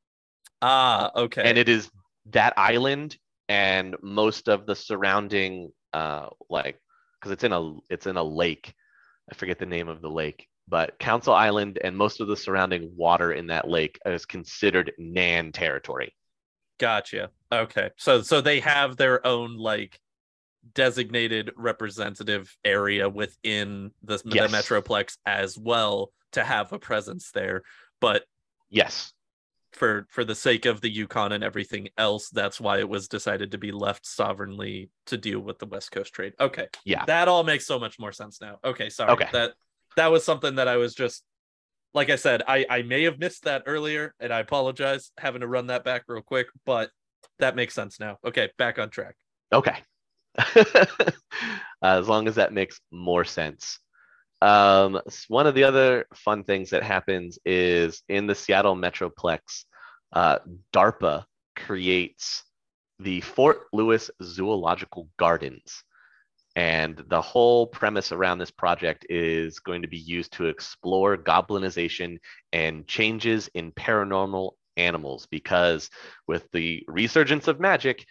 Ah, 0.62 1.11
okay. 1.17 1.43
And 1.45 1.59
it 1.59 1.69
is 1.69 1.91
that 2.27 2.55
island 2.57 3.19
and 3.49 3.97
most 4.03 4.49
of 4.49 4.67
the 4.67 4.77
surrounding 4.77 5.73
uh 5.93 6.29
like 6.49 6.81
because 7.19 7.33
it's 7.33 7.45
in 7.45 7.53
a 7.53 7.75
it's 7.89 8.07
in 8.07 8.17
a 8.17 8.23
lake. 8.23 8.75
I 9.31 9.35
forget 9.35 9.59
the 9.59 9.67
name 9.67 9.89
of 9.89 10.01
the 10.01 10.11
lake, 10.11 10.49
but 10.67 10.99
Council 10.99 11.35
Island 11.35 11.79
and 11.83 11.97
most 11.97 12.21
of 12.21 12.29
the 12.29 12.37
surrounding 12.37 12.93
water 12.97 13.33
in 13.33 13.47
that 13.49 13.69
lake 13.69 13.99
is 14.05 14.27
considered 14.27 14.93
Nan 14.99 15.53
territory. 15.53 16.15
Gotcha. 16.79 17.31
Okay. 17.53 17.91
So 17.97 18.23
so 18.23 18.41
they 18.41 18.61
have 18.61 18.97
their 18.97 19.25
own 19.27 19.57
like 19.57 20.01
designated 20.75 21.53
representative 21.57 22.55
area 22.65 23.09
within 23.09 23.93
the, 24.03 24.21
Yes. 24.27 24.51
the 24.51 24.57
Metroplex 24.57 25.17
as 25.25 25.57
well 25.57 26.12
to 26.33 26.45
have 26.45 26.73
a 26.73 26.79
presence 26.79 27.31
there. 27.33 27.62
But 28.01 28.25
Yes. 28.69 29.12
For 29.73 30.07
for 30.11 30.25
the 30.25 30.35
sake 30.35 30.67
of 30.67 30.81
the 30.81 30.95
UCAS 31.07 31.33
and 31.33 31.45
everything 31.45 31.89
else, 31.97 32.29
that's 32.29 32.61
why 32.61 32.79
it 32.79 32.89
was 32.89 33.09
decided 33.09 33.53
to 33.53 33.59
be 33.59 33.71
left 33.71 34.05
sovereignly 34.05 34.91
to 35.07 35.17
deal 35.17 35.41
with 35.41 35.59
the 35.59 35.67
West 35.67 35.93
Coast 35.93 36.13
trade. 36.13 36.35
Okay. 36.41 36.69
Yeah. 36.85 37.05
That 37.05 37.29
all 37.29 37.45
makes 37.45 37.67
so 37.67 37.79
much 37.79 37.99
more 37.99 38.13
sense 38.13 38.41
now. 38.41 38.59
Okay, 38.65 38.91
sorry. 38.91 39.13
Okay. 39.13 39.29
That 39.33 39.53
that 39.97 40.09
was 40.09 40.25
something 40.25 40.57
that 40.57 40.69
I 40.69 40.77
was 40.77 40.95
just 40.95 41.25
like 41.95 42.11
I 42.11 42.17
said, 42.17 42.43
I 42.47 42.67
I 42.69 42.83
may 42.83 43.05
have 43.05 43.19
missed 43.19 43.45
that 43.45 43.63
earlier 43.67 44.15
and 44.19 44.33
I 44.33 44.41
apologize 44.41 45.13
having 45.19 45.41
to 45.43 45.47
run 45.47 45.69
that 45.69 45.85
back 45.85 46.03
real 46.09 46.23
quick, 46.23 46.49
but 46.67 46.91
that 47.39 47.57
makes 47.57 47.75
sense 47.75 48.01
now. 48.01 48.19
Okay, 48.25 48.51
back 48.59 48.79
on 48.79 48.91
track. 48.91 49.15
Okay. 49.53 49.77
Uh, 51.83 51.99
as 51.99 52.09
long 52.09 52.29
as 52.29 52.35
that 52.35 52.53
makes 52.53 52.79
more 52.91 53.25
sense. 53.25 53.79
Um, 54.43 55.01
one 55.29 55.47
of 55.47 55.55
the 55.55 55.65
other 55.65 56.07
fun 56.15 56.45
things 56.45 56.71
that 56.71 56.83
happens 56.83 57.39
is 57.45 58.03
in 58.09 58.27
the 58.27 58.35
Seattle 58.35 58.77
Metroplex, 58.77 59.65
uh, 60.12 60.39
DARPA 60.73 61.25
creates 61.57 62.45
the 62.99 63.21
Fort 63.21 63.67
Lewis 63.73 64.11
Zoological 64.23 65.09
Gardens. 65.19 65.83
And 66.57 67.03
the 67.09 67.21
whole 67.21 67.67
premise 67.67 68.12
around 68.12 68.39
this 68.39 68.51
project 68.51 69.07
is 69.09 69.61
going 69.61 69.83
to 69.83 69.89
be 69.89 69.99
used 69.99 70.33
to 70.33 70.47
explore 70.47 71.17
goblinization 71.17 72.19
and 72.53 72.87
changes 72.89 73.49
in 73.55 73.73
paranormal 73.73 74.53
animals 74.77 75.27
because 75.31 75.91
with 76.27 76.51
the 76.53 76.83
resurgence 76.89 77.47
of 77.47 77.61
magic, 77.61 78.05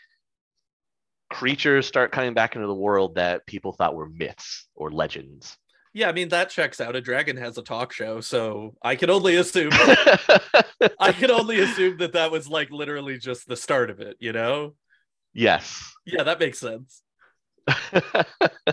creatures 1.30 1.86
start 1.86 2.12
coming 2.12 2.34
back 2.34 2.56
into 2.56 2.68
the 2.68 2.74
world 2.74 3.16
that 3.16 3.46
people 3.46 3.74
thought 3.74 3.96
were 3.96 4.10
myths 4.10 4.68
or 4.76 4.92
legends. 4.92 5.58
Yeah, 5.94 6.10
I 6.10 6.12
mean 6.12 6.30
that 6.30 6.50
checks 6.50 6.80
out. 6.80 6.96
A 6.96 7.02
dragon 7.02 7.38
has 7.38 7.58
a 7.58 7.64
talk 7.64 7.92
show, 7.92 8.22
so 8.22 8.76
I 8.82 8.96
can 8.96 9.10
only 9.10 9.36
assume 9.38 9.72
I 11.00 11.12
can 11.12 11.32
only 11.32 11.60
assume 11.60 11.98
that 11.98 12.14
that 12.14 12.32
was 12.32 12.48
like 12.48 12.70
literally 12.70 13.18
just 13.18 13.48
the 13.48 13.56
start 13.56 13.90
of 13.90 14.00
it, 14.00 14.18
you 14.20 14.32
know? 14.32 14.76
yes. 15.34 15.94
Yeah, 16.06 16.24
that 16.24 16.40
makes 16.40 16.60
sense. 16.60 17.02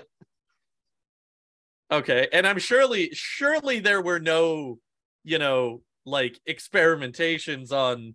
Okay, 1.90 2.28
and 2.32 2.46
I'm 2.46 2.58
surely 2.58 3.10
surely 3.12 3.78
there 3.80 4.02
were 4.02 4.18
no, 4.18 4.78
you 5.22 5.38
know, 5.38 5.82
like 6.04 6.40
experimentations 6.48 7.70
on 7.72 8.14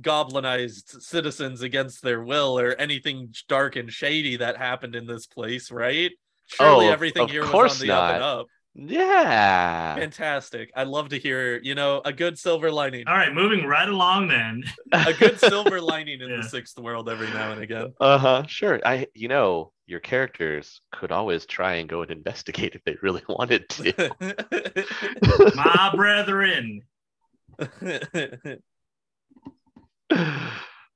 goblinized 0.00 1.00
citizens 1.02 1.62
against 1.62 2.02
their 2.02 2.22
will 2.22 2.58
or 2.58 2.72
anything 2.74 3.32
dark 3.48 3.76
and 3.76 3.92
shady 3.92 4.36
that 4.36 4.56
happened 4.56 4.96
in 4.96 5.06
this 5.06 5.26
place, 5.26 5.70
right? 5.70 6.10
Surely 6.54 6.88
Oh, 6.88 6.92
everything 6.92 7.22
of 7.24 7.30
here 7.30 7.42
was 7.50 7.80
on 7.80 7.86
the 7.86 7.92
up 7.94 8.14
and 8.14 8.22
up. 8.22 8.46
yeah. 8.74 9.94
Fantastic. 9.96 10.70
I'd 10.74 10.88
love 10.88 11.10
to 11.10 11.18
hear, 11.18 11.58
you 11.62 11.74
know, 11.74 12.00
a 12.04 12.12
good 12.12 12.38
silver 12.38 12.70
lining. 12.70 13.06
All 13.06 13.14
right, 13.16 13.32
moving 13.32 13.66
right 13.66 13.88
along 13.88 14.28
then. 14.28 14.64
A 14.92 15.12
good 15.12 15.38
silver 15.50 15.80
lining 15.80 16.20
in 16.20 16.30
Yeah. 16.30 16.36
the 16.38 16.42
sixth 16.44 16.78
world 16.78 17.08
every 17.08 17.28
now 17.28 17.52
and 17.52 17.62
again. 17.62 17.92
Uh-huh. 18.00 18.44
Sure. 18.46 18.80
I 18.84 19.06
you 19.14 19.28
know, 19.28 19.72
your 19.86 20.00
characters 20.00 20.80
could 20.92 21.12
always 21.12 21.44
try 21.46 21.74
and 21.74 21.88
go 21.88 22.02
and 22.02 22.10
investigate 22.10 22.74
if 22.74 22.82
they 22.84 22.96
really 23.02 23.22
wanted 23.28 23.68
to. 23.70 24.10
My 25.54 25.92
brethren. 25.94 26.82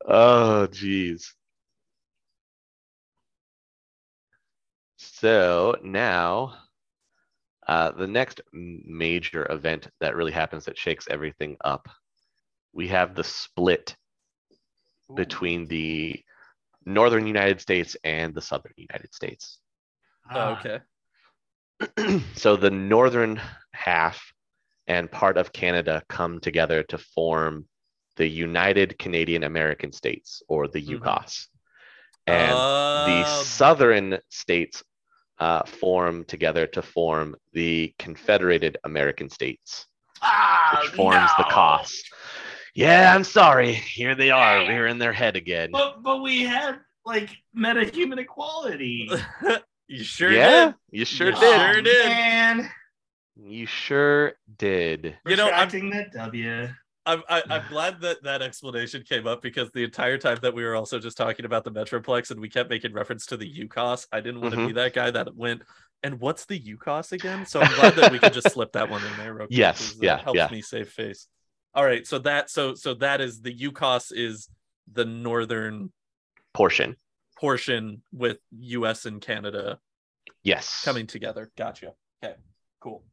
oh 0.08 0.66
geez. 0.66 1.34
So 5.20 5.76
now, 5.82 6.58
uh, 7.66 7.92
the 7.92 8.06
next 8.06 8.42
major 8.52 9.50
event 9.50 9.88
that 10.00 10.14
really 10.14 10.32
happens 10.32 10.66
that 10.66 10.76
shakes 10.76 11.06
everything 11.10 11.56
up, 11.64 11.88
we 12.74 12.88
have 12.88 13.14
the 13.14 13.24
split 13.24 13.96
between 15.14 15.64
the 15.68 16.22
northern 16.84 17.26
United 17.26 17.62
States 17.62 17.96
and 18.04 18.34
the 18.34 18.42
southern 18.42 18.74
United 18.76 19.14
States. 19.14 19.58
Oh, 20.34 20.38
Ah, 20.38 20.60
okay. 20.60 20.80
so 22.34 22.56
the 22.56 22.70
northern 22.70 23.40
half 23.72 24.20
and 24.86 25.10
part 25.10 25.38
of 25.38 25.50
Canada 25.50 26.02
come 26.10 26.40
together 26.40 26.82
to 26.82 26.98
form 26.98 27.66
the 28.16 28.28
United 28.28 28.98
Canadian 28.98 29.44
American 29.44 29.92
States, 29.92 30.42
or 30.46 30.68
the. 30.68 30.82
UCAS. 30.82 31.48
And 32.26 32.50
the 33.06 33.22
Uh, 33.22 33.24
southern 33.24 34.18
states 34.30 34.82
uh, 35.38 35.62
form 35.64 36.24
together 36.24 36.66
to 36.68 36.82
form 36.82 37.36
the 37.52 37.94
Confederated 37.98 38.78
American 38.84 39.28
States, 39.28 39.86
ah, 40.22 40.80
which 40.82 40.92
forms 40.92 41.30
the 41.38 41.44
no. 41.44 41.54
CAS. 41.54 42.02
Yeah, 42.74 43.14
I'm 43.14 43.24
sorry. 43.24 43.72
Here 43.72 44.14
they 44.14 44.30
are, 44.30 44.58
Dang. 44.60 44.68
rearing 44.68 44.98
their 44.98 45.12
head 45.12 45.36
again. 45.36 45.70
But 45.72 46.02
but 46.02 46.22
we 46.22 46.42
had 46.44 46.78
like 47.04 47.30
meta-human 47.54 48.18
equality. 48.18 49.10
you 49.88 50.02
sure 50.04 50.32
yeah, 50.32 50.66
did. 50.66 50.74
you 50.90 51.04
sure 51.04 51.28
You 51.28 51.34
did. 51.36 51.60
sure 51.74 51.82
did. 51.82 52.06
Man, 52.06 52.70
You 53.36 53.66
sure 53.66 54.32
did. 54.58 55.16
You 55.26 55.36
know, 55.36 55.44
I'm- 55.46 55.68
retracting 55.68 55.90
that 55.90 56.12
W. 56.12 56.68
I'm 57.06 57.22
I, 57.28 57.42
I'm 57.48 57.62
glad 57.68 58.00
that 58.02 58.22
that 58.24 58.42
explanation 58.42 59.02
came 59.08 59.26
up 59.26 59.40
because 59.40 59.70
the 59.70 59.84
entire 59.84 60.18
time 60.18 60.38
that 60.42 60.52
we 60.54 60.64
were 60.64 60.74
also 60.74 60.98
just 60.98 61.16
talking 61.16 61.46
about 61.46 61.64
the 61.64 61.70
Metroplex 61.70 62.30
and 62.30 62.40
we 62.40 62.48
kept 62.48 62.68
making 62.68 62.92
reference 62.92 63.26
to 63.26 63.36
the 63.36 63.50
UCAS, 63.50 64.06
I 64.12 64.20
didn't 64.20 64.40
want 64.40 64.54
to 64.54 64.60
Mhm. 64.60 64.66
be 64.68 64.72
that 64.74 64.92
guy 64.92 65.10
that 65.12 65.34
went. 65.34 65.62
And 66.02 66.20
what's 66.20 66.44
the 66.44 66.58
UCAS 66.58 67.12
again? 67.12 67.46
So 67.46 67.60
I'm 67.60 67.74
glad 67.76 67.94
that 67.94 68.12
we 68.12 68.18
could 68.18 68.32
just 68.34 68.50
slip 68.50 68.72
that 68.72 68.90
one 68.90 69.02
in 69.04 69.16
there. 69.16 69.32
Real 69.32 69.46
quick, 69.46 69.56
Yes, 69.56 69.94
yeah, 70.00 70.16
that 70.16 70.24
helps 70.24 70.36
yeah. 70.36 70.48
me 70.50 70.60
save 70.60 70.88
face. 70.90 71.28
All 71.74 71.84
right, 71.84 72.06
so 72.06 72.18
that 72.20 72.50
so 72.50 72.74
so 72.74 72.94
that 72.94 73.20
is 73.20 73.40
the 73.40 73.52
UCAS 73.52 74.12
is 74.12 74.48
the 74.92 75.04
northern 75.04 75.92
Portion. 76.54 76.96
portion 77.38 78.02
with 78.12 78.38
U.S. 78.58 79.04
and 79.06 79.20
Canada 79.20 79.78
Yes. 80.42 80.82
coming 80.84 81.06
together. 81.06 81.50
Gotcha. 81.56 81.92
Okay, 82.22 82.34
cool. 82.80 83.04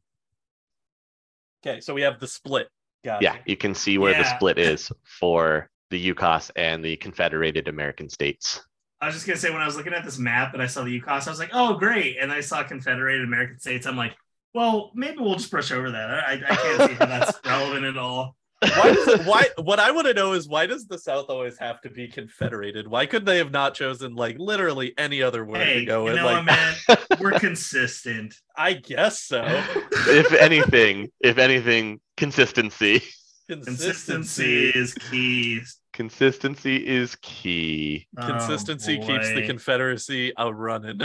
Okay, 1.66 1.80
so 1.80 1.94
we 1.94 2.02
have 2.02 2.20
the 2.20 2.28
split. 2.28 2.68
Gotcha. 3.04 3.22
Yeah, 3.22 3.36
you 3.44 3.56
can 3.56 3.74
see 3.74 3.98
where 3.98 4.14
the 4.14 4.24
split 4.24 4.58
is 4.58 4.90
for 5.04 5.68
the 5.90 6.14
UCAS 6.14 6.50
and 6.56 6.84
the 6.84 6.96
Confederated 6.96 7.68
American 7.68 8.08
States. 8.08 8.62
I 9.00 9.06
was 9.06 9.14
just 9.14 9.26
gonna 9.26 9.38
say 9.38 9.50
when 9.50 9.60
I 9.60 9.66
was 9.66 9.76
looking 9.76 9.92
at 9.92 10.04
this 10.04 10.18
map 10.18 10.54
and 10.54 10.62
I 10.62 10.66
saw 10.66 10.82
the 10.82 11.00
UCAS, 11.00 11.26
I 11.26 11.30
was 11.30 11.38
like, 11.38 11.50
oh 11.52 11.74
great. 11.74 12.16
And 12.18 12.32
I 12.32 12.40
saw 12.40 12.62
Confederated 12.62 13.24
American 13.24 13.58
States. 13.58 13.86
I'm 13.86 13.96
like, 13.96 14.16
well, 14.54 14.92
maybe 14.94 15.18
we'll 15.18 15.34
just 15.34 15.50
brush 15.50 15.70
over 15.72 15.90
that. 15.90 16.10
I, 16.10 16.32
I 16.32 16.56
can't 16.56 16.90
see 16.90 16.96
how 16.96 17.06
that's 17.06 17.38
relevant 17.44 17.84
at 17.84 17.98
all. 17.98 18.36
Why 18.70 18.92
does 18.92 19.08
it, 19.20 19.26
why 19.26 19.44
what 19.62 19.78
I 19.80 19.90
want 19.90 20.06
to 20.06 20.14
know 20.14 20.32
is 20.32 20.48
why 20.48 20.66
does 20.66 20.86
the 20.86 20.98
South 20.98 21.26
always 21.28 21.58
have 21.58 21.80
to 21.82 21.90
be 21.90 22.08
confederated? 22.08 22.86
Why 22.88 23.06
could 23.06 23.24
they 23.26 23.38
have 23.38 23.50
not 23.50 23.74
chosen 23.74 24.14
like 24.14 24.36
literally 24.38 24.94
any 24.98 25.22
other 25.22 25.44
word 25.44 25.58
Hey, 25.62 25.80
to 25.80 25.84
go 25.84 25.98
you 26.00 26.04
with? 26.04 26.16
know 26.16 26.24
Like 26.24 26.36
what, 26.36 26.44
man? 26.46 26.74
We're 27.20 27.38
consistent. 27.38 28.34
I 28.56 28.74
guess 28.74 29.20
so. 29.22 29.42
if 29.46 30.32
anything, 30.32 31.10
if 31.20 31.38
anything, 31.38 32.00
consistency. 32.16 33.02
Consistency 33.48 34.70
is 34.70 34.94
key. 34.94 35.60
Consistency 35.92 36.76
is 36.76 37.14
key. 37.16 38.06
Oh, 38.18 38.26
Consistency 38.26 38.98
keeps 38.98 39.28
the. 39.28 39.46
Confederacy 39.46 40.32
a 40.36 40.52
running. 40.52 41.02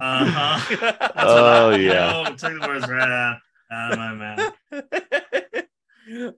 Uh-huh. 0.00 0.96
Oh, 1.16 1.70
I, 1.70 1.76
yeah. 1.76 2.22
No, 2.24 2.36
took 2.36 2.60
the 2.60 2.68
words 2.68 2.88
right 2.88 3.10
out, 3.10 3.38
out 3.72 3.92
of 3.92 3.98
my 3.98 4.14
mouth. 4.14 4.52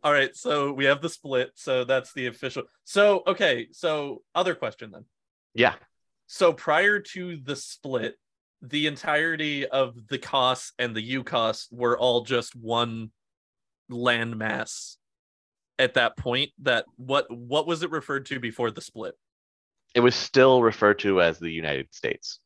All 0.02 0.12
right, 0.12 0.34
so 0.36 0.72
we 0.72 0.84
have 0.86 1.00
the 1.00 1.08
split. 1.08 1.52
So 1.54 1.84
that's 1.84 2.12
the 2.12 2.26
official. 2.26 2.64
So 2.84 3.22
okay, 3.26 3.68
so 3.72 4.22
other 4.34 4.54
question 4.54 4.90
then. 4.90 5.04
Yeah. 5.54 5.74
So 6.26 6.52
prior 6.52 6.98
to 7.00 7.36
the 7.36 7.56
split, 7.56 8.16
the 8.60 8.86
entirety 8.86 9.66
of 9.66 9.94
the 10.08 10.18
CAS 10.18 10.72
and 10.78 10.94
the 10.94 11.16
UCAS 11.16 11.66
were 11.70 11.98
all 11.98 12.22
just 12.22 12.54
one 12.54 13.10
landmass 13.90 14.96
at 15.78 15.94
that 15.94 16.16
point. 16.16 16.50
That 16.62 16.84
what 16.96 17.26
what 17.30 17.66
was 17.66 17.82
it 17.82 17.90
referred 17.90 18.26
to 18.26 18.40
before 18.40 18.70
the 18.70 18.80
split? 18.80 19.14
It 19.94 20.00
was 20.00 20.14
still 20.14 20.62
referred 20.62 20.98
to 21.00 21.20
as 21.20 21.38
the 21.38 21.50
United 21.50 21.94
States. 21.94 22.40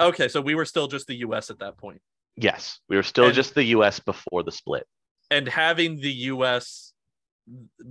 Okay, 0.00 0.28
so 0.28 0.40
we 0.40 0.54
were 0.54 0.64
still 0.64 0.88
just 0.88 1.06
the 1.06 1.16
US 1.16 1.50
at 1.50 1.58
that 1.60 1.76
point. 1.76 2.00
Yes, 2.36 2.80
we 2.88 2.96
were 2.96 3.02
still 3.02 3.26
And- 3.26 3.34
just 3.34 3.54
the 3.54 3.64
US 3.64 4.00
before 4.00 4.42
the 4.42 4.52
split. 4.52 4.86
And 5.32 5.48
having 5.48 6.00
the 6.00 6.12
US 6.32 6.92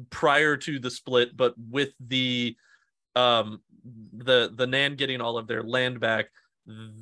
prior 0.09 0.55
to 0.57 0.79
the 0.79 0.89
split, 0.91 1.35
but 1.35 1.53
with 1.57 1.89
the 1.99 2.55
um 3.15 3.61
the 4.13 4.51
the 4.55 4.67
Nan 4.67 4.95
getting 4.95 5.21
all 5.21 5.37
of 5.37 5.47
their 5.47 5.63
land 5.63 5.99
back, 5.99 6.27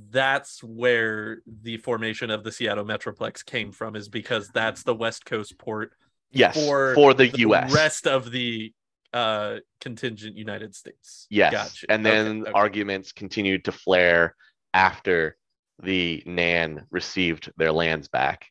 that's 0.10 0.64
where 0.64 1.42
the 1.64 1.78
formation 1.78 2.30
of 2.32 2.44
the 2.44 2.52
Seattle 2.52 2.86
Metroplex 2.86 3.46
came 3.46 3.72
from, 3.72 3.96
is 3.96 4.08
because 4.10 4.50
that's 4.50 4.84
the 4.84 4.96
West 4.96 5.26
Coast 5.26 5.58
port 5.58 5.92
Yes, 6.32 6.54
For 6.56 6.94
for, 6.96 7.14
the, 7.16 7.28
the 7.30 7.40
US. 7.50 7.74
rest 7.74 8.08
of 8.08 8.32
the 8.32 8.74
uh 9.14 9.58
contingent 9.82 10.38
United 10.38 10.76
States. 10.76 11.26
Yes. 11.30 11.52
Gotcha. 11.54 11.86
And 11.90 12.06
Okay, 12.06 12.16
then 12.16 12.42
okay. 12.44 12.52
arguments 12.54 13.12
continued 13.12 13.66
to 13.66 13.72
flare 13.72 14.36
after 14.74 15.36
the 15.82 16.22
Nan 16.26 16.86
received 16.92 17.52
their 17.58 17.72
lands 17.72 18.08
back. 18.10 18.46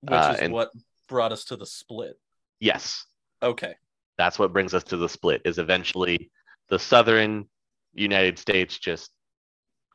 which 0.00 0.12
uh, 0.12 0.32
is 0.34 0.40
and- 0.40 0.52
what 0.52 0.70
brought 1.08 1.32
us 1.32 1.44
to 1.46 1.56
the 1.56 1.66
split. 1.66 2.18
Yes, 2.60 3.04
Okay. 3.42 3.74
that's 4.16 4.38
what 4.38 4.52
brings 4.52 4.74
us 4.74 4.84
to 4.84 4.96
the 4.96 5.08
split 5.08 5.42
is 5.44 5.58
eventually 5.58 6.30
the 6.68 6.78
southern 6.78 7.48
United 7.92 8.38
States 8.38 8.78
just 8.78 9.10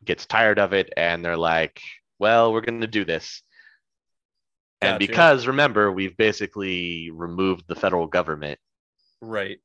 gets 0.05 0.25
tired 0.25 0.59
of 0.59 0.73
it 0.73 0.93
and 0.95 1.23
they're 1.25 1.37
like, 1.37 1.81
well, 2.19 2.53
we're 2.53 2.61
going 2.61 2.81
to 2.81 2.87
do 2.87 3.05
this. 3.05 3.41
And 4.81 4.97
because 4.99 5.47
remember, 5.47 5.91
we've 5.91 6.15
basically 6.15 7.09
removed 7.11 7.65
the 7.67 7.75
federal 7.75 8.07
government, 8.07 8.59
Right. 9.21 9.59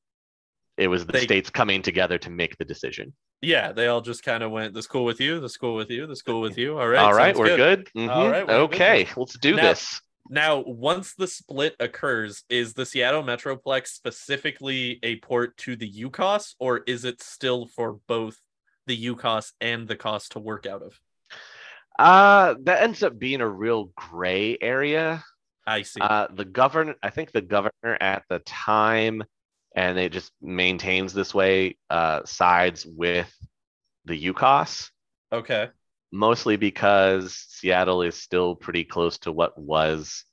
it 0.77 0.89
was 0.89 1.07
the 1.07 1.13
They- 1.13 1.21
states 1.25 1.51
coming 1.51 1.83
together 1.83 2.19
to 2.19 2.31
make 2.31 2.57
the 2.59 2.65
decision. 2.65 3.15
Yeah, 3.41 3.73
they 3.73 3.87
all 3.89 4.01
just 4.01 4.23
kind 4.25 4.43
of 4.43 4.51
went, 4.51 4.73
"This 4.75 4.87
cool 4.87 5.05
with 5.05 5.21
you? 5.21 5.39
This 5.39 5.57
cool 5.59 5.75
with 5.75 5.91
you? 5.91 6.07
This 6.07 6.23
cool 6.23 6.41
with 6.41 6.57
you?" 6.57 6.79
All 6.79 6.89
right, 6.89 6.99
All 6.99 7.13
right, 7.13 7.37
we're 7.37 7.57
good. 7.57 7.91
All 7.95 8.03
Mhm. 8.03 8.31
right, 8.33 8.47
we're 8.47 8.67
good. 8.67 8.75
okay, 8.75 9.09
let's 9.17 9.39
do 9.39 9.55
Now- 9.55 9.63
this. 9.65 10.01
Now, 10.29 10.61
once 10.67 11.15
the 11.15 11.27
split 11.27 11.77
occurs, 11.79 12.45
is 12.49 12.73
the 12.73 12.87
Seattle 12.87 13.23
Metroplex 13.23 13.89
specifically 13.89 14.99
a 15.03 15.17
port 15.17 15.57
to 15.59 15.77
the 15.77 15.91
UCAS, 15.91 16.55
or 16.59 16.79
is 16.87 17.05
it 17.05 17.23
still 17.23 17.67
for 17.67 17.99
both 18.09 18.39
the 18.87 19.07
UCAS 19.07 19.53
and 19.61 19.87
the 19.87 19.97
CAS 19.97 20.31
to 20.31 20.39
work 20.39 20.67
out 20.67 20.83
of? 20.83 20.99
Uh, 21.99 22.55
that 22.63 22.83
ends 22.83 23.03
up 23.03 23.19
being 23.19 23.41
a 23.41 23.49
real 23.49 23.91
gray 23.95 24.57
area. 24.61 25.23
I 25.67 25.83
see. 25.83 26.01
Uh, 26.01 26.29
the 26.33 26.45
governor, 26.45 26.95
I 27.03 27.11
think 27.11 27.33
the 27.33 27.43
governor 27.43 27.99
at 28.01 28.25
the 28.29 28.39
time, 28.41 29.23
and 29.77 29.99
it 29.99 30.13
just 30.13 30.33
maintains 30.41 31.13
this 31.13 31.35
way, 31.35 31.77
uh, 31.91 32.25
sides 32.25 32.87
with 32.87 33.33
the 34.07 34.33
UCAS, 34.33 34.91
okay. 35.33 35.69
Mostly 36.15 36.57
because 36.57 37.35
Seattle 37.49 38.03
is 38.03 38.15
still 38.15 38.55
pretty 38.55 38.85
close 38.85 39.19
to 39.19 39.33
what 39.33 39.59
was 39.59 40.25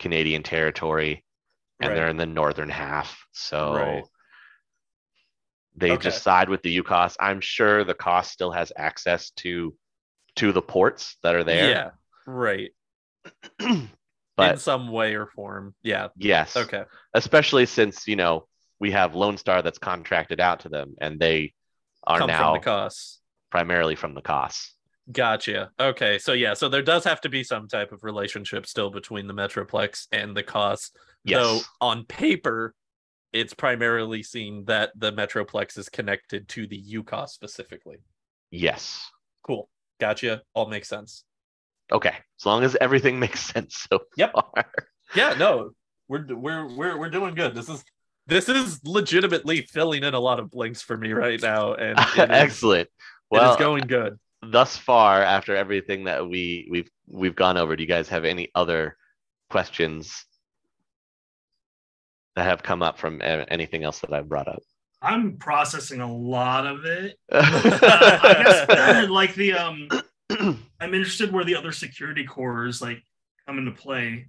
Canadian 0.00 0.42
territory, 0.42 1.24
and 1.80 1.90
Right. 1.90 1.94
they're 1.94 2.08
in 2.08 2.16
the 2.16 2.26
northern 2.26 2.68
half. 2.68 3.24
So 3.30 3.74
Right. 3.74 4.04
they 5.76 5.92
Okay. 5.92 6.02
just 6.02 6.24
side 6.24 6.48
with 6.48 6.62
the 6.62 6.70
UCAS. 6.80 7.16
I'm 7.20 7.40
sure 7.40 7.84
the 7.84 7.94
CAS 7.94 8.28
still 8.28 8.50
has 8.50 8.72
access 8.76 9.30
to 9.42 9.76
to 10.36 10.50
the 10.50 10.62
ports 10.62 11.16
that 11.22 11.36
are 11.36 11.44
there. 11.44 11.70
Yeah. 11.70 11.90
Right. 12.26 12.72
but 14.36 14.50
In 14.52 14.58
some 14.58 14.88
way 14.88 15.14
or 15.14 15.26
form. 15.26 15.76
Yeah. 15.82 16.08
yes. 16.16 16.56
Okay. 16.56 16.84
especially 17.14 17.66
since 17.66 18.08
you 18.08 18.16
know 18.16 18.48
we 18.80 18.90
have 18.90 19.14
Lone 19.14 19.36
Star 19.36 19.62
that's 19.62 19.78
contracted 19.78 20.40
out 20.40 20.60
to 20.60 20.68
them, 20.68 20.96
and 21.00 21.20
they 21.20 21.54
are 22.02 22.18
Come 22.18 22.26
now 22.26 22.54
the 22.54 22.58
CAS. 22.58 23.20
primarily 23.50 23.94
from 23.94 24.14
the 24.14 24.22
CAS. 24.22 24.73
Gotcha. 25.12 25.70
Okay. 25.78 26.18
So 26.18 26.32
yeah, 26.32 26.54
so 26.54 26.68
there 26.68 26.82
does 26.82 27.04
have 27.04 27.20
to 27.22 27.28
be 27.28 27.44
some 27.44 27.68
type 27.68 27.92
of 27.92 28.04
relationship 28.04 28.66
still 28.66 28.90
between 28.90 29.26
the 29.26 29.34
Metroplex 29.34 30.06
and 30.12 30.36
the 30.36 30.42
CAS. 30.42 30.90
Though 31.26 31.54
Yes, 31.56 31.68
on 31.80 32.04
paper, 32.04 32.74
it's 33.32 33.54
primarily 33.54 34.22
seen 34.22 34.64
that 34.66 34.92
the 34.96 35.12
Metroplex 35.12 35.76
is 35.78 35.88
connected 35.88 36.48
to 36.50 36.66
the 36.66 36.82
UCAS 36.82 37.30
specifically. 37.30 37.98
yes. 38.50 39.10
Cool. 39.42 39.68
Gotcha. 40.00 40.42
All 40.54 40.66
makes 40.68 40.88
sense. 40.88 41.24
Okay, 41.92 42.14
as 42.40 42.46
long 42.46 42.64
as 42.64 42.76
everything 42.80 43.18
makes 43.20 43.40
sense 43.40 43.86
so 43.90 44.00
Yep. 44.16 44.32
far. 44.32 44.64
Yeah, 45.14 45.34
no, 45.38 45.70
we're 46.08 46.24
we're 46.34 46.66
we're 46.74 46.98
we're 46.98 47.10
doing 47.10 47.34
good. 47.34 47.54
This 47.54 47.68
is 47.68 47.84
this 48.26 48.48
is 48.48 48.80
legitimately 48.84 49.62
filling 49.62 50.02
in 50.02 50.14
a 50.14 50.18
lot 50.18 50.40
of 50.40 50.50
blinks 50.50 50.80
for 50.80 50.96
me 50.96 51.12
right 51.12 51.40
now, 51.42 51.74
and 51.74 51.98
it 52.16 52.30
is, 52.30 52.30
Excellent. 52.30 52.80
it 52.88 52.88
is 52.88 52.90
Well, 53.30 53.56
going 53.58 53.86
good. 53.86 54.18
Thus 54.50 54.76
far, 54.76 55.22
after 55.22 55.54
everything 55.54 56.04
that 56.04 56.28
we 56.28 56.66
we've 56.70 56.90
we've 57.06 57.36
gone 57.36 57.56
over, 57.56 57.76
do 57.76 57.82
you 57.82 57.88
guys 57.88 58.08
have 58.08 58.24
any 58.24 58.50
other 58.54 58.96
questions 59.50 60.24
that 62.36 62.44
have 62.44 62.62
come 62.62 62.82
up 62.82 62.98
from 62.98 63.20
anything 63.22 63.84
else 63.84 64.00
that 64.00 64.12
I've 64.12 64.28
brought 64.28 64.48
up? 64.48 64.62
I'm 65.02 65.36
processing 65.36 66.00
a 66.00 66.12
lot 66.12 66.66
of 66.66 66.84
it. 66.84 67.18
Uh, 67.30 67.42
I 67.82 68.66
guess 68.66 69.08
like 69.10 69.34
the 69.34 69.52
um, 69.52 69.88
I'm 70.80 70.94
interested 70.94 71.32
where 71.32 71.44
the 71.44 71.56
other 71.56 71.72
security 71.72 72.24
cores 72.24 72.80
like 72.80 73.02
come 73.46 73.58
into 73.58 73.72
play. 73.72 74.28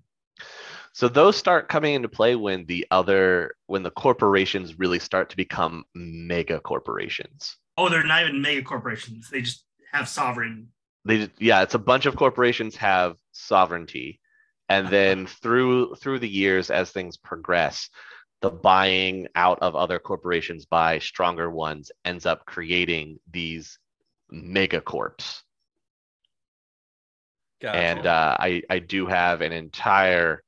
So 0.93 1.09
those 1.09 1.35
start 1.35 1.67
coming 1.67 1.93
into 1.93 2.07
play 2.07 2.35
when 2.35 2.65
the 2.65 2.85
other 2.91 3.55
when 3.67 3.83
the 3.83 3.91
corporations 3.91 4.79
really 4.79 4.99
start 4.99 5.29
to 5.29 5.37
become 5.37 5.83
mega 5.93 6.59
corporations. 6.59 7.57
Oh, 7.77 7.89
they're 7.89 8.05
not 8.05 8.23
even 8.23 8.41
mega 8.41 8.61
corporations. 8.61 9.29
They 9.29 9.41
just 9.41 9.64
have 9.95 10.09
sovereign. 10.09 10.69
They 11.05 11.29
yeah, 11.39 11.61
it's 11.61 11.75
a 11.75 11.79
bunch 11.79 12.05
of 12.05 12.15
corporations 12.15 12.75
have 12.77 13.15
sovereignty. 13.31 14.19
And 14.67 14.87
then 14.87 15.27
through 15.27 15.95
through 15.95 16.19
the 16.19 16.29
years 16.29 16.71
as 16.71 16.91
things 16.91 17.17
progress, 17.17 17.89
the 18.41 18.49
buying 18.49 19.27
out 19.35 19.59
of 19.61 19.75
other 19.75 19.99
corporations 19.99 20.65
by 20.65 20.99
stronger 20.99 21.49
ones 21.49 21.91
ends 22.03 22.25
up 22.25 22.45
creating 22.45 23.19
these 23.31 23.77
mega 24.31 24.81
corps. 24.81 25.43
Gotcha. 27.61 27.77
And 27.77 28.07
uh, 28.07 28.37
I 28.39 28.63
I 28.69 28.79
do 28.79 29.05
have 29.05 29.41
an 29.41 29.51
entire 29.51 30.43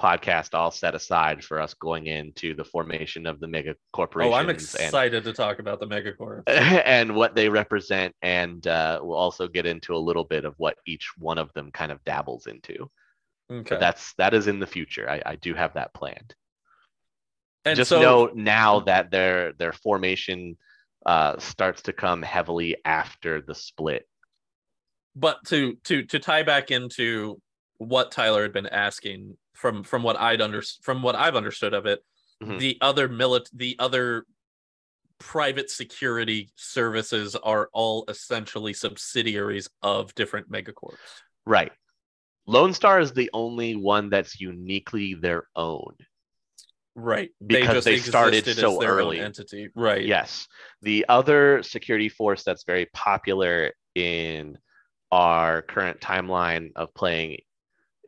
podcast 0.00 0.54
all 0.54 0.70
set 0.70 0.94
aside 0.94 1.44
for 1.44 1.60
us 1.60 1.74
going 1.74 2.06
into 2.06 2.54
the 2.54 2.64
formation 2.64 3.26
of 3.26 3.38
the 3.40 3.46
mega 3.46 3.74
oh, 3.96 4.32
I'm 4.32 4.48
and, 4.48 4.50
excited 4.50 5.24
to 5.24 5.32
talk 5.32 5.58
about 5.58 5.80
the 5.80 5.86
megacorp. 5.86 6.42
and 6.46 7.14
what 7.14 7.34
they 7.34 7.48
represent, 7.48 8.14
and 8.22 8.66
uh, 8.66 9.00
we'll 9.02 9.16
also 9.16 9.46
get 9.46 9.66
into 9.66 9.94
a 9.94 9.98
little 9.98 10.24
bit 10.24 10.44
of 10.44 10.54
what 10.56 10.76
each 10.86 11.10
one 11.18 11.38
of 11.38 11.52
them 11.52 11.70
kind 11.70 11.92
of 11.92 12.02
dabbles 12.04 12.46
into. 12.46 12.90
Okay. 13.50 13.68
But 13.68 13.80
that's 13.80 14.14
that 14.14 14.32
is 14.32 14.46
in 14.46 14.60
the 14.60 14.66
future. 14.66 15.08
I, 15.08 15.22
I 15.26 15.36
do 15.36 15.54
have 15.54 15.74
that 15.74 15.92
planned. 15.92 16.34
and 17.64 17.76
Just 17.76 17.90
so, 17.90 18.00
know 18.00 18.30
now 18.34 18.80
that 18.80 19.10
their 19.10 19.52
their 19.54 19.72
formation 19.72 20.56
uh, 21.04 21.38
starts 21.38 21.82
to 21.82 21.92
come 21.92 22.22
heavily 22.22 22.76
after 22.84 23.40
the 23.40 23.54
split. 23.54 24.06
but 25.16 25.38
to 25.46 25.76
to 25.84 26.04
to 26.04 26.18
tie 26.18 26.42
back 26.42 26.70
into 26.70 27.40
what 27.80 28.12
Tyler 28.12 28.42
had 28.42 28.52
been 28.52 28.66
asking 28.66 29.38
from 29.54 29.82
from 29.82 30.02
what 30.02 30.18
I'd 30.20 30.42
under 30.42 30.62
from 30.82 31.02
what 31.02 31.16
I've 31.16 31.34
understood 31.34 31.72
of 31.72 31.86
it, 31.86 32.04
Mhm. 32.42 32.58
the 32.58 32.76
other 32.82 33.08
milit 33.08 33.48
the 33.54 33.74
other 33.78 34.26
private 35.18 35.70
security 35.70 36.50
services 36.56 37.36
are 37.36 37.70
all 37.72 38.04
essentially 38.08 38.74
subsidiaries 38.74 39.68
of 39.82 40.14
different 40.14 40.50
megacorps. 40.50 40.96
Right. 41.46 41.72
Lone 42.46 42.74
Star 42.74 43.00
is 43.00 43.12
the 43.12 43.30
only 43.32 43.76
one 43.76 44.10
that's 44.10 44.40
uniquely 44.40 45.14
their 45.14 45.48
own. 45.56 45.96
Right. 46.94 47.30
Because 47.46 47.84
they 47.84 47.98
started 47.98 48.38
existed 48.38 48.60
so 48.60 48.72
as 48.74 48.78
their 48.80 48.92
own 48.92 48.98
early. 48.98 49.20
entity. 49.20 49.68
Right. 49.74 50.04
Yes. 50.04 50.46
The 50.82 51.06
other 51.08 51.62
security 51.62 52.08
force 52.10 52.42
that's 52.42 52.64
very 52.64 52.86
popular 52.92 53.72
in 53.94 54.58
our 55.12 55.62
current 55.62 56.00
timeline 56.00 56.72
of 56.76 56.92
playing 56.94 57.38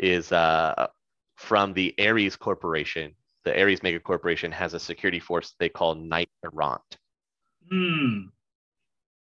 is 0.03 0.33
uh, 0.33 0.89
from 1.37 1.73
the 1.73 1.95
Ares 1.99 2.37
Corporation. 2.37 3.15
The 3.45 3.59
Ares 3.59 3.83
Mega 3.83 4.01
Corporation 4.01 4.53
has 4.53 4.75
a 4.75 4.81
security 4.81 5.21
force 5.21 5.55
they 5.59 5.69
call 5.69 5.95
Knight 5.95 6.29
Errant. 6.45 6.99
Hmm. 7.71 8.27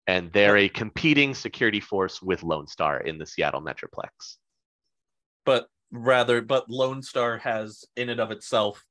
And 0.08 0.32
they're 0.34 0.58
a 0.58 0.70
competing 0.70 1.34
security 1.34 1.80
force 1.80 2.22
with 2.22 2.44
Lone 2.44 2.68
Star 2.68 3.00
in 3.00 3.18
the 3.18 3.26
Seattle 3.26 3.62
Metroplex. 3.62 4.38
But 5.46 5.68
rather, 5.92 6.42
but 6.42 6.70
Lone 6.70 7.02
Star 7.02 7.38
has 7.40 7.86
in 7.96 8.10
and 8.10 8.20
of 8.20 8.32
itself 8.32 8.84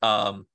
um 0.00 0.46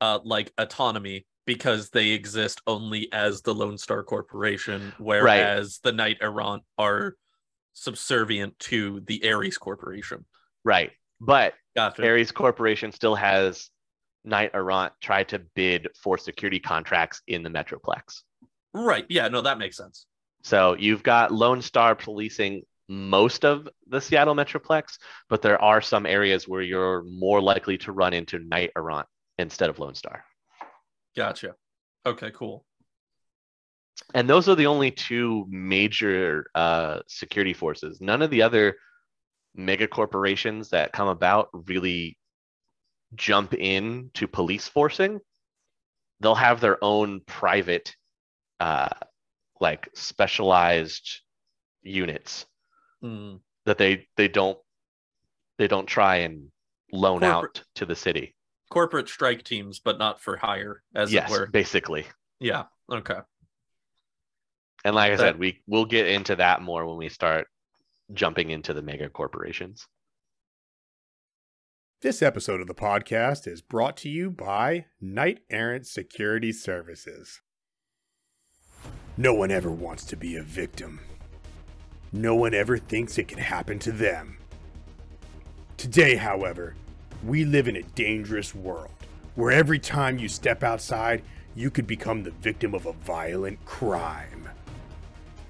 uh 0.00 0.20
like 0.22 0.52
autonomy 0.56 1.26
because 1.46 1.90
they 1.90 2.10
exist 2.10 2.60
only 2.66 3.12
as 3.12 3.42
the 3.42 3.54
Lone 3.54 3.78
Star 3.78 4.02
Corporation, 4.02 4.92
whereas 4.98 5.80
the 5.82 5.92
Knight 5.92 6.18
Errant 6.20 6.62
are 6.78 7.16
subservient 7.72 8.58
to 8.58 9.00
the 9.06 9.30
Ares 9.30 9.58
Corporation. 9.58 10.24
Right. 10.64 10.90
But 11.20 11.54
Gotcha. 11.76 12.06
Ares 12.06 12.32
Corporation 12.32 12.92
still 12.92 13.14
has 13.14 13.70
Knight 14.24 14.50
Errant 14.54 14.92
try 15.00 15.24
to 15.24 15.40
bid 15.54 15.88
for 16.02 16.18
security 16.18 16.60
contracts 16.60 17.22
in 17.26 17.42
the 17.42 17.50
Metroplex. 17.50 18.22
Right. 18.74 19.06
Yeah, 19.08 19.28
no, 19.28 19.40
that 19.42 19.58
makes 19.58 19.76
sense. 19.76 20.06
So 20.42 20.74
you've 20.74 21.02
got 21.02 21.32
Lone 21.32 21.62
Star 21.62 21.94
policing 21.94 22.62
most 22.88 23.44
of 23.44 23.68
the 23.88 24.00
Seattle 24.00 24.34
Metroplex, 24.34 24.98
but 25.28 25.42
there 25.42 25.60
are 25.60 25.80
some 25.80 26.06
areas 26.06 26.48
where 26.48 26.62
you're 26.62 27.04
more 27.04 27.40
likely 27.40 27.78
to 27.78 27.92
run 27.92 28.12
into 28.12 28.38
Knight 28.38 28.72
Errant 28.76 29.06
instead 29.38 29.70
of 29.70 29.78
Lone 29.78 29.94
Star. 29.94 30.24
Gotcha. 31.16 31.54
Okay, 32.06 32.30
cool. 32.34 32.64
And 34.14 34.28
those 34.28 34.48
are 34.48 34.54
the 34.54 34.66
only 34.66 34.90
two 34.90 35.46
major 35.48 36.46
uh, 36.54 37.00
security 37.08 37.52
forces. 37.52 38.00
None 38.00 38.22
of 38.22 38.30
the 38.30 38.42
other 38.42 38.76
mega 39.54 39.86
corporations 39.86 40.70
that 40.70 40.92
come 40.92 41.08
about 41.08 41.48
really 41.68 42.18
jump 43.14 43.54
in 43.54 44.10
to 44.14 44.26
police 44.28 44.68
forcing. 44.68 45.20
They'll 46.20 46.34
have 46.34 46.60
their 46.60 46.82
own 46.82 47.20
private, 47.26 47.94
uh, 48.60 48.88
like 49.60 49.88
specialized 49.94 51.20
units 51.82 52.46
Hmm. 53.00 53.36
that 53.64 53.78
they 53.78 54.06
they 54.16 54.28
don't 54.28 54.58
they 55.56 55.66
don't 55.68 55.86
try 55.86 56.16
and 56.16 56.50
loan 56.92 57.20
Corporate- 57.20 57.58
out 57.60 57.64
to 57.76 57.86
the 57.86 57.96
city. 57.96 58.34
Corporate 58.70 59.08
strike 59.08 59.42
teams, 59.44 59.80
but 59.80 59.98
not 59.98 60.20
for 60.20 60.36
hire, 60.36 60.82
as 60.94 61.12
yes, 61.12 61.30
it 61.30 61.32
were. 61.32 61.46
basically. 61.46 62.06
Yeah. 62.38 62.64
Okay. 62.90 63.18
And 64.84 64.94
like 64.94 65.12
I 65.12 65.16
That- 65.16 65.22
said, 65.22 65.38
we 65.38 65.62
we'll 65.66 65.84
get 65.84 66.06
into 66.06 66.36
that 66.36 66.62
more 66.62 66.86
when 66.86 66.96
we 66.96 67.08
start 67.08 67.48
jumping 68.12 68.50
into 68.50 68.72
the 68.74 68.82
mega 68.82 69.08
corporations. 69.08 69.86
This 72.02 72.22
episode 72.22 72.60
of 72.62 72.66
the 72.66 72.74
podcast 72.74 73.46
is 73.46 73.60
brought 73.60 73.96
to 73.98 74.08
you 74.08 74.30
by 74.30 74.86
Knight 75.00 75.40
Errant 75.50 75.86
Security 75.86 76.50
Services. 76.50 77.42
No 79.18 79.34
one 79.34 79.50
ever 79.50 79.70
wants 79.70 80.04
to 80.04 80.16
be 80.16 80.34
a 80.36 80.42
victim. 80.42 81.00
No 82.10 82.34
one 82.34 82.54
ever 82.54 82.78
thinks 82.78 83.18
it 83.18 83.28
can 83.28 83.38
happen 83.38 83.78
to 83.80 83.92
them. 83.92 84.38
Today, 85.76 86.16
however, 86.16 86.74
we 87.22 87.44
live 87.44 87.68
in 87.68 87.76
a 87.76 87.82
dangerous 87.82 88.54
world 88.54 88.90
where 89.34 89.52
every 89.52 89.78
time 89.78 90.18
you 90.18 90.28
step 90.28 90.62
outside, 90.62 91.22
you 91.54 91.70
could 91.70 91.86
become 91.86 92.22
the 92.22 92.30
victim 92.30 92.74
of 92.74 92.86
a 92.86 92.92
violent 92.94 93.62
crime. 93.66 94.48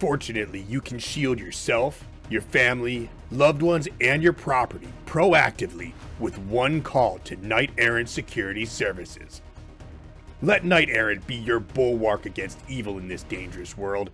Fortunately, 0.01 0.61
you 0.61 0.81
can 0.81 0.99
shield 0.99 1.39
yourself, 1.39 2.07
your 2.31 2.41
family, 2.41 3.11
loved 3.31 3.61
ones, 3.61 3.87
and 4.01 4.23
your 4.23 4.33
property 4.33 4.89
proactively 5.05 5.93
with 6.19 6.39
one 6.39 6.81
call 6.81 7.19
to 7.19 7.37
Knight 7.47 7.71
Errant 7.77 8.09
Security 8.09 8.65
Services. 8.65 9.43
Let 10.41 10.65
Knight 10.65 10.89
Errant 10.89 11.27
be 11.27 11.35
your 11.35 11.61
bulwark 11.61 12.25
against 12.25 12.59
evil 12.67 12.97
in 12.97 13.09
this 13.09 13.25
dangerous 13.25 13.77
world. 13.77 14.11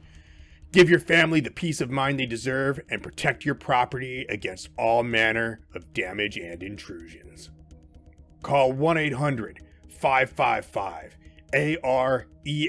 Give 0.73 0.91
your 0.91 0.99
family 0.99 1.39
the 1.39 1.53
peace 1.53 1.81
of 1.81 1.89
mind 1.89 2.19
they 2.19 2.27
deserve 2.27 2.81
and 2.91 3.01
protect 3.01 3.45
your 3.45 3.55
property 3.55 4.27
against 4.29 4.71
all 4.77 5.05
manner 5.05 5.61
of 5.73 5.93
damage 5.95 6.37
and 6.37 6.65
intrusions. 6.65 7.51
Call 8.43 8.73
1 8.73 8.97
800 8.97 9.61
555 9.89 11.17
ARES 11.53 12.25
E 12.45 12.69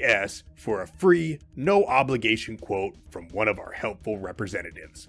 for 0.54 0.82
a 0.82 0.86
free, 0.86 1.38
no 1.56 1.84
obligation 1.84 2.56
quote 2.56 2.96
from 3.10 3.28
one 3.28 3.48
of 3.48 3.58
our 3.58 3.72
helpful 3.72 4.18
representatives. 4.18 5.08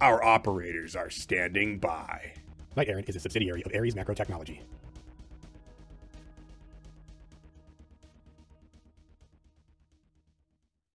Our 0.00 0.22
operators 0.22 0.94
are 0.94 1.10
standing 1.10 1.78
by. 1.78 2.34
Knight 2.76 2.88
Errant 2.88 3.08
is 3.08 3.16
a 3.16 3.20
subsidiary 3.20 3.62
of 3.64 3.72
Ares 3.74 3.94
Macrotechnology. 3.94 4.60